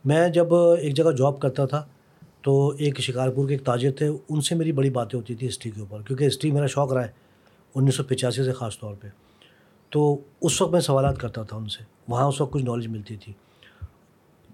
میں 0.04 0.28
جب 0.28 0.54
ایک 0.54 0.94
جگہ 0.96 1.12
جاب 1.12 1.40
کرتا 1.40 1.66
تھا 1.66 1.84
تو 2.46 2.74
ایک 2.78 3.00
شکارپور 3.00 3.48
کے 3.48 3.54
ایک 3.54 3.64
تاجر 3.64 3.90
تھے 3.92 4.10
ان 4.28 4.40
سے 4.40 4.54
میری 4.54 4.72
بڑی 4.72 4.90
باتیں 4.90 5.18
ہوتی 5.18 5.34
تھی 5.34 5.48
ہسٹری 5.48 5.72
کے 5.72 5.80
اوپر 5.80 6.02
کیونکہ 6.02 6.26
ہسٹری 6.26 6.50
میرا 6.50 6.66
شوق 6.66 6.92
رہا 6.92 7.04
ہے 7.04 7.10
انیس 7.74 7.94
سو 7.94 8.04
پچاسی 8.04 8.44
سے 8.44 8.52
خاص 8.52 8.78
طور 8.78 8.94
پہ۔ 8.94 9.08
تو 9.90 10.20
اس 10.40 10.62
وقت 10.62 10.72
میں 10.72 10.80
سوالات 10.80 11.18
کرتا 11.18 11.42
تھا 11.42 11.56
ان 11.56 11.68
سے 11.68 11.84
وہاں 12.08 12.26
اس 12.26 12.40
وقت 12.40 12.52
کچھ 12.52 12.62
نالج 12.62 12.86
ملتی 12.86 13.16
تھی۔ 13.16 13.32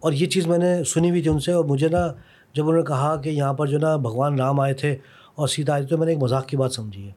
اور 0.01 0.13
یہ 0.13 0.27
چیز 0.27 0.47
میں 0.47 0.59
نے 0.59 0.85
سنی 0.85 1.11
ہوئی 1.11 1.23
تھی 1.23 1.31
ان 1.31 1.41
سے 1.41 1.53
اور 1.53 1.65
مجھے 1.65 1.89
نا 1.89 2.13
جب 2.55 2.63
انہوں 2.63 2.77
نے 2.77 2.83
کہا 2.83 3.21
کہ 3.21 3.29
یہاں 3.29 3.53
پر 3.53 3.67
جو 3.67 3.79
نا 3.79 3.97
بھگوان 3.97 4.39
رام 4.39 4.61
آئے 4.61 4.75
تھے 4.75 4.97
اور 5.35 5.49
سیتا 5.49 5.73
آئے 5.73 5.87
تو 5.87 5.99
میں 5.99 6.07
نے 6.07 6.13
ایک 6.13 6.23
مذاق 6.23 6.47
کی 6.47 6.57
بات 6.57 6.73
سمجھی 6.73 7.09
ہے۔ 7.09 7.13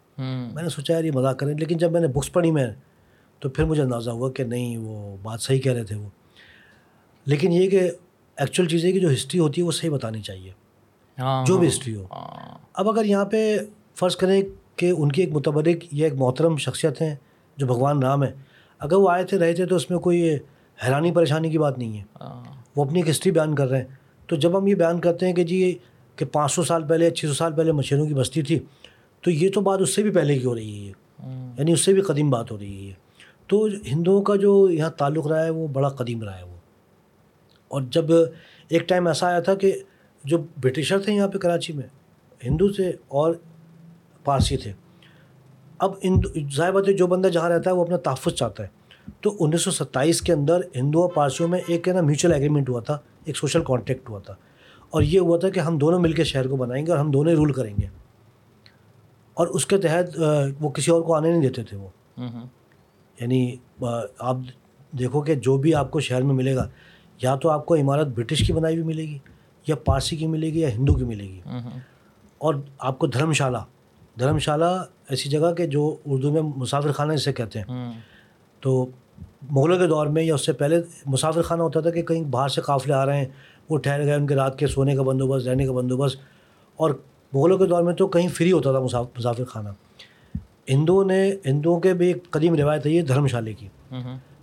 میں 0.54 0.64
نے 0.64 0.70
سوچا 0.70 0.94
یار 0.94 1.04
یہ 1.04 1.12
مذاق 1.12 1.40
کریں 1.40 1.54
لیکن 1.54 1.78
جب 1.78 1.92
میں 1.92 2.02
نے 2.02 2.08
بکس 2.08 2.34
پڑھی 2.34 2.52
میں 2.52 2.68
تو 3.40 3.50
پھر 3.50 3.64
مجھے 3.64 3.84
اندازہ 3.84 4.10
ہوا 4.10 4.32
کہ 4.32 4.44
نہیں 4.44 4.78
وہ 4.78 5.18
بات 5.24 5.42
صحیح 5.42 5.60
کہہ 5.60 5.74
رہے 5.74 5.84
تھے 5.84 5.96
وہ۔ 5.96 6.10
لیکن 7.26 7.52
یہ 7.52 7.70
کہ 7.70 7.92
ایکچوئل 8.38 8.70
چیز 8.70 8.86
ہے 8.86 8.92
کہ 8.92 9.00
جو 9.00 9.14
ہسٹری 9.14 9.40
ہوتی 9.40 9.62
ہے 9.62 9.66
وہ 9.66 9.72
صحیح 9.72 9.92
بتانی 9.92 10.22
چاہیے۔ 10.22 10.65
جو 11.18 11.58
بھی 11.58 11.68
ہسٹری 11.68 11.96
ہو۔ 11.96 12.06
اب 12.74 12.90
اگر 12.90 13.06
یہاں 13.06 13.26
پہ 13.26 13.58
فرض 13.96 14.16
کریں 14.16 14.42
کہ 14.76 14.94
ان 14.98 15.12
کی 15.12 15.22
ایک 15.22 15.34
متبرک 15.34 15.94
یا 15.94 16.06
ایک 16.06 16.14
محترم 16.16 16.58
شخصیت 16.58 17.02
ہیں 17.02 17.16
جو 17.58 17.68
بھگوان 17.68 18.04
رام 18.04 18.24
ہے 18.24 18.32
اگر 18.80 18.94
وہ 18.94 19.10
آئے 19.10 19.24
تھے 19.24 19.40
رہے 19.40 19.54
تھے 19.54 19.66
تو 19.66 19.76
اس 19.76 19.90
میں 19.90 20.00
کوئی 20.00 20.36
حیرانی 20.86 21.12
پریشانی 21.12 21.50
کی 21.50 21.58
بات 21.58 21.78
نہیں 21.78 21.98
ہے۔ 21.98 22.04
وہ 22.76 22.86
اپنی 22.86 23.00
ایک 23.00 23.10
ہسٹری 23.10 23.32
بیان 23.32 23.56
کر 23.56 23.68
رہے 23.68 23.78
ہیں۔ 23.78 23.86
تو 24.28 24.36
جب 24.36 24.58
ہم 24.58 24.68
یہ 24.68 24.76
بیان 24.76 25.00
کرتے 25.00 25.26
ہیں 25.28 25.34
کہ 25.34 25.44
جی 25.44 25.78
کہ 26.16 26.26
پانچ 26.26 26.52
سو 26.52 26.64
سال 26.64 26.84
پہلے 26.88 27.12
چھ 27.12 27.26
سو 27.26 27.34
سال 27.34 27.54
پہلے 27.54 27.72
مچھروں 27.72 28.06
کی 28.08 28.14
بستی 28.14 28.42
تھی 28.42 28.60
تو 29.22 29.32
یہ 29.32 29.50
تو 29.54 29.62
بات 29.62 29.82
اس 29.82 29.96
سے 29.96 30.04
بھی 30.04 30.12
پہلے 30.12 30.40
کی 30.40 30.46
ہو 30.46 30.56
رہی 30.56 30.88
ہے۔ 30.88 30.92
یعنی 31.60 31.72
اس 31.72 31.86
سے 31.86 31.94
بھی 31.94 32.02
قدیم 32.02 32.30
بات 32.30 32.52
ہو 32.52 32.58
رہی 32.58 32.90
ہے۔ 32.90 32.94
تو 33.48 33.66
ہندوؤں 33.66 34.22
کا 34.22 34.36
جو 34.36 34.70
یہاں 34.70 34.90
تعلق 34.90 35.28
رہا 35.28 35.44
ہے 35.46 35.50
وہ 35.50 35.68
بڑا 35.68 35.90
قدیم 35.90 36.22
رہا 36.24 36.38
ہے 36.40 36.44
وہ۔ 36.44 36.56
اور 37.68 37.82
جب 37.82 38.06
ایک 38.70 38.82
ٹائم 38.90 39.08
ایسا 39.08 39.28
آیا 39.28 39.40
تھا 39.40 39.56
کہ 39.56 39.80
جو 40.26 40.38
برٹشر 40.38 41.00
تھے 41.00 41.14
یہاں 41.14 41.28
پہ 41.28 41.38
کراچی 41.38 41.74
میں 41.74 41.88
ہندو 42.44 42.70
تھے 42.70 42.90
اور 43.08 43.36
پارسی 44.24 44.58
تھے۔ 44.58 44.74
اب 45.80 45.92
ہندو 46.04 46.30
ظاہر 46.56 46.72
بات 46.72 46.88
ہے 46.88 46.94
جو 46.94 47.08
بندہ 47.08 47.28
جہاں 47.28 47.50
رہتا 47.50 47.70
ہے 47.70 47.76
وہ 47.76 47.84
اپنا 47.84 47.98
تحفظ 47.98 48.34
چاہتا 48.34 48.64
ہے۔ 48.64 48.68
تو 49.22 49.36
انیس 49.40 49.62
سو 49.62 49.72
ستائیس 49.72 50.22
کے 50.22 50.34
اندر 50.34 50.60
ہندو 50.76 51.02
اور 51.02 51.10
پارسیوں 51.10 51.50
میں 51.50 51.60
ایک 51.68 51.88
ہے 51.88 51.94
نا 51.94 52.02
میوچل 52.02 52.34
ایگریمنٹ 52.34 52.70
ہوا 52.70 52.80
تھا 52.80 52.98
ایک 53.26 53.38
سوشل 53.38 53.64
کانٹیکٹ 53.64 54.10
ہوا 54.10 54.20
تھا۔ 54.20 54.36
اور 54.90 55.02
یہ 55.02 55.20
ہوا 55.20 55.38
تھا 55.38 55.50
کہ 55.50 55.60
ہم 55.60 55.78
دونوں 55.78 56.00
مل 56.00 56.14
کے 56.14 56.24
شہر 56.24 56.48
کو 56.48 56.56
بنائیں 56.56 56.86
گے 56.86 56.92
اور 56.92 57.00
ہم 57.00 57.12
دونوں 57.12 57.34
رول 57.34 57.54
کریں 57.54 57.76
گے۔ 57.82 57.88
اور 59.34 59.48
اس 59.48 59.66
کے 59.66 59.78
تحت 59.78 60.20
وہ 60.60 60.70
کسی 60.70 60.92
اور 60.92 61.02
کو 61.02 61.16
آنے 61.16 61.32
نہیں 61.32 61.42
دیتے 61.42 61.64
تھے 61.64 61.78
وہ۔ 61.78 61.88
یعنی 63.22 63.56
آپ 64.20 64.38
دیکھو 65.00 65.22
کہ 65.22 65.36
جو 65.36 65.58
بھی 65.58 65.76
آپ 65.76 65.92
کو 65.92 66.00
شہر 66.00 66.22
میں 66.22 66.36
ملے 66.36 66.56
گا 66.56 66.70
یا 67.22 67.36
تو 67.36 67.50
آپ 67.50 67.66
کو 67.66 67.76
عمارت 67.76 68.08
برٹش 68.08 68.48
کی 68.48 68.54
بنائی 68.54 68.76
ہوئی 68.76 68.88
ملے 68.88 69.04
گی۔ 69.04 69.18
یا 69.68 69.76
پارسی 69.76 70.16
کی 70.16 70.28
ملے 70.28 70.54
گی 70.54 70.60
یا 70.60 70.70
ہندو 70.70 70.94
کی 70.94 71.04
ملے 71.04 71.24
گی۔ 71.24 71.42
اور 72.38 72.56
آپ 72.80 73.00
کو 73.00 73.08
دھرم 73.08 73.34
شالہ 73.34 73.58
دھرم 74.20 74.38
شالہ 74.38 74.66
ایسی 75.10 75.30
جگہ 75.30 75.54
کہ 75.54 75.66
جو 75.68 75.96
اردو 76.06 76.32
میں 76.32 76.42
مسافر 76.42 76.92
خانہ 76.92 77.14
اسے 77.14 77.34
کہتے 77.34 77.60
ہیں۔ 77.60 77.66
تو 78.60 78.86
مغلوں 79.50 79.78
کے 79.78 79.88
دور 79.88 80.08
میں 80.08 80.24
یا 80.24 80.34
اس 80.36 80.46
سے 80.46 80.54
پہلے 80.54 80.82
مسافر 81.06 81.42
خانہ 81.42 81.62
ہوتا 81.62 81.80
تھا 81.82 81.90
کہ 81.90 82.02
کہیں 82.02 82.24
باہر 82.24 82.48
سے 82.48 82.62
قافلے 82.62 82.94
آ 82.94 83.06
رہے 83.06 83.18
ہیں 83.18 83.26
وہ 83.70 83.78
ٹھہر 83.78 84.04
گئے 84.04 84.14
ان 84.14 84.28
کے 84.28 84.36
رات 84.36 84.60
کے 84.60 84.68
سونے 84.68 84.96
کا 84.96 85.02
بندوبست 85.02 85.48
رہنے 85.48 85.66
کا 85.66 85.72
بندوبست۔ 85.72 86.18
اور 86.76 86.92
مغلوں 87.34 87.58
کے 87.58 87.66
دور 87.66 87.84
میں 87.84 87.94
تو 87.94 88.08
کہیں 88.08 88.28
فری 88.28 88.52
ہوتا 88.52 88.72
تھا 88.72 88.80
مسافر 89.18 89.46
خانہ۔ 89.46 89.70
ہندوؤں 90.70 91.06
نے 91.06 91.32
ہندوؤں 91.46 91.80
کے 91.80 91.94
بھی 91.94 92.08
ایک 92.08 92.30
قدیم 92.30 92.56
روایت 92.56 92.86
ہے 92.86 92.92
یہ 92.92 93.02
دھرم 93.02 93.28
شالے 93.28 93.54
کی 93.54 93.68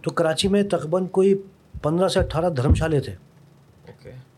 تو 0.03 0.11
کراچی 0.11 0.49
میں 0.49 0.63
تقریباً 0.63 1.07
کوئی 1.07 1.35
پندرہ 1.83 2.09
سے 2.09 2.21
اٹھارہ 2.21 2.51
دھرم 2.51 2.75
شالے 2.75 3.01
تھے۔ 3.01 3.17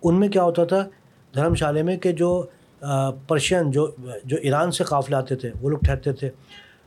ان 0.04 0.20
میں 0.20 0.28
کیا 0.28 0.42
ہوتا 0.42 0.64
تھا 0.64 0.88
دھرم 1.34 1.54
شالے 1.54 1.82
میں 1.82 1.96
کہ 1.96 2.12
جو 2.12 2.42
پرشین 3.28 3.70
جو 3.70 3.90
جو 4.24 4.36
ایران 4.36 4.70
سے 4.70 4.84
قافلے 4.84 5.16
آتے 5.16 5.36
تھے 5.36 5.50
وہ 5.60 5.70
لوگ 5.70 5.78
ٹھہرتے 5.78 6.12
تھے 6.12 6.30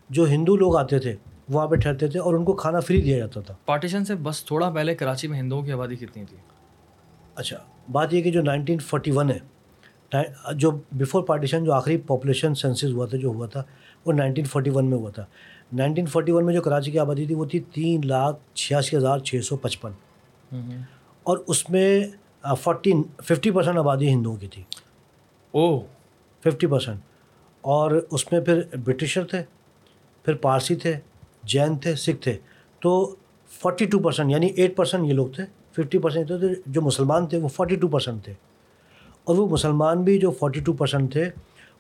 جو 0.10 0.28
ہندو 0.28 0.56
لوگ 0.56 0.76
آتے 0.78 1.00
تھے 1.00 1.16
وہاں 1.50 1.68
پہ 1.68 1.76
ٹھہرتے 1.76 2.08
تھے 2.08 2.20
اور 2.20 2.34
ان 2.34 2.44
کو 2.44 2.54
کھانا 2.54 2.80
فری 2.80 3.02
دیا 3.02 3.18
جاتا 3.18 3.42
تھا۔ 3.42 3.54
پارٹیشن 3.66 4.06
سے 4.06 4.16
بس 4.16 4.46
تھوڑا 4.46 4.70
پہلے 4.70 4.96
کراچی 4.96 5.28
میں 5.28 5.40
ہندوؤں 5.40 5.62
کی 5.62 5.72
آبادی 5.72 5.96
کتنی 5.96 6.26
تھی؟ 6.26 6.38
اچھا 7.36 7.58
بات 7.92 8.14
یہ 8.14 8.22
کہ 8.22 8.32
جو 8.32 8.42
نائنٹین 8.42 8.80
فورٹی 8.80 9.12
ون 9.12 9.32
ہے 9.32 9.40
جو 10.56 10.72
بفور 10.92 11.24
پارٹیشن 11.24 11.64
جو 11.64 11.74
آخری 11.74 11.98
پاپولیشن 11.98 12.56
سینسز 12.56 12.92
ہوا 12.92 13.06
تھا 13.06 13.18
جو 13.18 13.30
ہوا 13.30 13.48
تھا 13.48 13.64
وہ 14.06 14.14
نائنٹین 14.14 14.46
فورٹی 14.46 14.70
ون 14.70 14.86
میں 14.86 14.98
ہوا 14.98 15.12
تھا۔ 15.12 15.26
نائنٹین 15.74 16.06
فورٹی 16.06 16.32
ون 16.32 16.46
میں 16.46 16.54
جو 16.54 16.62
کراچی 16.62 16.92
کی 16.92 17.00
آبادی 17.00 17.26
تھی 17.26 17.36
وہ 17.36 17.46
تھی 17.46 17.60
تین 17.60 18.02
لاکھ 18.04 18.38
چھیاسی 18.54 18.98
ہزار 18.98 19.20
چھ 19.20 19.36
سو 19.44 19.58
پچپن۔ 19.58 19.92
اور 21.24 21.38
اس 21.48 21.70
میں 21.70 22.06
فورٹی 22.56 22.92
ففٹی 23.24 23.52
پرسینٹ 23.52 23.78
آبادی 23.78 24.10
ہندوؤں 24.10 24.38
کی 24.38 24.48
تھی۔ 24.48 24.64
او 25.52 25.80
ففٹی 26.40 26.68
پرسینٹ 26.68 27.00
اور 27.62 27.92
اس 28.12 28.32
میں 28.32 28.42
پھر 28.42 28.62
برٹشر 28.86 29.26
تھے 29.26 29.42
پھر 30.26 30.36
پارسی 30.36 30.76
تھے 30.76 30.94
جین 31.44 31.78
تھے 31.78 31.96
سکھ 31.96 32.24
تھے۔ 32.24 32.38
تو 32.80 33.16
فورٹی 33.50 33.86
ٹو 33.86 34.00
پرسینٹ 34.00 34.32
یعنی 34.32 34.48
ایٹ 34.48 34.78
پرسینٹ 34.78 35.08
یہ 35.08 35.14
لوگ 35.14 35.28
تھے۔ 35.28 35.44
ففٹی 35.72 35.98
پرسینٹ 35.98 36.28
تھے 36.28 36.36
جو 36.66 36.82
مسلمان 36.82 37.28
تھے 37.28 37.38
وہ 37.38 37.48
فورٹی 37.48 37.76
ٹو 37.76 37.88
پرسینٹ 37.88 38.24
تھے۔ 38.24 38.34
اور 39.24 39.36
وہ 39.36 39.50
مسلمان 39.50 40.04
بھی 40.04 40.20
جو 40.20 40.32
فورٹی 40.32 40.60
ٹو 40.60 40.74
پرسینٹ 40.74 41.12
تھے 41.12 41.30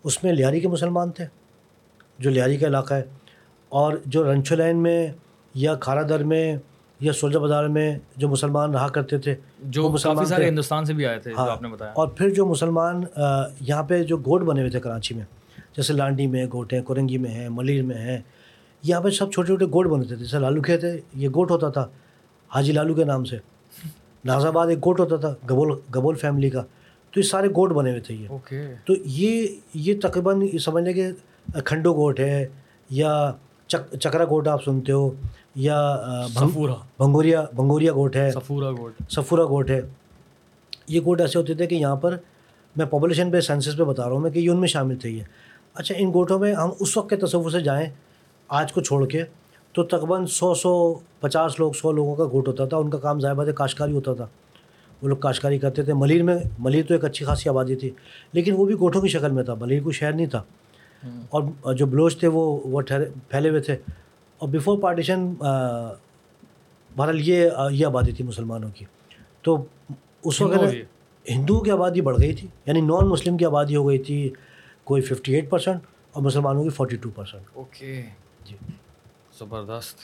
اس 0.03 0.23
میں 0.23 0.33
لیاری 0.33 0.59
کے 0.59 0.67
مسلمان 0.67 1.11
تھے 1.11 1.25
جو 2.19 2.29
لیاری 2.29 2.57
کا 2.57 2.67
علاقہ 2.67 2.93
ہے۔ 2.93 3.03
اور 3.69 3.93
جو 4.05 4.33
رنچولین 4.33 4.77
میں 4.77 5.07
یا 5.53 5.75
کھارا 5.75 6.01
در 6.01 6.23
میں 6.23 6.57
یا 6.99 7.13
سولجا 7.13 7.39
بازار 7.39 7.65
میں 7.65 7.99
جو 8.17 8.29
مسلمان 8.29 8.71
رہا 8.71 8.87
کرتے 8.87 9.17
تھے 9.17 9.35
جو 9.63 9.89
مسلمان 9.89 10.25
سارے 10.25 10.47
ہندوستان 10.49 10.85
سے 10.85 10.93
بھی 10.93 11.05
آئے 11.05 11.19
تھے 11.19 11.33
ہاں۔ 11.33 11.51
آپ 11.51 11.61
نے 11.61 11.67
بتایا۔ 11.67 11.91
اور 11.91 12.07
پھر 12.07 12.29
جو 12.29 12.45
مسلمان 12.45 13.03
یہاں 13.61 13.83
پہ 13.83 14.03
جو 14.03 14.17
گوٹ 14.17 14.41
بنے 14.41 14.59
ہوئے 14.61 14.71
تھے 14.71 14.79
کراچی 14.79 15.15
میں 15.15 15.25
جیسے 15.75 15.93
لانڈی 15.93 16.27
میں 16.27 16.45
گوٹ 16.53 16.73
ہیں 16.73 16.81
کورنگی 16.81 17.17
میں 17.17 17.31
ہیں 17.31 17.49
ملیر 17.49 17.83
میں 17.83 17.95
ہیں 17.95 18.19
یہاں 18.83 19.01
پہ 19.01 19.09
سب 19.09 19.31
چھوٹے 19.31 19.47
چھوٹے 19.47 19.65
گوٹ 19.65 19.85
بنے 19.87 20.03
تھے۔ 20.05 20.15
جیسے 20.15 20.39
لالو 20.39 20.61
کے 20.61 20.77
تھے 20.77 20.99
یہ 21.15 21.29
گوٹ 21.29 21.51
ہوتا 21.51 21.69
تھا 21.69 21.87
حاجی 22.55 22.71
لالو 22.71 22.93
کے 22.93 23.03
نام 23.03 23.25
سے۔ 23.25 23.37
ناز 24.25 24.45
آباد 24.45 24.67
ایک 24.67 24.85
گوٹ 24.85 24.99
ہوتا 24.99 25.15
تھا 25.15 25.33
گبول 25.51 25.79
گبول 25.95 26.15
فیملی 26.15 26.49
کا۔ 26.49 26.63
تو 27.11 27.19
یہ 27.19 27.25
سارے 27.25 27.47
گوٹ 27.47 27.71
بنے 27.71 27.89
ہوئے 27.89 28.01
تھے 28.01 28.15
یہ۔ 28.15 28.27
تو 28.85 28.93
یہ 29.05 29.47
یہ 29.73 29.93
تقریباً 30.01 30.41
سمجھ 30.57 30.83
لیں 30.83 30.93
کہ 30.93 31.07
کھنڈو 31.61 31.93
گوٹ 31.93 32.19
ہے 32.19 32.47
یا 32.89 33.31
چکرا 33.99 34.25
گوٹ 34.25 34.47
آپ 34.47 34.63
سنتے 34.63 34.91
ہو۔ 34.91 35.09
یا 35.57 35.95
بھنگوریا 36.97 37.45
بھنگوریا 37.55 37.91
گوٹ 37.91 38.15
ہے۔ 38.15 38.31
سفورا 38.31 38.71
گوٹ 38.71 38.93
سفورا 39.09 39.45
گوٹ 39.45 39.69
ہے۔ 39.69 39.81
یہ 40.87 40.99
گوٹ 41.05 41.21
ایسے 41.21 41.39
ہوتے 41.39 41.53
تھے 41.53 41.67
کہ 41.67 41.75
یہاں 41.75 41.95
پر 41.95 42.17
میں 42.75 42.85
پاپولیشن 42.85 43.31
پہ 43.31 43.39
سینسس 43.39 43.77
پہ 43.77 43.83
بتا 43.83 44.03
رہا 44.05 44.11
ہوں 44.11 44.19
میں 44.19 44.31
کہ 44.31 44.39
یہ 44.39 44.49
ان 44.49 44.59
میں 44.59 44.67
شامل 44.67 44.95
تھے 44.95 45.09
یہ۔ 45.09 45.23
اچھا 45.73 45.95
ان 45.97 46.13
گوٹوں 46.13 46.39
میں 46.39 46.53
ہم 46.53 46.69
اس 46.79 46.97
وقت 46.97 47.09
کے 47.09 47.15
تصور 47.15 47.49
سے 47.51 47.59
جائیں 47.59 47.89
آج 48.47 48.73
کو 48.73 48.81
چھوڑ 48.81 49.07
کے 49.07 49.23
تو 49.73 49.83
تقریباً 49.83 50.25
سو 50.25 50.53
سو 50.53 50.93
پچاس 51.19 51.59
لوگ 51.59 51.71
سو 51.71 51.91
لوگوں 51.91 52.15
کا 52.15 52.23
گوٹ 52.23 52.47
ہوتا 52.47 52.65
تھا۔ 52.65 52.77
ان 52.77 52.89
کا 52.89 52.97
کام 52.97 53.19
ظاہر 53.19 53.51
کاشتکاری 53.51 53.93
ہوتا 53.93 54.13
تھا۔ 54.13 54.27
وہ 55.01 55.07
لوگ 55.07 55.17
کاشتکاری 55.17 55.59
کرتے 55.59 55.83
تھے۔ 55.83 55.93
ملیر 55.93 56.23
میں 56.23 56.35
ملیر 56.59 56.85
تو 56.85 56.93
ایک 56.93 57.05
اچھی 57.05 57.25
خاصی 57.25 57.49
آبادی 57.49 57.75
تھی 57.75 57.89
لیکن 58.31 58.53
وہ 58.57 58.65
بھی 58.65 58.75
گوٹوں 58.79 59.01
کی 59.01 59.07
شکل 59.07 59.31
میں 59.31 59.43
تھا۔ 59.43 59.53
ملیر 59.53 59.83
کوئی 59.83 59.93
شہر 59.93 60.13
نہیں 60.13 60.25
تھا۔ 60.25 60.43
اور 61.29 61.73
جو 61.73 61.85
بلوچ 61.85 62.19
تھے 62.19 62.27
وہ 62.27 62.59
وہ 62.63 62.81
ٹھہرے 62.81 63.05
پھیلے 63.29 63.49
ہوئے 63.49 63.61
تھے۔ 63.61 63.77
اور 64.37 64.49
بیفور 64.49 64.79
پارٹیشن 64.79 65.33
بہرحال 66.95 67.19
یہ 67.29 67.49
یہ 67.71 67.85
آبادی 67.85 68.11
تھی 68.11 68.25
مسلمانوں 68.25 68.69
کی۔ 68.73 68.85
تو 69.41 69.65
اس 70.23 70.41
وقت 70.41 70.75
ہندوؤں 71.29 71.61
کی 71.61 71.71
آبادی 71.71 72.01
بڑھ 72.01 72.17
گئی 72.21 72.33
تھی 72.33 72.47
یعنی 72.65 72.81
نان 72.81 73.07
مسلم 73.07 73.37
کی 73.37 73.45
آبادی 73.45 73.75
ہو 73.75 73.87
گئی 73.87 73.97
تھی 73.97 74.29
کوئی 74.83 75.01
ففٹی 75.01 75.33
ایٹ 75.33 75.49
پرسینٹ 75.49 75.81
اور 76.11 76.23
مسلمانوں 76.23 76.63
کی 76.63 76.69
فورٹی 76.69 76.95
ٹو 76.95 77.09
پرسینٹ 77.09 77.43
اوکے۔ 77.53 78.01
جی۔ 78.45 78.55
زبردست۔ 79.39 79.97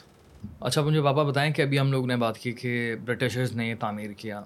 اچھا 0.60 0.82
مجھے 0.82 1.02
پاپا 1.02 1.24
بتائیں 1.24 1.54
کہ 1.54 1.62
ابھی 1.62 1.80
ہم 1.80 1.92
لوگ 1.92 2.06
نے 2.08 2.16
بات 2.16 2.38
کی 2.38 2.52
کہ 2.52 2.96
برٹشرز 3.06 3.52
نے 3.54 3.70
یہ 3.70 3.76
تعمیر 3.80 4.12
کیا 4.12 4.42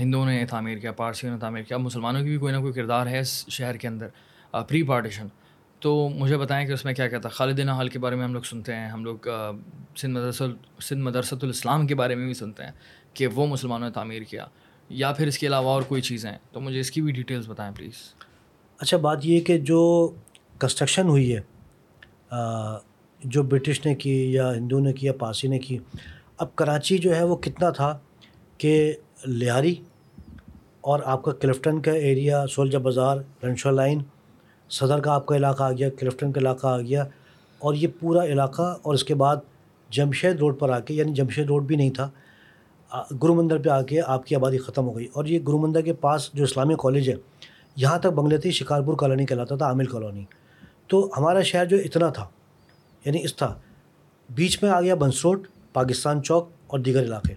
ہندوؤں 0.00 0.26
نے 0.26 0.40
یہ 0.40 0.46
تعمیر 0.46 0.78
کیا 0.78 0.92
پارسیوں 0.92 1.32
نے 1.32 1.38
تعمیر 1.38 1.62
کیا 1.62 1.76
مسلمانوں 1.76 2.22
کی 2.22 2.28
بھی 2.28 2.38
کوئی 2.38 2.54
نہ 2.54 2.60
کوئی 2.60 2.72
کردار 2.72 3.06
ہے 3.06 3.18
اس 3.18 3.48
شہر 3.48 3.76
کے 3.76 3.88
اندر 3.88 4.06
پری 4.68 4.82
پارٹیشن 4.82 5.26
تو 5.80 6.08
مجھے 6.08 6.36
بتائیں 6.36 6.66
کہ 6.66 6.72
اس 6.72 6.84
میں 6.84 6.92
کیا 6.94 7.08
کہتا 7.08 7.28
ہے 7.28 7.34
خالدین 7.34 7.68
حال 7.68 7.88
کے 7.88 7.98
بارے 7.98 8.16
میں 8.16 8.24
ہم 8.24 8.32
لوگ 8.34 8.42
سنتے 8.42 8.74
ہیں، 8.74 8.88
ہم 8.88 9.04
لوگ 9.04 9.28
سندھ 9.96 10.12
مدرسہ، 10.12 10.44
سندھ 10.80 11.02
مدرسۃ 11.02 11.42
الاسلام 11.42 11.86
کے 11.86 11.94
بارے 11.94 12.14
میں 12.14 12.26
بھی 12.26 12.34
سنتے 12.34 12.64
ہیں 12.64 12.70
کہ 13.14 13.26
وہ 13.26 13.46
مسلمانوں 13.46 13.88
نے 13.88 13.92
تعمیر 13.94 14.22
کیا۔ 14.22 14.46
یا 14.90 15.12
پھر 15.12 15.26
اس 15.26 15.38
کے 15.38 15.46
علاوہ 15.46 15.70
اور 15.70 15.82
کوئی 15.82 16.02
چیزیں 16.02 16.30
ہیں؟ 16.30 16.38
تو 16.52 16.60
مجھے 16.60 16.80
اس 16.80 16.90
کی 16.90 17.00
بھی 17.02 17.12
ڈیٹیلس 17.12 17.48
بتائیں 17.48 17.72
پلیز 17.76 17.92
اچھا 18.80 18.96
بات 18.96 19.24
یہ 19.26 19.40
کہ 19.40 19.58
جو 19.58 20.12
کنسٹرکشن 20.60 21.08
ہوئی 21.08 21.36
ہے 21.36 21.40
جو 23.24 23.42
برٹش 23.42 23.84
نے 23.86 23.94
کی 23.94 24.32
یا 24.32 24.52
ہندو 24.54 24.78
نے 24.78 24.92
کی 24.92 25.06
یا 25.06 25.12
پارسی 25.12 25.48
نے 25.48 25.58
کی، 25.58 25.78
اب 26.38 26.54
کراچی 26.56 26.98
جو 26.98 27.14
ہے 27.16 27.22
وہ 27.24 27.36
کتنا 27.36 27.70
تھا 27.70 27.98
کہ 28.58 28.92
لہاری 29.26 29.74
اور 30.80 31.00
آپ 31.04 31.22
کا 31.22 31.32
کلفٹن 31.32 31.80
کا 31.82 31.92
ایریا 31.92 32.46
سولجا 32.46 32.78
بازار 32.78 33.16
رنشا 33.44 33.70
لائن 33.70 34.02
صدر 34.70 35.00
کا 35.00 35.14
آپ 35.14 35.26
کا 35.26 35.36
علاقہ 35.36 35.62
آ 35.62 35.72
گیا، 35.72 35.88
کلفٹن 35.90 36.32
کا 36.32 36.40
علاقہ 36.40 36.66
آ 36.66 36.78
گیا 36.80 37.04
اور 37.58 37.74
یہ 37.74 37.88
پورا 38.00 38.24
علاقہ 38.24 38.62
اور 38.82 38.94
اس 38.94 39.04
کے 39.04 39.14
بعد 39.14 39.36
جمشید 39.90 40.38
روڈ 40.38 40.58
پر 40.58 40.70
آ 40.70 40.78
کے 40.80 40.94
یعنی 40.94 41.12
جمشید 41.14 41.46
روڈ 41.46 41.66
بھی 41.66 41.76
نہیں 41.76 41.90
تھا 41.90 42.08
گرو 43.22 43.34
مندر 43.34 43.58
پہ 43.58 43.68
آ 43.68 43.80
کے 43.82 44.00
آپ 44.06 44.26
کی 44.26 44.34
آبادی 44.34 44.58
ختم 44.58 44.86
ہو 44.86 44.96
گئی 44.96 45.06
اور 45.12 45.24
یہ 45.24 45.38
گرو 45.48 45.58
مندر 45.58 45.80
کے 45.80 45.92
پاس 45.92 46.30
جو 46.34 46.44
اسلامی 46.44 46.74
کالج 46.78 47.08
ہے، 47.10 47.14
یہاں 47.76 47.98
تک 47.98 48.12
بنگلے 48.14 48.38
تھی 48.38 48.50
شکارپور 48.50 48.96
کالونی 48.96 49.26
کہلاتا 49.26 49.56
تھا، 49.56 49.66
عامل 49.66 49.86
کالونی۔ 49.86 50.24
تو 50.88 51.08
ہمارا 51.16 51.42
شہر 51.42 51.64
جو 51.66 51.76
اتنا 51.84 52.08
تھا 52.08 52.26
یعنی 53.04 53.22
اس 53.24 53.36
تھا، 53.36 53.54
بیچ 54.28 54.62
میں 54.62 54.70
آ 54.70 54.80
گیا 54.80 54.94
بنس 54.94 55.24
روڈ 55.24 55.46
پاکستان 55.72 56.22
چوک 56.22 56.48
اور 56.66 56.78
دیگر 56.78 57.02
علاقے۔ 57.02 57.34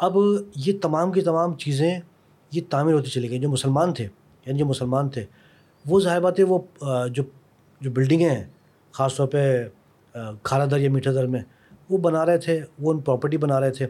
اب 0.00 0.16
یہ 0.56 0.72
تمام 0.82 1.12
کی 1.12 1.20
تمام 1.20 1.54
چیزیں، 1.54 1.98
یہ 2.52 2.60
تعمیر 2.70 2.94
ہوتی 2.94 3.10
چلی 3.10 3.30
گئیں 3.30 3.42
جو 3.42 3.48
مسلمان 3.50 3.94
تھے 3.94 4.04
یعنی 4.46 4.58
جو 4.58 4.66
مسلمان 4.66 5.08
تھے 5.08 5.24
وہ 5.86 6.00
ظاہر 6.00 6.20
بات 6.20 6.38
ہے 6.38 6.44
وہ 6.44 6.58
جو 7.14 7.22
جو 7.80 7.90
بلڈنگیں 7.90 8.28
ہیں 8.28 8.44
خاص 8.92 9.16
طور 9.16 9.26
پہ 9.28 9.38
کھارا 10.42 10.64
در 10.70 10.80
یا 10.80 10.90
میٹھا 10.90 11.12
در 11.14 11.26
میں 11.26 11.40
وہ 11.90 11.98
بنا 11.98 12.24
رہے 12.26 12.38
تھے 12.38 12.60
وہ 12.78 12.92
ان 12.92 13.00
پراپرٹی 13.00 13.36
بنا 13.36 13.60
رہے 13.60 13.70
تھے۔ 13.70 13.86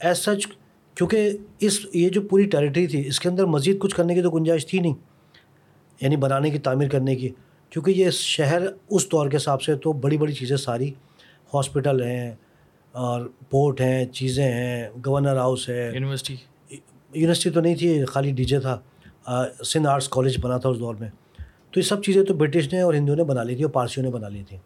ایز 0.00 0.18
سچ 0.18 0.46
کیونکہ 0.94 1.30
اس 1.60 1.78
یہ 1.94 2.08
جو 2.08 2.20
پوری 2.30 2.44
ٹیریٹری 2.50 2.86
تھی 2.86 3.06
اس 3.06 3.20
کے 3.20 3.28
اندر 3.28 3.44
مزید 3.46 3.78
کچھ 3.80 3.94
کرنے 3.96 4.14
کی 4.14 4.22
تو 4.22 4.30
گنجائش 4.30 4.66
تھی 4.66 4.78
نہیں 4.78 4.94
یعنی 6.00 6.16
بنانے 6.16 6.50
کی 6.50 6.58
تعمیر 6.58 6.88
کرنے 6.88 7.16
کی۔ 7.16 7.28
کیونکہ 7.72 7.90
یہ 7.90 8.10
شہر 8.10 8.62
اس 8.90 9.10
دور 9.12 9.28
کے 9.30 9.36
حساب 9.36 9.62
سے 9.62 9.74
تو 9.74 9.92
بڑی 9.92 10.18
بڑی 10.18 10.32
چیزیں 10.32 10.56
ساری 10.56 10.90
ہاسپٹل 11.54 12.02
ہیں 12.02 12.34
اور 12.94 13.28
پورٹ 13.50 13.80
ہیں 13.80 14.04
چیزیں 14.04 14.44
ہیں 14.44 14.88
گورنر 15.06 15.36
ہاؤس 15.36 15.68
ہے۔ 15.68 15.90
یونیورسٹی 15.94 16.36
یونیورسٹی 16.70 17.50
تو 17.50 17.60
نہیں 17.60 17.74
تھی 17.74 18.04
خالی 18.04 18.32
ڈی 18.32 18.44
جے 18.44 18.60
تھا۔ 18.60 18.78
سندھ 19.64 19.88
آرٹس 19.88 20.08
کالج 20.08 20.38
بنا 20.42 20.58
تھا 20.58 20.68
اس 20.68 20.78
دور 20.78 20.94
میں۔ 21.00 21.08
تو 21.74 21.80
یہ 21.80 21.84
سب 21.84 22.02
چیزیں 22.02 22.24
تو 22.24 22.34
برٹش 22.34 22.72
نے 22.72 22.80
اور 22.80 22.94
ہندوؤں 22.94 23.16
نے 23.16 23.24
بنا 23.24 23.42
لی 23.42 23.54
تھی 23.54 23.64
اور 23.64 23.72
پارسیوں 23.72 24.06
نے 24.06 24.10
بنا 24.10 24.28
لی 24.28 24.42
تھیں۔ 24.48 24.58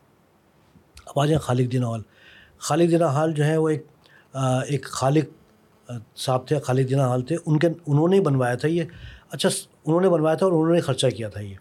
اب 1.07 1.21
آ 1.21 1.27
جائیں 1.27 1.39
خالق 1.39 1.73
دین 1.73 1.85
ہال 1.85 2.03
خالق 2.59 2.91
دینہ 2.91 3.05
ہال 3.05 3.33
جو 3.33 3.45
ہے 3.45 3.57
وہ 3.57 3.69
ایک 3.69 3.87
ایک 4.67 4.85
خالق 4.85 5.25
صاحب 6.17 6.49
تھے، 6.49 6.59
خالق 6.59 6.91
دینہ 6.91 7.03
ہال 7.03 7.23
تھے۔ 7.23 7.37
ان 7.47 7.59
کے، 7.59 7.69
انہوں 7.87 8.09
نے 8.09 8.21
بنوایا 8.21 8.55
تھا 8.55 8.69
یہ۔ 8.69 8.83
اچھا 9.31 9.49
انہوں 9.87 10.01
نے 10.01 10.09
بنوایا 10.09 10.35
تھا 10.35 10.47
اور 10.47 10.53
انہوں 10.53 10.75
نے 10.75 10.81
خرچہ 10.81 11.07
کیا 11.07 11.29
تھا 11.29 11.41
یہ۔ 11.41 11.55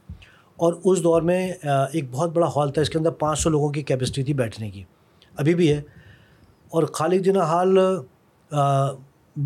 اور 0.55 0.73
اس 0.83 1.03
دور 1.03 1.21
میں 1.21 1.53
ایک 1.91 2.05
بہت 2.11 2.31
بڑا 2.31 2.47
ہال 2.55 2.71
تھا، 2.71 2.81
اس 2.81 2.89
کے 2.89 2.97
اندر 2.97 3.11
پانچ 3.11 3.39
سو 3.39 3.49
لوگوں 3.49 3.69
کی 3.69 3.81
کیپیسٹی 3.81 4.23
تھی 4.23 4.33
بیٹھنے 4.33 4.71
کی۔ 4.71 4.83
ابھی 5.37 5.55
بھی 5.55 5.73
ہے۔ 5.73 5.81
اور 6.69 6.83
خالد 6.83 7.25
دینہ 7.25 7.37
ہال 7.37 7.77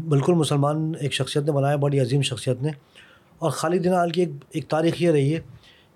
بالکل 0.09 0.33
مسلمان 0.33 0.91
ایک 0.99 1.13
شخصیت 1.13 1.43
نے 1.43 1.51
بنایا، 1.51 1.75
بڑی 1.75 1.99
عظیم 1.99 2.21
شخصیت 2.21 2.61
نے۔ 2.61 2.71
اور 3.39 3.51
خالد 3.51 3.83
دینہ 3.83 3.95
ہال 3.95 4.09
کی 4.09 4.21
ایک 4.21 4.29
ایک 4.49 4.69
تاریخ 4.69 5.01
یہ 5.01 5.11
رہی 5.11 5.35
ہے 5.35 5.39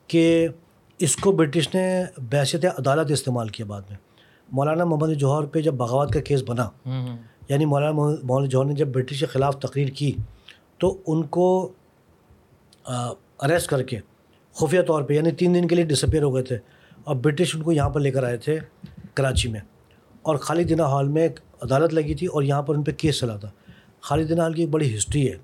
کہ 0.08 0.48
اس 1.00 1.16
کو 1.16 1.32
برٹش 1.32 1.70
نے 1.74 2.04
بحثیت 2.18 2.66
عدالت 2.66 3.12
استعمال 3.12 3.48
کیا 3.48 3.66
بعد 3.66 3.82
میں۔ 3.90 3.98
مولانا 4.52 4.84
محمد 4.86 5.14
جوہر 5.14 5.46
پہ 5.46 5.62
جب 5.62 5.74
بغاوت 5.74 6.14
کا 6.14 6.20
کیس 6.22 6.44
بنا 6.48 6.70
یعنی 7.50 7.66
مولانا 7.66 7.92
محمد 8.24 8.48
جوہر 8.48 8.66
نے 8.66 8.74
جب 8.74 8.88
برٹش 8.88 9.20
کے 9.20 9.26
خلاف 9.26 9.60
تقریر 9.60 9.88
کی 9.88 10.12
تو 10.78 10.98
ان 11.08 11.24
کو 11.24 11.72
اریسٹ 13.40 13.68
کر 13.70 13.84
کے 13.84 14.00
خفیہ 14.54 14.82
طور 14.82 15.04
پہ 15.04 15.14
یعنی 15.14 15.32
تین 15.32 15.56
دن 15.56 15.68
کے 15.68 15.76
لیے 15.76 15.86
ڈسپیئر 15.86 16.24
ہو 16.24 16.36
گئے 16.36 16.44
تھے۔ 16.44 16.58
اور 17.04 17.16
برٹش 17.16 17.56
ان 17.56 17.62
کو 17.62 17.72
یہاں 17.72 17.90
پر 17.90 18.02
لے 18.02 18.12
کر 18.12 18.24
آئے 18.24 18.38
تھے 18.38 18.60
کراچی 19.14 19.50
میں۔ 19.50 19.60
اور 20.22 20.36
خالد 20.36 20.70
دینہ 20.70 20.82
ہال 20.82 21.08
میں 21.08 21.22
ایک 21.22 21.40
عدالت 21.62 21.94
لگی 21.94 22.16
تھی 22.16 22.28
اور 22.28 22.44
یہاں 22.44 22.62
پر 22.62 22.76
ان 22.76 22.84
پہ 22.84 22.92
کیس 22.92 23.20
چلا 23.20 23.38
تھا۔ 23.38 23.50
خالد 24.02 24.30
دینہ 24.30 24.42
ہال 24.42 24.54
کی 24.54 24.62
ایک 24.62 24.70
بڑی 24.70 24.98
ہسٹری 24.98 25.32
ہے۔ 25.32 25.38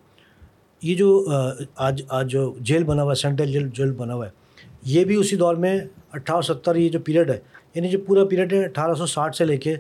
یہ 0.82 0.96
جو 0.96 1.28
آج 1.76 2.02
آج 2.08 2.32
جو 2.32 2.54
جیل 2.60 2.84
بنا 2.84 3.04
ہوا 3.04 3.12
ہے 3.12 3.16
سینٹرل 3.16 3.52
جیل 3.52 3.70
جیل 3.70 3.92
بنا 3.92 4.14
ہوا 4.14 4.26
ہے 4.26 4.41
یہ 4.84 5.06
بھی 5.06 5.16
اسی 5.16 5.36
دور 5.36 5.56
میں 5.56 5.80
اٹھارہ 6.14 6.42
ستر 6.42 6.76
یہ 6.76 6.90
جو 6.90 7.00
پیریڈ 7.00 7.30
ہے 7.30 7.40
یعنی 7.76 7.90
جو 7.90 8.00
پورا 8.00 8.26
پیریڈ 8.26 8.54
ہے 8.54 8.66
اٹھارہ 8.66 8.94
سو 8.94 9.06
ساٹھ 9.06 9.36
سے 9.36 9.46
لے 9.46 9.58
کے 9.58 9.74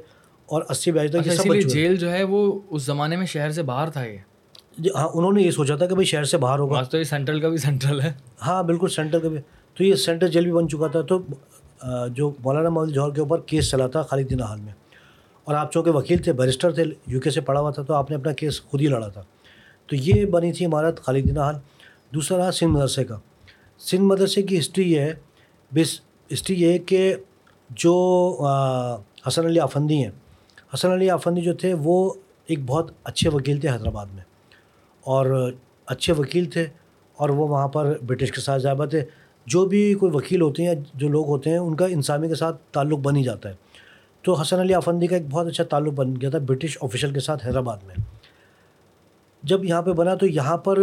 اور 0.45 0.61
اسی 0.69 0.91
بیاج 0.91 1.11
تک 1.11 1.27
اچھا، 1.27 1.59
جیل 1.67 1.95
جو 1.95 2.11
ہے 2.11 2.23
وہ 2.23 2.59
اس 2.69 2.83
زمانے 2.83 3.15
میں 3.15 3.25
شہر 3.25 3.51
سے 3.51 3.63
باہر 3.63 3.89
تھا 3.89 4.03
یہ۔ 4.05 4.17
جی 4.77 4.89
ہاں 4.95 5.09
انہوں 5.13 5.33
نے 5.33 5.41
یہ 5.41 5.51
سوچا 5.51 5.75
تھا 5.75 5.85
کہ 5.85 5.93
بھائی 5.93 6.05
شہر 6.05 6.23
سے 6.23 6.37
باہر 6.37 6.59
ہوگا۔ 6.59 6.81
تو 6.83 6.97
یہ 6.97 7.03
سینٹرل 7.03 7.41
کا 7.41 7.49
بھی 7.49 7.57
سینٹرل 7.57 8.01
ہے۔ 8.01 8.13
ہاں 8.41 8.63
بالکل 8.63 8.87
سینٹرل 8.87 9.21
کا 9.21 9.27
بھی۔ 9.29 9.37
تو 9.75 9.83
یہ 9.83 9.95
سینٹرل 9.95 10.31
جیل 10.31 10.43
بھی 10.43 10.51
بن 10.51 10.69
چکا 10.69 10.87
تھا۔ 10.87 11.01
تو 11.01 11.21
جو 12.07 12.31
مولانا 12.39 12.69
محمد 12.69 12.89
جوہر 12.89 13.11
کے 13.11 13.21
اوپر 13.21 13.41
کیس 13.41 13.69
چلا 13.71 13.87
تھا 13.87 14.01
خالد 14.01 14.29
دین 14.29 14.41
حال 14.41 14.59
میں۔ 14.61 14.73
اور 15.43 15.55
آپ 15.55 15.71
چونکہ 15.73 15.91
وکیل 15.91 16.17
تھے 16.17 16.33
بیرسٹر 16.33 16.71
تھے 16.71 16.83
یو 17.07 17.19
کے 17.19 17.29
سے 17.29 17.41
پڑھا 17.41 17.61
ہوا 17.61 17.71
تھا 17.71 17.83
تو 17.83 17.93
آپ 17.93 18.09
نے 18.11 18.15
اپنا 18.17 18.33
کیس 18.33 18.61
خود 18.61 18.81
ہی 18.81 18.87
لڑا 18.87 19.07
تھا۔ 19.07 19.23
تو 19.87 19.95
یہ 19.95 20.25
بنی 20.25 20.51
تھی 20.53 20.65
عمارت 20.65 20.99
خالد 21.03 21.27
دین 21.27 21.37
حال 21.37 21.55
دوسرا 22.13 22.37
رہا 22.37 22.51
سندھ 22.51 22.69
مدرسے 22.69 23.03
کا۔ 23.03 23.19
سندھ 23.81 24.03
مدرسے 24.03 24.41
کی 24.41 24.59
ہسٹری 24.59 24.91
یہ 24.91 24.99
ہے، 24.99 25.13
بس 25.71 25.99
ہسٹری 26.33 26.55
یہ 26.61 26.71
ہے 26.71 26.77
کہ 26.79 27.15
جو 27.69 27.93
حسن 29.27 29.45
علی 29.45 29.59
آفندی 29.59 30.03
ہیں، 30.03 30.11
حسن 30.73 30.91
علی 30.91 31.09
آفندی 31.09 31.41
جو 31.41 31.53
تھے 31.53 31.73
وہ 31.83 32.13
ایک 32.45 32.59
بہت 32.65 32.91
اچھے 33.03 33.29
وکیل 33.29 33.59
تھے 33.59 33.69
حیدرآباد 33.69 34.05
میں، 34.13 34.23
اور 35.05 35.51
اچھے 35.85 36.13
وکیل 36.13 36.45
تھے 36.45 36.65
اور 37.17 37.29
وہ 37.29 37.47
وہاں 37.47 37.67
پر 37.67 37.93
برٹش 38.07 38.31
کے 38.31 38.41
ساتھ 38.41 38.61
ضابط 38.61 38.89
تھے۔ 38.89 39.03
جو 39.47 39.65
بھی 39.65 39.93
کوئی 39.93 40.11
وکیل 40.15 40.41
ہوتے 40.41 40.65
ہیں، 40.65 40.75
جو 40.93 41.07
لوگ 41.09 41.27
ہوتے 41.27 41.49
ہیں، 41.49 41.57
ان 41.57 41.75
کا 41.75 41.85
انسامی 41.85 42.27
کے 42.27 42.35
ساتھ 42.35 42.61
تعلق 42.71 42.99
بن 42.99 43.15
ہی 43.15 43.23
جاتا 43.23 43.49
ہے۔ 43.49 43.55
تو 44.23 44.33
حسن 44.33 44.59
علی 44.59 44.73
آفندی 44.73 45.07
کا 45.07 45.15
ایک 45.15 45.25
بہت 45.29 45.47
اچھا 45.47 45.63
تعلق 45.63 45.93
بن 45.93 46.13
گیا 46.21 46.29
تھا 46.29 46.39
برٹش 46.47 46.77
آفیشل 46.81 47.13
کے 47.13 47.19
ساتھ 47.19 47.45
حیدرآباد 47.47 47.77
میں۔ 47.87 47.95
جب 49.43 49.63
یہاں 49.65 49.81
پہ 49.81 49.91
بنا 49.91 50.13
تو 50.15 50.25
یہاں 50.25 50.57
پر 50.57 50.79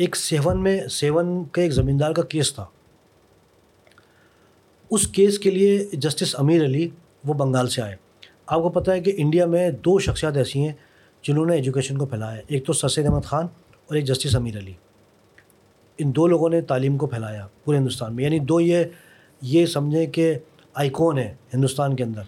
ایک 0.00 0.16
سیون 0.16 0.62
میں، 0.62 0.86
سیون 0.90 1.44
کا 1.44 1.62
ایک 1.62 1.72
زمیندار 1.72 2.12
کا 2.12 2.22
کیس 2.22 2.54
تھا۔ 2.54 2.66
اس 4.90 5.08
کیس 5.08 5.38
کے 5.38 5.50
لیے 5.50 5.88
جسٹس 5.92 6.36
امیر 6.38 6.64
علی 6.64 6.88
وہ 7.24 7.34
بنگال 7.34 7.68
سے 7.68 7.82
آئے۔ 7.82 7.96
آپ 8.46 8.62
کو 8.62 8.68
پتہ 8.68 8.90
ہے 8.90 9.00
کہ 9.00 9.12
انڈیا 9.16 9.46
میں 9.46 9.70
دو 9.70 9.98
شخصیات 9.98 10.36
ایسی 10.36 10.58
ہیں 10.58 10.72
جنہوں 11.22 11.46
نے 11.46 11.56
ایجوکیشن 11.56 11.98
کو 11.98 12.06
پھیلایا۔ 12.06 12.40
ایک 12.46 12.66
تو 12.66 12.72
سسید 12.72 13.06
احمد 13.06 13.24
خان 13.24 13.44
اور 13.86 13.94
ایک 13.94 14.04
جسٹس 14.04 14.36
امیر 14.36 14.58
علی۔ 14.58 14.72
ان 15.98 16.16
دو 16.16 16.26
لوگوں 16.26 16.48
نے 16.48 16.60
تعلیم 16.60 16.96
کو 16.96 17.06
پھیلایا 17.06 17.46
پورے 17.64 17.78
ہندوستان 17.78 18.16
میں۔ 18.16 18.24
یعنی 18.24 18.38
دو 18.38 18.60
یہ 18.60 18.84
یہ 19.42 19.66
سمجھیں 19.66 20.06
کہ 20.06 20.34
آئیکون 20.74 21.18
ہے 21.18 21.34
ہندوستان 21.54 21.96
کے 21.96 22.04
اندر۔ 22.04 22.22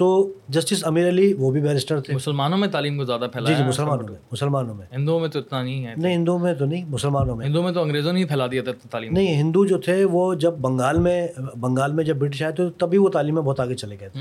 تو 0.00 0.08
جسٹس 0.48 0.86
امیر 0.86 1.08
علی 1.08 1.32
وہ 1.38 1.50
بھی 1.50 1.60
بیرسٹر 1.60 2.00
تھے۔ 2.00 2.14
مسلمانوں 2.14 2.58
میں 2.58 2.68
تعلیم 2.68 2.96
کو 2.96 3.04
زیادہ 3.04 3.26
پھیلایا 3.32 3.56
جی 3.56 3.62
جی 3.62 3.68
مسلمانوں 3.68 4.08
میں 4.08 4.16
مسلمانوں 4.32 4.74
میں۔ 4.74 4.86
ہندوؤں 4.92 5.20
میں 5.20 5.28
تو 5.28 5.38
اتنا 5.38 5.62
نہیں 5.62 5.86
ہے۔ 5.86 5.94
نہیں 5.96 6.14
ہندوؤں 6.16 6.38
میں 6.38 6.54
تو 6.54 6.64
نہیں 6.64 6.84
مسلمانوں 6.88 7.36
میں۔ 7.36 7.46
ہندوؤں 7.46 7.64
میں 7.64 7.72
تو 7.72 7.82
انگریزوں 7.82 8.12
نے 8.12 8.20
ہی 8.20 8.24
پھیلا 8.24 8.46
دیا 8.46 8.62
تھا 8.62 8.72
تعلیم۔ 8.90 9.12
نہیں 9.12 9.40
ہندو 9.40 9.64
جو 9.66 9.78
تھے 9.78 10.04
وہ 10.04 10.34
جب 10.34 10.54
بنگال 10.60 10.98
میں 10.98 11.28
بنگال 11.60 11.92
میں 11.92 12.04
جب 12.04 12.16
برٹش 12.16 12.42
آئے 12.42 12.52
تھے 12.52 12.70
تبھی 12.78 12.98
وہ 12.98 13.08
تعلیم 13.08 13.34
میں 13.34 13.42
بہت 13.42 13.60
آگے 13.60 13.74
چلے 13.74 13.96
گئے 14.00 14.08
تھے۔ 14.08 14.20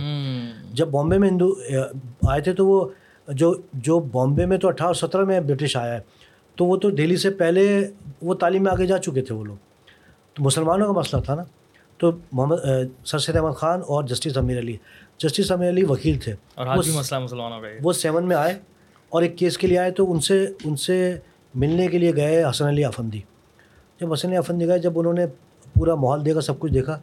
جب 0.74 0.88
بامبے 0.88 1.18
میں 1.18 1.30
ہندو 1.30 1.54
آئے 2.28 2.42
تھے 2.42 2.54
تو 2.54 2.68
وہ 2.68 2.88
جو 3.28 3.54
جو 3.74 4.00
بامبے 4.00 4.46
میں 4.46 4.58
تو 4.58 4.68
اٹھارہ 4.68 4.94
سترہ 4.94 5.26
میں 5.26 5.40
برٹش 5.40 5.78
آیا 5.78 5.94
ہے 5.94 6.00
تو 6.56 6.66
وہ 6.66 6.78
تو 6.78 6.90
دہلی 6.90 7.18
سے 7.18 7.30
پہلے 7.30 7.88
وہ 8.22 8.34
تعلیم 8.34 8.64
میں 8.64 8.72
آگے 8.72 8.86
جا 8.86 8.98
چکے 8.98 9.22
تھے 9.22 9.36
وہ 9.36 9.46
لوگ۔ 9.46 9.56
تو 10.34 10.44
مسلمانوں 10.44 10.94
کا 10.94 11.00
مسئلہ 11.00 11.22
تھا 11.22 11.36
نا۔ 11.36 11.44
تو 12.00 12.12
محمد 12.32 12.56
سر 13.06 13.18
سید 13.20 13.36
احمد 13.36 13.56
خان 13.56 13.80
اور 13.88 14.04
جسٹس 14.04 14.38
امیر 14.38 14.60
علی۔ 14.60 14.78
جسٹس 15.18 15.52
امیر 15.52 15.70
علی 15.70 15.84
وکیل 15.84 16.20
تھے۔ 16.20 16.36
مسئلہ 16.58 17.20
مسلمانوں 17.20 17.62
کا 17.62 17.68
وہ 17.84 17.94
سیون 17.94 18.28
میں 18.28 18.36
آئے 18.36 18.60
اور 19.10 19.22
ایک 19.22 19.38
کیس 19.38 19.58
کے 19.58 19.68
لیے 19.68 19.78
آئے 19.78 19.92
تو 19.92 20.12
ان 20.12 20.20
سے 20.20 20.48
ان 20.66 20.76
سے 20.76 21.20
ملنے 21.56 21.88
کے 21.88 21.98
لیے 21.98 22.16
گئے 22.16 22.44
حسن 22.50 22.66
علی 22.66 22.84
آفندی۔ 22.86 23.20
جب 24.02 24.14
حسن 24.14 24.28
علی 24.28 24.38
آفندی 24.38 24.68
گئے 24.68 24.80
جب 24.80 25.00
انہوں 25.00 25.14
نے 25.14 25.26
پورا 25.74 25.96
ماحول 25.96 26.26
دیکھا 26.26 26.42
سب 26.42 26.60
کچھ 26.60 26.74
دیکھا 26.74 27.00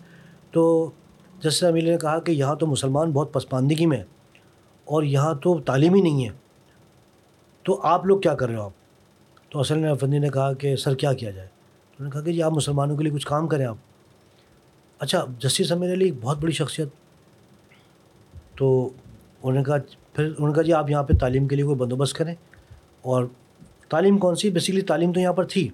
تو 0.50 0.90
جسٹس 1.38 1.64
امیر 1.64 1.84
نے 1.84 1.96
کہا 1.96 2.18
کہ 2.18 2.32
یہاں 2.32 2.54
تو 2.54 2.66
مسلمان 2.66 3.10
بہت 3.10 3.32
پسماندگی 3.32 3.86
میں 3.86 4.02
اور 4.84 5.02
یہاں 5.02 5.34
تو 5.34 5.60
تعلیم 5.60 5.94
ہی 5.94 6.00
نہیں 6.00 6.24
ہے۔ 6.24 6.30
تو 7.62 7.80
آپ 7.82 8.06
لوگ 8.06 8.20
کیا 8.20 8.34
کر 8.34 8.48
رہے 8.48 8.56
ہو 8.56 8.62
آپ؟ 8.62 8.70
تو 9.50 9.60
حسن 9.60 9.74
علی 9.74 9.86
آفندی 9.86 10.18
نے 10.18 10.28
کہا 10.28 10.52
کہ 10.52 10.76
سر 10.76 10.94
کیا 10.94 11.12
کیا 11.12 11.30
جائے؟ 11.30 11.48
انہوں 11.48 12.04
نے 12.04 12.10
کہا 12.10 12.20
کہ 12.20 12.32
جی 12.32 12.42
آپ 12.42 12.52
مسلمانوں 12.52 12.96
کے 12.96 13.04
لیے 13.04 13.12
کچھ 13.12 13.26
کام 13.26 13.48
کریں 13.48 13.66
آپ۔ 13.66 13.76
اچھا 14.98 15.24
جسٹس 15.38 15.72
امیر 15.72 15.92
علی 15.92 16.04
ایک 16.04 16.14
بہت 16.20 16.38
بڑی 16.38 16.52
شخصیت۔ 16.52 16.88
تو 18.56 18.88
انہوں 19.42 19.52
نے 19.52 19.64
کہا، 19.64 19.76
پھر 20.12 20.24
انہوں 20.24 20.48
نے 20.48 20.54
کہا 20.54 20.62
جی 20.62 20.72
آپ 20.72 20.90
یہاں 20.90 21.02
پہ 21.02 21.14
تعلیم 21.20 21.48
کے 21.48 21.56
لیے 21.56 21.64
کوئی 21.64 21.76
بندوبست 21.76 22.14
کریں۔ 22.14 22.34
اور 23.02 23.24
تعلیم 23.88 24.18
کون 24.18 24.34
سی؟ 24.34 24.50
بیسکلی 24.50 24.80
تعلیم 24.80 25.12
تو 25.12 25.20
یہاں 25.20 25.32
پر 25.32 25.44
تھی۔ 25.44 25.68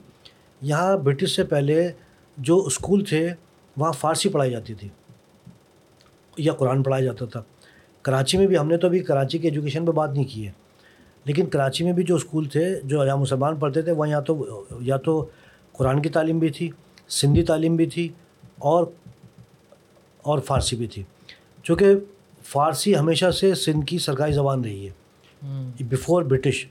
یہاں 0.61 0.97
برٹش 0.97 1.37
سے 1.37 1.45
پہلے 1.45 1.93
جو 2.39 2.57
اسکول 2.57 3.05
تھے، 3.05 3.35
وہاں 3.77 3.93
فارسی 3.93 4.29
پڑھائی 4.29 4.51
جاتی 4.51 4.75
تھی۔ 4.75 4.89
یا 6.37 6.53
قرآن 6.53 6.83
پڑھایا 6.83 7.05
جاتا 7.05 7.25
تھا۔ 7.25 7.43
کراچی 8.03 8.39
میں 8.39 8.47
بھی 8.47 8.59
ہم 8.59 8.69
نے 8.69 8.77
تو 8.77 8.87
ابھی 8.87 9.01
کراچی 9.01 9.39
کے 9.39 9.49
ایجوکیشن 9.49 9.87
پہ 9.87 9.93
بات 9.93 10.11
نہیں 10.13 10.25
کی 10.25 10.47
ہے۔ 10.47 10.53
لیکن 11.25 11.47
کراچی 11.47 11.85
میں 11.85 11.93
بھی 11.93 12.03
جو 12.03 12.17
اسکول 12.17 12.45
تھے، 12.45 12.81
جو 12.85 13.05
یہاں 13.05 13.17
مسلمان 13.17 13.57
پڑھتے 13.57 13.83
تھے، 13.83 13.93
وہاں 13.93 14.09
یا 14.09 14.21
تو 14.21 14.65
یا 14.81 14.97
تو 14.97 15.27
قرآن 15.73 16.03
کی 16.03 16.09
تعلیم 16.09 16.39
بھی 16.39 16.49
تھی، 16.49 16.71
سندھی 17.09 17.43
تعلیم 17.43 17.77
بھی 17.77 17.87
تھی 17.87 18.09
اور 18.59 18.87
اور 20.23 20.39
فارسی 20.39 20.77
بھی 20.77 20.87
تھی۔ 20.87 21.03
چونکہ 21.63 21.87
فارسی 22.43 22.97
ہمیشہ 22.97 23.31
سے 23.31 23.55
سندھ 23.55 23.87
کی 23.87 23.99
سرکاری 23.99 24.33
زبان 24.33 24.65
رہی 24.65 24.89
ہے۔ 24.89 24.91
بفور 25.85 26.23
برٹش 26.23 26.67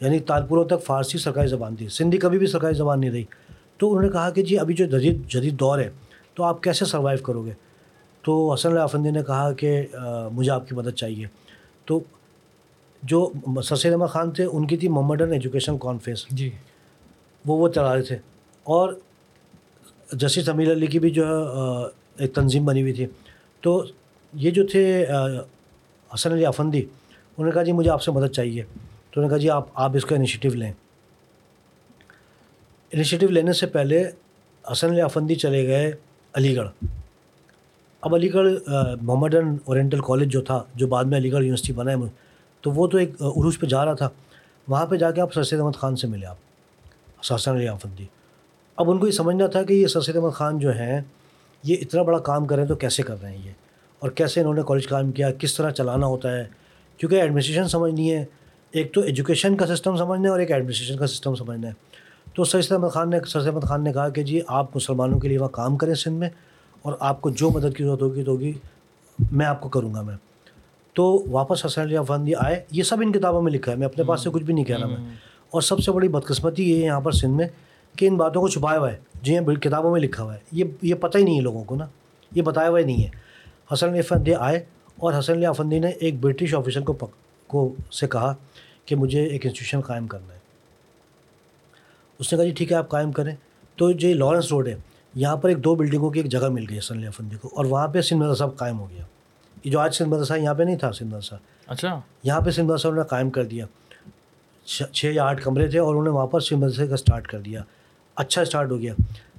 یعنی 0.00 0.18
تالپوروں 0.18 0.64
تک 0.64 0.84
فارسی 0.84 1.18
سرکاری 1.18 1.48
زبان 1.48 1.76
تھی۔ 1.76 1.88
سندھی 1.88 2.18
کبھی 2.18 2.38
بھی 2.38 2.46
سرکاری 2.46 2.74
زبان 2.74 3.00
نہیں 3.00 3.10
رہی۔ 3.10 3.24
تو 3.76 3.90
انہوں 3.90 4.02
نے 4.02 4.08
کہا 4.08 4.30
کہ 4.30 4.42
جی 4.42 4.58
ابھی 4.58 4.74
جو 4.74 4.84
جدید 4.84 5.28
جدید 5.28 5.60
دور 5.60 5.78
ہے 5.78 5.90
تو 6.34 6.44
آپ 6.44 6.62
کیسے 6.62 6.84
سروائیو 6.84 7.24
کرو 7.24 7.44
گے؟ 7.44 7.50
تو 8.22 8.52
حسن 8.52 8.68
اللہ 8.68 8.80
افندی 8.80 9.10
نے 9.10 9.22
کہا 9.22 9.52
کہ 9.52 9.86
مجھے 10.32 10.50
آپ 10.50 10.68
کی 10.68 10.74
مدد 10.74 10.90
چاہیے۔ 10.90 11.26
تو 11.84 12.00
جو 13.02 13.32
سر 13.64 13.90
احمد 13.92 14.06
خان 14.06 14.30
تھے 14.30 14.44
ان 14.44 14.66
کی 14.66 14.76
تھی 14.76 14.88
محمدن 14.88 15.32
ایجوکیشن 15.32 15.78
کانفرنس 15.78 16.26
جی۔ 16.30 16.50
وہ 17.46 17.56
وہ 17.56 17.68
چلا 17.68 17.94
رہے 17.94 18.02
تھے۔ 18.02 18.16
اور 18.64 18.92
جسٹس 20.12 20.48
امیر 20.48 20.72
علی 20.72 20.86
کی 20.86 20.98
بھی 20.98 21.10
جو 21.10 21.26
ہے 21.26 21.42
ایک 22.18 22.34
تنظیم 22.34 22.64
بنی 22.64 22.82
ہوئی 22.82 22.92
تھی۔ 22.92 23.06
تو 23.60 23.84
یہ 24.32 24.50
جو 24.50 24.66
تھے 24.66 25.04
حسن 26.14 26.32
علی 26.32 26.46
افندی 26.46 26.78
انہوں 26.78 27.46
نے 27.46 27.52
کہا 27.52 27.62
جی 27.62 27.72
مجھے 27.72 27.90
آپ 27.90 28.02
سے 28.02 28.10
مدد 28.10 28.32
چاہیے۔ 28.32 28.62
تو 28.62 29.20
انہوں 29.20 29.22
نے 29.22 29.28
کہا 29.28 29.42
جی 29.42 29.50
آپ 29.50 29.68
آپ 29.74 29.96
اس 29.96 30.04
کا 30.04 30.16
انیشیٹو 30.16 30.48
لیں۔ 30.48 30.72
انیشیٹو 32.92 33.26
لینے 33.26 33.52
سے 33.52 33.66
پہلے 33.66 34.04
حسن 34.72 34.90
علی 34.90 35.00
افندی 35.00 35.34
چلے 35.34 35.66
گئے 35.66 35.92
علی 36.34 36.56
گڑھ۔ 36.56 36.68
اب 38.00 38.14
علی 38.14 38.32
گڑھ 38.34 38.48
محمدن 39.02 39.56
اورینٹل 39.64 40.00
کالج 40.00 40.32
جو 40.32 40.40
تھا، 40.40 40.62
جو 40.74 40.86
بعد 40.86 41.04
میں 41.04 41.18
علی 41.18 41.32
گڑھ 41.32 41.42
یونیورسٹی 41.42 41.72
بنا 41.72 41.92
ہے، 41.92 41.96
تو 42.60 42.70
وہ 42.70 42.86
تو 42.86 42.98
ایک 42.98 43.10
عروج 43.20 43.58
پہ 43.60 43.66
جا 43.66 43.84
رہا 43.84 43.94
تھا۔ 43.94 44.08
وہاں 44.68 44.86
پہ 44.86 44.96
جا 44.96 45.10
کے 45.10 45.20
آپ 45.20 45.34
سر 45.34 45.42
سید 45.42 45.60
احمد 45.60 45.76
خان 45.76 45.96
سے 45.96 46.06
ملے 46.06 46.26
آپ، 46.26 46.36
حسن 47.34 47.56
علی 47.56 47.68
افندی 47.68 48.06
اب 48.76 48.90
ان 48.90 48.98
کو 48.98 49.06
یہ 49.06 49.12
سمجھنا 49.12 49.46
تھا 49.46 49.62
کہ 49.62 49.72
یہ 49.72 49.86
سر 49.86 50.00
سید 50.00 50.16
احمد 50.16 50.34
خان 50.34 50.58
جو 50.58 50.72
ہیں 50.72 51.00
یہ 51.62 51.76
اتنا 51.80 52.02
بڑا 52.02 52.18
کام 52.18 52.44
کریں 52.44 52.64
تو 52.64 52.74
کیسے 52.74 53.02
کر 53.02 53.22
رہے 53.22 53.36
ہیں 53.36 53.46
یہ؟ 53.46 53.50
اور 53.98 54.10
کیسے 54.10 54.40
انہوں 54.40 54.54
نے 54.54 54.62
کالج 54.66 54.86
کام 54.86 55.12
کیا؟ 55.12 55.32
کس 55.32 55.56
طرح 55.56 55.70
چلانا 55.70 56.06
ہوتا 56.06 56.36
ہے؟ 56.36 56.44
کیونکہ 56.96 57.20
ایڈمنسٹریشن 57.20 57.68
سمجھنی 57.68 58.14
ہے۔ 58.14 58.24
ایک 58.70 58.94
تو 58.94 59.00
ایجوکیشن 59.00 59.56
کا 59.56 59.66
سسٹم 59.66 59.96
سمجھنا 59.96 60.24
ہے 60.26 60.32
اور 60.32 60.40
ایک 60.40 60.50
ایڈمنسٹریشن 60.50 60.96
کا 60.96 61.06
سسٹم 61.06 61.34
سمجھنا 61.34 61.68
ہے۔ 61.68 61.72
تو 62.34 62.44
سر 62.44 62.60
احمد 62.70 62.88
خان 62.88 63.10
نے 63.10 63.18
سر 63.26 63.48
احمد 63.48 63.60
خان 63.60 63.84
نے 63.84 63.92
کہا 63.92 64.08
کہ 64.08 64.22
جی 64.22 64.40
آپ 64.46 64.76
مسلمانوں 64.76 65.20
کے 65.20 65.28
لیے 65.28 65.38
وہاں 65.38 65.48
کام 65.48 65.76
کریں 65.76 65.94
سندھ 65.94 66.18
میں 66.18 66.30
اور 66.82 66.92
آپ 67.00 67.20
کو 67.20 67.30
جو 67.30 67.50
مدد 67.50 67.76
کی 67.76 67.84
ضرورت 67.84 68.02
ہوگی 68.02 68.24
تو 68.24 68.32
ہوگی۔ 68.32 68.52
میں 69.32 69.46
آپ 69.46 69.60
کو 69.60 69.68
کروں 69.68 69.94
گا 69.94 70.02
میں۔ 70.02 70.16
تو 70.92 71.24
واپس 71.30 71.66
حسن 71.66 71.80
علی 71.80 71.96
افندی 71.96 72.32
آئے۔ 72.34 72.64
یہ 72.70 72.82
سب 72.82 72.96
ان 73.02 73.12
کتابوں 73.12 73.42
میں 73.42 73.52
لکھا 73.52 73.72
ہے۔ 73.72 73.76
میں 73.76 73.86
اپنے 73.86 74.04
پاس 74.04 74.20
سے 74.20 74.30
کچھ 74.30 74.42
بھی 74.42 74.54
نہیں 74.54 74.64
کہہ 74.64 74.78
رہا 74.78 74.86
میں۔ 74.86 75.14
اور 75.50 75.60
سب 75.60 75.80
سے 75.80 75.92
بڑی 75.92 76.08
بدقسمتی 76.08 76.70
یہ 76.70 76.80
ہے 76.80 76.86
یہاں 76.86 77.00
پر 77.00 77.12
سندھ 77.12 77.32
میں 77.32 77.48
کہ 77.96 78.08
ان 78.08 78.16
باتوں 78.16 78.42
کو 78.42 78.48
چھپایا 78.48 78.78
ہوا 78.78 78.92
ہے۔ 78.92 78.96
جی 79.22 79.38
ہاں 79.38 79.54
کتابوں 79.54 79.92
میں 79.92 80.00
لکھا 80.00 80.22
ہوا 80.22 80.34
ہے۔ 80.34 80.38
یہ 80.52 80.64
یہ 80.82 80.94
پتہ 80.94 81.18
ہی 81.18 81.22
نہیں 81.22 81.36
ہے 81.36 81.40
لوگوں 81.40 81.64
کو 81.64 81.74
نا۔ 81.74 81.86
یہ 82.32 82.42
بتایا 82.42 82.68
ہوا 82.68 82.78
ہی 82.78 82.84
نہیں 82.84 83.04
ہے۔ 83.04 83.08
حسن 83.72 83.88
علی 83.88 83.98
افندی 83.98 84.34
آئے 84.34 84.64
اور 84.96 85.12
حسن 85.18 85.32
علی 85.32 85.46
افندی 85.46 85.78
نے 85.78 85.88
ایک 85.88 86.20
برٹش 86.20 86.54
آفیسر 86.54 86.80
کو 86.80 86.92
پک 86.92 87.10
کو 87.46 87.74
سے 87.92 88.06
کہا 88.08 88.34
کہ 88.84 88.96
مجھے 88.96 89.22
ایک 89.22 89.46
انسٹیٹیوشن 89.46 89.80
قائم 89.80 90.06
کرنا 90.06 90.34
ہے۔ 90.34 90.38
اس 92.18 92.32
نے 92.32 92.36
کہا 92.36 92.46
جی 92.46 92.50
ٹھیک 92.50 92.72
ہے 92.72 92.76
آپ 92.76 92.88
قائم 92.88 93.12
کریں۔ 93.12 93.36
تو 93.76 93.90
یہ 93.90 94.14
لارنس 94.14 94.52
روڈ 94.52 94.68
ہے 94.68 94.74
یہاں 95.14 95.36
پر 95.36 95.48
ایک 95.48 95.64
دو 95.64 95.74
بلڈنگوں 95.74 96.10
کی 96.10 96.20
ایک 96.20 96.30
جگہ 96.30 96.48
مل 96.48 96.64
گئی 96.70 96.78
حسن 96.78 96.98
علی 96.98 97.06
افندی 97.06 97.36
کو 97.36 97.48
اور 97.52 97.64
وہاں 97.64 97.88
پہ 97.88 98.00
سندھ 98.00 98.20
مدرسہ 98.20 98.44
قائم 98.44 98.78
ہو 98.78 98.90
گیا۔ 98.90 99.04
یہ 99.64 99.70
جو 99.70 99.80
آج 99.80 99.94
سندھ 99.94 100.08
مدرسہ 100.08 100.32
یہاں 100.32 100.54
پہ 100.54 100.62
نہیں 100.62 100.76
تھا 100.76 100.92
سندھ 100.92 101.10
مدرسہ۔ 101.10 101.34
اچھا۔ 101.66 102.00
یہاں 102.22 102.40
پہ 102.40 102.50
سندھ 102.50 102.66
مدرسہ 102.66 102.88
انہوں 102.88 103.02
نے 103.02 103.08
قائم 103.08 103.30
کر 103.30 103.44
دیا۔ 103.44 103.66
چھ 104.92 105.04
یا 105.04 105.24
آٹھ 105.24 105.44
کمرے 105.44 105.68
تھے 105.68 105.78
اور 105.78 105.90
انہوں 105.90 106.04
نے 106.04 106.10
وہاں 106.10 106.26
پر 106.26 106.40
سندھ 106.40 106.60
مدرسے 106.60 106.86
کا 106.86 106.94
اسٹارٹ 106.94 107.26
کر 107.26 107.40
دیا۔ 107.40 107.62
اچھا 108.16 108.42
اسٹارٹ 108.42 108.70
ہو 108.70 108.78
گیا۔ 108.80 108.94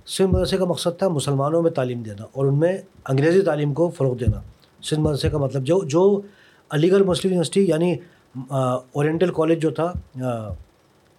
سندھ 0.06 0.30
مدرسے 0.30 0.58
کا 0.58 0.66
مقصد 0.66 0.98
تھا 0.98 1.08
مسلمانوں 1.08 1.62
میں 1.62 1.72
تعلیم 1.72 2.02
دینا 2.04 2.24
اور 2.32 2.46
ان 2.46 2.60
میں 2.60 2.78
انگریزی 3.10 3.42
تعلیم 3.42 3.74
کو 3.74 3.90
فروغ 3.90 4.16
دینا۔ 4.18 4.42
سندھ 4.84 5.00
مدرسے 5.02 5.30
کا 5.30 5.38
مطلب 5.38 5.64
جو 5.64 5.84
جو 5.84 6.22
علی 6.72 6.92
گڑھ 6.92 7.04
مسلم 7.04 7.32
یونیورسٹی 7.32 7.66
یعنی 7.70 7.96
اورینٹل 8.50 9.32
کالج 9.34 9.62
جو 9.62 9.70
تھا 9.70 9.92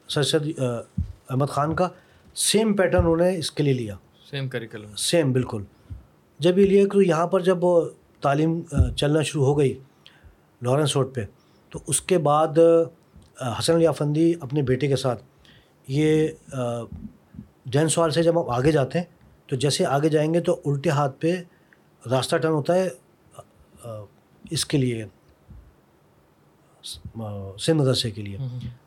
سر 0.09 0.22
سید 0.22 0.61
احمد 0.61 1.46
خان 1.48 1.74
کا 1.74 1.88
سیم 2.36 2.74
پیٹرن 2.76 3.00
انہوں 3.00 3.16
نے 3.16 3.36
اس 3.36 3.50
کے 3.50 3.62
لیے 3.62 3.72
لیا۔ 3.72 3.94
سیم 4.30 4.48
کریکلم 4.48 4.94
سیم 4.96 5.32
بالکل۔ 5.32 5.62
جب 6.40 6.59
یہ 6.59 6.66
لیا 6.66 6.86
کہ 6.92 6.98
یہاں 7.09 7.26
پر 7.26 7.40
جب 7.40 7.59
تعلیم 8.20 8.61
چلنا 8.96 9.22
شروع 9.22 9.44
ہو 9.46 9.59
گئی 9.59 9.72
لارنس 10.62 10.96
روڈ 10.96 11.14
پہ 11.14 11.24
تو 11.72 11.78
اس 11.86 12.00
کے 12.00 12.18
بعد 12.18 12.59
حسن 13.59 13.74
علی 13.74 13.86
افندی 13.86 14.32
اپنے 14.40 14.62
بیٹے 14.62 14.88
کے 14.88 14.96
ساتھ 14.96 15.22
یہ 15.88 16.28
جین 17.64 17.88
سوال 17.88 18.10
سے 18.10 18.22
جب 18.22 18.42
ہم 18.42 18.50
آگے 18.50 18.72
جاتے 18.72 18.98
ہیں 18.98 19.06
تو 19.46 19.56
جیسے 19.56 19.86
آگے 19.86 20.08
جائیں 20.08 20.34
گے 20.34 20.40
تو 20.40 20.60
الٹے 20.64 20.90
ہاتھ 20.90 21.20
پہ 21.20 21.34
راستہ 22.10 22.36
ٹرن 22.36 22.52
ہوتا 22.52 22.74
ہے 22.74 22.88
اس 24.50 24.66
کے 24.66 24.78
لیے 24.78 25.04
سندھ 27.58 27.72
مدرسے 27.72 28.10
کے 28.10 28.22
لیے۔ 28.22 28.38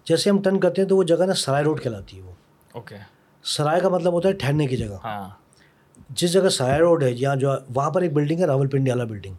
جیسے 0.05 0.29
ہم 0.29 0.41
ٹرن 0.41 0.59
کرتے 0.59 0.81
ہیں 0.81 0.89
تو 0.89 0.97
وہ 0.97 1.03
جگہ 1.03 1.25
نا 1.25 1.33
سرائے 1.33 1.63
روڈ 1.63 1.83
کہلاتی 1.83 2.17
ہے 2.17 2.21
وہ۔ 2.21 2.31
اوکے۔ 2.71 2.95
سرائے 3.43 3.81
کا 3.81 3.89
مطلب 3.89 4.13
ہوتا 4.13 4.29
ہے 4.29 4.33
ٹھہرنے 4.33 4.67
کی 4.67 4.77
جگہ۔ 4.77 4.97
ہاں۔ 5.03 5.29
جس 6.09 6.31
جگہ 6.31 6.49
سرائے 6.49 6.79
روڈ 6.79 7.03
ہے 7.03 7.13
جہاں 7.13 7.35
جو 7.35 7.49
وہاں 7.75 7.89
پر 7.91 8.01
ایک 8.01 8.13
بلڈنگ 8.13 8.39
ہے 8.39 8.45
راول 8.45 8.67
پنڈی 8.67 8.91
والا 8.91 9.03
بلڈنگ 9.03 9.33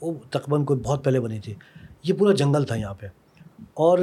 وہ 0.00 0.14
تقریباً 0.30 0.64
کوئی 0.64 0.80
بہت 0.80 1.04
پہلے 1.04 1.20
بنی 1.20 1.40
تھی۔ 1.40 1.54
یہ 2.02 2.14
پورا 2.14 2.34
جنگل 2.34 2.64
تھا 2.64 2.74
یہاں 2.74 2.94
پہ۔ 2.94 3.06
اور 3.74 3.98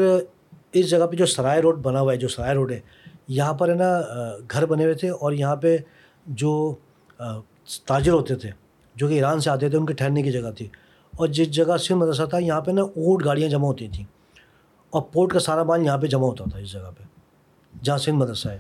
اس 0.73 0.89
جگہ 0.89 1.07
پہ 1.07 1.15
جو 1.15 1.25
سرائے 1.25 1.61
روڈ 1.61 1.77
بنا 1.77 2.01
ہوا 2.01 2.11
ہے 2.13 2.17
جو 2.17 2.27
سرائے 2.27 2.53
روڈ 2.53 2.71
ہے 2.71 2.79
یہاں 3.27 3.53
پر 3.53 3.69
ہے 3.69 3.73
نا 3.73 4.01
گھر 4.51 4.65
بنے 4.65 4.83
ہوئے 4.83 4.93
تھے 4.93 5.09
اور 5.09 5.31
یہاں 5.31 5.55
پہ 5.55 5.77
جو 6.25 6.75
تاجر 7.85 8.11
ہوتے 8.11 8.35
تھے 8.35 8.49
جو 8.95 9.07
کہ 9.07 9.13
ایران 9.13 9.39
سے 9.39 9.49
آتے 9.49 9.69
تھے 9.69 9.77
ان 9.77 9.85
کے 9.85 9.93
ٹھہرنے 9.93 10.21
کی 10.23 10.31
جگہ 10.31 10.51
تھی۔ 10.57 10.67
اور 11.17 11.27
جس 11.27 11.51
جگہ 11.51 11.77
سندھ 11.77 11.97
مدرسہ 11.97 12.23
تھا 12.23 12.37
یہاں 12.37 12.61
پہ 12.61 12.71
نا 12.71 12.81
اونٹ 12.81 13.25
گاڑیاں 13.25 13.49
جمع 13.49 13.67
ہوتی 13.67 13.87
تھیں۔ 13.87 14.05
اور 14.89 15.01
پورٹ 15.01 15.31
کا 15.31 15.39
سارا 15.39 15.63
مال 15.63 15.85
یہاں 15.85 15.97
پہ 15.97 16.07
جمع 16.07 16.27
ہوتا 16.27 16.43
تھا 16.51 16.59
اس 16.59 16.71
جگہ 16.71 16.91
پہ۔ 16.97 17.03
جہاں 17.83 17.97
سندھ 17.97 18.15
مدرسہ 18.15 18.47
ہے۔ 18.47 18.59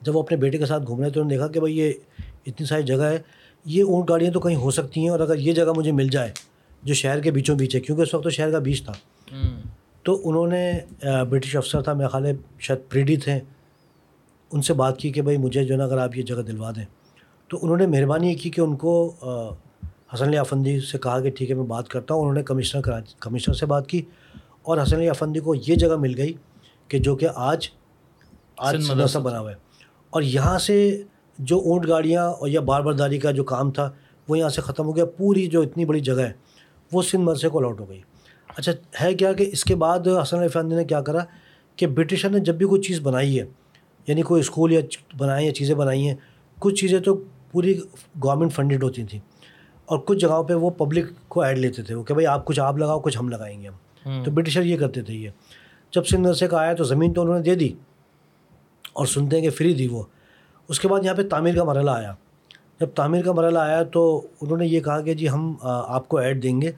جب 0.00 0.16
وہ 0.16 0.22
اپنے 0.22 0.36
بیٹے 0.36 0.58
کے 0.58 0.66
ساتھ 0.66 0.82
گھوم 0.86 1.00
رہے 1.00 1.10
تو 1.10 1.20
انہوں 1.20 1.30
نے 1.30 1.36
دیکھا 1.36 1.52
کہ 1.52 1.60
بھائی 1.60 1.78
یہ 1.78 1.92
اتنی 2.46 2.66
ساری 2.66 2.82
جگہ 2.82 3.02
ہے 3.02 3.18
یہ 3.64 3.84
اونٹ 3.84 4.08
گاڑیاں 4.08 4.32
تو 4.32 4.40
کہیں 4.40 4.56
ہو 4.56 4.70
سکتی 4.70 5.00
ہیں 5.00 5.08
اور 5.08 5.20
اگر 5.20 5.38
یہ 5.38 5.52
جگہ 5.52 5.72
مجھے 5.76 5.92
مل 5.92 6.08
جائے 6.08 6.32
جو 6.82 6.94
شہر 6.94 7.20
کے 7.20 7.30
بیچوں 7.30 7.56
بیچ 7.56 7.74
ہے 7.74 7.80
کیونکہ 7.80 8.02
اس 8.02 8.14
وقت 8.14 8.24
تو 8.24 8.30
شہر 8.30 8.50
کا 8.50 8.58
بیچ 8.58 8.84
تھا۔ 8.84 8.92
تو 10.02 10.20
انہوں 10.28 10.46
نے 10.46 10.78
برٹش 11.30 11.56
افسر 11.56 11.82
تھا 11.82 11.92
میرے 11.92 12.08
خیال 12.08 12.26
ہے 12.26 12.32
شاید 12.58 12.90
پریڈی 12.90 13.16
تھے 13.16 13.38
ان 14.52 14.62
سے 14.62 14.74
بات 14.74 14.98
کی 14.98 15.10
کہ 15.12 15.22
بھائی 15.22 15.36
مجھے 15.38 15.64
جو 15.64 15.72
ہے 15.74 15.78
نا 15.78 15.84
اگر 15.84 15.98
آپ 15.98 16.16
یہ 16.16 16.22
جگہ 16.22 16.42
دلوا 16.42 16.70
دیں۔ 16.76 16.84
تو 17.50 17.58
انہوں 17.62 17.76
نے 17.76 17.86
مہربانی 17.86 18.34
کی 18.34 18.50
کہ 18.50 18.60
ان 18.60 18.76
کو 18.76 18.92
حسن 20.14 20.24
علی 20.24 20.38
افندی 20.38 20.78
سے 20.80 20.98
کہا 20.98 21.20
کہ 21.20 21.30
ٹھیک 21.30 21.50
ہے 21.50 21.54
میں 21.54 21.64
بات 21.64 21.88
کرتا 21.88 22.14
ہوں۔ 22.14 22.20
انہوں 22.20 22.34
نے 22.34 22.42
کمشنر 22.42 22.80
کرا 22.82 22.98
کمشنر 23.20 23.54
سے 23.54 23.66
بات 23.66 23.88
کی 23.88 24.02
اور 24.62 24.78
حسن 24.82 24.96
علی 24.96 25.08
افندی 25.10 25.40
کو 25.40 25.54
یہ 25.54 25.74
جگہ 25.74 25.96
مل 25.96 26.14
گئی 26.16 26.32
کہ 26.88 26.98
جو 26.98 27.16
کہ 27.16 27.28
آج 27.34 27.68
آج 28.58 28.90
مدرسہ۔ 28.90 29.18
بنا 29.18 29.40
ہوا 29.40 29.50
ہے 29.50 29.56
اور 30.10 30.22
یہاں 30.22 30.58
سے 30.58 31.02
جو 31.38 31.58
اونٹ 31.58 31.86
گاڑیاں 31.88 32.26
اور 32.28 32.48
یا 32.48 32.60
بار 32.60 32.80
برداری 32.82 33.18
کا 33.18 33.30
جو 33.30 33.44
کام 33.44 33.70
تھا 33.70 33.90
وہ 34.28 34.38
یہاں 34.38 34.48
سے 34.48 34.60
ختم 34.60 34.86
ہو 34.86 34.96
گیا۔ 34.96 35.04
پوری 35.16 35.46
جو 35.46 35.60
اتنی 35.62 35.84
بڑی 35.84 36.00
جگہ 36.00 36.20
ہے 36.20 36.32
وہ 36.92 37.02
سندھ 37.02 37.22
مدرسے 37.22 37.48
کو 37.48 37.58
الاٹ 37.58 37.80
ہو 37.80 37.88
گئی۔ 37.88 38.00
اچھا 38.60 39.04
ہے 39.04 39.14
کیا 39.14 39.32
کہ 39.32 39.48
اس 39.52 39.64
کے 39.64 39.74
بعد 39.74 39.98
حسن 40.22 40.36
علی 40.36 40.46
افندی 40.46 40.76
نے 40.76 40.84
کیا 40.84 41.00
کرا 41.00 41.18
کہ 41.76 41.86
برٹشر 41.86 42.30
نے 42.30 42.38
جب 42.38 42.54
بھی 42.54 42.66
کوئی 42.66 42.82
چیز 42.82 43.00
بنائی 43.00 43.40
ہے 43.40 43.44
یعنی 44.06 44.22
کوئی 44.22 44.40
اسکول 44.40 44.72
یا 44.72 44.80
بنائے 45.18 45.46
یا 45.46 45.54
چیزیں 45.54 45.74
بنائی 45.74 46.08
ہیں 46.08 46.14
کچھ 46.58 46.74
چیزیں 46.74 47.00
تو 47.00 47.24
پوری 47.52 47.80
گورنمنٹ 48.24 48.52
فنڈیڈ 48.52 48.82
ہوتی 48.82 49.04
تھیں 49.04 49.20
اور 49.86 49.98
کچھ 49.98 50.18
جگہوں 50.18 50.44
پہ 50.44 50.54
وہ 50.54 50.70
پبلک 50.70 51.04
کو 51.28 51.40
ایڈ 51.42 51.58
لیتے 51.58 51.82
تھے 51.82 51.94
وہ 51.94 52.02
کہ 52.02 52.14
بھائی 52.14 52.26
آپ 52.26 52.44
کچھ 52.44 52.60
آپ 52.60 52.76
لگاؤ 52.76 53.00
کچھ 53.00 53.18
ہم 53.18 53.28
لگائیں 53.28 53.62
گے 53.62 53.68
ہم۔ 53.68 53.74
تو 54.24 54.30
برٹشر 54.30 54.62
یہ 54.62 54.76
کرتے 54.76 55.02
تھے 55.02 55.14
یہ۔ 55.14 55.30
جب 55.90 56.04
سندھ 56.04 56.20
مدرسے 56.20 56.48
کا 56.48 56.58
آیا 56.58 56.74
تو 56.74 56.84
زمین 56.84 57.12
تو 57.12 57.22
انہوں 57.22 57.36
نے 57.36 57.42
دے 57.42 57.54
دی 57.54 57.72
اور 58.92 59.06
سنتے 59.06 59.36
ہیں 59.36 59.42
کہ 59.42 59.50
فری 59.50 59.74
دی 59.74 59.88
وہ۔ 59.88 60.02
اس 60.68 60.80
کے 60.80 60.88
بعد 60.88 61.00
یہاں 61.04 61.14
پہ 61.14 61.22
تعمیر 61.28 61.54
کا 61.54 61.64
مرحلہ 61.64 61.90
آیا۔ 61.90 62.14
جب 62.80 62.86
تعمیر 62.86 63.22
کا 63.22 63.32
مرحلہ 63.32 63.58
آیا 63.58 63.82
تو 63.82 64.26
انہوں 64.40 64.56
نے 64.56 64.66
یہ 64.66 64.80
کہا 64.80 65.00
کہ 65.00 65.14
جی 65.14 65.28
ہم 65.28 65.54
آپ 65.62 66.08
کو 66.08 66.18
ایڈ 66.18 66.42
دیں 66.42 66.62
گے۔ 66.62 66.72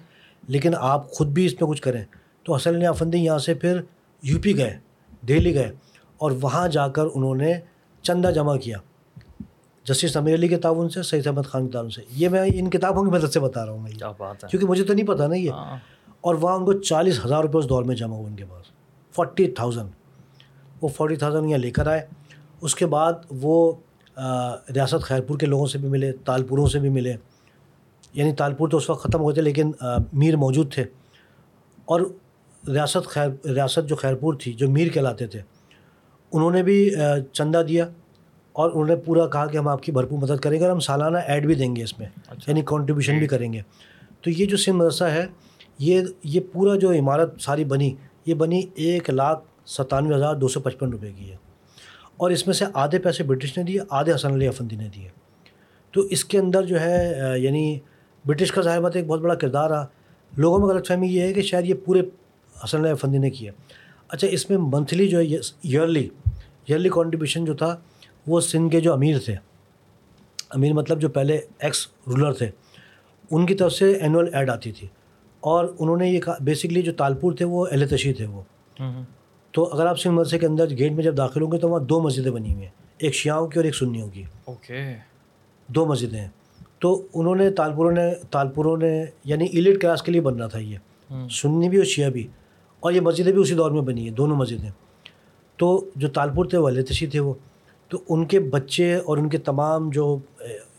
لیکن 0.49 0.73
آپ 0.79 1.11
خود 1.11 1.29
بھی 1.29 1.47
اس 1.47 1.61
میں 1.61 1.69
کچھ 1.71 1.83
کریں۔ 1.83 2.05
تو 2.43 2.55
حسن 2.55 2.75
علی 2.75 2.87
افندی 2.87 3.19
یہاں 3.19 3.39
سے 3.39 3.55
پھر 3.55 3.81
یو 4.23 4.39
پی 4.43 4.57
گئے 4.57 4.79
دہلی 5.29 5.55
گئے 5.55 5.73
اور 6.17 6.31
وہاں 6.41 6.69
جا 6.69 6.89
کر 6.89 7.03
انہوں 7.15 7.35
نے 7.35 7.53
چندہ 8.03 8.31
جمع 8.35 8.57
کیا۔ 8.57 8.79
جسٹس 9.85 10.17
امیر 10.17 10.35
علی 10.35 10.49
کے 10.49 10.57
تعاون 10.57 10.89
سے 10.89 11.03
سعید 11.03 11.27
احمد 11.27 11.43
خان 11.45 11.67
کے 11.67 11.73
تعاون 11.73 11.91
سے۔ 11.91 12.03
یہ 12.11 12.29
میں 12.29 12.51
ان 12.55 12.71
کتابوں 12.71 13.05
کی 13.05 13.11
مدد 13.11 13.33
سے 13.33 13.41
بتا 13.41 13.67
رہا 13.67 13.73
ہوں 13.73 13.79
میں۔ 13.79 13.91
کیونکہ 14.51 14.67
مجھے 14.67 14.85
تو 14.85 14.93
نہیں 14.93 15.07
پتہ 15.07 15.23
نا 15.23 15.35
یہ۔ 15.35 15.51
ہاں۔ 15.51 15.77
اور 16.21 16.35
وہاں 16.35 16.57
ان 16.57 16.65
کو 16.65 16.73
چالیس 16.73 17.25
ہزار 17.25 17.43
روپے 17.43 17.59
اس 17.59 17.69
دور 17.69 17.83
میں 17.83 17.97
جمع 17.97 18.17
ہوا 18.17 18.27
ان 18.27 18.37
کے 18.37 18.45
پاس۔ 18.45 18.67
فورٹی 19.15 19.51
تھاؤزنڈ 19.51 19.91
وہ 20.81 20.89
فورٹی 20.89 21.17
تھاؤزنڈ 21.17 21.49
یہاں 21.49 21.59
لے 21.59 21.71
کر 21.71 21.87
آئے۔ 21.87 22.07
اس 22.61 22.75
کے 22.75 22.87
بعد 22.87 23.13
وہ 23.31 23.73
ریاست 24.75 25.03
خیرپور 25.03 25.39
کے 25.39 25.47
لوگوں 25.47 25.67
سے 25.67 25.79
بھی 25.79 25.89
ملے 25.89 26.13
تالپوروں 26.13 26.67
سے 26.67 26.79
بھی 26.79 26.89
ملے۔ 26.89 27.17
یعنی 28.15 28.33
تالپور 28.33 28.69
تو 28.69 28.77
اس 28.77 28.91
وقت 28.91 29.09
ختم 29.09 29.21
ہوئے 29.21 29.35
تھے 29.35 29.43
لیکن 29.43 29.73
میر 30.13 30.37
موجود 30.37 30.73
تھے۔ 30.73 30.85
اور 31.85 32.01
ریاست 32.69 33.07
خیر 33.07 33.47
ریاست 33.47 33.89
جو 33.89 33.97
خیرپور 33.97 34.35
تھی 34.35 34.53
جو 34.53 34.71
میر 34.71 34.89
کہلاتے 34.89 35.27
تھے 35.27 35.41
انہوں 36.33 36.51
نے 36.51 36.63
بھی 36.63 36.95
چندہ 37.33 37.63
دیا 37.69 37.89
اور 38.53 38.71
انہوں 38.71 38.87
نے 38.87 38.97
پورا 38.97 39.27
کہا 39.27 39.47
کہ 39.47 39.57
ہم 39.57 39.69
آپ 39.69 39.83
کی 39.83 39.93
بھرپور 39.93 40.19
مدد 40.19 40.41
کریں 40.41 40.61
گے 40.61 40.65
اور 40.65 40.73
ہم 40.73 40.81
سالانہ 40.81 41.19
ایڈ 41.19 41.47
بھی 41.47 41.55
دیں 41.55 41.77
گے 41.77 41.83
اس 41.83 41.99
میں 41.99 42.07
اچھا۔ 42.07 42.51
یعنی 42.51 42.63
کنٹریبیوشن 42.67 43.19
بھی 43.19 43.27
کریں 43.27 43.53
گے۔ 43.53 43.61
تو 44.21 44.31
یہ 44.31 44.47
جو 44.47 44.57
سندھ 44.57 44.77
مدرسہ 44.77 45.05
ہے 45.05 45.27
یہ 45.79 46.01
یہ 46.25 46.41
پورا 46.53 46.79
جو 46.79 46.93
عمارت 46.93 47.41
ساری 47.41 47.65
بنی 47.65 47.95
یہ 48.27 48.35
بنی 48.35 48.63
ایک 48.75 49.11
لاکھ 49.11 49.45
ستانوے 49.67 50.15
ہزار 50.15 50.35
دو 50.35 50.49
سو 50.49 50.61
پچپن 50.61 50.91
روپے 50.91 51.13
کی 51.17 51.31
ہے۔ 51.31 51.37
اور 52.17 52.31
اس 52.31 52.47
میں 52.47 52.55
سے 52.55 52.65
آدھے 52.75 52.99
پیسے 52.99 53.25
برٹش 53.25 53.59
نے 53.59 53.65
دیے 53.65 53.79
آدھے 53.91 54.15
حسن 54.15 54.33
علی 54.33 54.49
افندی 54.49 54.77
نے 54.77 54.89
دیے۔ 54.97 55.09
تو 55.91 56.01
اس 56.01 56.25
کے 56.25 56.39
اندر 56.39 56.63
جو 56.63 56.81
ہے 56.81 57.13
یعنی 57.37 57.79
برٹش 58.27 58.53
کا 58.53 58.63
ظاہر 58.63 58.81
بات 58.81 58.97
ایک 58.97 59.07
بہت 59.07 59.21
بڑا 59.21 59.35
کردار 59.35 59.71
رہا۔ 59.71 59.87
لوگوں 60.37 60.59
میں 60.59 60.67
غلط 60.67 60.89
فہمی 60.89 61.07
یہ 61.07 61.21
ہے 61.21 61.33
کہ 61.33 61.43
شاید 61.43 61.67
یہ 61.67 61.75
پورے 61.85 62.01
حسن 62.65 62.81
علی 62.81 62.89
افندی 62.89 63.19
نے 63.19 63.31
کیا۔ 63.31 63.53
اچھا 64.09 64.29
اس 64.29 64.51
میں 64.51 64.59
منتھلی 64.59 65.09
جو 65.09 65.19
ہے 65.19 65.25
ایئرلی 65.25 66.09
ایئرلی 66.67 66.89
کنٹریبیوشن 66.89 67.45
جو 67.45 67.55
تھا 67.55 67.77
وہ 68.27 68.41
سندھ 68.41 68.73
کے 68.73 68.81
جو 68.81 68.93
امیر 68.93 69.19
تھے۔ 69.19 69.35
امیر 70.51 70.73
مطلب 70.73 71.01
جو 71.01 71.09
پہلے 71.09 71.41
ایکس 71.59 71.87
رولر 72.07 72.33
تھے۔ 72.33 72.51
ان 73.31 73.47
کی 73.47 73.55
طرف 73.55 73.73
سے 73.73 73.93
اینول 73.93 74.35
ایڈ 74.35 74.51
آتی 74.51 74.73
تھی۔ 74.73 74.89
اور 75.41 75.65
انہوں 75.79 75.97
نے 75.97 76.09
یہ 76.09 76.21
کہا 76.21 76.37
بیسکلی 76.41 76.83
جو 76.83 76.93
تالپور 76.93 77.33
تھے 77.33 77.45
وہ 77.45 77.67
اہل 77.71 77.89
تشی 77.89 78.13
تھے 78.13 78.27
وہ۔ 78.27 78.43
تو 79.51 79.65
اگر 79.65 79.87
آپ 79.87 80.01
سندھ 80.01 80.15
مدرسے 80.15 80.39
کے 80.39 80.47
اندر 80.47 80.71
گیٹ 80.71 80.93
میں 80.93 81.05
جب 81.05 81.17
داخل 81.17 81.43
ہوں 81.43 81.53
گے 81.53 81.59
تو 81.59 81.69
وہاں 81.69 81.81
دو 81.81 82.01
مسجدیں 82.01 82.31
بنی 82.31 82.53
ہوئی 82.53 82.63
ہیں۔ 82.63 82.71
ایک 82.99 83.15
شیاؤں 83.15 83.47
کی 83.47 83.59
اور 83.59 83.65
ایک 83.65 83.75
سنیوں 83.75 84.09
کی۔ 84.09 84.23
اوکے۔ 84.45 84.97
دو 85.69 85.87
مسجدیں 85.87 86.21
ہیں۔ 86.21 86.29
تو 86.83 87.07
انہوں 87.15 87.35
نے 87.35 87.51
تالپوروں 87.51 87.93
نے 87.93 88.15
تالپوروں 88.31 88.77
نے 88.77 89.05
یعنی 89.25 89.45
ایلیٹ 89.45 89.81
کلاس 89.81 90.03
کے 90.03 90.13
لیے 90.13 90.21
بننا 90.21 90.47
تھا 90.47 90.59
یہ۔ 90.59 90.79
سنی 91.31 91.69
بھی 91.69 91.77
اور 91.79 91.85
شیعہ 91.85 92.11
بھی۔ 92.11 92.27
اور 92.81 92.93
یہ 92.93 93.01
مسجدیں 93.01 93.33
بھی 93.33 93.41
اسی 93.41 93.55
دور 93.55 93.71
میں 93.71 93.83
بنی 93.83 94.03
ہیں 94.03 94.11
دونوں 94.11 94.37
مسجدیں۔ 94.37 94.71
تو 95.57 95.85
جو 95.97 96.09
تالپور 96.09 96.45
تھے 96.45 96.59
وہ 96.59 96.71
تشی 96.89 97.07
تھے 97.07 97.21
وہ۔ 97.21 97.35
تو 97.89 97.99
ان 98.09 98.25
کے 98.25 98.41
بچے 98.41 98.97
اور 98.97 99.19
ان 99.19 99.29
کے 99.29 99.39
تمام 99.39 99.91
جو 99.91 100.19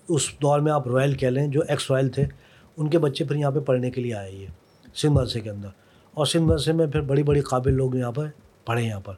اس 0.09 0.21
دور 0.41 0.59
میں 0.59 0.71
آپ 0.71 0.87
رائل 0.87 1.13
کہہ 1.13 1.27
لیں 1.27 1.47
جو 1.47 1.61
ایکس 1.67 1.91
رائل 1.91 2.07
تھے 2.09 2.25
ان 2.77 2.89
کے 2.89 2.99
بچے 2.99 3.23
پھر 3.23 3.35
یہاں 3.35 3.51
پہ 3.51 3.59
پڑھنے 3.59 3.91
کے 3.91 4.01
لیے 4.01 4.13
آئے 4.13 4.31
یہ۔ 4.31 4.47
سندھ 4.95 5.11
مدرسے 5.11 5.39
کے 5.39 5.49
اندر۔ 5.49 5.67
اور 6.13 6.25
سندھ 6.25 6.43
مدرسے 6.43 6.73
میں 6.73 6.87
پھر 6.87 7.01
بڑی 7.01 7.23
بڑی 7.23 7.41
قابل 7.41 7.73
لوگ 7.73 7.95
یہاں 7.95 8.11
پر 8.11 8.27
پڑھے 8.65 8.83
یہاں 8.83 8.99
پر۔ 8.99 9.13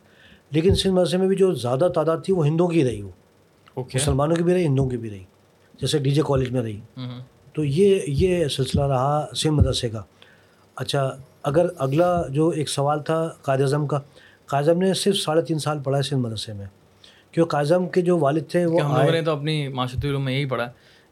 لیکن 0.51 0.75
سندھ 0.75 0.93
مدرسے 0.93 1.17
میں 1.17 1.27
بھی 1.27 1.35
جو 1.35 1.53
زیادہ 1.53 1.87
تعداد 1.95 2.17
تھی 2.25 2.33
وہ 2.33 2.47
ہندوؤں 2.47 2.69
کی 2.69 2.83
رہی 2.83 3.01
وہ۔ 3.01 3.11
اوکے 3.73 3.99
مسلمانوں 4.01 4.35
کی 4.35 4.43
بھی 4.43 4.53
رہی 4.53 4.65
ہندوؤں 4.65 4.89
کی 4.89 4.97
بھی 4.97 5.09
رہی۔ 5.09 5.23
جیسے 5.81 5.97
ڈی 5.99 6.11
جے 6.11 6.21
کالج 6.27 6.49
میں 6.51 6.61
رہی۔ 6.61 6.79
تو 7.53 7.63
یہ 7.63 7.99
یہ 8.07 8.47
سلسلہ 8.47 8.81
رہا 8.81 9.25
سندھ 9.35 9.53
مدرسے 9.53 9.89
کا۔ 9.89 10.01
اچھا 10.75 11.17
اگر 11.43 11.65
اگلا 11.77 12.27
جو 12.29 12.47
ایک 12.49 12.69
سوال 12.69 12.99
تھا 12.99 13.29
قائد 13.41 13.61
اعظم 13.61 13.87
کا 13.87 13.99
قائد 14.45 14.67
اعظم 14.67 14.81
نے 14.81 14.93
صرف 14.93 15.15
ساڑھے 15.15 15.41
تین 15.41 15.59
سال 15.59 15.79
پڑھا 15.83 15.97
ہے 15.97 16.03
سندھ 16.03 16.19
مدرسے 16.19 16.53
میں۔ 16.53 16.65
کیونکہ 17.31 17.51
قائد 17.51 17.71
اعظم 17.71 17.87
کے 17.89 18.01
جو 18.01 18.17
والد 18.19 18.41
تھے 18.49 18.65
وہ 18.65 18.81
ہم 18.81 18.95
لوگوں 18.97 19.11
نے 19.11 19.21
تو 19.21 19.31
اپنی 19.31 19.67
معاشرتی 19.67 20.09
علوم 20.09 20.25
میں 20.25 20.33
یہی 20.33 20.45
پڑھا 20.45 20.65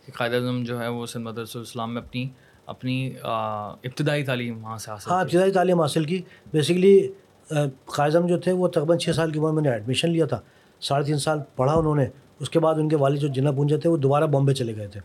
کہ 0.06 0.11
قائد 0.11 0.34
اعظم 0.34 0.64
جو 0.64 0.80
ہے 0.80 0.88
وہ 0.88 1.06
سندھ 1.06 1.23
مدرسہ 1.23 1.57
اسلام 1.57 1.94
میں 1.94 2.02
اپنی 2.02 2.30
اپنی 2.65 3.11
ابتدائی 3.23 4.23
تعلیم 4.26 4.64
وہاں 4.64 4.77
سے 4.77 4.91
حاصل 4.91 5.11
ہاں 5.11 5.22
ابتدائی 5.22 5.52
تعلیم 5.52 5.81
حاصل 5.81 6.03
کی۔ 6.03 6.22
بیسکلی 6.53 7.07
قائد 7.48 8.15
اعظم 8.15 8.27
جو 8.27 8.38
تھے 8.40 8.52
وہ 8.52 8.68
تقریباً 8.68 8.98
چھ 8.98 9.15
سال 9.15 9.31
کی 9.31 9.40
عمر 9.40 9.52
میں 9.52 9.64
نے 9.64 9.69
ایڈمیشن 9.72 10.10
لیا 10.10 10.26
تھا۔ 10.26 10.40
ساڑھے 10.81 11.06
تین 11.06 11.18
سال 11.18 11.40
پڑھا 11.56 11.73
انہوں 11.73 11.95
نے۔ 11.95 12.06
اس 12.39 12.49
کے 12.49 12.60
بعد 12.60 12.76
ان 12.76 12.89
کے 12.89 12.95
والد 12.95 13.19
جو 13.19 13.27
جنا 13.27 13.51
پونجے 13.51 13.77
تھے 13.77 13.89
وہ 13.89 13.97
دوبارہ 13.97 14.23
بامبے 14.23 14.53
چلے 14.53 14.76
گئے 14.76 14.88
تھے۔ 14.88 14.99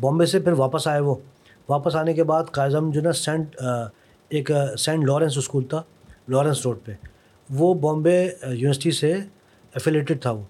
بامبے 0.00 0.26
سے 0.26 0.40
پھر 0.40 0.52
واپس 0.52 0.88
آئے 0.88 1.00
وہ۔ 1.00 1.14
واپس 1.68 1.96
آنے 1.96 2.12
کے 2.14 2.24
بعد 2.24 2.44
قائد 2.52 2.74
اعظم 2.74 2.90
جو 2.90 3.00
نا 3.00 3.12
سینٹ 3.12 3.56
ایک 4.28 4.50
سینٹ 4.78 5.04
لارنس 5.04 5.38
اسکول 5.38 5.64
تھا 5.64 5.82
لارنس 6.28 6.66
روڈ 6.66 6.78
پہ۔ 6.84 6.92
وہ 7.50 7.74
بامبے 7.74 8.28
یونیورسٹی 8.42 8.90
سے 8.90 9.12
ایفیلیٹڈ 9.74 10.22
تھا 10.22 10.30
وہ۔ 10.30 10.42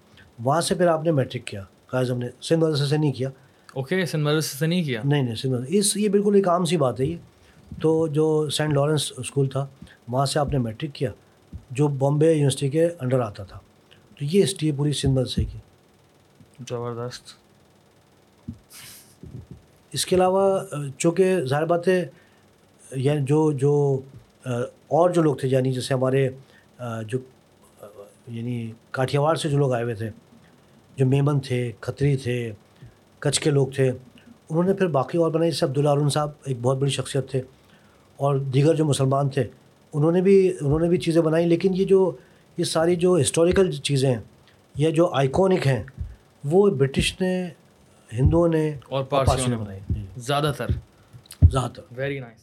وہاں 0.45 0.61
سے 0.61 0.75
پھر 0.75 0.87
آپ 0.87 1.05
نے 1.05 1.11
میٹرک 1.11 1.47
کیا 1.47 1.65
قائد 1.87 2.11
اعظم 2.11 2.19
نے۔ 2.19 2.29
سندھ 2.43 2.65
مدرسے 2.65 2.85
سے 2.85 2.97
نہیں 2.97 3.13
کیا۔ 3.13 3.29
اوکے 3.75 4.07
سندھ 4.07 4.23
مدرسے 4.23 4.59
سے 4.59 4.67
نہیں 4.67 4.83
کیا؟ 4.83 5.01
نہیں 5.05 5.23
نہیں 5.23 5.35
سندھ 5.35 5.53
مدرسے 5.53 5.79
اس 5.79 5.97
یہ 5.97 6.09
بالکل 6.09 6.35
ایک 6.35 6.49
عام 6.49 6.65
سی 6.65 6.77
بات 6.77 7.01
ہے۔ 7.01 7.05
یہ 7.05 7.17
تو 7.83 8.07
جو 8.07 8.51
سینٹ 8.51 8.75
لارنس 8.75 9.13
اسکول 9.17 9.49
تھا 9.49 9.67
وہاں 10.09 10.27
سے 10.27 10.39
آپ 10.39 10.53
نے 10.53 10.59
میٹرک 10.59 10.95
کیا 10.95 11.11
جو 11.71 11.89
بامبے 11.89 12.33
یونیورسٹی 12.33 12.69
کے 12.69 12.89
انڈر 13.01 13.21
آتا 13.21 13.45
تھا۔ 13.45 13.59
تو 14.19 14.25
یہ 14.25 14.45
ہسٹری 14.45 14.71
ہے 14.71 14.77
پوری 14.77 14.93
سندھ 14.93 15.13
مدرسے 15.13 15.45
کی۔ 15.45 15.59
زبردست۔ 16.61 17.33
اس 19.93 20.07
کے 20.07 20.17
علاوہ 20.17 20.61
چونکہ 20.99 21.45
ظاہر 21.45 21.65
بات 21.67 21.89
ہے 21.89 22.05
یعنی 22.91 23.25
جو 23.25 23.51
جو 23.53 24.01
اور 24.47 25.11
جو 25.11 25.23
لوگ 25.23 25.37
تھے 25.37 25.49
یعنی 25.49 25.73
جیسے 25.73 25.95
ہمارے 25.95 26.29
جو 27.09 27.19
یعنی 28.27 28.73
کاٹھیاواڑ 28.91 29.35
سے 29.37 29.49
جو 29.49 29.59
لوگ 29.59 29.73
آئے 29.73 29.85
ہوئے 29.85 29.95
تھے، 29.95 30.11
جو 30.97 31.07
میمن 31.07 31.41
تھے، 31.41 31.73
کھتری 31.81 32.17
تھے، 32.17 32.53
کچھ 33.19 33.41
کے 33.41 33.51
لوگ 33.51 33.69
تھے، 33.75 33.89
انہوں 33.89 34.65
نے 34.65 34.75
پھر 34.75 34.87
باقی 34.87 35.19
اور 35.19 35.31
بنائی۔ 35.31 35.51
جیسے 35.51 35.67
عبداللہ 35.67 35.89
ارون 35.89 36.09
صاحب 36.11 36.31
ایک 36.45 36.57
بہت 36.63 36.79
بڑی 36.79 36.91
شخصیت 36.91 37.31
تھے 37.31 37.41
اور 38.19 38.37
دیگر 38.55 38.75
جو 38.75 38.85
مسلمان 38.85 39.29
تھے، 39.29 39.45
انہوں 39.95 40.13
نے 40.13 40.21
بھی، 40.23 40.37
انہوں 40.61 40.81
نے 40.81 40.89
بھی 40.89 40.99
چیزیں 40.99 41.21
بنائیں 41.23 41.47
لیکن 41.47 41.75
یہ 41.75 41.85
جو، 41.85 42.11
یہ 42.59 42.65
ساری 42.65 42.97
جو 42.97 43.17
ہسٹوریکل 43.21 43.71
چیزیں 43.73 44.09
ہیں 44.11 44.21
یا 44.75 44.91
جو 44.91 45.09
آئیکونک 45.13 45.67
ہیں 45.67 45.83
وہ 46.45 46.71
برٹش 46.71 47.21
نے 47.21 47.49
ہندوؤں 48.13 48.49
نے 48.49 48.75
اور 48.85 49.05
پارسیوں 49.05 49.49
نے 49.49 49.57
بنائی۔ 49.57 49.81
زیادہ 50.17 50.53
تر۔ 50.57 50.67
زیادہ 51.51 51.73
تر۔ 51.73 51.83
Very 51.91 52.19
nice 52.21 52.41